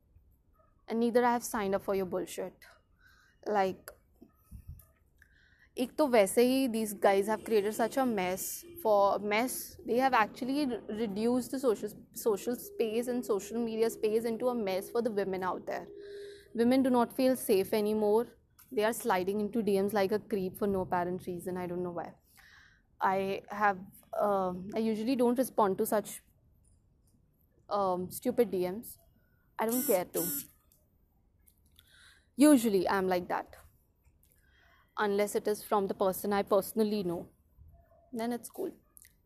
And 0.87 0.99
neither 0.99 1.25
I 1.25 1.31
have 1.33 1.43
signed 1.43 1.73
up 1.73 1.83
for 1.83 1.95
your 1.95 2.05
bullshit. 2.05 2.53
Like, 3.47 3.91
एक 5.79 5.95
तो 5.97 6.07
वैसे 6.07 6.43
ही 6.45 6.67
these 6.71 6.93
guys 7.03 7.27
have 7.27 7.43
created 7.43 7.73
such 7.73 7.97
a 7.97 8.05
mess 8.05 8.63
for 8.81 9.17
mess 9.19 9.75
they 9.87 9.97
have 9.97 10.13
actually 10.13 10.65
reduced 10.99 11.51
the 11.51 11.59
social 11.59 11.89
social 12.13 12.55
space 12.55 13.07
and 13.07 13.25
social 13.25 13.57
media 13.57 13.89
space 13.89 14.25
into 14.31 14.49
a 14.49 14.55
mess 14.55 14.91
for 14.91 15.01
the 15.01 15.09
women 15.09 15.43
out 15.43 15.65
there 15.65 15.87
women 16.58 16.82
do 16.82 16.90
not 16.90 17.12
feel 17.16 17.36
safe 17.36 17.72
anymore. 17.72 18.26
They 18.70 18.84
are 18.84 18.92
sliding 18.92 19.40
into 19.40 19.62
dms 19.62 19.92
like 19.92 20.12
a 20.12 20.18
creep 20.18 20.58
for 20.58 20.66
no 20.66 20.80
apparent 20.82 21.26
reason. 21.26 21.56
I 21.56 21.66
don't 21.66 21.82
know 21.82 21.90
why. 21.98 22.10
I 23.00 23.42
have 23.50 23.78
uh, 24.20 24.52
i 24.74 24.78
usually 24.78 25.14
don't 25.16 25.38
respond 25.38 25.78
to 25.78 25.86
such 25.86 26.20
um, 27.70 28.10
stupid 28.10 28.50
dms 28.50 28.96
i 29.58 29.66
don't 29.66 29.86
care 29.86 30.04
to. 30.04 30.24
Usually 32.36 32.88
i'm 32.88 33.08
like 33.08 33.28
that. 33.28 33.56
Unless 34.98 35.34
it 35.36 35.46
is 35.46 35.62
from 35.62 35.86
the 35.86 35.94
person 35.94 36.32
i 36.32 36.42
personally 36.42 37.02
know 37.04 37.28
then 38.12 38.32
it's 38.32 38.48
cool. 38.50 38.72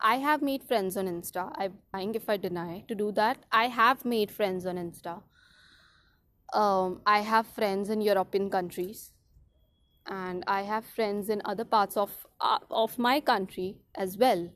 I 0.00 0.16
have 0.16 0.42
made 0.42 0.64
friends 0.64 0.96
on 0.96 1.06
insta. 1.06 1.52
I'm 1.56 1.74
lying 1.94 2.14
if 2.20 2.28
i 2.28 2.36
deny 2.36 2.84
to 2.88 2.94
do 2.94 3.12
that 3.12 3.44
i 3.52 3.66
have 3.82 4.04
made 4.04 4.30
friends 4.40 4.66
on 4.66 4.76
insta 4.76 5.20
um, 6.52 7.00
I 7.06 7.20
have 7.20 7.46
friends 7.46 7.90
in 7.90 8.00
European 8.00 8.50
countries 8.50 9.12
and 10.06 10.44
I 10.46 10.62
have 10.62 10.84
friends 10.84 11.28
in 11.28 11.42
other 11.44 11.64
parts 11.64 11.96
of 11.96 12.10
uh, 12.40 12.58
of 12.70 12.98
my 12.98 13.20
country 13.20 13.76
as 13.94 14.18
well. 14.18 14.50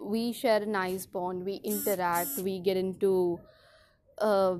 We 0.00 0.32
share 0.32 0.62
a 0.62 0.66
nice 0.66 1.06
bond. 1.06 1.44
We 1.44 1.56
interact. 1.56 2.38
We 2.38 2.58
get 2.58 2.76
into 2.76 3.38
uh, 4.18 4.56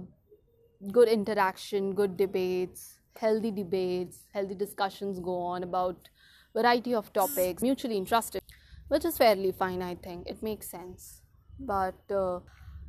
good 0.92 1.08
interaction, 1.08 1.94
good 1.94 2.16
debates, 2.16 2.98
healthy 3.16 3.50
debates, 3.50 4.26
healthy 4.32 4.54
discussions 4.54 5.18
go 5.18 5.36
on 5.40 5.62
about 5.62 6.08
variety 6.54 6.94
of 6.94 7.12
topics, 7.12 7.62
mutually 7.62 7.96
interested, 7.96 8.42
which 8.88 9.04
is 9.04 9.16
fairly 9.16 9.52
fine. 9.52 9.82
I 9.82 9.94
think 9.94 10.26
it 10.28 10.42
makes 10.42 10.70
sense. 10.70 11.22
But 11.58 12.10
uh, 12.10 12.40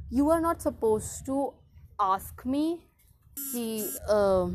you 0.10 0.30
are 0.30 0.42
not 0.42 0.62
supposed 0.62 1.26
to 1.26 1.54
ask 2.00 2.46
me 2.46 2.91
See, 3.50 3.90
uh, 4.10 4.48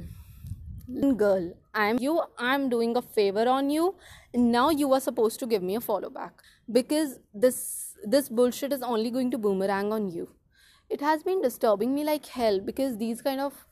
girl 1.16 1.52
i'm 1.74 1.98
you 1.98 2.22
i'm 2.38 2.68
doing 2.68 2.96
a 2.96 3.02
favor 3.02 3.48
on 3.48 3.70
you. 3.70 3.94
Now 4.34 4.70
you 4.70 4.92
are 4.92 5.00
supposed 5.00 5.40
to 5.40 5.46
give 5.46 5.62
me 5.62 5.74
a 5.76 5.80
follow 5.80 6.10
back. 6.10 6.42
Because 6.70 7.18
this 7.34 7.94
this 8.04 8.28
bullshit 8.28 8.72
is 8.72 8.82
only 8.82 9.10
going 9.10 9.30
to 9.32 9.38
boomerang 9.38 9.92
on 9.92 10.08
you. 10.08 10.28
It 10.88 11.00
has 11.00 11.22
been 11.22 11.42
disturbing 11.42 11.94
me 11.94 12.04
like 12.04 12.26
hell 12.26 12.60
because 12.60 12.96
these 12.98 13.22
kind 13.22 13.40
of 13.40 13.66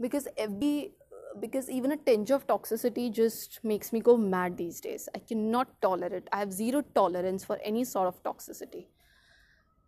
because 0.00 0.28
every 0.36 0.92
because 1.40 1.70
even 1.70 1.92
a 1.92 1.96
tinge 1.96 2.30
of 2.30 2.46
toxicity 2.46 3.10
just 3.10 3.60
makes 3.62 3.92
me 3.92 4.00
go 4.00 4.16
mad 4.16 4.56
these 4.56 4.80
days. 4.80 5.08
I 5.14 5.20
cannot 5.20 5.68
tolerate 5.80 6.28
i 6.32 6.38
have 6.40 6.52
zero 6.52 6.82
tolerance 6.94 7.44
for 7.44 7.58
any 7.72 7.84
sort 7.84 8.08
of 8.08 8.22
toxicity 8.22 8.86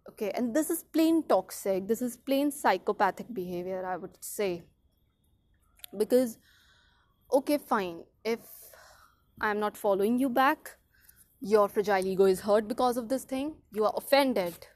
okay 0.09 0.31
and 0.35 0.55
this 0.55 0.71
is 0.71 0.83
plain 0.93 1.23
toxic 1.23 1.87
this 1.87 2.03
is 2.03 2.17
plain 2.17 2.51
psychopathic 2.51 3.33
behavior 3.33 3.85
i 3.87 3.97
would 3.97 4.17
say 4.21 4.63
because 5.97 6.39
okay 7.33 7.59
fine 7.59 8.03
if 8.25 8.41
i'm 9.41 9.61
not 9.61 9.77
following 9.77 10.19
you 10.19 10.29
back 10.29 10.77
your 11.41 11.69
fragile 11.69 12.07
ego 12.07 12.25
is 12.25 12.41
hurt 12.41 12.69
because 12.69 12.97
of 12.97 13.09
this 13.09 13.25
thing 13.25 13.55
you 13.73 13.85
are 13.85 13.95
offended 13.97 14.69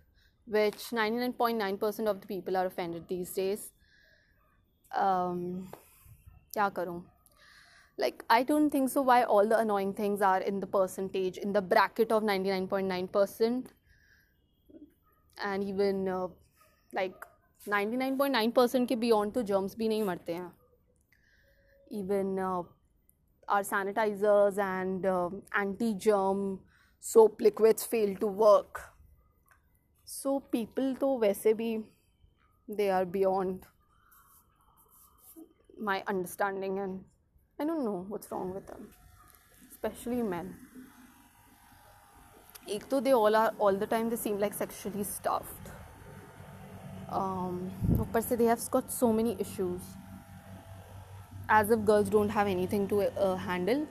which 0.47 0.91
99.9% 0.93 2.07
of 2.07 2.21
the 2.21 2.27
people 2.27 2.57
are 2.57 2.67
offended 2.67 3.09
these 3.09 3.33
days. 3.33 3.73
Um? 4.95 5.73
Like, 7.99 8.25
I 8.31 8.43
don't 8.43 8.71
think 8.71 8.91
so. 8.91 9.03
Why 9.03 9.25
all 9.25 9.47
the 9.47 9.59
annoying 9.59 9.95
things 9.95 10.23
are 10.23 10.41
in 10.41 10.61
the 10.61 10.67
percentage, 10.67 11.39
in 11.39 11.53
the 11.53 11.63
bracket 11.63 12.13
of 12.13 12.23
99.9%, 12.23 13.67
and 15.39 15.65
even 15.65 16.05
like 16.93 17.25
99.9 17.63 18.53
percent 18.53 18.89
के 18.89 18.97
beyond 18.97 19.33
तो 19.35 19.43
germs 19.43 19.77
भी 19.77 19.89
नहीं 19.89 20.03
मरते 20.03 20.35
हैं. 20.35 20.53
Even 21.93 22.39
are 23.49 23.63
sanitizers 23.63 24.59
and 24.59 25.07
anti 25.07 25.93
germ 25.95 26.59
soap 27.05 27.43
liquids 27.43 27.87
fail 27.89 28.15
to 28.15 28.29
work 28.29 28.79
so 30.09 30.39
people 30.53 30.95
तो 30.95 31.17
वैसे 31.19 31.55
भी 31.55 31.77
they 32.69 32.89
are 32.89 33.05
beyond 33.05 33.65
my 35.83 36.01
understanding 36.01 36.79
and 36.79 37.01
I 37.59 37.67
don't 37.67 37.81
know 37.81 37.97
what's 38.11 38.33
wrong 38.33 38.55
with 38.55 38.67
them 38.67 40.25
man 40.25 40.55
एक 42.70 42.84
तो 42.90 43.02
they 43.02 43.14
all 43.14 43.36
are 43.36 43.52
all 43.60 43.78
the 43.84 43.88
time 43.88 44.10
they 44.10 44.20
seem 44.24 44.38
like 44.40 44.54
sexually 44.54 45.04
stuffed 45.04 45.72
um, 47.12 47.58
ऊपर 48.00 48.22
से 48.22 48.38
they 48.38 48.46
have 48.46 48.70
got 48.72 48.92
so 48.92 49.12
many 49.14 49.36
issues 49.40 49.82
as 51.50 51.72
if 51.72 51.84
girls 51.86 52.10
don't 52.10 52.30
have 52.30 52.48
anything 52.48 52.88
to 52.88 53.02
uh, 53.02 53.36
handle 53.36 53.86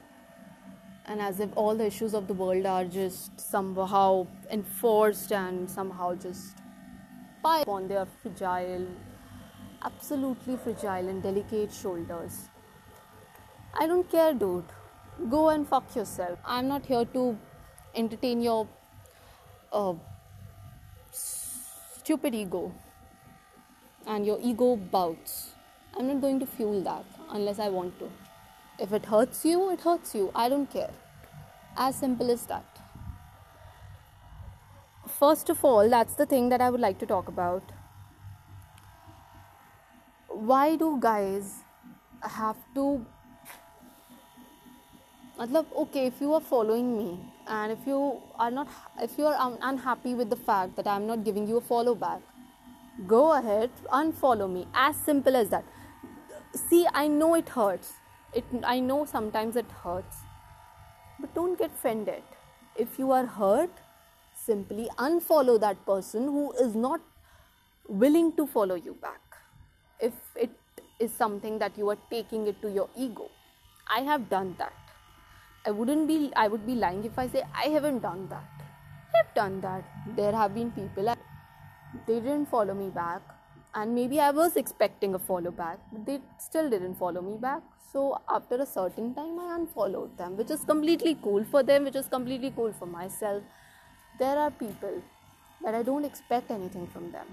and 1.06 1.20
as 1.20 1.40
if 1.40 1.50
all 1.56 1.74
the 1.74 1.86
issues 1.86 2.14
of 2.14 2.26
the 2.28 2.34
world 2.34 2.66
are 2.66 2.84
just 2.84 3.40
somehow 3.40 4.26
enforced 4.50 5.32
and 5.32 5.68
somehow 5.68 6.14
just 6.14 6.62
pile 7.42 7.62
upon 7.62 7.88
their 7.88 8.06
fragile 8.22 8.86
absolutely 9.90 10.56
fragile 10.56 11.12
and 11.14 11.22
delicate 11.22 11.72
shoulders 11.72 12.40
i 13.74 13.86
don't 13.86 14.10
care 14.10 14.32
dude 14.32 14.74
go 15.36 15.48
and 15.50 15.68
fuck 15.68 15.94
yourself 15.96 16.38
i'm 16.56 16.68
not 16.68 16.86
here 16.86 17.04
to 17.16 17.24
entertain 17.95 18.41
your 18.41 18.67
uh, 19.71 19.93
stupid 21.11 22.35
ego 22.35 22.73
and 24.05 24.25
your 24.25 24.39
ego 24.41 24.75
bouts 24.75 25.51
i'm 25.97 26.07
not 26.07 26.21
going 26.21 26.39
to 26.39 26.45
fuel 26.45 26.81
that 26.83 27.15
unless 27.31 27.59
I 27.59 27.69
want 27.69 27.97
to. 27.99 28.11
If 28.79 28.93
it 28.93 29.05
hurts 29.05 29.45
you, 29.45 29.69
it 29.71 29.81
hurts 29.81 30.15
you. 30.15 30.31
I 30.35 30.49
don't 30.49 30.69
care. 30.71 30.91
As 31.77 31.95
simple 31.95 32.31
as 32.31 32.45
that. 32.45 32.65
First 35.19 35.49
of 35.49 35.63
all, 35.63 35.89
that's 35.89 36.15
the 36.15 36.25
thing 36.25 36.49
that 36.49 36.61
I 36.61 36.69
would 36.69 36.81
like 36.81 36.99
to 36.99 37.05
talk 37.05 37.27
about. 37.27 37.71
Why 40.27 40.75
do 40.75 40.97
guys 40.99 41.63
have 42.21 42.57
to 42.75 43.05
matlab 45.37 45.71
okay 45.83 46.05
if 46.07 46.19
you 46.23 46.33
are 46.33 46.41
following 46.41 46.97
me 46.97 47.07
and 47.47 47.71
if 47.71 47.79
you 47.85 48.21
are 48.39 48.51
not 48.51 48.67
if 49.01 49.17
you 49.17 49.25
are 49.25 49.57
unhappy 49.61 50.15
with 50.15 50.29
the 50.29 50.35
fact 50.35 50.75
that 50.75 50.87
i'm 50.87 51.05
not 51.07 51.23
giving 51.23 51.47
you 51.47 51.57
a 51.57 51.61
follow 51.61 51.93
back 51.93 52.21
go 53.07 53.33
ahead 53.33 53.69
unfollow 53.91 54.51
me. 54.51 54.67
As 54.73 54.95
simple 54.95 55.35
as 55.35 55.49
that. 55.49 55.65
See 56.53 56.87
i 56.93 57.07
know 57.07 57.35
it 57.35 57.49
hurts. 57.49 57.93
It 58.33 58.45
i 58.63 58.79
know 58.79 59.05
sometimes 59.05 59.55
it 59.55 59.69
hurts. 59.83 60.17
But 61.19 61.33
don't 61.35 61.57
get 61.57 61.71
offended. 61.71 62.23
If 62.75 62.97
you 62.99 63.11
are 63.11 63.25
hurt 63.25 63.69
simply 64.45 64.89
unfollow 64.97 65.59
that 65.59 65.85
person 65.85 66.23
who 66.23 66.51
is 66.53 66.75
not 66.75 67.01
willing 67.87 68.31
to 68.33 68.47
follow 68.47 68.75
you 68.75 68.93
back. 69.01 69.21
If 69.99 70.13
it 70.35 70.51
is 70.99 71.11
something 71.11 71.59
that 71.59 71.77
you 71.77 71.89
are 71.89 71.97
taking 72.09 72.47
it 72.47 72.61
to 72.61 72.71
your 72.71 72.89
ego. 72.95 73.29
I 73.93 73.99
have 74.01 74.29
done 74.29 74.55
that 74.57 74.73
i 75.65 75.71
wouldn't 75.71 76.07
be 76.07 76.31
i 76.35 76.47
would 76.47 76.65
be 76.65 76.75
lying 76.75 77.03
if 77.03 77.17
i 77.19 77.27
say 77.27 77.43
i 77.63 77.67
haven't 77.77 78.01
done 78.09 78.27
that 78.29 78.65
i've 79.19 79.33
done 79.33 79.61
that 79.61 79.83
there 80.15 80.33
have 80.41 80.53
been 80.53 80.71
people 80.71 81.15
they 82.07 82.19
didn't 82.19 82.45
follow 82.47 82.73
me 82.73 82.89
back 82.89 83.35
and 83.75 83.93
maybe 83.93 84.19
I 84.21 84.31
was 84.31 84.55
expecting 84.55 85.15
a 85.15 85.19
follow 85.19 85.51
back, 85.51 85.79
but 85.91 86.05
they 86.05 86.21
still 86.39 86.69
didn't 86.69 86.95
follow 86.95 87.21
me 87.21 87.37
back. 87.37 87.61
So 87.91 88.21
after 88.29 88.55
a 88.55 88.65
certain 88.65 89.13
time, 89.13 89.37
I 89.37 89.55
unfollowed 89.55 90.17
them, 90.17 90.37
which 90.37 90.49
is 90.49 90.63
completely 90.63 91.17
cool 91.21 91.43
for 91.43 91.61
them, 91.61 91.83
which 91.83 91.95
is 91.95 92.07
completely 92.07 92.51
cool 92.55 92.73
for 92.79 92.85
myself. 92.85 93.43
There 94.17 94.37
are 94.37 94.49
people 94.49 95.01
that 95.63 95.75
I 95.75 95.83
don't 95.83 96.05
expect 96.05 96.51
anything 96.51 96.87
from 96.87 97.11
them, 97.11 97.27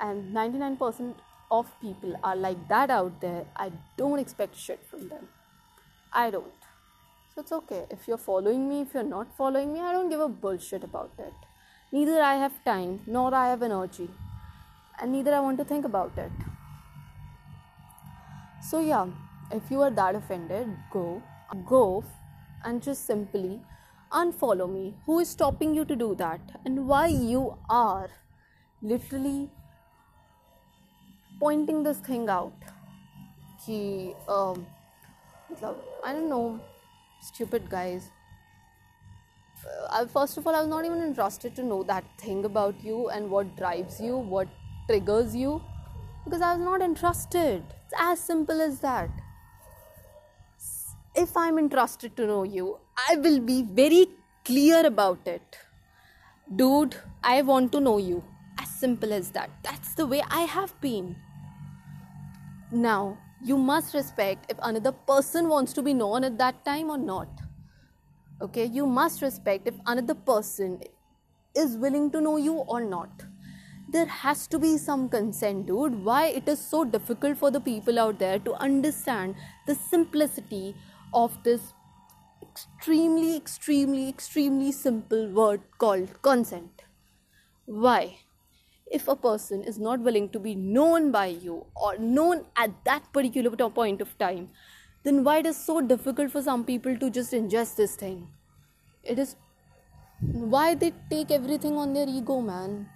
and 0.00 0.34
99% 0.34 1.14
of 1.50 1.66
people 1.80 2.18
are 2.22 2.36
like 2.36 2.66
that 2.68 2.88
out 2.90 3.20
there. 3.20 3.44
I 3.56 3.72
don't 3.98 4.18
expect 4.18 4.56
shit 4.56 4.80
from 4.90 5.08
them. 5.08 5.28
I 6.12 6.30
don't. 6.30 6.63
So 7.34 7.40
it's 7.40 7.50
okay. 7.50 7.84
If 7.90 8.06
you're 8.06 8.16
following 8.16 8.68
me, 8.68 8.82
if 8.82 8.94
you're 8.94 9.02
not 9.02 9.26
following 9.36 9.72
me, 9.72 9.80
I 9.80 9.92
don't 9.92 10.08
give 10.08 10.20
a 10.20 10.28
bullshit 10.28 10.84
about 10.84 11.10
it. 11.18 11.32
Neither 11.90 12.22
I 12.22 12.34
have 12.36 12.52
time 12.64 13.00
nor 13.08 13.34
I 13.34 13.48
have 13.48 13.60
energy 13.60 14.08
and 15.00 15.10
neither 15.10 15.34
I 15.34 15.40
want 15.40 15.58
to 15.58 15.64
think 15.64 15.84
about 15.84 16.16
it. 16.16 16.30
So, 18.62 18.78
yeah, 18.78 19.08
if 19.50 19.68
you 19.68 19.82
are 19.82 19.90
that 19.90 20.14
offended, 20.14 20.68
go, 20.92 21.20
go 21.66 22.04
and 22.64 22.80
just 22.80 23.04
simply 23.04 23.60
unfollow 24.12 24.72
me. 24.72 24.94
Who 25.04 25.18
is 25.18 25.28
stopping 25.28 25.74
you 25.74 25.84
to 25.86 25.96
do 25.96 26.14
that? 26.14 26.40
And 26.64 26.86
why 26.86 27.08
you 27.08 27.58
are 27.68 28.10
literally 28.80 29.50
pointing 31.40 31.82
this 31.82 31.98
thing 31.98 32.28
out? 32.28 32.54
Ki, 33.66 34.14
um, 34.28 34.64
I 36.04 36.12
don't 36.12 36.28
know, 36.28 36.60
stupid 37.26 37.68
guys. 37.70 38.10
Uh, 39.90 40.06
first 40.06 40.36
of 40.36 40.46
all, 40.46 40.54
I 40.54 40.60
was 40.60 40.68
not 40.68 40.84
even 40.84 41.02
interested 41.02 41.56
to 41.56 41.62
know 41.62 41.82
that 41.84 42.04
thing 42.18 42.44
about 42.44 42.82
you 42.84 43.08
and 43.08 43.30
what 43.30 43.56
drives 43.56 44.00
you, 44.00 44.16
what 44.16 44.48
triggers 44.88 45.34
you 45.34 45.62
because 46.24 46.40
I 46.40 46.52
was 46.54 46.60
not 46.64 46.80
interested. 46.82 47.62
It's 47.84 47.94
as 47.98 48.20
simple 48.20 48.60
as 48.60 48.80
that. 48.80 49.10
If 51.14 51.36
I'm 51.36 51.58
interested 51.58 52.16
to 52.16 52.26
know 52.26 52.42
you, 52.42 52.78
I 53.08 53.16
will 53.16 53.40
be 53.40 53.62
very 53.62 54.06
clear 54.44 54.84
about 54.86 55.26
it. 55.26 55.58
Dude, 56.56 56.96
I 57.22 57.42
want 57.42 57.72
to 57.72 57.80
know 57.80 57.98
you. 57.98 58.24
As 58.58 58.68
simple 58.68 59.12
as 59.12 59.30
that. 59.30 59.50
That's 59.62 59.94
the 59.94 60.06
way 60.06 60.22
I 60.30 60.42
have 60.42 60.78
been. 60.80 61.16
Now, 62.72 63.18
you 63.44 63.56
must 63.56 63.94
respect 63.94 64.50
if 64.50 64.58
another 64.62 64.92
person 64.92 65.48
wants 65.48 65.72
to 65.74 65.82
be 65.82 65.94
known 65.94 66.24
at 66.24 66.38
that 66.38 66.64
time 66.64 66.90
or 66.90 66.98
not. 66.98 67.28
Okay, 68.40 68.64
you 68.64 68.86
must 68.86 69.22
respect 69.22 69.68
if 69.68 69.74
another 69.86 70.14
person 70.14 70.80
is 71.54 71.76
willing 71.76 72.10
to 72.10 72.20
know 72.20 72.36
you 72.36 72.54
or 72.54 72.80
not 72.82 73.24
there 73.94 74.06
has 74.06 74.46
to 74.48 74.58
be 74.58 74.76
some 74.76 75.08
consent, 75.08 75.66
dude. 75.66 76.04
Why 76.04 76.26
it 76.26 76.48
is 76.48 76.58
so 76.58 76.84
difficult 76.84 77.38
for 77.38 77.50
the 77.50 77.60
people 77.60 77.98
out 77.98 78.18
there 78.18 78.38
to 78.40 78.54
understand 78.54 79.36
the 79.66 79.74
simplicity 79.74 80.74
of 81.12 81.36
this 81.44 81.72
extremely, 82.42 83.36
extremely, 83.36 84.08
extremely 84.08 84.72
simple 84.72 85.28
word 85.28 85.62
called 85.78 86.22
consent? 86.22 86.82
Why? 87.66 88.18
If 88.96 89.08
a 89.08 89.16
person 89.16 89.62
is 89.70 89.78
not 89.78 90.00
willing 90.08 90.28
to 90.30 90.38
be 90.38 90.54
known 90.54 91.10
by 91.10 91.26
you 91.26 91.66
or 91.74 91.96
known 91.98 92.44
at 92.56 92.74
that 92.84 93.12
particular 93.12 93.70
point 93.78 94.00
of 94.00 94.16
time, 94.18 94.50
then 95.02 95.24
why 95.24 95.38
it 95.38 95.46
is 95.46 95.56
so 95.56 95.80
difficult 95.80 96.30
for 96.30 96.42
some 96.42 96.64
people 96.64 96.96
to 96.98 97.10
just 97.10 97.32
ingest 97.32 97.76
this 97.76 97.96
thing? 97.96 98.28
It 99.02 99.18
is 99.18 99.34
why 100.20 100.74
they 100.74 100.92
take 101.10 101.30
everything 101.30 101.76
on 101.76 101.92
their 101.92 102.08
ego, 102.08 102.40
man. 102.40 102.88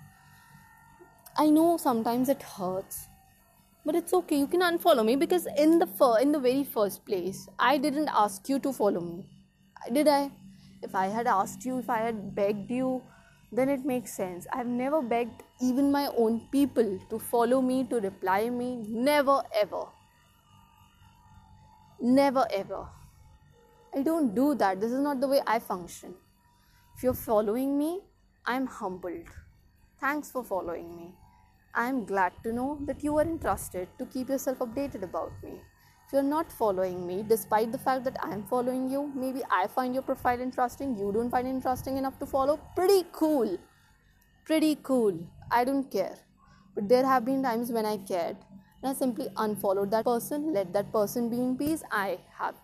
I 1.36 1.50
know 1.50 1.76
sometimes 1.76 2.28
it 2.28 2.42
hurts, 2.42 3.08
but 3.84 3.94
it's 3.94 4.14
okay. 4.14 4.38
You 4.38 4.46
can 4.46 4.60
unfollow 4.60 5.04
me 5.04 5.16
because 5.16 5.46
in 5.66 5.78
the 5.78 5.86
fir- 5.86 6.18
in 6.20 6.32
the 6.32 6.38
very 6.38 6.64
first 6.64 7.04
place, 7.04 7.48
I 7.58 7.76
didn't 7.76 8.08
ask 8.24 8.48
you 8.48 8.58
to 8.60 8.72
follow 8.72 9.00
me. 9.00 9.26
Did 9.92 10.08
I? 10.08 10.30
If 10.82 10.94
I 10.94 11.06
had 11.06 11.26
asked 11.26 11.64
you, 11.64 11.78
if 11.78 11.90
I 11.90 11.98
had 11.98 12.34
begged 12.34 12.70
you, 12.70 13.02
then 13.50 13.68
it 13.68 13.84
makes 13.84 14.12
sense. 14.14 14.46
I've 14.52 14.66
never 14.66 15.00
begged 15.00 15.42
even 15.60 15.90
my 15.90 16.08
own 16.16 16.40
people 16.52 16.98
to 17.10 17.18
follow 17.18 17.60
me, 17.62 17.84
to 17.84 17.96
reply 18.00 18.50
me. 18.50 18.76
Never 18.88 19.42
ever. 19.54 19.84
Never 22.00 22.46
ever. 22.52 22.86
I 23.94 24.02
don't 24.02 24.34
do 24.34 24.54
that. 24.54 24.80
This 24.80 24.92
is 24.92 25.00
not 25.00 25.20
the 25.20 25.28
way 25.28 25.40
I 25.46 25.58
function. 25.58 26.14
If 26.96 27.02
you're 27.02 27.14
following 27.14 27.78
me, 27.78 28.00
I'm 28.44 28.66
humbled. 28.66 29.28
Thanks 30.00 30.30
for 30.30 30.44
following 30.44 30.96
me. 30.96 31.14
I 31.74 31.88
am 31.88 32.04
glad 32.04 32.32
to 32.42 32.52
know 32.52 32.78
that 32.82 33.02
you 33.02 33.16
are 33.18 33.22
interested 33.22 33.88
to 33.98 34.06
keep 34.06 34.28
yourself 34.28 34.58
updated 34.58 35.02
about 35.02 35.32
me. 35.42 35.60
You're 36.12 36.22
not 36.22 36.50
following 36.50 37.06
me, 37.06 37.22
despite 37.22 37.70
the 37.70 37.78
fact 37.78 38.04
that 38.04 38.16
I 38.24 38.32
am 38.32 38.42
following 38.44 38.88
you, 38.90 39.12
maybe 39.14 39.42
I 39.50 39.66
find 39.66 39.92
your 39.92 40.02
profile 40.02 40.40
interesting, 40.40 40.96
you 40.96 41.12
don't 41.12 41.30
find 41.30 41.46
it 41.46 41.50
interesting 41.50 41.98
enough 41.98 42.18
to 42.20 42.26
follow, 42.26 42.58
pretty 42.74 43.04
cool. 43.12 43.58
pretty 44.46 44.76
cool. 44.82 45.14
I 45.50 45.64
don't 45.64 45.90
care. 45.90 46.16
But 46.74 46.88
there 46.88 47.04
have 47.04 47.24
been 47.26 47.42
times 47.42 47.70
when 47.70 47.84
I 47.84 47.98
cared 47.98 48.36
and 48.82 48.90
I 48.90 48.94
simply 48.94 49.28
unfollowed 49.36 49.90
that 49.90 50.04
person, 50.06 50.54
let 50.54 50.72
that 50.72 50.92
person 50.92 51.28
be 51.28 51.36
in 51.36 51.56
peace. 51.58 51.82
I 51.92 52.18
have 52.38 52.54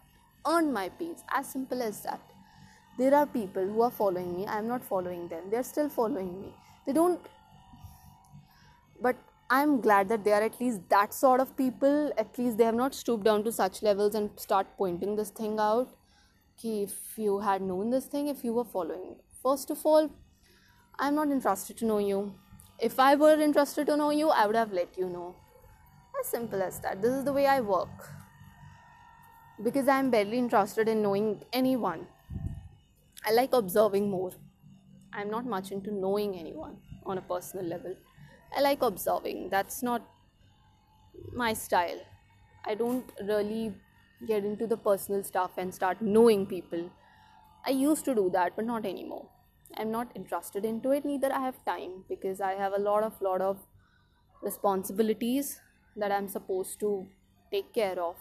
earned 0.46 0.72
my 0.72 0.88
peace. 0.88 1.22
As 1.30 1.46
simple 1.48 1.82
as 1.82 2.02
that. 2.02 2.20
There 2.96 3.14
are 3.14 3.26
people 3.26 3.66
who 3.66 3.82
are 3.82 3.90
following 3.90 4.36
me. 4.36 4.46
I 4.46 4.58
am 4.58 4.68
not 4.68 4.84
following 4.84 5.28
them. 5.28 5.50
They 5.50 5.56
are 5.58 5.64
still 5.64 5.88
following 5.88 6.40
me. 6.40 6.54
They 6.86 6.92
don't. 6.92 7.20
I'm 9.50 9.80
glad 9.80 10.08
that 10.08 10.24
they 10.24 10.32
are 10.32 10.42
at 10.42 10.58
least 10.60 10.88
that 10.88 11.12
sort 11.12 11.40
of 11.40 11.56
people. 11.56 12.12
At 12.16 12.38
least 12.38 12.56
they 12.56 12.64
have 12.64 12.74
not 12.74 12.94
stooped 12.94 13.24
down 13.24 13.44
to 13.44 13.52
such 13.52 13.82
levels 13.82 14.14
and 14.14 14.30
start 14.40 14.66
pointing 14.78 15.16
this 15.16 15.30
thing 15.30 15.58
out. 15.58 15.94
Ki 16.56 16.84
if 16.84 17.18
you 17.18 17.40
had 17.40 17.60
known 17.60 17.90
this 17.90 18.06
thing, 18.06 18.28
if 18.28 18.42
you 18.42 18.54
were 18.54 18.64
following 18.64 19.10
me. 19.10 19.16
First 19.42 19.70
of 19.70 19.84
all, 19.84 20.10
I'm 20.98 21.14
not 21.14 21.30
interested 21.30 21.76
to 21.78 21.84
know 21.84 21.98
you. 21.98 22.34
If 22.78 22.98
I 22.98 23.14
were 23.16 23.38
interested 23.38 23.86
to 23.88 23.96
know 23.96 24.10
you, 24.10 24.30
I 24.30 24.46
would 24.46 24.56
have 24.56 24.72
let 24.72 24.96
you 24.96 25.08
know. 25.08 25.36
As 26.18 26.28
simple 26.28 26.62
as 26.62 26.80
that. 26.80 27.02
This 27.02 27.12
is 27.12 27.24
the 27.24 27.32
way 27.32 27.46
I 27.46 27.60
work. 27.60 28.08
Because 29.62 29.88
I'm 29.88 30.10
barely 30.10 30.38
interested 30.38 30.88
in 30.88 31.02
knowing 31.02 31.42
anyone. 31.52 32.06
I 33.26 33.32
like 33.32 33.52
observing 33.52 34.10
more. 34.10 34.32
I'm 35.12 35.30
not 35.30 35.46
much 35.46 35.70
into 35.70 35.92
knowing 35.92 36.36
anyone 36.36 36.78
on 37.04 37.18
a 37.18 37.22
personal 37.22 37.66
level. 37.66 37.94
I 38.56 38.60
like 38.60 38.82
observing. 38.82 39.48
That's 39.50 39.82
not 39.82 40.02
my 41.32 41.52
style. 41.52 42.00
I 42.64 42.74
don't 42.74 43.10
really 43.22 43.74
get 44.26 44.44
into 44.44 44.66
the 44.66 44.76
personal 44.76 45.22
stuff 45.22 45.52
and 45.58 45.74
start 45.74 46.00
knowing 46.00 46.46
people. 46.46 46.90
I 47.66 47.70
used 47.70 48.04
to 48.06 48.14
do 48.14 48.30
that, 48.30 48.56
but 48.56 48.64
not 48.64 48.86
anymore. 48.86 49.28
I'm 49.76 49.90
not 49.90 50.08
interested 50.14 50.64
into 50.64 50.92
it, 50.92 51.04
neither 51.04 51.32
I 51.32 51.40
have 51.40 51.64
time 51.64 52.04
because 52.08 52.40
I 52.40 52.52
have 52.52 52.72
a 52.74 52.78
lot 52.78 53.02
of 53.02 53.20
lot 53.20 53.40
of 53.40 53.58
responsibilities 54.42 55.60
that 55.96 56.12
I'm 56.12 56.28
supposed 56.28 56.78
to 56.80 57.06
take 57.50 57.72
care 57.72 58.00
of. 58.00 58.16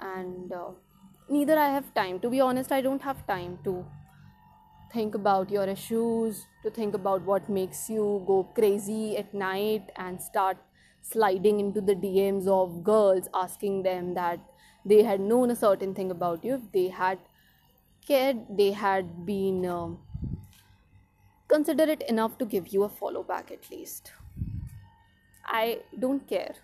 And 0.00 0.52
uh, 0.52 0.70
neither 1.28 1.58
I 1.58 1.70
have 1.70 1.92
time. 1.94 2.20
To 2.20 2.30
be 2.30 2.40
honest, 2.40 2.70
I 2.70 2.80
don't 2.80 3.02
have 3.02 3.26
time 3.26 3.58
to 3.64 3.84
think 4.92 5.14
about 5.14 5.50
your 5.50 5.64
issues, 5.64 6.46
to 6.62 6.70
think 6.70 6.94
about 6.94 7.22
what 7.22 7.48
makes 7.48 7.88
you 7.88 8.22
go 8.26 8.44
crazy 8.54 9.16
at 9.16 9.32
night 9.34 9.90
and 9.96 10.20
start 10.20 10.56
sliding 11.02 11.60
into 11.60 11.80
the 11.80 11.94
DMs 11.94 12.46
of 12.46 12.82
girls 12.84 13.28
asking 13.34 13.82
them 13.82 14.14
that 14.14 14.40
they 14.84 15.02
had 15.02 15.20
known 15.20 15.50
a 15.50 15.56
certain 15.56 15.94
thing 15.94 16.10
about 16.10 16.44
you. 16.44 16.54
If 16.54 16.72
they 16.72 16.88
had 16.88 17.18
cared, 18.06 18.38
they 18.50 18.72
had 18.72 19.26
been 19.26 19.66
um, 19.66 19.98
considerate 21.48 22.02
enough 22.08 22.38
to 22.38 22.44
give 22.44 22.68
you 22.68 22.84
a 22.84 22.88
follow 22.88 23.22
back 23.22 23.50
at 23.50 23.70
least. 23.70 24.12
I 25.44 25.80
don't 25.98 26.26
care 26.28 26.54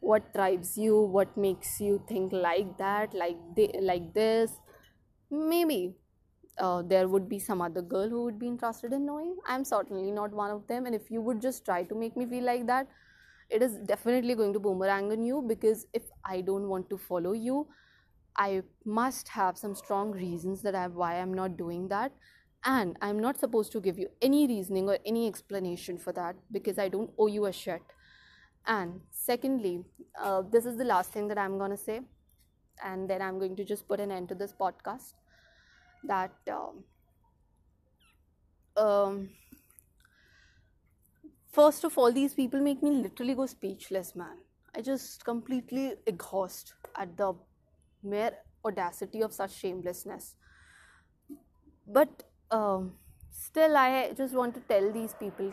what 0.00 0.32
drives 0.32 0.76
you, 0.78 1.00
what 1.00 1.36
makes 1.36 1.80
you 1.80 2.02
think 2.08 2.32
like 2.32 2.78
that, 2.78 3.14
like 3.14 3.36
they, 3.56 3.78
like 3.80 4.12
this. 4.14 4.52
Maybe 5.30 5.96
uh, 6.58 6.82
there 6.82 7.08
would 7.08 7.28
be 7.28 7.38
some 7.38 7.60
other 7.60 7.82
girl 7.82 8.08
who 8.08 8.24
would 8.24 8.38
be 8.38 8.46
interested 8.46 8.92
in 8.92 9.06
knowing. 9.06 9.36
I'm 9.46 9.64
certainly 9.64 10.10
not 10.10 10.32
one 10.32 10.50
of 10.50 10.66
them, 10.66 10.86
and 10.86 10.94
if 10.94 11.10
you 11.10 11.20
would 11.22 11.40
just 11.40 11.64
try 11.64 11.82
to 11.84 11.94
make 11.94 12.16
me 12.16 12.26
feel 12.26 12.44
like 12.44 12.66
that, 12.66 12.88
it 13.50 13.62
is 13.62 13.76
definitely 13.86 14.34
going 14.34 14.52
to 14.52 14.58
boomerang 14.58 15.12
on 15.12 15.22
you 15.22 15.42
because 15.46 15.86
if 15.92 16.02
I 16.24 16.40
don't 16.40 16.68
want 16.68 16.90
to 16.90 16.98
follow 16.98 17.32
you, 17.32 17.68
I 18.36 18.62
must 18.84 19.28
have 19.28 19.56
some 19.56 19.74
strong 19.74 20.10
reasons 20.12 20.62
that 20.62 20.74
I 20.74 20.86
why 20.88 21.20
I'm 21.20 21.32
not 21.32 21.56
doing 21.56 21.88
that, 21.88 22.12
and 22.64 22.96
I'm 23.00 23.20
not 23.20 23.38
supposed 23.38 23.72
to 23.72 23.80
give 23.80 23.98
you 23.98 24.08
any 24.20 24.46
reasoning 24.46 24.88
or 24.88 24.98
any 25.04 25.26
explanation 25.26 25.98
for 25.98 26.12
that 26.12 26.36
because 26.50 26.78
I 26.78 26.88
don't 26.88 27.10
owe 27.18 27.28
you 27.28 27.46
a 27.46 27.52
shit. 27.52 27.82
And 28.66 29.00
secondly, 29.10 29.84
uh, 30.20 30.42
this 30.50 30.66
is 30.66 30.76
the 30.76 30.84
last 30.84 31.12
thing 31.12 31.28
that 31.28 31.38
I'm 31.38 31.58
gonna 31.58 31.76
say, 31.76 32.00
and 32.84 33.08
then 33.08 33.22
I'm 33.22 33.38
going 33.38 33.56
to 33.56 33.64
just 33.64 33.86
put 33.88 34.00
an 34.00 34.10
end 34.10 34.28
to 34.30 34.34
this 34.34 34.52
podcast. 34.52 35.14
That 36.06 36.32
um, 36.50 36.84
um, 38.76 39.30
first 41.52 41.84
of 41.84 41.96
all, 41.98 42.12
these 42.12 42.34
people 42.34 42.60
make 42.60 42.82
me 42.82 42.90
literally 42.90 43.34
go 43.34 43.46
speechless, 43.46 44.14
man. 44.14 44.38
I 44.74 44.82
just 44.82 45.24
completely 45.24 45.94
exhaust 46.06 46.74
at 46.96 47.16
the 47.16 47.34
mere 48.02 48.32
audacity 48.64 49.22
of 49.22 49.32
such 49.32 49.54
shamelessness. 49.54 50.36
But 51.86 52.24
um, 52.50 52.92
still, 53.30 53.76
I 53.76 54.12
just 54.16 54.34
want 54.34 54.54
to 54.54 54.60
tell 54.60 54.92
these 54.92 55.14
people, 55.14 55.52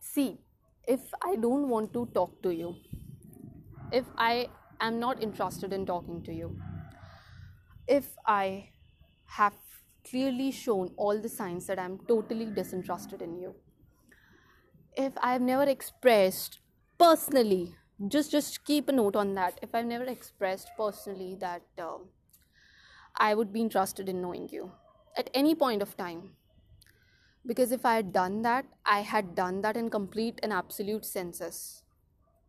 see, 0.00 0.38
if 0.86 1.00
I 1.22 1.36
don't 1.36 1.68
want 1.68 1.92
to 1.94 2.06
talk 2.14 2.42
to 2.42 2.54
you, 2.54 2.76
if 3.92 4.04
I 4.16 4.48
am 4.80 5.00
not 5.00 5.22
interested 5.22 5.72
in 5.72 5.86
talking 5.86 6.22
to 6.24 6.32
you, 6.32 6.60
if 7.90 8.16
I 8.24 8.68
have 9.38 9.54
clearly 10.08 10.50
shown 10.52 10.92
all 10.96 11.20
the 11.20 11.28
signs 11.28 11.66
that 11.66 11.78
I'm 11.78 11.98
totally 12.06 12.46
disinterested 12.46 13.20
in 13.20 13.36
you, 13.36 13.54
if 14.96 15.12
I've 15.20 15.40
never 15.40 15.64
expressed 15.64 16.60
personally, 16.98 17.74
just 18.08 18.30
just 18.30 18.64
keep 18.64 18.88
a 18.88 18.92
note 18.92 19.16
on 19.16 19.34
that. 19.34 19.58
If 19.60 19.74
I've 19.74 19.86
never 19.86 20.04
expressed 20.04 20.70
personally 20.76 21.36
that 21.40 21.62
um, 21.78 22.06
I 23.16 23.34
would 23.34 23.52
be 23.52 23.60
interested 23.60 24.08
in 24.08 24.22
knowing 24.22 24.48
you 24.48 24.70
at 25.16 25.28
any 25.34 25.54
point 25.56 25.82
of 25.82 25.96
time, 25.96 26.30
because 27.44 27.72
if 27.72 27.84
I 27.84 27.96
had 27.96 28.12
done 28.12 28.42
that, 28.42 28.66
I 28.86 29.00
had 29.00 29.34
done 29.34 29.62
that 29.62 29.76
in 29.76 29.90
complete 29.90 30.38
and 30.44 30.52
absolute 30.52 31.04
senses. 31.04 31.82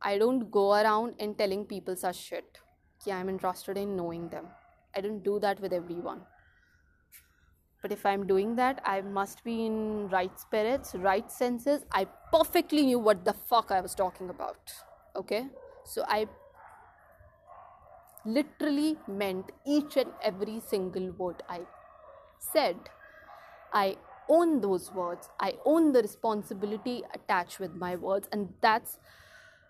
I 0.01 0.17
don't 0.17 0.51
go 0.51 0.73
around 0.73 1.15
and 1.19 1.37
telling 1.37 1.65
people 1.65 1.95
such 1.95 2.17
shit. 2.17 2.59
Yeah, 3.05 3.17
I'm 3.17 3.29
interested 3.29 3.77
in 3.77 3.95
knowing 3.95 4.29
them. 4.29 4.47
I 4.95 5.01
don't 5.01 5.23
do 5.23 5.39
that 5.39 5.59
with 5.59 5.73
everyone. 5.73 6.21
But 7.81 7.91
if 7.91 8.05
I'm 8.05 8.27
doing 8.27 8.55
that, 8.57 8.81
I 8.85 9.01
must 9.01 9.43
be 9.43 9.65
in 9.65 10.07
right 10.09 10.39
spirits, 10.39 10.93
right 10.93 11.31
senses. 11.31 11.81
I 11.91 12.05
perfectly 12.31 12.85
knew 12.85 12.99
what 12.99 13.25
the 13.25 13.33
fuck 13.33 13.71
I 13.71 13.81
was 13.81 13.95
talking 13.95 14.29
about. 14.29 14.71
Okay? 15.15 15.47
So 15.83 16.05
I 16.07 16.27
literally 18.23 18.97
meant 19.07 19.51
each 19.65 19.97
and 19.97 20.11
every 20.23 20.59
single 20.59 21.11
word 21.11 21.41
I 21.49 21.61
said. 22.37 22.77
I 23.73 23.97
own 24.29 24.61
those 24.61 24.91
words. 24.91 25.29
I 25.39 25.55
own 25.65 25.91
the 25.91 26.03
responsibility 26.03 27.03
attached 27.15 27.59
with 27.59 27.73
my 27.73 27.95
words. 27.95 28.29
And 28.31 28.53
that's 28.61 28.99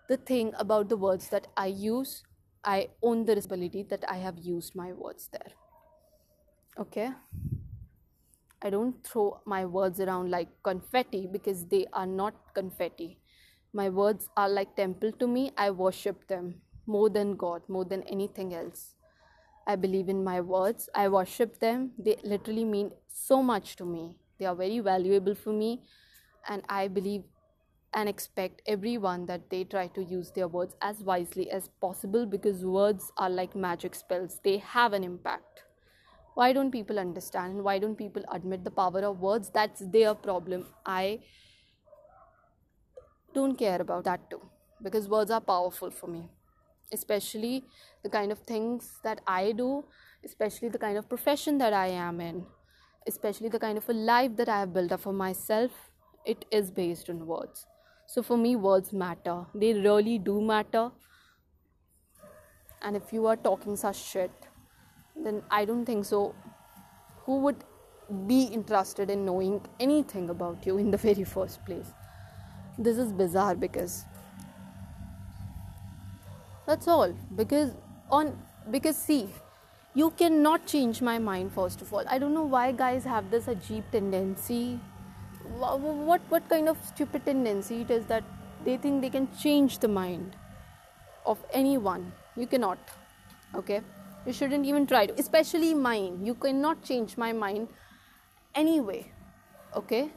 the 0.08 0.18
thing 0.18 0.52
about 0.58 0.90
the 0.90 0.98
words 0.98 1.28
that 1.30 1.46
I 1.56 1.66
use. 1.66 2.24
I 2.64 2.88
own 3.02 3.24
the 3.24 3.34
responsibility 3.34 3.82
that 3.90 4.04
I 4.08 4.16
have 4.16 4.38
used 4.38 4.74
my 4.74 4.92
words 4.92 5.28
there. 5.32 5.52
Okay? 6.78 7.10
I 8.62 8.70
don't 8.70 9.04
throw 9.04 9.40
my 9.44 9.64
words 9.64 9.98
around 10.00 10.30
like 10.30 10.48
confetti 10.62 11.26
because 11.30 11.66
they 11.66 11.86
are 11.92 12.06
not 12.06 12.34
confetti. 12.54 13.18
My 13.72 13.88
words 13.88 14.28
are 14.36 14.48
like 14.48 14.76
temple 14.76 15.12
to 15.12 15.26
me. 15.26 15.50
I 15.56 15.70
worship 15.70 16.28
them 16.28 16.60
more 16.86 17.10
than 17.10 17.36
God, 17.36 17.62
more 17.68 17.84
than 17.84 18.02
anything 18.04 18.54
else. 18.54 18.94
I 19.66 19.76
believe 19.76 20.08
in 20.08 20.22
my 20.22 20.40
words. 20.40 20.88
I 20.94 21.08
worship 21.08 21.58
them. 21.58 21.92
They 21.98 22.16
literally 22.22 22.64
mean 22.64 22.92
so 23.08 23.42
much 23.42 23.76
to 23.76 23.84
me. 23.84 24.16
They 24.38 24.46
are 24.46 24.54
very 24.54 24.78
valuable 24.80 25.34
for 25.34 25.52
me. 25.52 25.82
And 26.48 26.62
I 26.68 26.88
believe 26.88 27.22
and 27.94 28.08
expect 28.08 28.62
everyone 28.66 29.26
that 29.26 29.50
they 29.50 29.64
try 29.64 29.86
to 29.88 30.02
use 30.02 30.30
their 30.30 30.48
words 30.48 30.74
as 30.80 31.02
wisely 31.02 31.50
as 31.50 31.68
possible 31.80 32.26
because 32.26 32.64
words 32.64 33.12
are 33.16 33.30
like 33.30 33.54
magic 33.54 33.94
spells, 33.94 34.40
they 34.44 34.58
have 34.58 34.92
an 34.92 35.04
impact. 35.04 35.62
Why 36.34 36.52
don't 36.52 36.70
people 36.70 36.98
understand? 36.98 37.54
And 37.54 37.64
why 37.64 37.78
don't 37.78 37.96
people 37.96 38.24
admit 38.32 38.64
the 38.64 38.70
power 38.70 39.00
of 39.00 39.20
words? 39.20 39.50
That's 39.52 39.82
their 39.92 40.14
problem. 40.14 40.66
I 40.86 41.20
don't 43.34 43.56
care 43.56 43.80
about 43.80 44.04
that 44.04 44.30
too 44.30 44.40
because 44.82 45.08
words 45.08 45.30
are 45.30 45.40
powerful 45.40 45.90
for 45.90 46.06
me 46.06 46.28
especially 46.92 47.64
the 48.02 48.08
kind 48.08 48.30
of 48.30 48.38
things 48.40 49.00
that 49.02 49.20
I 49.26 49.52
do, 49.52 49.84
especially 50.24 50.68
the 50.68 50.78
kind 50.78 50.98
of 50.98 51.08
profession 51.08 51.58
that 51.58 51.72
I 51.72 51.88
am 51.88 52.20
in, 52.20 52.44
especially 53.06 53.48
the 53.48 53.58
kind 53.58 53.78
of 53.78 53.88
a 53.88 53.92
life 53.92 54.36
that 54.36 54.48
I 54.48 54.60
have 54.60 54.72
built 54.72 54.92
up 54.92 55.00
for 55.00 55.12
myself, 55.12 55.70
it 56.24 56.44
is 56.50 56.70
based 56.70 57.10
on 57.10 57.26
words. 57.26 57.66
So 58.12 58.22
for 58.22 58.36
me, 58.36 58.56
words 58.56 58.92
matter. 58.92 59.46
They 59.54 59.72
really 59.72 60.18
do 60.18 60.38
matter. 60.42 60.90
And 62.82 62.94
if 62.94 63.10
you 63.10 63.26
are 63.26 63.36
talking 63.36 63.74
such 63.74 63.96
shit, 63.96 64.30
then 65.16 65.42
I 65.50 65.64
don't 65.64 65.86
think 65.86 66.04
so. 66.04 66.34
Who 67.24 67.38
would 67.38 67.64
be 68.26 68.42
interested 68.58 69.08
in 69.08 69.24
knowing 69.24 69.62
anything 69.80 70.28
about 70.28 70.66
you 70.66 70.76
in 70.76 70.90
the 70.90 70.98
very 70.98 71.24
first 71.24 71.64
place? 71.64 71.90
This 72.76 72.98
is 72.98 73.12
bizarre 73.12 73.54
because 73.54 74.04
that's 76.66 76.86
all 76.86 77.14
because 77.34 77.72
on 78.10 78.38
because 78.70 78.96
see 78.96 79.26
you 79.94 80.10
cannot 80.10 80.66
change 80.66 81.00
my 81.00 81.18
mind 81.18 81.52
first 81.52 81.82
of 81.82 81.92
all 81.92 82.04
i 82.08 82.18
don't 82.18 82.32
know 82.32 82.44
why 82.54 82.70
guys 82.70 83.04
have 83.04 83.30
this 83.32 83.46
ajeeb 83.46 83.90
tendency 83.90 84.78
what 85.58 86.20
what 86.28 86.48
kind 86.48 86.68
of 86.68 86.76
stupid 86.84 87.24
tendency 87.24 87.82
it 87.82 87.90
is 87.90 88.06
that 88.06 88.24
they 88.64 88.76
think 88.76 89.00
they 89.02 89.10
can 89.10 89.28
change 89.38 89.78
the 89.78 89.88
mind 89.88 90.36
of 91.26 91.38
anyone? 91.52 92.12
You 92.36 92.46
cannot 92.46 92.78
okay? 93.54 93.80
You 94.26 94.32
shouldn't 94.32 94.66
even 94.66 94.86
try 94.86 95.06
to 95.06 95.18
especially 95.18 95.74
mine. 95.74 96.24
You 96.24 96.34
cannot 96.34 96.82
change 96.82 97.16
my 97.16 97.32
mind 97.32 97.68
anyway 98.54 99.12
okay? 99.76 100.10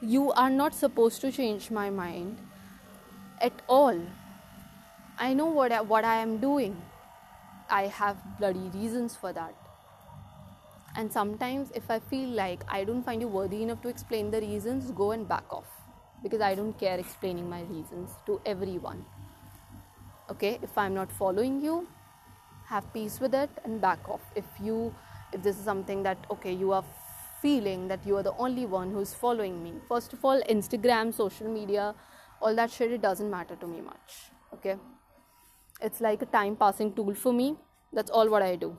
You 0.00 0.32
are 0.32 0.50
not 0.50 0.74
supposed 0.74 1.20
to 1.22 1.32
change 1.32 1.70
my 1.70 1.90
mind 1.90 2.38
at 3.40 3.52
all. 3.68 4.00
I 5.18 5.34
know 5.34 5.46
what 5.46 5.72
I, 5.72 5.80
what 5.80 6.04
i 6.04 6.16
am 6.16 6.38
doing. 6.38 6.80
I 7.68 7.86
have 7.86 8.16
bloody 8.38 8.70
reasons 8.74 9.16
for 9.16 9.32
that 9.32 9.54
and 11.00 11.12
sometimes 11.16 11.70
if 11.80 11.90
i 11.94 11.98
feel 12.12 12.30
like 12.38 12.62
i 12.76 12.78
don't 12.86 13.04
find 13.08 13.24
you 13.24 13.28
worthy 13.34 13.58
enough 13.64 13.82
to 13.82 13.90
explain 13.94 14.30
the 14.32 14.40
reasons 14.44 14.90
go 15.02 15.12
and 15.12 15.28
back 15.28 15.52
off. 15.58 15.74
Because 16.22 16.40
i 16.46 16.54
don't 16.60 16.78
care 16.78 16.98
explaining 16.98 17.48
my 17.48 17.60
reasons 17.62 18.16
to 18.26 18.40
everyone. 18.44 19.04
Okay? 20.32 20.58
If 20.68 20.76
i'm 20.84 20.94
not 20.94 21.12
following 21.12 21.60
you 21.66 21.76
have 22.70 22.88
peace 22.92 23.20
with 23.20 23.34
it 23.34 23.50
and 23.64 23.80
back 23.80 24.08
off. 24.08 24.24
If 24.34 24.44
you 24.60 24.94
if 25.32 25.42
this 25.42 25.58
is 25.58 25.64
something 25.64 26.02
that 26.08 26.26
okay 26.32 26.52
you 26.64 26.72
are 26.72 26.84
feeling 27.42 27.86
that 27.94 28.04
you 28.04 28.16
are 28.16 28.24
the 28.24 28.34
only 28.46 28.66
one 28.66 28.90
who's 28.90 29.14
following 29.14 29.62
me. 29.62 29.74
First 29.94 30.12
of 30.18 30.24
all 30.24 30.42
instagram 30.56 31.14
social 31.22 31.54
media 31.60 31.94
all 32.42 32.60
that 32.62 32.72
shit 32.72 32.98
it 32.98 33.02
doesn't 33.02 33.30
matter 33.38 33.54
to 33.54 33.72
me 33.76 33.80
much. 33.80 34.18
Okay? 34.52 34.76
It's 35.80 36.00
like 36.00 36.22
a 36.22 36.26
time 36.26 36.56
passing 36.56 36.92
tool 36.92 37.14
for 37.14 37.32
me. 37.32 37.56
That's 37.92 38.10
all 38.10 38.28
what 38.36 38.42
i 38.42 38.54
do 38.56 38.76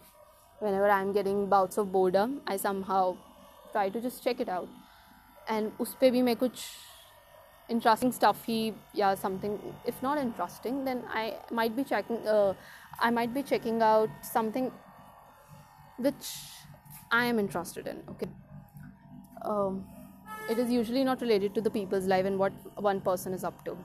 whenever 0.60 0.90
i'm 0.90 1.12
getting 1.14 1.48
bouts 1.48 1.78
of 1.78 1.92
boredom 1.92 2.42
i 2.48 2.58
somehow 2.58 3.16
try 3.72 3.90
to 3.90 4.02
just 4.02 4.24
check 4.24 4.40
it 4.40 4.50
out. 4.50 4.68
And 5.48 5.72
us 5.84 5.96
bhi 6.02 6.24
main 6.24 6.36
kuch 6.44 6.64
interesting 7.76 8.12
stuff 8.18 8.44
he 8.50 8.58
yeah 9.00 9.16
something 9.24 9.56
if 9.92 10.02
not 10.06 10.20
interesting 10.22 10.84
then 10.86 11.04
i 11.22 11.24
might 11.60 11.76
be 11.80 11.84
checking 11.92 12.28
uh, 12.28 12.54
i 13.08 13.10
might 13.18 13.34
be 13.34 13.44
checking 13.52 13.82
out 13.88 14.10
something 14.30 14.72
which 16.08 16.30
i 17.20 17.26
am 17.26 17.40
interested 17.46 17.88
in 17.94 18.02
okay? 18.14 18.30
Um, 19.46 19.86
it 20.50 20.58
is 20.58 20.72
usually 20.72 21.04
not 21.04 21.22
related 21.22 21.54
to 21.56 21.62
the 21.62 21.70
people's 21.70 22.06
life 22.06 22.26
and 22.26 22.40
what 22.40 22.54
one 22.76 23.02
person 23.02 23.34
is 23.34 23.44
up 23.44 23.64
to. 23.66 23.78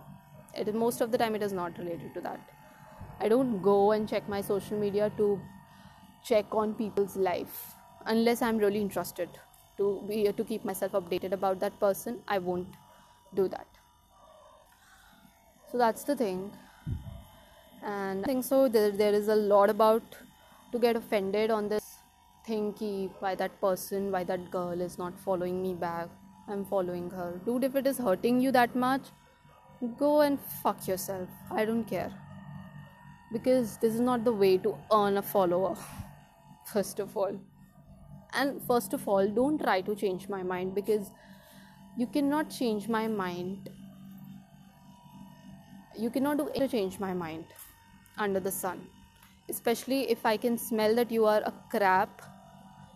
Most 0.72 1.00
of 1.00 1.10
the 1.12 1.18
time 1.18 1.34
it 1.34 1.42
is 1.42 1.52
not 1.52 1.78
related 1.78 2.14
to 2.14 2.20
that. 2.22 2.40
I 3.20 3.28
don't 3.28 3.60
go 3.62 3.92
and 3.92 4.08
check 4.08 4.28
my 4.28 4.40
social 4.40 4.78
media 4.78 5.10
to 5.18 5.40
check 6.24 6.46
on 6.52 6.74
people's 6.74 7.16
life 7.16 7.74
unless 8.06 8.42
I'm 8.42 8.58
really 8.58 8.80
interested 8.80 9.28
to 9.76 10.02
be 10.08 10.32
to 10.32 10.44
keep 10.44 10.64
myself 10.64 10.92
updated 10.92 11.32
about 11.32 11.60
that 11.60 11.78
person 11.80 12.20
I 12.28 12.38
won't 12.38 12.68
do 13.34 13.48
that. 13.48 13.66
So 15.70 15.78
that's 15.78 16.04
the 16.04 16.16
thing. 16.16 16.52
And 17.82 18.24
I 18.24 18.26
think 18.26 18.44
so 18.44 18.68
there, 18.68 18.90
there 18.90 19.12
is 19.12 19.28
a 19.28 19.34
lot 19.34 19.70
about 19.70 20.02
to 20.72 20.78
get 20.78 20.96
offended 20.96 21.50
on 21.50 21.68
this 21.68 21.98
thing 22.46 22.72
ki 22.74 23.10
why 23.20 23.34
that 23.34 23.60
person 23.60 24.10
why 24.12 24.22
that 24.24 24.50
girl 24.50 24.80
is 24.80 24.96
not 24.98 25.18
following 25.18 25.62
me 25.62 25.74
back 25.74 26.08
I'm 26.48 26.64
following 26.64 27.10
her. 27.10 27.40
Dude 27.44 27.64
if 27.64 27.74
it 27.74 27.86
is 27.86 27.98
hurting 27.98 28.40
you 28.40 28.52
that 28.52 28.74
much 28.76 29.02
go 29.98 30.20
and 30.20 30.38
fuck 30.62 30.86
yourself. 30.86 31.28
I 31.50 31.64
don't 31.64 31.84
care. 31.84 32.12
Because 33.32 33.76
this 33.78 33.94
is 33.94 34.00
not 34.00 34.24
the 34.24 34.32
way 34.32 34.56
to 34.58 34.76
earn 34.92 35.16
a 35.16 35.22
follower 35.22 35.76
first 36.72 36.98
of 37.00 37.16
all. 37.16 37.38
And 38.32 38.60
first 38.66 38.92
of 38.92 39.06
all 39.06 39.28
don't 39.28 39.58
try 39.58 39.80
to 39.82 39.94
change 39.94 40.28
my 40.28 40.42
mind 40.42 40.74
because 40.74 41.10
you 41.96 42.06
cannot 42.06 42.50
change 42.50 42.88
my 42.88 43.06
mind. 43.06 43.70
You 45.96 46.10
cannot 46.10 46.38
do 46.38 46.48
anything 46.48 46.68
to 46.68 46.76
change 46.76 46.98
my 46.98 47.14
mind 47.14 47.44
under 48.18 48.40
the 48.40 48.50
sun. 48.50 48.86
Especially 49.48 50.10
if 50.10 50.24
i 50.24 50.36
can 50.36 50.56
smell 50.56 50.94
that 50.94 51.10
you 51.10 51.26
are 51.26 51.42
a 51.44 51.52
crap 51.70 52.22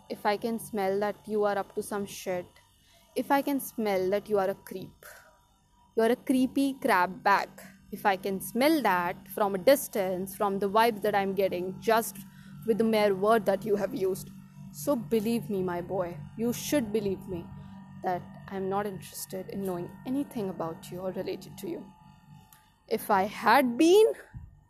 if 0.08 0.24
i 0.24 0.36
can 0.36 0.58
smell 0.58 0.98
that 0.98 1.16
you 1.26 1.44
are 1.44 1.58
up 1.58 1.74
to 1.74 1.82
some 1.82 2.06
shit 2.06 2.46
if 3.14 3.30
i 3.30 3.42
can 3.42 3.60
smell 3.60 4.08
that 4.10 4.28
you 4.30 4.38
are 4.38 4.48
a 4.50 4.54
creep. 4.54 5.04
You 5.96 6.04
are 6.04 6.12
a 6.12 6.16
creepy 6.16 6.74
crab 6.80 7.22
bag 7.22 7.48
if 7.92 8.06
i 8.06 8.16
can 8.16 8.40
smell 8.40 8.80
that 8.82 9.16
from 9.34 9.54
a 9.54 9.58
distance 9.58 10.36
from 10.36 10.58
the 10.58 10.68
vibes 10.70 11.02
that 11.02 11.14
i'm 11.14 11.34
getting 11.34 11.74
just 11.80 12.16
with 12.66 12.78
the 12.78 12.84
mere 12.84 13.14
word 13.14 13.44
that 13.46 13.64
you 13.64 13.76
have 13.76 13.94
used 13.94 14.30
so 14.72 14.94
believe 14.96 15.48
me 15.50 15.62
my 15.62 15.80
boy 15.80 16.16
you 16.36 16.52
should 16.52 16.92
believe 16.92 17.28
me 17.28 17.44
that 18.02 18.22
i'm 18.48 18.68
not 18.68 18.86
interested 18.86 19.48
in 19.50 19.64
knowing 19.64 19.90
anything 20.06 20.50
about 20.50 20.90
you 20.90 20.98
or 20.98 21.12
related 21.12 21.56
to 21.58 21.68
you 21.68 21.84
if 22.88 23.10
I 23.10 23.24
had 23.24 23.76
been, 23.76 24.12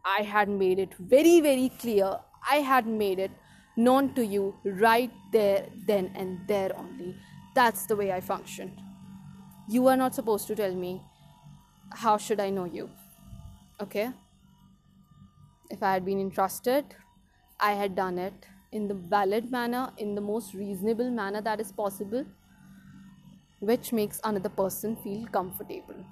I 0.04 0.22
had 0.22 0.48
made 0.48 0.78
it 0.78 0.94
very, 0.98 1.40
very 1.40 1.70
clear. 1.78 2.18
I 2.50 2.56
had 2.56 2.86
made 2.86 3.18
it 3.18 3.30
known 3.76 4.12
to 4.14 4.26
you 4.26 4.56
right 4.64 5.12
there, 5.32 5.66
then, 5.86 6.10
and 6.16 6.40
there 6.48 6.76
only. 6.76 7.14
That's 7.54 7.86
the 7.86 7.94
way 7.94 8.12
I 8.12 8.20
functioned. 8.20 8.80
You 9.68 9.86
are 9.86 9.96
not 9.96 10.14
supposed 10.14 10.48
to 10.48 10.56
tell 10.56 10.74
me 10.74 11.00
how 11.92 12.16
should 12.16 12.40
I 12.40 12.50
know 12.50 12.64
you. 12.64 12.90
Okay? 13.80 14.10
If 15.70 15.82
I 15.82 15.92
had 15.92 16.04
been 16.04 16.20
entrusted, 16.20 16.84
I 17.60 17.72
had 17.72 17.96
done 17.96 18.18
it 18.18 18.46
in 18.72 18.86
the 18.86 18.94
valid 18.94 19.50
manner, 19.50 19.90
in 19.96 20.14
the 20.14 20.20
most 20.20 20.54
reasonable 20.54 21.10
manner 21.10 21.40
that 21.40 21.60
is 21.60 21.72
possible, 21.72 22.24
which 23.60 23.92
makes 23.92 24.20
another 24.22 24.48
person 24.48 24.96
feel 24.96 25.26
comfortable. 25.26 26.04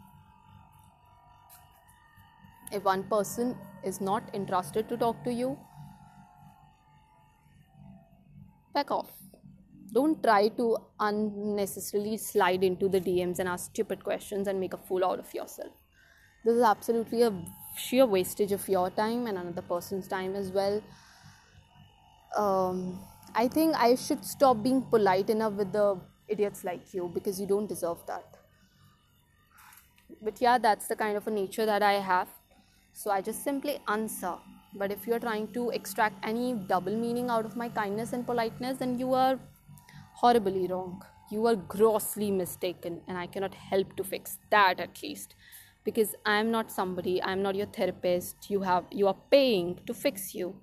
If 2.73 2.83
one 2.83 3.05
person 3.05 3.57
is 3.85 4.01
not 4.01 4.29
interested 4.35 4.89
to 4.89 4.97
talk 4.97 5.23
to 5.25 5.33
you 5.33 5.57
back 8.75 8.91
off. 8.91 9.11
Don't 9.93 10.23
try 10.23 10.49
to 10.49 10.77
unnecessarily 10.99 12.17
slide 12.17 12.65
into 12.65 12.89
the 12.89 13.01
dms 13.01 13.39
and 13.39 13.49
ask 13.49 13.71
stupid 13.71 14.03
questions 14.03 14.49
and 14.49 14.61
make 14.61 14.75
a 14.75 14.77
fool 14.77 15.05
out 15.05 15.19
of 15.21 15.33
yourself. 15.33 15.73
This 16.45 16.57
is 16.57 16.63
absolutely 16.63 17.23
a 17.23 17.33
sheer 17.77 18.05
wastage 18.05 18.53
of 18.53 18.69
your 18.69 18.91
time 18.91 19.27
and 19.29 19.39
another 19.39 19.63
person's 19.63 20.09
time 20.09 20.35
as 20.35 20.51
well 20.51 20.83
um, 22.37 22.99
i 23.35 23.49
think 23.49 23.75
i 23.77 23.95
should 23.95 24.25
stop 24.25 24.63
being 24.63 24.83
polite 24.83 25.31
enough 25.31 25.53
with 25.53 25.73
the 25.73 25.99
idiots 26.29 26.65
like 26.65 26.95
you 26.95 27.11
because 27.15 27.41
you 27.41 27.47
don't 27.47 27.69
deserve 27.69 27.99
that 28.07 28.37
but 30.23 30.41
yeah 30.41 30.59
that's 30.59 30.87
the 30.89 30.97
kind 30.97 31.17
of 31.17 31.27
a 31.27 31.31
nature 31.31 31.67
that 31.67 31.83
i 31.83 31.95
have 31.95 32.29
so 32.99 33.11
I 33.11 33.21
just 33.21 33.45
simply 33.45 33.79
answer. 33.89 34.37
But 34.75 34.91
if 34.91 35.07
you're 35.07 35.19
trying 35.19 35.49
to 35.49 35.69
extract 35.71 36.17
any 36.27 36.55
double 36.55 36.97
meaning 36.97 37.29
out 37.29 37.45
of 37.45 37.55
my 37.55 37.69
kindness 37.69 38.15
and 38.15 38.27
politeness, 38.27 38.79
then 38.79 38.99
you 38.99 39.13
are 39.13 39.39
horribly 40.15 40.67
wrong. 40.67 41.03
You 41.31 41.47
are 41.47 41.57
grossly 41.57 42.31
mistaken, 42.31 43.03
and 43.07 43.19
I 43.19 43.27
cannot 43.27 43.53
help 43.53 43.95
to 43.97 44.05
fix 44.05 44.39
that 44.51 44.81
at 44.81 45.03
least. 45.03 45.35
Because 45.85 46.15
I 46.25 46.39
am 46.41 46.51
not 46.51 46.73
somebody, 46.73 47.21
I 47.21 47.33
am 47.33 47.43
not 47.43 47.55
your 47.55 47.67
therapist. 47.67 48.49
You 48.49 48.63
have 48.63 48.87
you 48.91 49.09
are 49.09 49.19
paying 49.31 49.79
to 49.87 49.93
fix 49.93 50.35
you. 50.35 50.57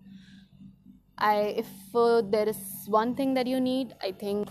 I 1.18 1.36
if 1.64 1.68
uh, 1.96 2.22
there 2.22 2.48
is 2.48 2.58
one 2.88 3.16
thing 3.16 3.34
that 3.36 3.48
you 3.48 3.60
need, 3.60 3.96
I 4.02 4.12
think 4.12 4.50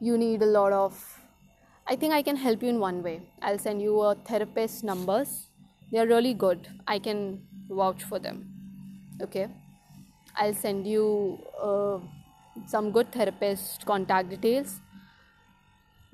you 0.00 0.18
need 0.18 0.42
a 0.42 0.46
lot 0.46 0.72
of 0.72 1.18
I 1.86 1.96
think 1.96 2.14
I 2.14 2.22
can 2.22 2.36
help 2.36 2.62
you 2.62 2.68
in 2.68 2.78
one 2.78 3.02
way. 3.02 3.22
I'll 3.40 3.58
send 3.58 3.82
you 3.82 4.00
a 4.02 4.14
therapist 4.14 4.84
numbers. 4.84 5.48
They 5.90 5.98
are 5.98 6.06
really 6.06 6.32
good. 6.32 6.68
I 6.86 6.98
can 6.98 7.42
vouch 7.68 8.04
for 8.04 8.18
them. 8.18 8.48
Okay? 9.20 9.48
I'll 10.36 10.54
send 10.54 10.86
you 10.86 11.38
uh, 11.60 11.98
some 12.66 12.92
good 12.92 13.10
therapist 13.12 13.84
contact 13.84 14.30
details. 14.30 14.80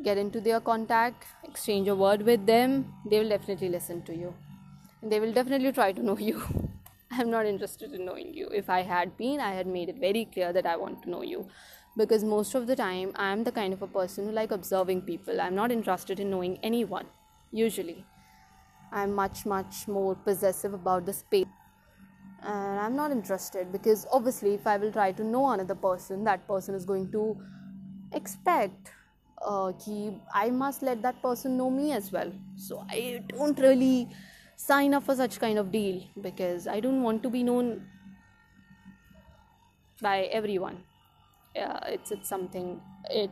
Get 0.02 0.16
into 0.16 0.40
their 0.40 0.60
contact 0.60 1.26
exchange 1.44 1.88
a 1.88 1.94
word 1.94 2.22
with 2.22 2.46
them. 2.46 2.92
They 3.09 3.20
will 3.20 3.28
definitely 3.28 3.68
listen 3.68 4.02
to 4.02 4.16
you. 4.16 4.34
And 5.02 5.12
they 5.12 5.20
will 5.20 5.32
definitely 5.32 5.72
try 5.72 5.92
to 5.92 6.02
know 6.02 6.18
you 6.30 6.42
i'm 7.10 7.30
not 7.30 7.47
interested 7.47 7.93
in 7.93 8.05
knowing 8.05 8.35
you 8.35 8.48
if 8.48 8.68
i 8.70 8.82
had 8.82 9.16
been 9.16 9.40
i 9.40 9.52
had 9.52 9.66
made 9.66 9.89
it 9.89 9.97
very 9.97 10.24
clear 10.26 10.52
that 10.52 10.66
i 10.66 10.76
want 10.76 11.02
to 11.02 11.10
know 11.10 11.22
you 11.22 11.47
because 11.97 12.22
most 12.24 12.55
of 12.55 12.66
the 12.66 12.76
time 12.76 13.12
i 13.16 13.30
am 13.30 13.44
the 13.44 13.52
kind 13.52 13.72
of 13.72 13.82
a 13.82 13.86
person 13.86 14.26
who 14.26 14.32
like 14.32 14.51
observing 14.51 15.02
people 15.02 15.40
i'm 15.40 15.55
not 15.55 15.72
interested 15.72 16.20
in 16.20 16.30
knowing 16.30 16.59
anyone 16.62 17.06
usually 17.51 18.05
I'm 18.93 19.14
much, 19.14 19.44
much 19.44 19.86
more 19.86 20.14
possessive 20.14 20.74
about 20.74 21.06
the 21.06 21.12
space. 21.12 21.47
And 22.43 22.80
I'm 22.80 22.94
not 22.94 23.10
interested 23.10 23.72
because 23.72 24.06
obviously, 24.12 24.55
if 24.55 24.66
I 24.66 24.76
will 24.76 24.93
try 24.93 25.12
to 25.12 25.24
know 25.24 25.51
another 25.51 25.74
person, 25.74 26.24
that 26.24 26.47
person 26.47 26.74
is 26.74 26.85
going 26.85 27.10
to 27.12 27.36
expect 28.12 28.93
uh, 29.44 29.72
I 30.35 30.51
must 30.51 30.82
let 30.82 31.02
that 31.02 31.20
person 31.22 31.56
know 31.56 31.70
me 31.70 31.93
as 31.93 32.10
well. 32.10 32.32
So 32.56 32.85
I 32.89 33.22
don't 33.28 33.59
really 33.59 34.09
sign 34.59 34.93
up 34.93 35.05
for 35.05 35.14
such 35.14 35.39
kind 35.39 35.59
of 35.59 35.70
deal 35.70 36.02
because 36.20 36.66
I 36.66 36.80
don't 36.80 37.02
want 37.02 37.22
to 37.22 37.30
be 37.30 37.43
known 37.43 37.86
by 40.02 40.22
everyone. 40.39 40.82
Yeah, 41.55 41.78
it's 41.86 42.10
it's 42.10 42.28
something 42.28 42.80
it 43.09 43.30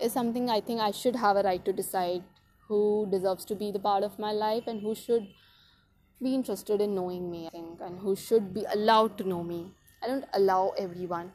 is 0.00 0.12
something 0.12 0.50
I 0.50 0.60
think 0.60 0.80
I 0.80 0.90
should 0.90 1.16
have 1.16 1.36
a 1.36 1.42
right 1.42 1.64
to 1.64 1.72
decide 1.72 2.24
who 2.66 3.08
deserves 3.10 3.44
to 3.46 3.54
be 3.54 3.70
the 3.70 3.78
part 3.78 4.02
of 4.02 4.18
my 4.18 4.32
life 4.32 4.66
and 4.66 4.82
who 4.82 4.94
should 4.94 5.28
be 6.22 6.34
interested 6.34 6.80
in 6.80 6.94
knowing 6.94 7.30
me, 7.30 7.46
I 7.46 7.50
think, 7.50 7.80
and 7.80 8.00
who 8.00 8.16
should 8.16 8.52
be 8.52 8.64
allowed 8.74 9.16
to 9.18 9.24
know 9.24 9.42
me. 9.42 9.72
I 10.02 10.08
don't 10.08 10.24
allow 10.34 10.72
everyone 10.76 11.32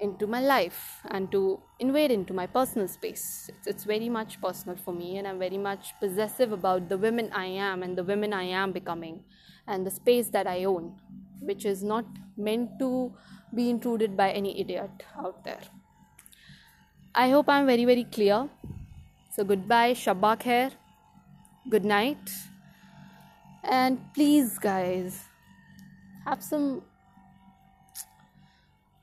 into 0.00 0.26
my 0.26 0.40
life 0.40 1.00
and 1.10 1.30
to 1.32 1.62
invade 1.80 2.10
into 2.10 2.32
my 2.34 2.46
personal 2.46 2.86
space. 2.86 3.50
It's, 3.52 3.66
it's 3.66 3.84
very 3.84 4.08
much 4.08 4.40
personal 4.40 4.76
for 4.76 4.92
me, 4.94 5.16
and 5.16 5.26
I'm 5.26 5.38
very 5.38 5.58
much 5.58 5.94
possessive 5.98 6.52
about 6.52 6.88
the 6.88 6.98
women 6.98 7.30
I 7.32 7.46
am 7.46 7.82
and 7.82 7.96
the 7.96 8.04
women 8.04 8.32
I 8.32 8.44
am 8.44 8.70
becoming 8.70 9.24
and 9.66 9.86
the 9.86 9.90
space 9.90 10.28
that 10.28 10.46
I 10.46 10.64
own, 10.64 10.94
which 11.40 11.64
is 11.64 11.82
not 11.82 12.04
meant 12.36 12.78
to 12.78 13.12
be 13.54 13.70
intruded 13.70 14.16
by 14.16 14.30
any 14.30 14.60
idiot 14.60 14.90
out 15.18 15.42
there. 15.42 15.62
I 17.14 17.30
hope 17.30 17.48
I'm 17.48 17.66
very, 17.66 17.84
very 17.84 18.04
clear. 18.04 18.48
So, 19.30 19.42
goodbye, 19.42 19.94
Shabak 19.94 20.42
hair. 20.42 20.70
Good 21.68 21.84
night. 21.84 22.30
And 23.64 23.98
please, 24.14 24.58
guys, 24.58 25.24
have 26.24 26.42
some 26.42 26.82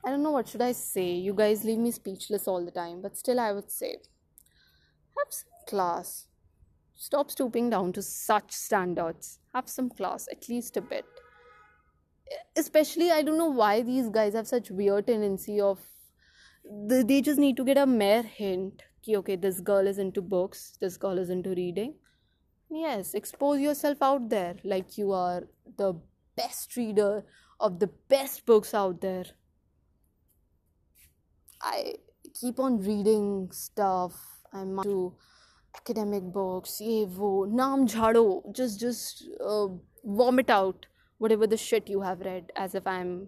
I 0.08 0.10
don't 0.10 0.22
know 0.22 0.30
what 0.30 0.48
should 0.48 0.62
I 0.62 0.72
say. 0.72 1.12
You 1.12 1.34
guys 1.34 1.64
leave 1.64 1.78
me 1.78 1.90
speechless 1.90 2.48
all 2.48 2.64
the 2.64 2.70
time, 2.70 3.02
but 3.02 3.18
still 3.18 3.38
I 3.38 3.52
would 3.52 3.70
say 3.70 3.96
have 5.18 5.28
some 5.28 5.50
class. 5.66 6.28
Stop 6.94 7.30
stooping 7.30 7.68
down 7.68 7.92
to 7.92 8.00
such 8.00 8.52
standards. 8.52 9.38
Have 9.54 9.68
some 9.68 9.90
class, 9.90 10.26
at 10.32 10.48
least 10.48 10.78
a 10.78 10.80
bit. 10.80 11.04
Especially, 12.56 13.10
I 13.10 13.20
don't 13.20 13.36
know 13.36 13.50
why 13.50 13.82
these 13.82 14.08
guys 14.08 14.32
have 14.32 14.46
such 14.48 14.70
weird 14.70 15.08
tendency 15.08 15.60
of 15.60 15.78
they 16.86 17.20
just 17.20 17.38
need 17.38 17.58
to 17.58 17.64
get 17.64 17.76
a 17.76 17.84
mere 17.86 18.22
hint. 18.22 18.84
Ki, 19.02 19.18
okay, 19.18 19.36
this 19.36 19.60
girl 19.60 19.86
is 19.86 19.98
into 19.98 20.22
books, 20.22 20.78
this 20.80 20.96
girl 20.96 21.18
is 21.18 21.28
into 21.28 21.50
reading. 21.50 21.96
Yes, 22.70 23.12
expose 23.12 23.60
yourself 23.60 24.00
out 24.00 24.30
there 24.30 24.56
like 24.64 24.96
you 24.96 25.12
are 25.12 25.42
the 25.76 25.92
best 26.34 26.76
reader 26.76 27.26
of 27.60 27.78
the 27.78 27.90
best 28.08 28.46
books 28.46 28.72
out 28.72 29.02
there 29.02 29.26
I 31.61 31.95
keep 32.39 32.59
on 32.59 32.79
reading 32.79 33.49
stuff. 33.51 34.13
I'm 34.53 34.77
into 34.79 35.13
academic 35.75 36.23
books. 36.23 36.79
Ye 36.81 37.05
wo, 37.05 37.45
naam 37.45 37.87
jhado. 37.87 38.53
Just, 38.53 38.79
just 38.79 39.23
uh, 39.43 39.67
vomit 40.03 40.49
out 40.49 40.85
whatever 41.17 41.47
the 41.47 41.57
shit 41.57 41.89
you 41.89 42.01
have 42.01 42.19
read, 42.21 42.51
as 42.55 42.75
if 42.75 42.85
I'm 42.85 43.27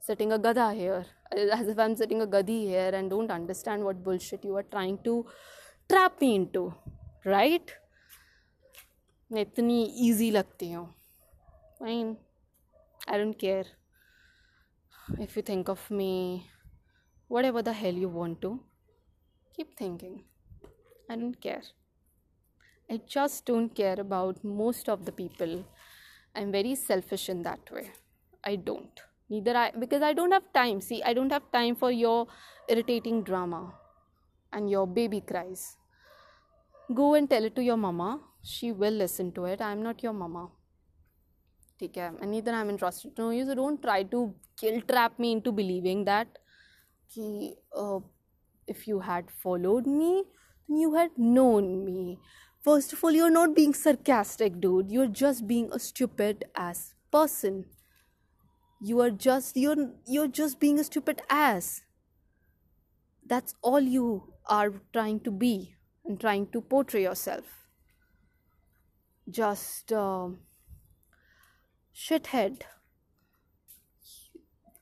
sitting 0.00 0.32
a 0.32 0.38
gada 0.38 0.72
here, 0.72 1.06
as 1.32 1.68
if 1.68 1.78
I'm 1.78 1.94
sitting 1.96 2.22
a 2.22 2.26
gadi 2.26 2.66
here 2.66 2.90
and 2.94 3.10
don't 3.10 3.30
understand 3.30 3.84
what 3.84 4.02
bullshit 4.02 4.44
you 4.44 4.56
are 4.56 4.64
trying 4.64 4.98
to 5.04 5.26
trap 5.88 6.20
me 6.20 6.34
into, 6.34 6.74
right? 7.24 7.70
मैं 9.32 9.40
इतनी 9.42 9.82
easy 10.08 10.30
लगती 10.30 10.70
हूँ 10.72 10.86
fine 11.80 12.16
I 13.12 13.18
don't 13.18 13.34
care 13.40 13.66
if 15.22 15.32
you 15.36 15.42
think 15.48 15.70
of 15.70 15.90
me 15.92 16.12
whatever 17.27 17.61
the 17.61 17.73
hell 17.73 17.93
you 17.93 18.09
want 18.09 18.41
to, 18.41 18.59
keep 19.55 19.77
thinking. 19.77 20.23
I 21.09 21.15
don't 21.15 21.39
care. 21.39 21.63
I 22.89 22.99
just 23.07 23.45
don't 23.45 23.73
care 23.73 23.99
about 23.99 24.43
most 24.43 24.89
of 24.89 25.05
the 25.05 25.11
people. 25.11 25.65
I'm 26.35 26.51
very 26.51 26.75
selfish 26.75 27.29
in 27.29 27.43
that 27.43 27.71
way. 27.71 27.91
I 28.43 28.55
don't. 28.55 28.99
Neither 29.29 29.55
I, 29.55 29.71
because 29.71 30.01
I 30.01 30.13
don't 30.13 30.31
have 30.31 30.51
time. 30.53 30.81
See, 30.81 31.01
I 31.03 31.13
don't 31.13 31.31
have 31.31 31.51
time 31.51 31.75
for 31.75 31.91
your 31.91 32.27
irritating 32.67 33.23
drama 33.23 33.73
and 34.51 34.69
your 34.69 34.85
baby 34.85 35.21
cries. 35.21 35.77
Go 36.93 37.13
and 37.15 37.29
tell 37.29 37.43
it 37.45 37.55
to 37.55 37.63
your 37.63 37.77
mama. 37.77 38.19
She 38.43 38.71
will 38.71 38.93
listen 38.93 39.31
to 39.33 39.45
it. 39.45 39.61
I'm 39.61 39.81
not 39.81 40.03
your 40.03 40.13
mama. 40.13 40.49
Take 41.79 41.93
care. 41.93 42.13
And 42.21 42.31
neither 42.31 42.51
I'm 42.51 42.69
interested 42.69 43.15
to 43.15 43.21
know 43.21 43.29
you. 43.31 43.45
So 43.45 43.55
don't 43.55 43.81
try 43.81 44.03
to 44.03 44.35
guilt 44.59 44.87
trap 44.87 45.17
me 45.17 45.31
into 45.31 45.51
believing 45.51 46.03
that 46.05 46.27
if 48.67 48.87
you 48.87 48.99
had 49.01 49.29
followed 49.31 49.85
me, 49.87 50.23
then 50.67 50.77
you 50.77 50.95
had 50.95 51.11
known 51.17 51.85
me. 51.85 52.19
First 52.63 52.93
of 52.93 53.03
all, 53.03 53.11
you're 53.11 53.29
not 53.29 53.55
being 53.55 53.73
sarcastic, 53.73 54.61
dude. 54.61 54.91
You're 54.91 55.07
just 55.07 55.47
being 55.47 55.69
a 55.71 55.79
stupid 55.79 56.45
ass 56.55 56.95
person. 57.11 57.65
You 58.81 59.01
are 59.01 59.11
just 59.11 59.57
you're 59.57 59.91
you're 60.05 60.27
just 60.27 60.59
being 60.59 60.79
a 60.79 60.83
stupid 60.83 61.21
ass. 61.29 61.81
That's 63.25 63.55
all 63.61 63.79
you 63.79 64.33
are 64.45 64.73
trying 64.91 65.19
to 65.21 65.31
be 65.31 65.75
and 66.05 66.19
trying 66.19 66.47
to 66.47 66.61
portray 66.61 67.03
yourself. 67.03 67.45
Just 69.29 69.91
uh, 69.93 70.29
shithead 71.95 72.63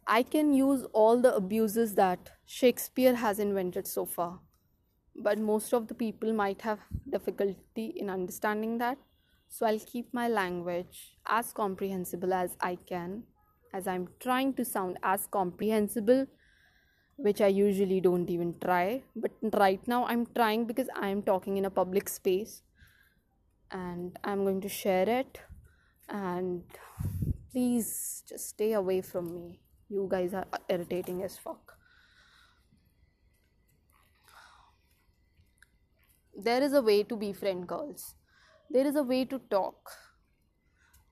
I 0.08 0.24
can 0.24 0.54
use 0.54 0.86
all 0.94 1.22
the 1.22 1.34
abuses 1.36 1.96
that 1.96 2.32
Shakespeare 2.46 3.16
has 3.16 3.40
invented 3.40 3.88
so 3.88 4.06
far, 4.06 4.40
but 5.16 5.38
most 5.38 5.74
of 5.74 5.88
the 5.88 5.94
people 5.94 6.34
might 6.34 6.62
have 6.64 6.80
difficulty 7.10 7.94
in 7.96 8.10
understanding 8.10 8.78
that. 8.80 8.98
So 9.50 9.66
I'll 9.66 9.80
keep 9.80 10.14
my 10.14 10.28
language 10.28 11.18
as 11.28 11.54
comprehensible 11.54 12.34
as 12.34 12.56
I 12.62 12.78
can, 12.88 13.24
as 13.74 13.88
I'm 13.88 14.08
trying 14.20 14.54
to 14.56 14.66
sound 14.66 14.98
as 15.04 15.28
comprehensible, 15.28 16.26
which 17.18 17.42
I 17.42 17.48
usually 17.48 18.02
don't 18.02 18.30
even 18.30 18.56
try. 18.60 19.04
But 19.16 19.32
right 19.54 19.86
now 19.88 20.06
I'm 20.06 20.26
trying 20.36 20.66
because 20.66 20.88
I'm 20.96 21.22
talking 21.22 21.58
in 21.58 21.66
a 21.66 21.70
public 21.70 22.10
space 22.10 22.64
and 23.72 24.18
I'm 24.24 24.44
going 24.44 24.62
to 24.62 24.70
share 24.70 25.08
it. 25.08 25.40
And 26.10 26.64
please 27.52 28.24
just 28.28 28.50
stay 28.50 28.74
away 28.74 29.02
from 29.02 29.34
me. 29.34 29.60
You 29.92 30.08
guys 30.10 30.34
are 30.34 30.48
irritating 30.70 31.22
as 31.22 31.38
fuck. 31.38 31.74
There 36.34 36.64
is 36.64 36.72
a 36.72 36.82
way 36.82 37.04
to 37.04 37.18
befriend 37.18 37.68
girls. 37.68 38.16
There 38.70 38.88
is 38.88 38.96
a 38.96 39.04
way 39.04 39.26
to 39.26 39.40
talk. 39.50 39.92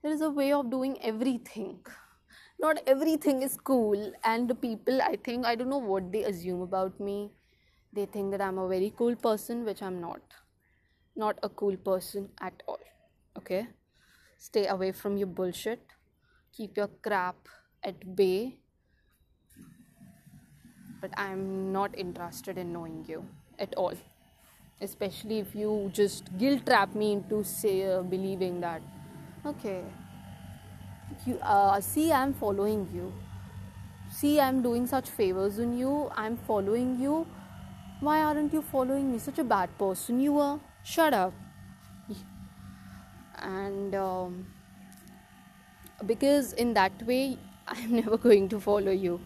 There 0.02 0.10
is 0.10 0.22
a 0.22 0.30
way 0.30 0.54
of 0.54 0.70
doing 0.70 0.96
everything. 1.02 1.80
Not 2.58 2.80
everything 2.86 3.42
is 3.42 3.58
cool, 3.62 4.12
and 4.24 4.48
the 4.48 4.54
people, 4.54 5.02
I 5.02 5.16
think, 5.16 5.44
I 5.44 5.56
don't 5.56 5.68
know 5.68 5.84
what 5.92 6.10
they 6.10 6.24
assume 6.24 6.62
about 6.62 6.98
me. 6.98 7.32
They 7.92 8.06
think 8.06 8.30
that 8.30 8.40
I'm 8.40 8.56
a 8.56 8.66
very 8.66 8.94
cool 8.96 9.14
person, 9.14 9.66
which 9.66 9.82
I'm 9.82 10.00
not. 10.00 10.22
Not 11.14 11.38
a 11.42 11.50
cool 11.50 11.76
person 11.76 12.30
at 12.40 12.62
all. 12.66 12.80
Okay? 13.36 13.66
Stay 14.38 14.66
away 14.68 14.92
from 14.92 15.18
your 15.18 15.26
bullshit. 15.26 15.82
Keep 16.56 16.78
your 16.78 16.88
crap 17.02 17.46
at 17.84 18.16
bay 18.16 18.56
but 21.00 21.10
I'm 21.16 21.72
not 21.72 21.96
interested 21.96 22.58
in 22.58 22.72
knowing 22.72 23.04
you 23.08 23.24
at 23.58 23.74
all. 23.74 23.94
Especially 24.80 25.38
if 25.38 25.54
you 25.54 25.90
just 25.92 26.36
guilt 26.38 26.64
trap 26.66 26.94
me 26.94 27.12
into 27.12 27.44
say 27.44 27.92
uh, 27.92 28.02
believing 28.02 28.60
that, 28.60 28.80
okay, 29.44 29.82
you 31.26 31.38
uh, 31.42 31.80
see, 31.80 32.12
I'm 32.12 32.32
following 32.32 32.88
you. 32.94 33.12
See, 34.10 34.40
I'm 34.40 34.62
doing 34.62 34.86
such 34.86 35.08
favors 35.08 35.58
on 35.58 35.76
you. 35.76 36.10
I'm 36.16 36.36
following 36.36 36.98
you. 36.98 37.26
Why 38.00 38.22
aren't 38.22 38.52
you 38.52 38.62
following 38.62 39.12
me? 39.12 39.18
Such 39.18 39.38
a 39.38 39.44
bad 39.44 39.76
person 39.78 40.20
you 40.20 40.38
are. 40.38 40.58
Shut 40.82 41.12
up. 41.14 41.34
And 43.42 43.94
um, 43.94 44.46
because 46.06 46.54
in 46.54 46.74
that 46.74 46.92
way, 47.06 47.38
I'm 47.68 47.94
never 47.94 48.16
going 48.16 48.48
to 48.48 48.60
follow 48.60 48.90
you, 48.90 49.20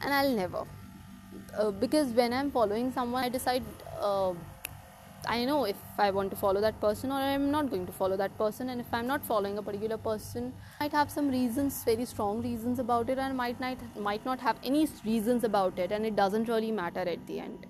and 0.00 0.14
I'll 0.14 0.34
never 0.34 0.64
uh, 1.58 1.70
because 1.70 2.08
when 2.08 2.32
I'm 2.32 2.50
following 2.50 2.92
someone, 2.92 3.24
I 3.24 3.28
decide 3.28 3.62
uh, 4.00 4.32
I 5.26 5.44
know 5.44 5.64
if 5.64 5.76
I 5.98 6.10
want 6.10 6.30
to 6.30 6.36
follow 6.36 6.60
that 6.60 6.80
person 6.80 7.10
or 7.10 7.16
I'm 7.16 7.50
not 7.50 7.70
going 7.70 7.86
to 7.86 7.92
follow 7.92 8.16
that 8.16 8.36
person. 8.38 8.70
And 8.70 8.80
if 8.80 8.86
I'm 8.92 9.06
not 9.06 9.24
following 9.24 9.58
a 9.58 9.62
particular 9.62 9.98
person, 9.98 10.52
I 10.80 10.84
might 10.84 10.92
have 10.92 11.10
some 11.10 11.28
reasons, 11.28 11.82
very 11.84 12.04
strong 12.04 12.42
reasons 12.42 12.78
about 12.78 13.10
it, 13.10 13.18
and 13.18 13.36
might 13.36 13.60
not 13.60 13.78
might 13.96 14.24
not 14.24 14.40
have 14.40 14.56
any 14.64 14.86
reasons 15.04 15.44
about 15.44 15.78
it, 15.78 15.92
and 15.92 16.06
it 16.06 16.16
doesn't 16.16 16.48
really 16.48 16.70
matter 16.72 17.00
at 17.00 17.26
the 17.26 17.40
end. 17.40 17.66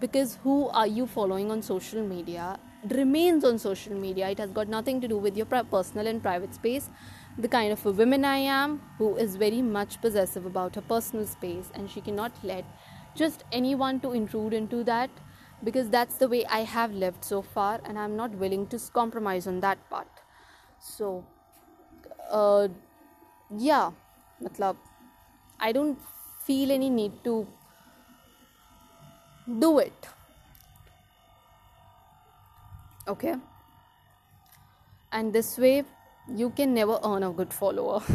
Because 0.00 0.38
who 0.42 0.68
are 0.68 0.86
you 0.86 1.06
following 1.06 1.50
on 1.50 1.62
social 1.62 2.02
media 2.06 2.58
it 2.82 2.96
remains 2.96 3.44
on 3.44 3.58
social 3.58 3.94
media. 3.94 4.30
It 4.30 4.38
has 4.38 4.50
got 4.50 4.68
nothing 4.68 5.00
to 5.02 5.08
do 5.08 5.18
with 5.18 5.36
your 5.36 5.46
personal 5.46 6.06
and 6.06 6.22
private 6.22 6.54
space. 6.54 6.88
The 7.36 7.48
kind 7.48 7.72
of 7.72 7.84
a 7.84 7.92
woman 7.92 8.24
I 8.24 8.38
am, 8.38 8.80
who 8.96 9.16
is 9.16 9.36
very 9.36 9.60
much 9.62 10.00
possessive 10.00 10.46
about 10.46 10.74
her 10.76 10.80
personal 10.80 11.26
space, 11.26 11.70
and 11.74 11.90
she 11.90 12.00
cannot 12.00 12.32
let 12.42 12.64
just 13.14 13.44
anyone 13.52 14.00
to 14.00 14.12
intrude 14.12 14.52
into 14.52 14.84
that 14.84 15.10
because 15.62 15.90
that's 15.90 16.16
the 16.16 16.28
way 16.28 16.44
I 16.46 16.60
have 16.60 16.92
lived 16.92 17.24
so 17.24 17.42
far 17.42 17.80
and 17.84 17.98
I'm 17.98 18.16
not 18.16 18.30
willing 18.32 18.66
to 18.68 18.78
compromise 18.92 19.46
on 19.46 19.60
that 19.60 19.78
part. 19.90 20.08
So, 20.78 21.24
uh, 22.30 22.68
yeah, 23.56 23.90
matlab, 24.42 24.76
I 25.58 25.72
don't 25.72 25.98
feel 26.46 26.70
any 26.70 26.88
need 26.88 27.12
to 27.24 27.46
do 29.58 29.78
it. 29.78 30.08
Okay? 33.06 33.34
And 35.12 35.32
this 35.32 35.58
way 35.58 35.84
you 36.28 36.50
can 36.50 36.74
never 36.74 36.98
earn 37.04 37.22
a 37.22 37.30
good 37.30 37.52
follower. 37.52 38.02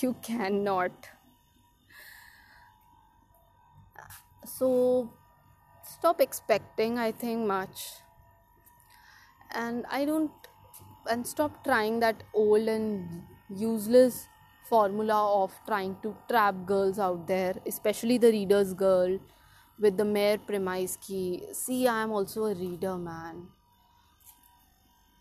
You 0.00 0.16
cannot 0.22 0.90
so 4.58 4.68
stop 5.92 6.20
expecting 6.20 6.98
i 6.98 7.10
think 7.22 7.46
much 7.46 7.84
and 9.62 9.84
i 9.90 10.04
don't 10.04 10.50
and 11.14 11.26
stop 11.26 11.62
trying 11.64 12.00
that 12.00 12.22
old 12.32 12.68
and 12.68 13.22
useless 13.48 14.26
formula 14.68 15.18
of 15.42 15.52
trying 15.66 15.96
to 16.02 16.14
trap 16.28 16.54
girls 16.66 16.98
out 16.98 17.26
there 17.26 17.54
especially 17.66 18.16
the 18.18 18.30
reader's 18.38 18.72
girl 18.72 19.18
with 19.78 19.96
the 19.96 20.04
mere 20.04 20.38
premise 20.38 20.96
ki 21.08 21.20
see 21.64 21.82
i 21.86 22.00
am 22.02 22.16
also 22.20 22.46
a 22.52 22.54
reader 22.54 22.96
man 22.96 23.44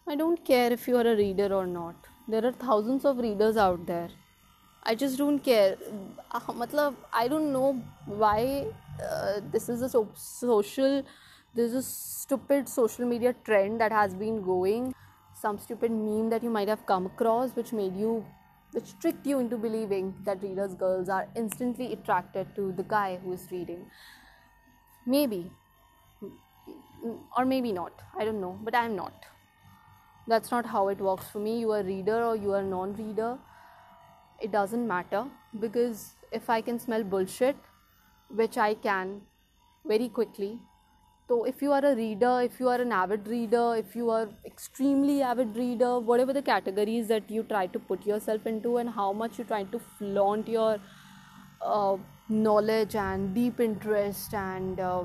I 0.05 0.15
don't 0.17 0.43
care 0.43 0.73
if 0.73 0.85
you 0.85 0.97
are 0.97 1.07
a 1.07 1.15
reader 1.15 1.53
or 1.53 1.65
not. 1.65 1.95
There 2.27 2.45
are 2.45 2.51
thousands 2.51 3.05
of 3.05 3.19
readers 3.19 3.55
out 3.55 3.85
there. 3.85 4.09
I 4.83 4.95
just 4.95 5.17
don't 5.17 5.39
care. 5.39 5.77
Uh, 6.29 6.41
matlab, 6.41 6.95
I 7.13 7.29
don't 7.29 7.53
know 7.53 7.81
why 8.05 8.67
uh, 9.01 9.39
this 9.51 9.69
is 9.69 9.81
a 9.81 9.89
so- 9.89 10.09
social, 10.15 11.03
this 11.53 11.71
is 11.71 11.75
a 11.75 11.81
stupid 11.81 12.67
social 12.69 13.05
media 13.05 13.33
trend 13.43 13.79
that 13.81 13.91
has 13.91 14.13
been 14.13 14.41
going. 14.41 14.93
Some 15.33 15.57
stupid 15.57 15.91
meme 15.91 16.29
that 16.29 16.43
you 16.43 16.49
might 16.49 16.67
have 16.67 16.85
come 16.85 17.05
across, 17.05 17.51
which 17.55 17.73
made 17.73 17.95
you, 17.95 18.25
which 18.71 18.97
tricked 18.99 19.25
you 19.25 19.39
into 19.39 19.57
believing 19.57 20.15
that 20.23 20.41
readers' 20.41 20.73
girls 20.73 21.09
are 21.09 21.27
instantly 21.35 21.93
attracted 21.93 22.55
to 22.55 22.71
the 22.71 22.83
guy 22.83 23.19
who 23.23 23.33
is 23.33 23.47
reading. 23.51 23.85
Maybe, 25.05 25.51
or 27.37 27.45
maybe 27.45 27.71
not. 27.71 27.91
I 28.17 28.25
don't 28.25 28.41
know, 28.41 28.57
but 28.63 28.75
I'm 28.75 28.95
not 28.95 29.13
that's 30.27 30.51
not 30.51 30.65
how 30.65 30.87
it 30.87 30.99
works 30.99 31.25
for 31.29 31.39
me 31.39 31.59
you 31.59 31.71
are 31.71 31.79
a 31.79 31.83
reader 31.83 32.23
or 32.23 32.35
you 32.35 32.53
are 32.53 32.63
non-reader 32.63 33.37
it 34.41 34.51
doesn't 34.51 34.87
matter 34.87 35.25
because 35.59 36.15
if 36.31 36.49
i 36.49 36.61
can 36.61 36.79
smell 36.79 37.03
bullshit 37.03 37.55
which 38.41 38.57
i 38.57 38.73
can 38.73 39.21
very 39.85 40.07
quickly. 40.09 40.59
So 41.27 41.43
if 41.45 41.61
you 41.61 41.71
are 41.71 41.83
a 41.85 41.95
reader 41.95 42.41
if 42.41 42.59
you 42.59 42.69
are 42.69 42.79
an 42.81 42.91
avid 42.91 43.27
reader 43.27 43.75
if 43.77 43.95
you 43.95 44.09
are 44.09 44.29
extremely 44.45 45.21
avid 45.21 45.55
reader 45.57 45.99
whatever 45.99 46.33
the 46.33 46.41
categories 46.41 47.07
that 47.07 47.31
you 47.31 47.43
try 47.43 47.65
to 47.67 47.79
put 47.79 48.05
yourself 48.05 48.45
into 48.45 48.77
and 48.77 48.89
how 48.89 49.11
much 49.13 49.39
you 49.39 49.45
try 49.45 49.63
to 49.75 49.79
flaunt 49.97 50.47
your 50.47 50.79
uh, 51.61 51.97
knowledge 52.29 52.95
and 52.95 53.33
deep 53.33 53.59
interest 53.59 54.33
and 54.33 54.79
uh, 54.79 55.03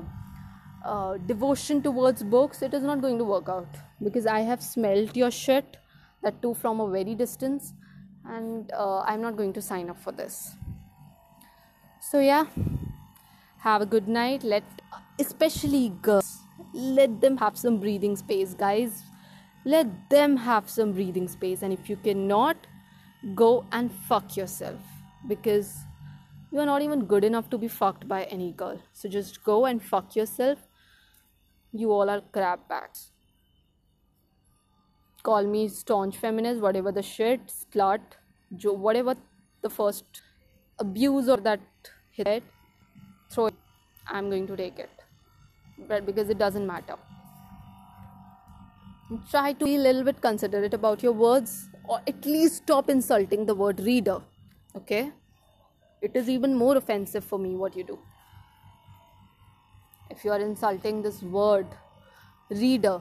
uh, 0.85 1.17
devotion 1.17 1.81
towards 1.81 2.23
books, 2.23 2.61
it 2.61 2.73
is 2.73 2.83
not 2.83 3.01
going 3.01 3.17
to 3.17 3.23
work 3.23 3.49
out. 3.49 3.67
Because 4.03 4.25
I 4.25 4.39
have 4.41 4.61
smelt 4.61 5.15
your 5.15 5.31
shit, 5.31 5.77
that 6.23 6.41
too 6.41 6.53
from 6.53 6.79
a 6.79 6.89
very 6.89 7.15
distance, 7.15 7.73
and 8.25 8.71
uh, 8.71 8.99
I'm 9.01 9.21
not 9.21 9.35
going 9.35 9.53
to 9.53 9.61
sign 9.61 9.89
up 9.89 10.01
for 10.01 10.11
this. 10.11 10.55
So, 12.01 12.19
yeah, 12.19 12.45
have 13.59 13.81
a 13.81 13.85
good 13.85 14.07
night. 14.07 14.43
Let 14.43 14.63
especially 15.19 15.89
girls 16.01 16.37
let 16.73 17.19
them 17.21 17.37
have 17.37 17.57
some 17.57 17.79
breathing 17.79 18.15
space, 18.15 18.53
guys. 18.53 19.03
Let 19.65 19.87
them 20.09 20.37
have 20.37 20.69
some 20.69 20.93
breathing 20.93 21.27
space, 21.27 21.61
and 21.61 21.73
if 21.73 21.89
you 21.89 21.97
cannot, 21.97 22.57
go 23.35 23.65
and 23.71 23.91
fuck 23.91 24.37
yourself 24.37 24.79
because 25.27 25.75
you 26.51 26.59
are 26.59 26.65
not 26.65 26.81
even 26.81 27.05
good 27.05 27.23
enough 27.23 27.49
to 27.49 27.57
be 27.57 27.67
fucked 27.67 28.07
by 28.07 28.23
any 28.23 28.51
girl. 28.53 28.81
So 28.93 29.09
just 29.09 29.43
go 29.43 29.65
and 29.65 29.83
fuck 29.83 30.15
yourself 30.15 30.59
you 31.71 31.91
all 31.91 32.09
are 32.09 32.21
crap 32.31 32.67
bags. 32.67 33.11
Call 35.23 35.45
me 35.45 35.67
staunch 35.67 36.17
feminist, 36.17 36.61
whatever 36.61 36.91
the 36.91 37.03
shit, 37.03 37.41
slut, 37.47 38.01
jo- 38.55 38.73
whatever 38.73 39.15
the 39.61 39.69
first 39.69 40.21
abuse 40.79 41.27
or 41.27 41.37
that 41.37 41.59
hit. 42.09 42.43
I'm 44.09 44.29
going 44.29 44.47
to 44.47 44.57
take 44.57 44.79
it. 44.79 44.89
But 45.87 46.05
because 46.05 46.29
it 46.29 46.37
doesn't 46.37 46.65
matter. 46.65 46.95
Try 49.31 49.53
to 49.53 49.65
be 49.65 49.75
a 49.75 49.79
little 49.79 50.03
bit 50.03 50.21
considerate 50.21 50.73
about 50.73 51.01
your 51.01 51.13
words 51.13 51.69
or 51.87 52.01
at 52.07 52.25
least 52.25 52.57
stop 52.57 52.89
insulting 52.89 53.45
the 53.45 53.55
word 53.55 53.79
reader. 53.79 54.21
Okay? 54.75 55.11
It 56.01 56.15
is 56.15 56.29
even 56.29 56.55
more 56.55 56.77
offensive 56.77 57.23
for 57.23 57.39
me 57.39 57.55
what 57.55 57.75
you 57.75 57.83
do 57.83 57.99
if 60.09 60.25
you 60.25 60.31
are 60.31 60.39
insulting 60.39 61.01
this 61.01 61.21
word 61.21 61.67
reader 62.49 62.99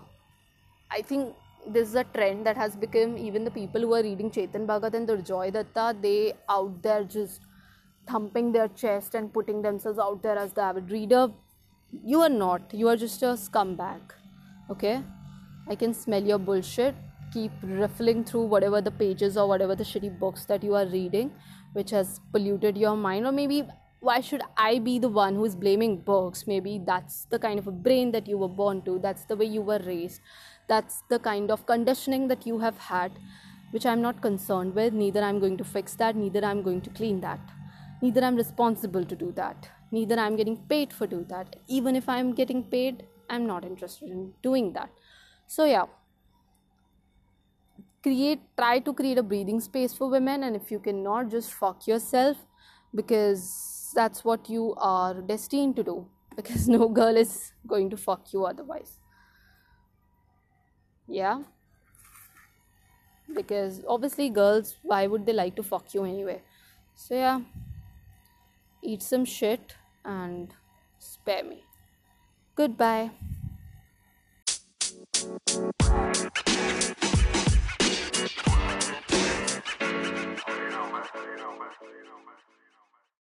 i 0.91 1.01
think 1.03 1.35
this 1.67 1.89
is 1.89 1.95
a 1.95 2.05
trend 2.17 2.47
that 2.47 2.57
has 2.57 2.77
become 2.77 3.17
even 3.19 3.45
the 3.45 3.51
people 3.51 3.81
who 3.81 3.95
are 3.99 4.03
reading 4.09 4.31
chetan 4.37 4.67
bhagat 4.71 4.95
and 4.99 5.09
durjoy 5.13 5.47
datta 5.57 5.87
they 6.07 6.33
out 6.57 6.83
there 6.83 7.05
just 7.17 7.48
thumping 8.09 8.53
their 8.53 8.69
chest 8.69 9.15
and 9.15 9.33
putting 9.33 9.63
themselves 9.63 9.99
out 9.99 10.23
there 10.23 10.39
as 10.39 10.53
the 10.53 10.63
avid 10.63 10.91
reader 10.91 11.29
you 12.05 12.21
are 12.21 12.29
not. 12.29 12.75
You 12.75 12.89
are 12.89 12.97
just 12.97 13.23
a 13.23 13.35
scumbag 13.45 14.01
okay? 14.71 15.03
I 15.69 15.75
can 15.75 15.95
smell 15.95 16.23
your 16.23 16.39
bullshit. 16.39 16.95
Keep 17.33 17.53
riffling 17.63 18.25
through 18.25 18.45
whatever 18.45 18.81
the 18.81 18.91
pages 18.91 19.37
or 19.37 19.47
whatever 19.47 19.75
the 19.75 19.85
shitty 19.85 20.19
books 20.19 20.45
that 20.47 20.63
you 20.65 20.75
are 20.75 20.87
reading 20.87 21.31
which 21.75 21.91
has 21.91 22.21
polluted 22.33 22.77
your 22.79 22.97
mind. 22.97 23.27
Or 23.27 23.33
maybe 23.33 23.65
why 24.01 24.21
should 24.21 24.43
I 24.57 24.79
be 24.79 24.99
the 24.99 25.09
one 25.09 25.35
who 25.35 25.45
is 25.45 25.55
blaming 25.55 25.99
books? 25.99 26.47
Maybe 26.47 26.81
that's 26.85 27.27
the 27.27 27.39
kind 27.39 27.59
of 27.59 27.67
a 27.67 27.73
brain 27.73 28.13
that 28.13 28.27
you 28.27 28.39
were 28.39 28.49
born 28.49 28.83
to, 28.83 28.99
that's 28.99 29.25
the 29.25 29.37
way 29.37 29.45
you 29.45 29.61
were 29.61 29.81
raised, 29.85 30.21
that's 30.69 31.03
the 31.11 31.19
kind 31.19 31.51
of 31.51 31.67
conditioning 31.67 32.29
that 32.29 32.47
you 32.47 32.59
have 32.61 32.79
had, 32.79 33.13
which 33.73 33.85
I'm 33.85 34.01
not 34.01 34.23
concerned 34.23 34.75
with. 34.75 34.93
Neither 34.93 35.21
I'm 35.21 35.41
going 35.41 35.57
to 35.59 35.65
fix 35.65 35.95
that, 35.97 36.17
neither 36.17 36.45
I'm 36.45 36.63
going 36.63 36.81
to 36.83 36.91
clean 36.91 37.21
that, 37.21 37.41
neither 38.03 38.23
I'm 38.23 38.37
responsible 38.37 39.05
to 39.05 39.17
do 39.17 39.33
that, 39.33 39.69
neither 39.91 40.19
I'm 40.19 40.37
getting 40.37 40.57
paid 40.57 40.93
for 40.93 41.07
do 41.07 41.25
that. 41.29 41.57
Even 41.69 41.97
if 41.97 42.09
I'm 42.09 42.35
getting 42.35 42.63
paid, 42.63 43.05
I'm 43.31 43.47
not 43.47 43.65
interested 43.65 44.11
in 44.11 44.33
doing 44.43 44.73
that. 44.73 44.91
So 45.47 45.65
yeah. 45.65 45.87
Create 48.03 48.41
try 48.57 48.79
to 48.79 48.93
create 48.95 49.19
a 49.19 49.23
breathing 49.23 49.61
space 49.61 49.93
for 49.93 50.09
women 50.09 50.45
and 50.45 50.55
if 50.55 50.71
you 50.71 50.79
cannot 50.79 51.31
just 51.31 51.53
fuck 51.53 51.87
yourself 51.87 52.37
because 52.95 53.93
that's 53.95 54.25
what 54.25 54.49
you 54.49 54.75
are 54.79 55.21
destined 55.21 55.77
to 55.77 55.83
do 55.83 56.07
because 56.37 56.69
no 56.69 56.89
girl 56.89 57.17
is 57.17 57.53
going 57.67 57.91
to 57.91 57.97
fuck 57.97 58.33
you 58.33 58.45
otherwise. 58.45 58.99
Yeah. 61.09 61.43
Because 63.35 63.83
obviously, 63.87 64.31
girls, 64.31 64.77
why 64.83 65.07
would 65.07 65.27
they 65.27 65.33
like 65.33 65.57
to 65.57 65.63
fuck 65.63 65.93
you 65.95 66.05
anyway? 66.05 66.43
So, 66.95 67.15
yeah. 67.15 67.41
Eat 68.83 69.03
some 69.03 69.25
shit 69.25 69.75
and 70.05 70.55
spare 70.99 71.45
me. 71.45 71.65
Goodbye. 72.55 73.11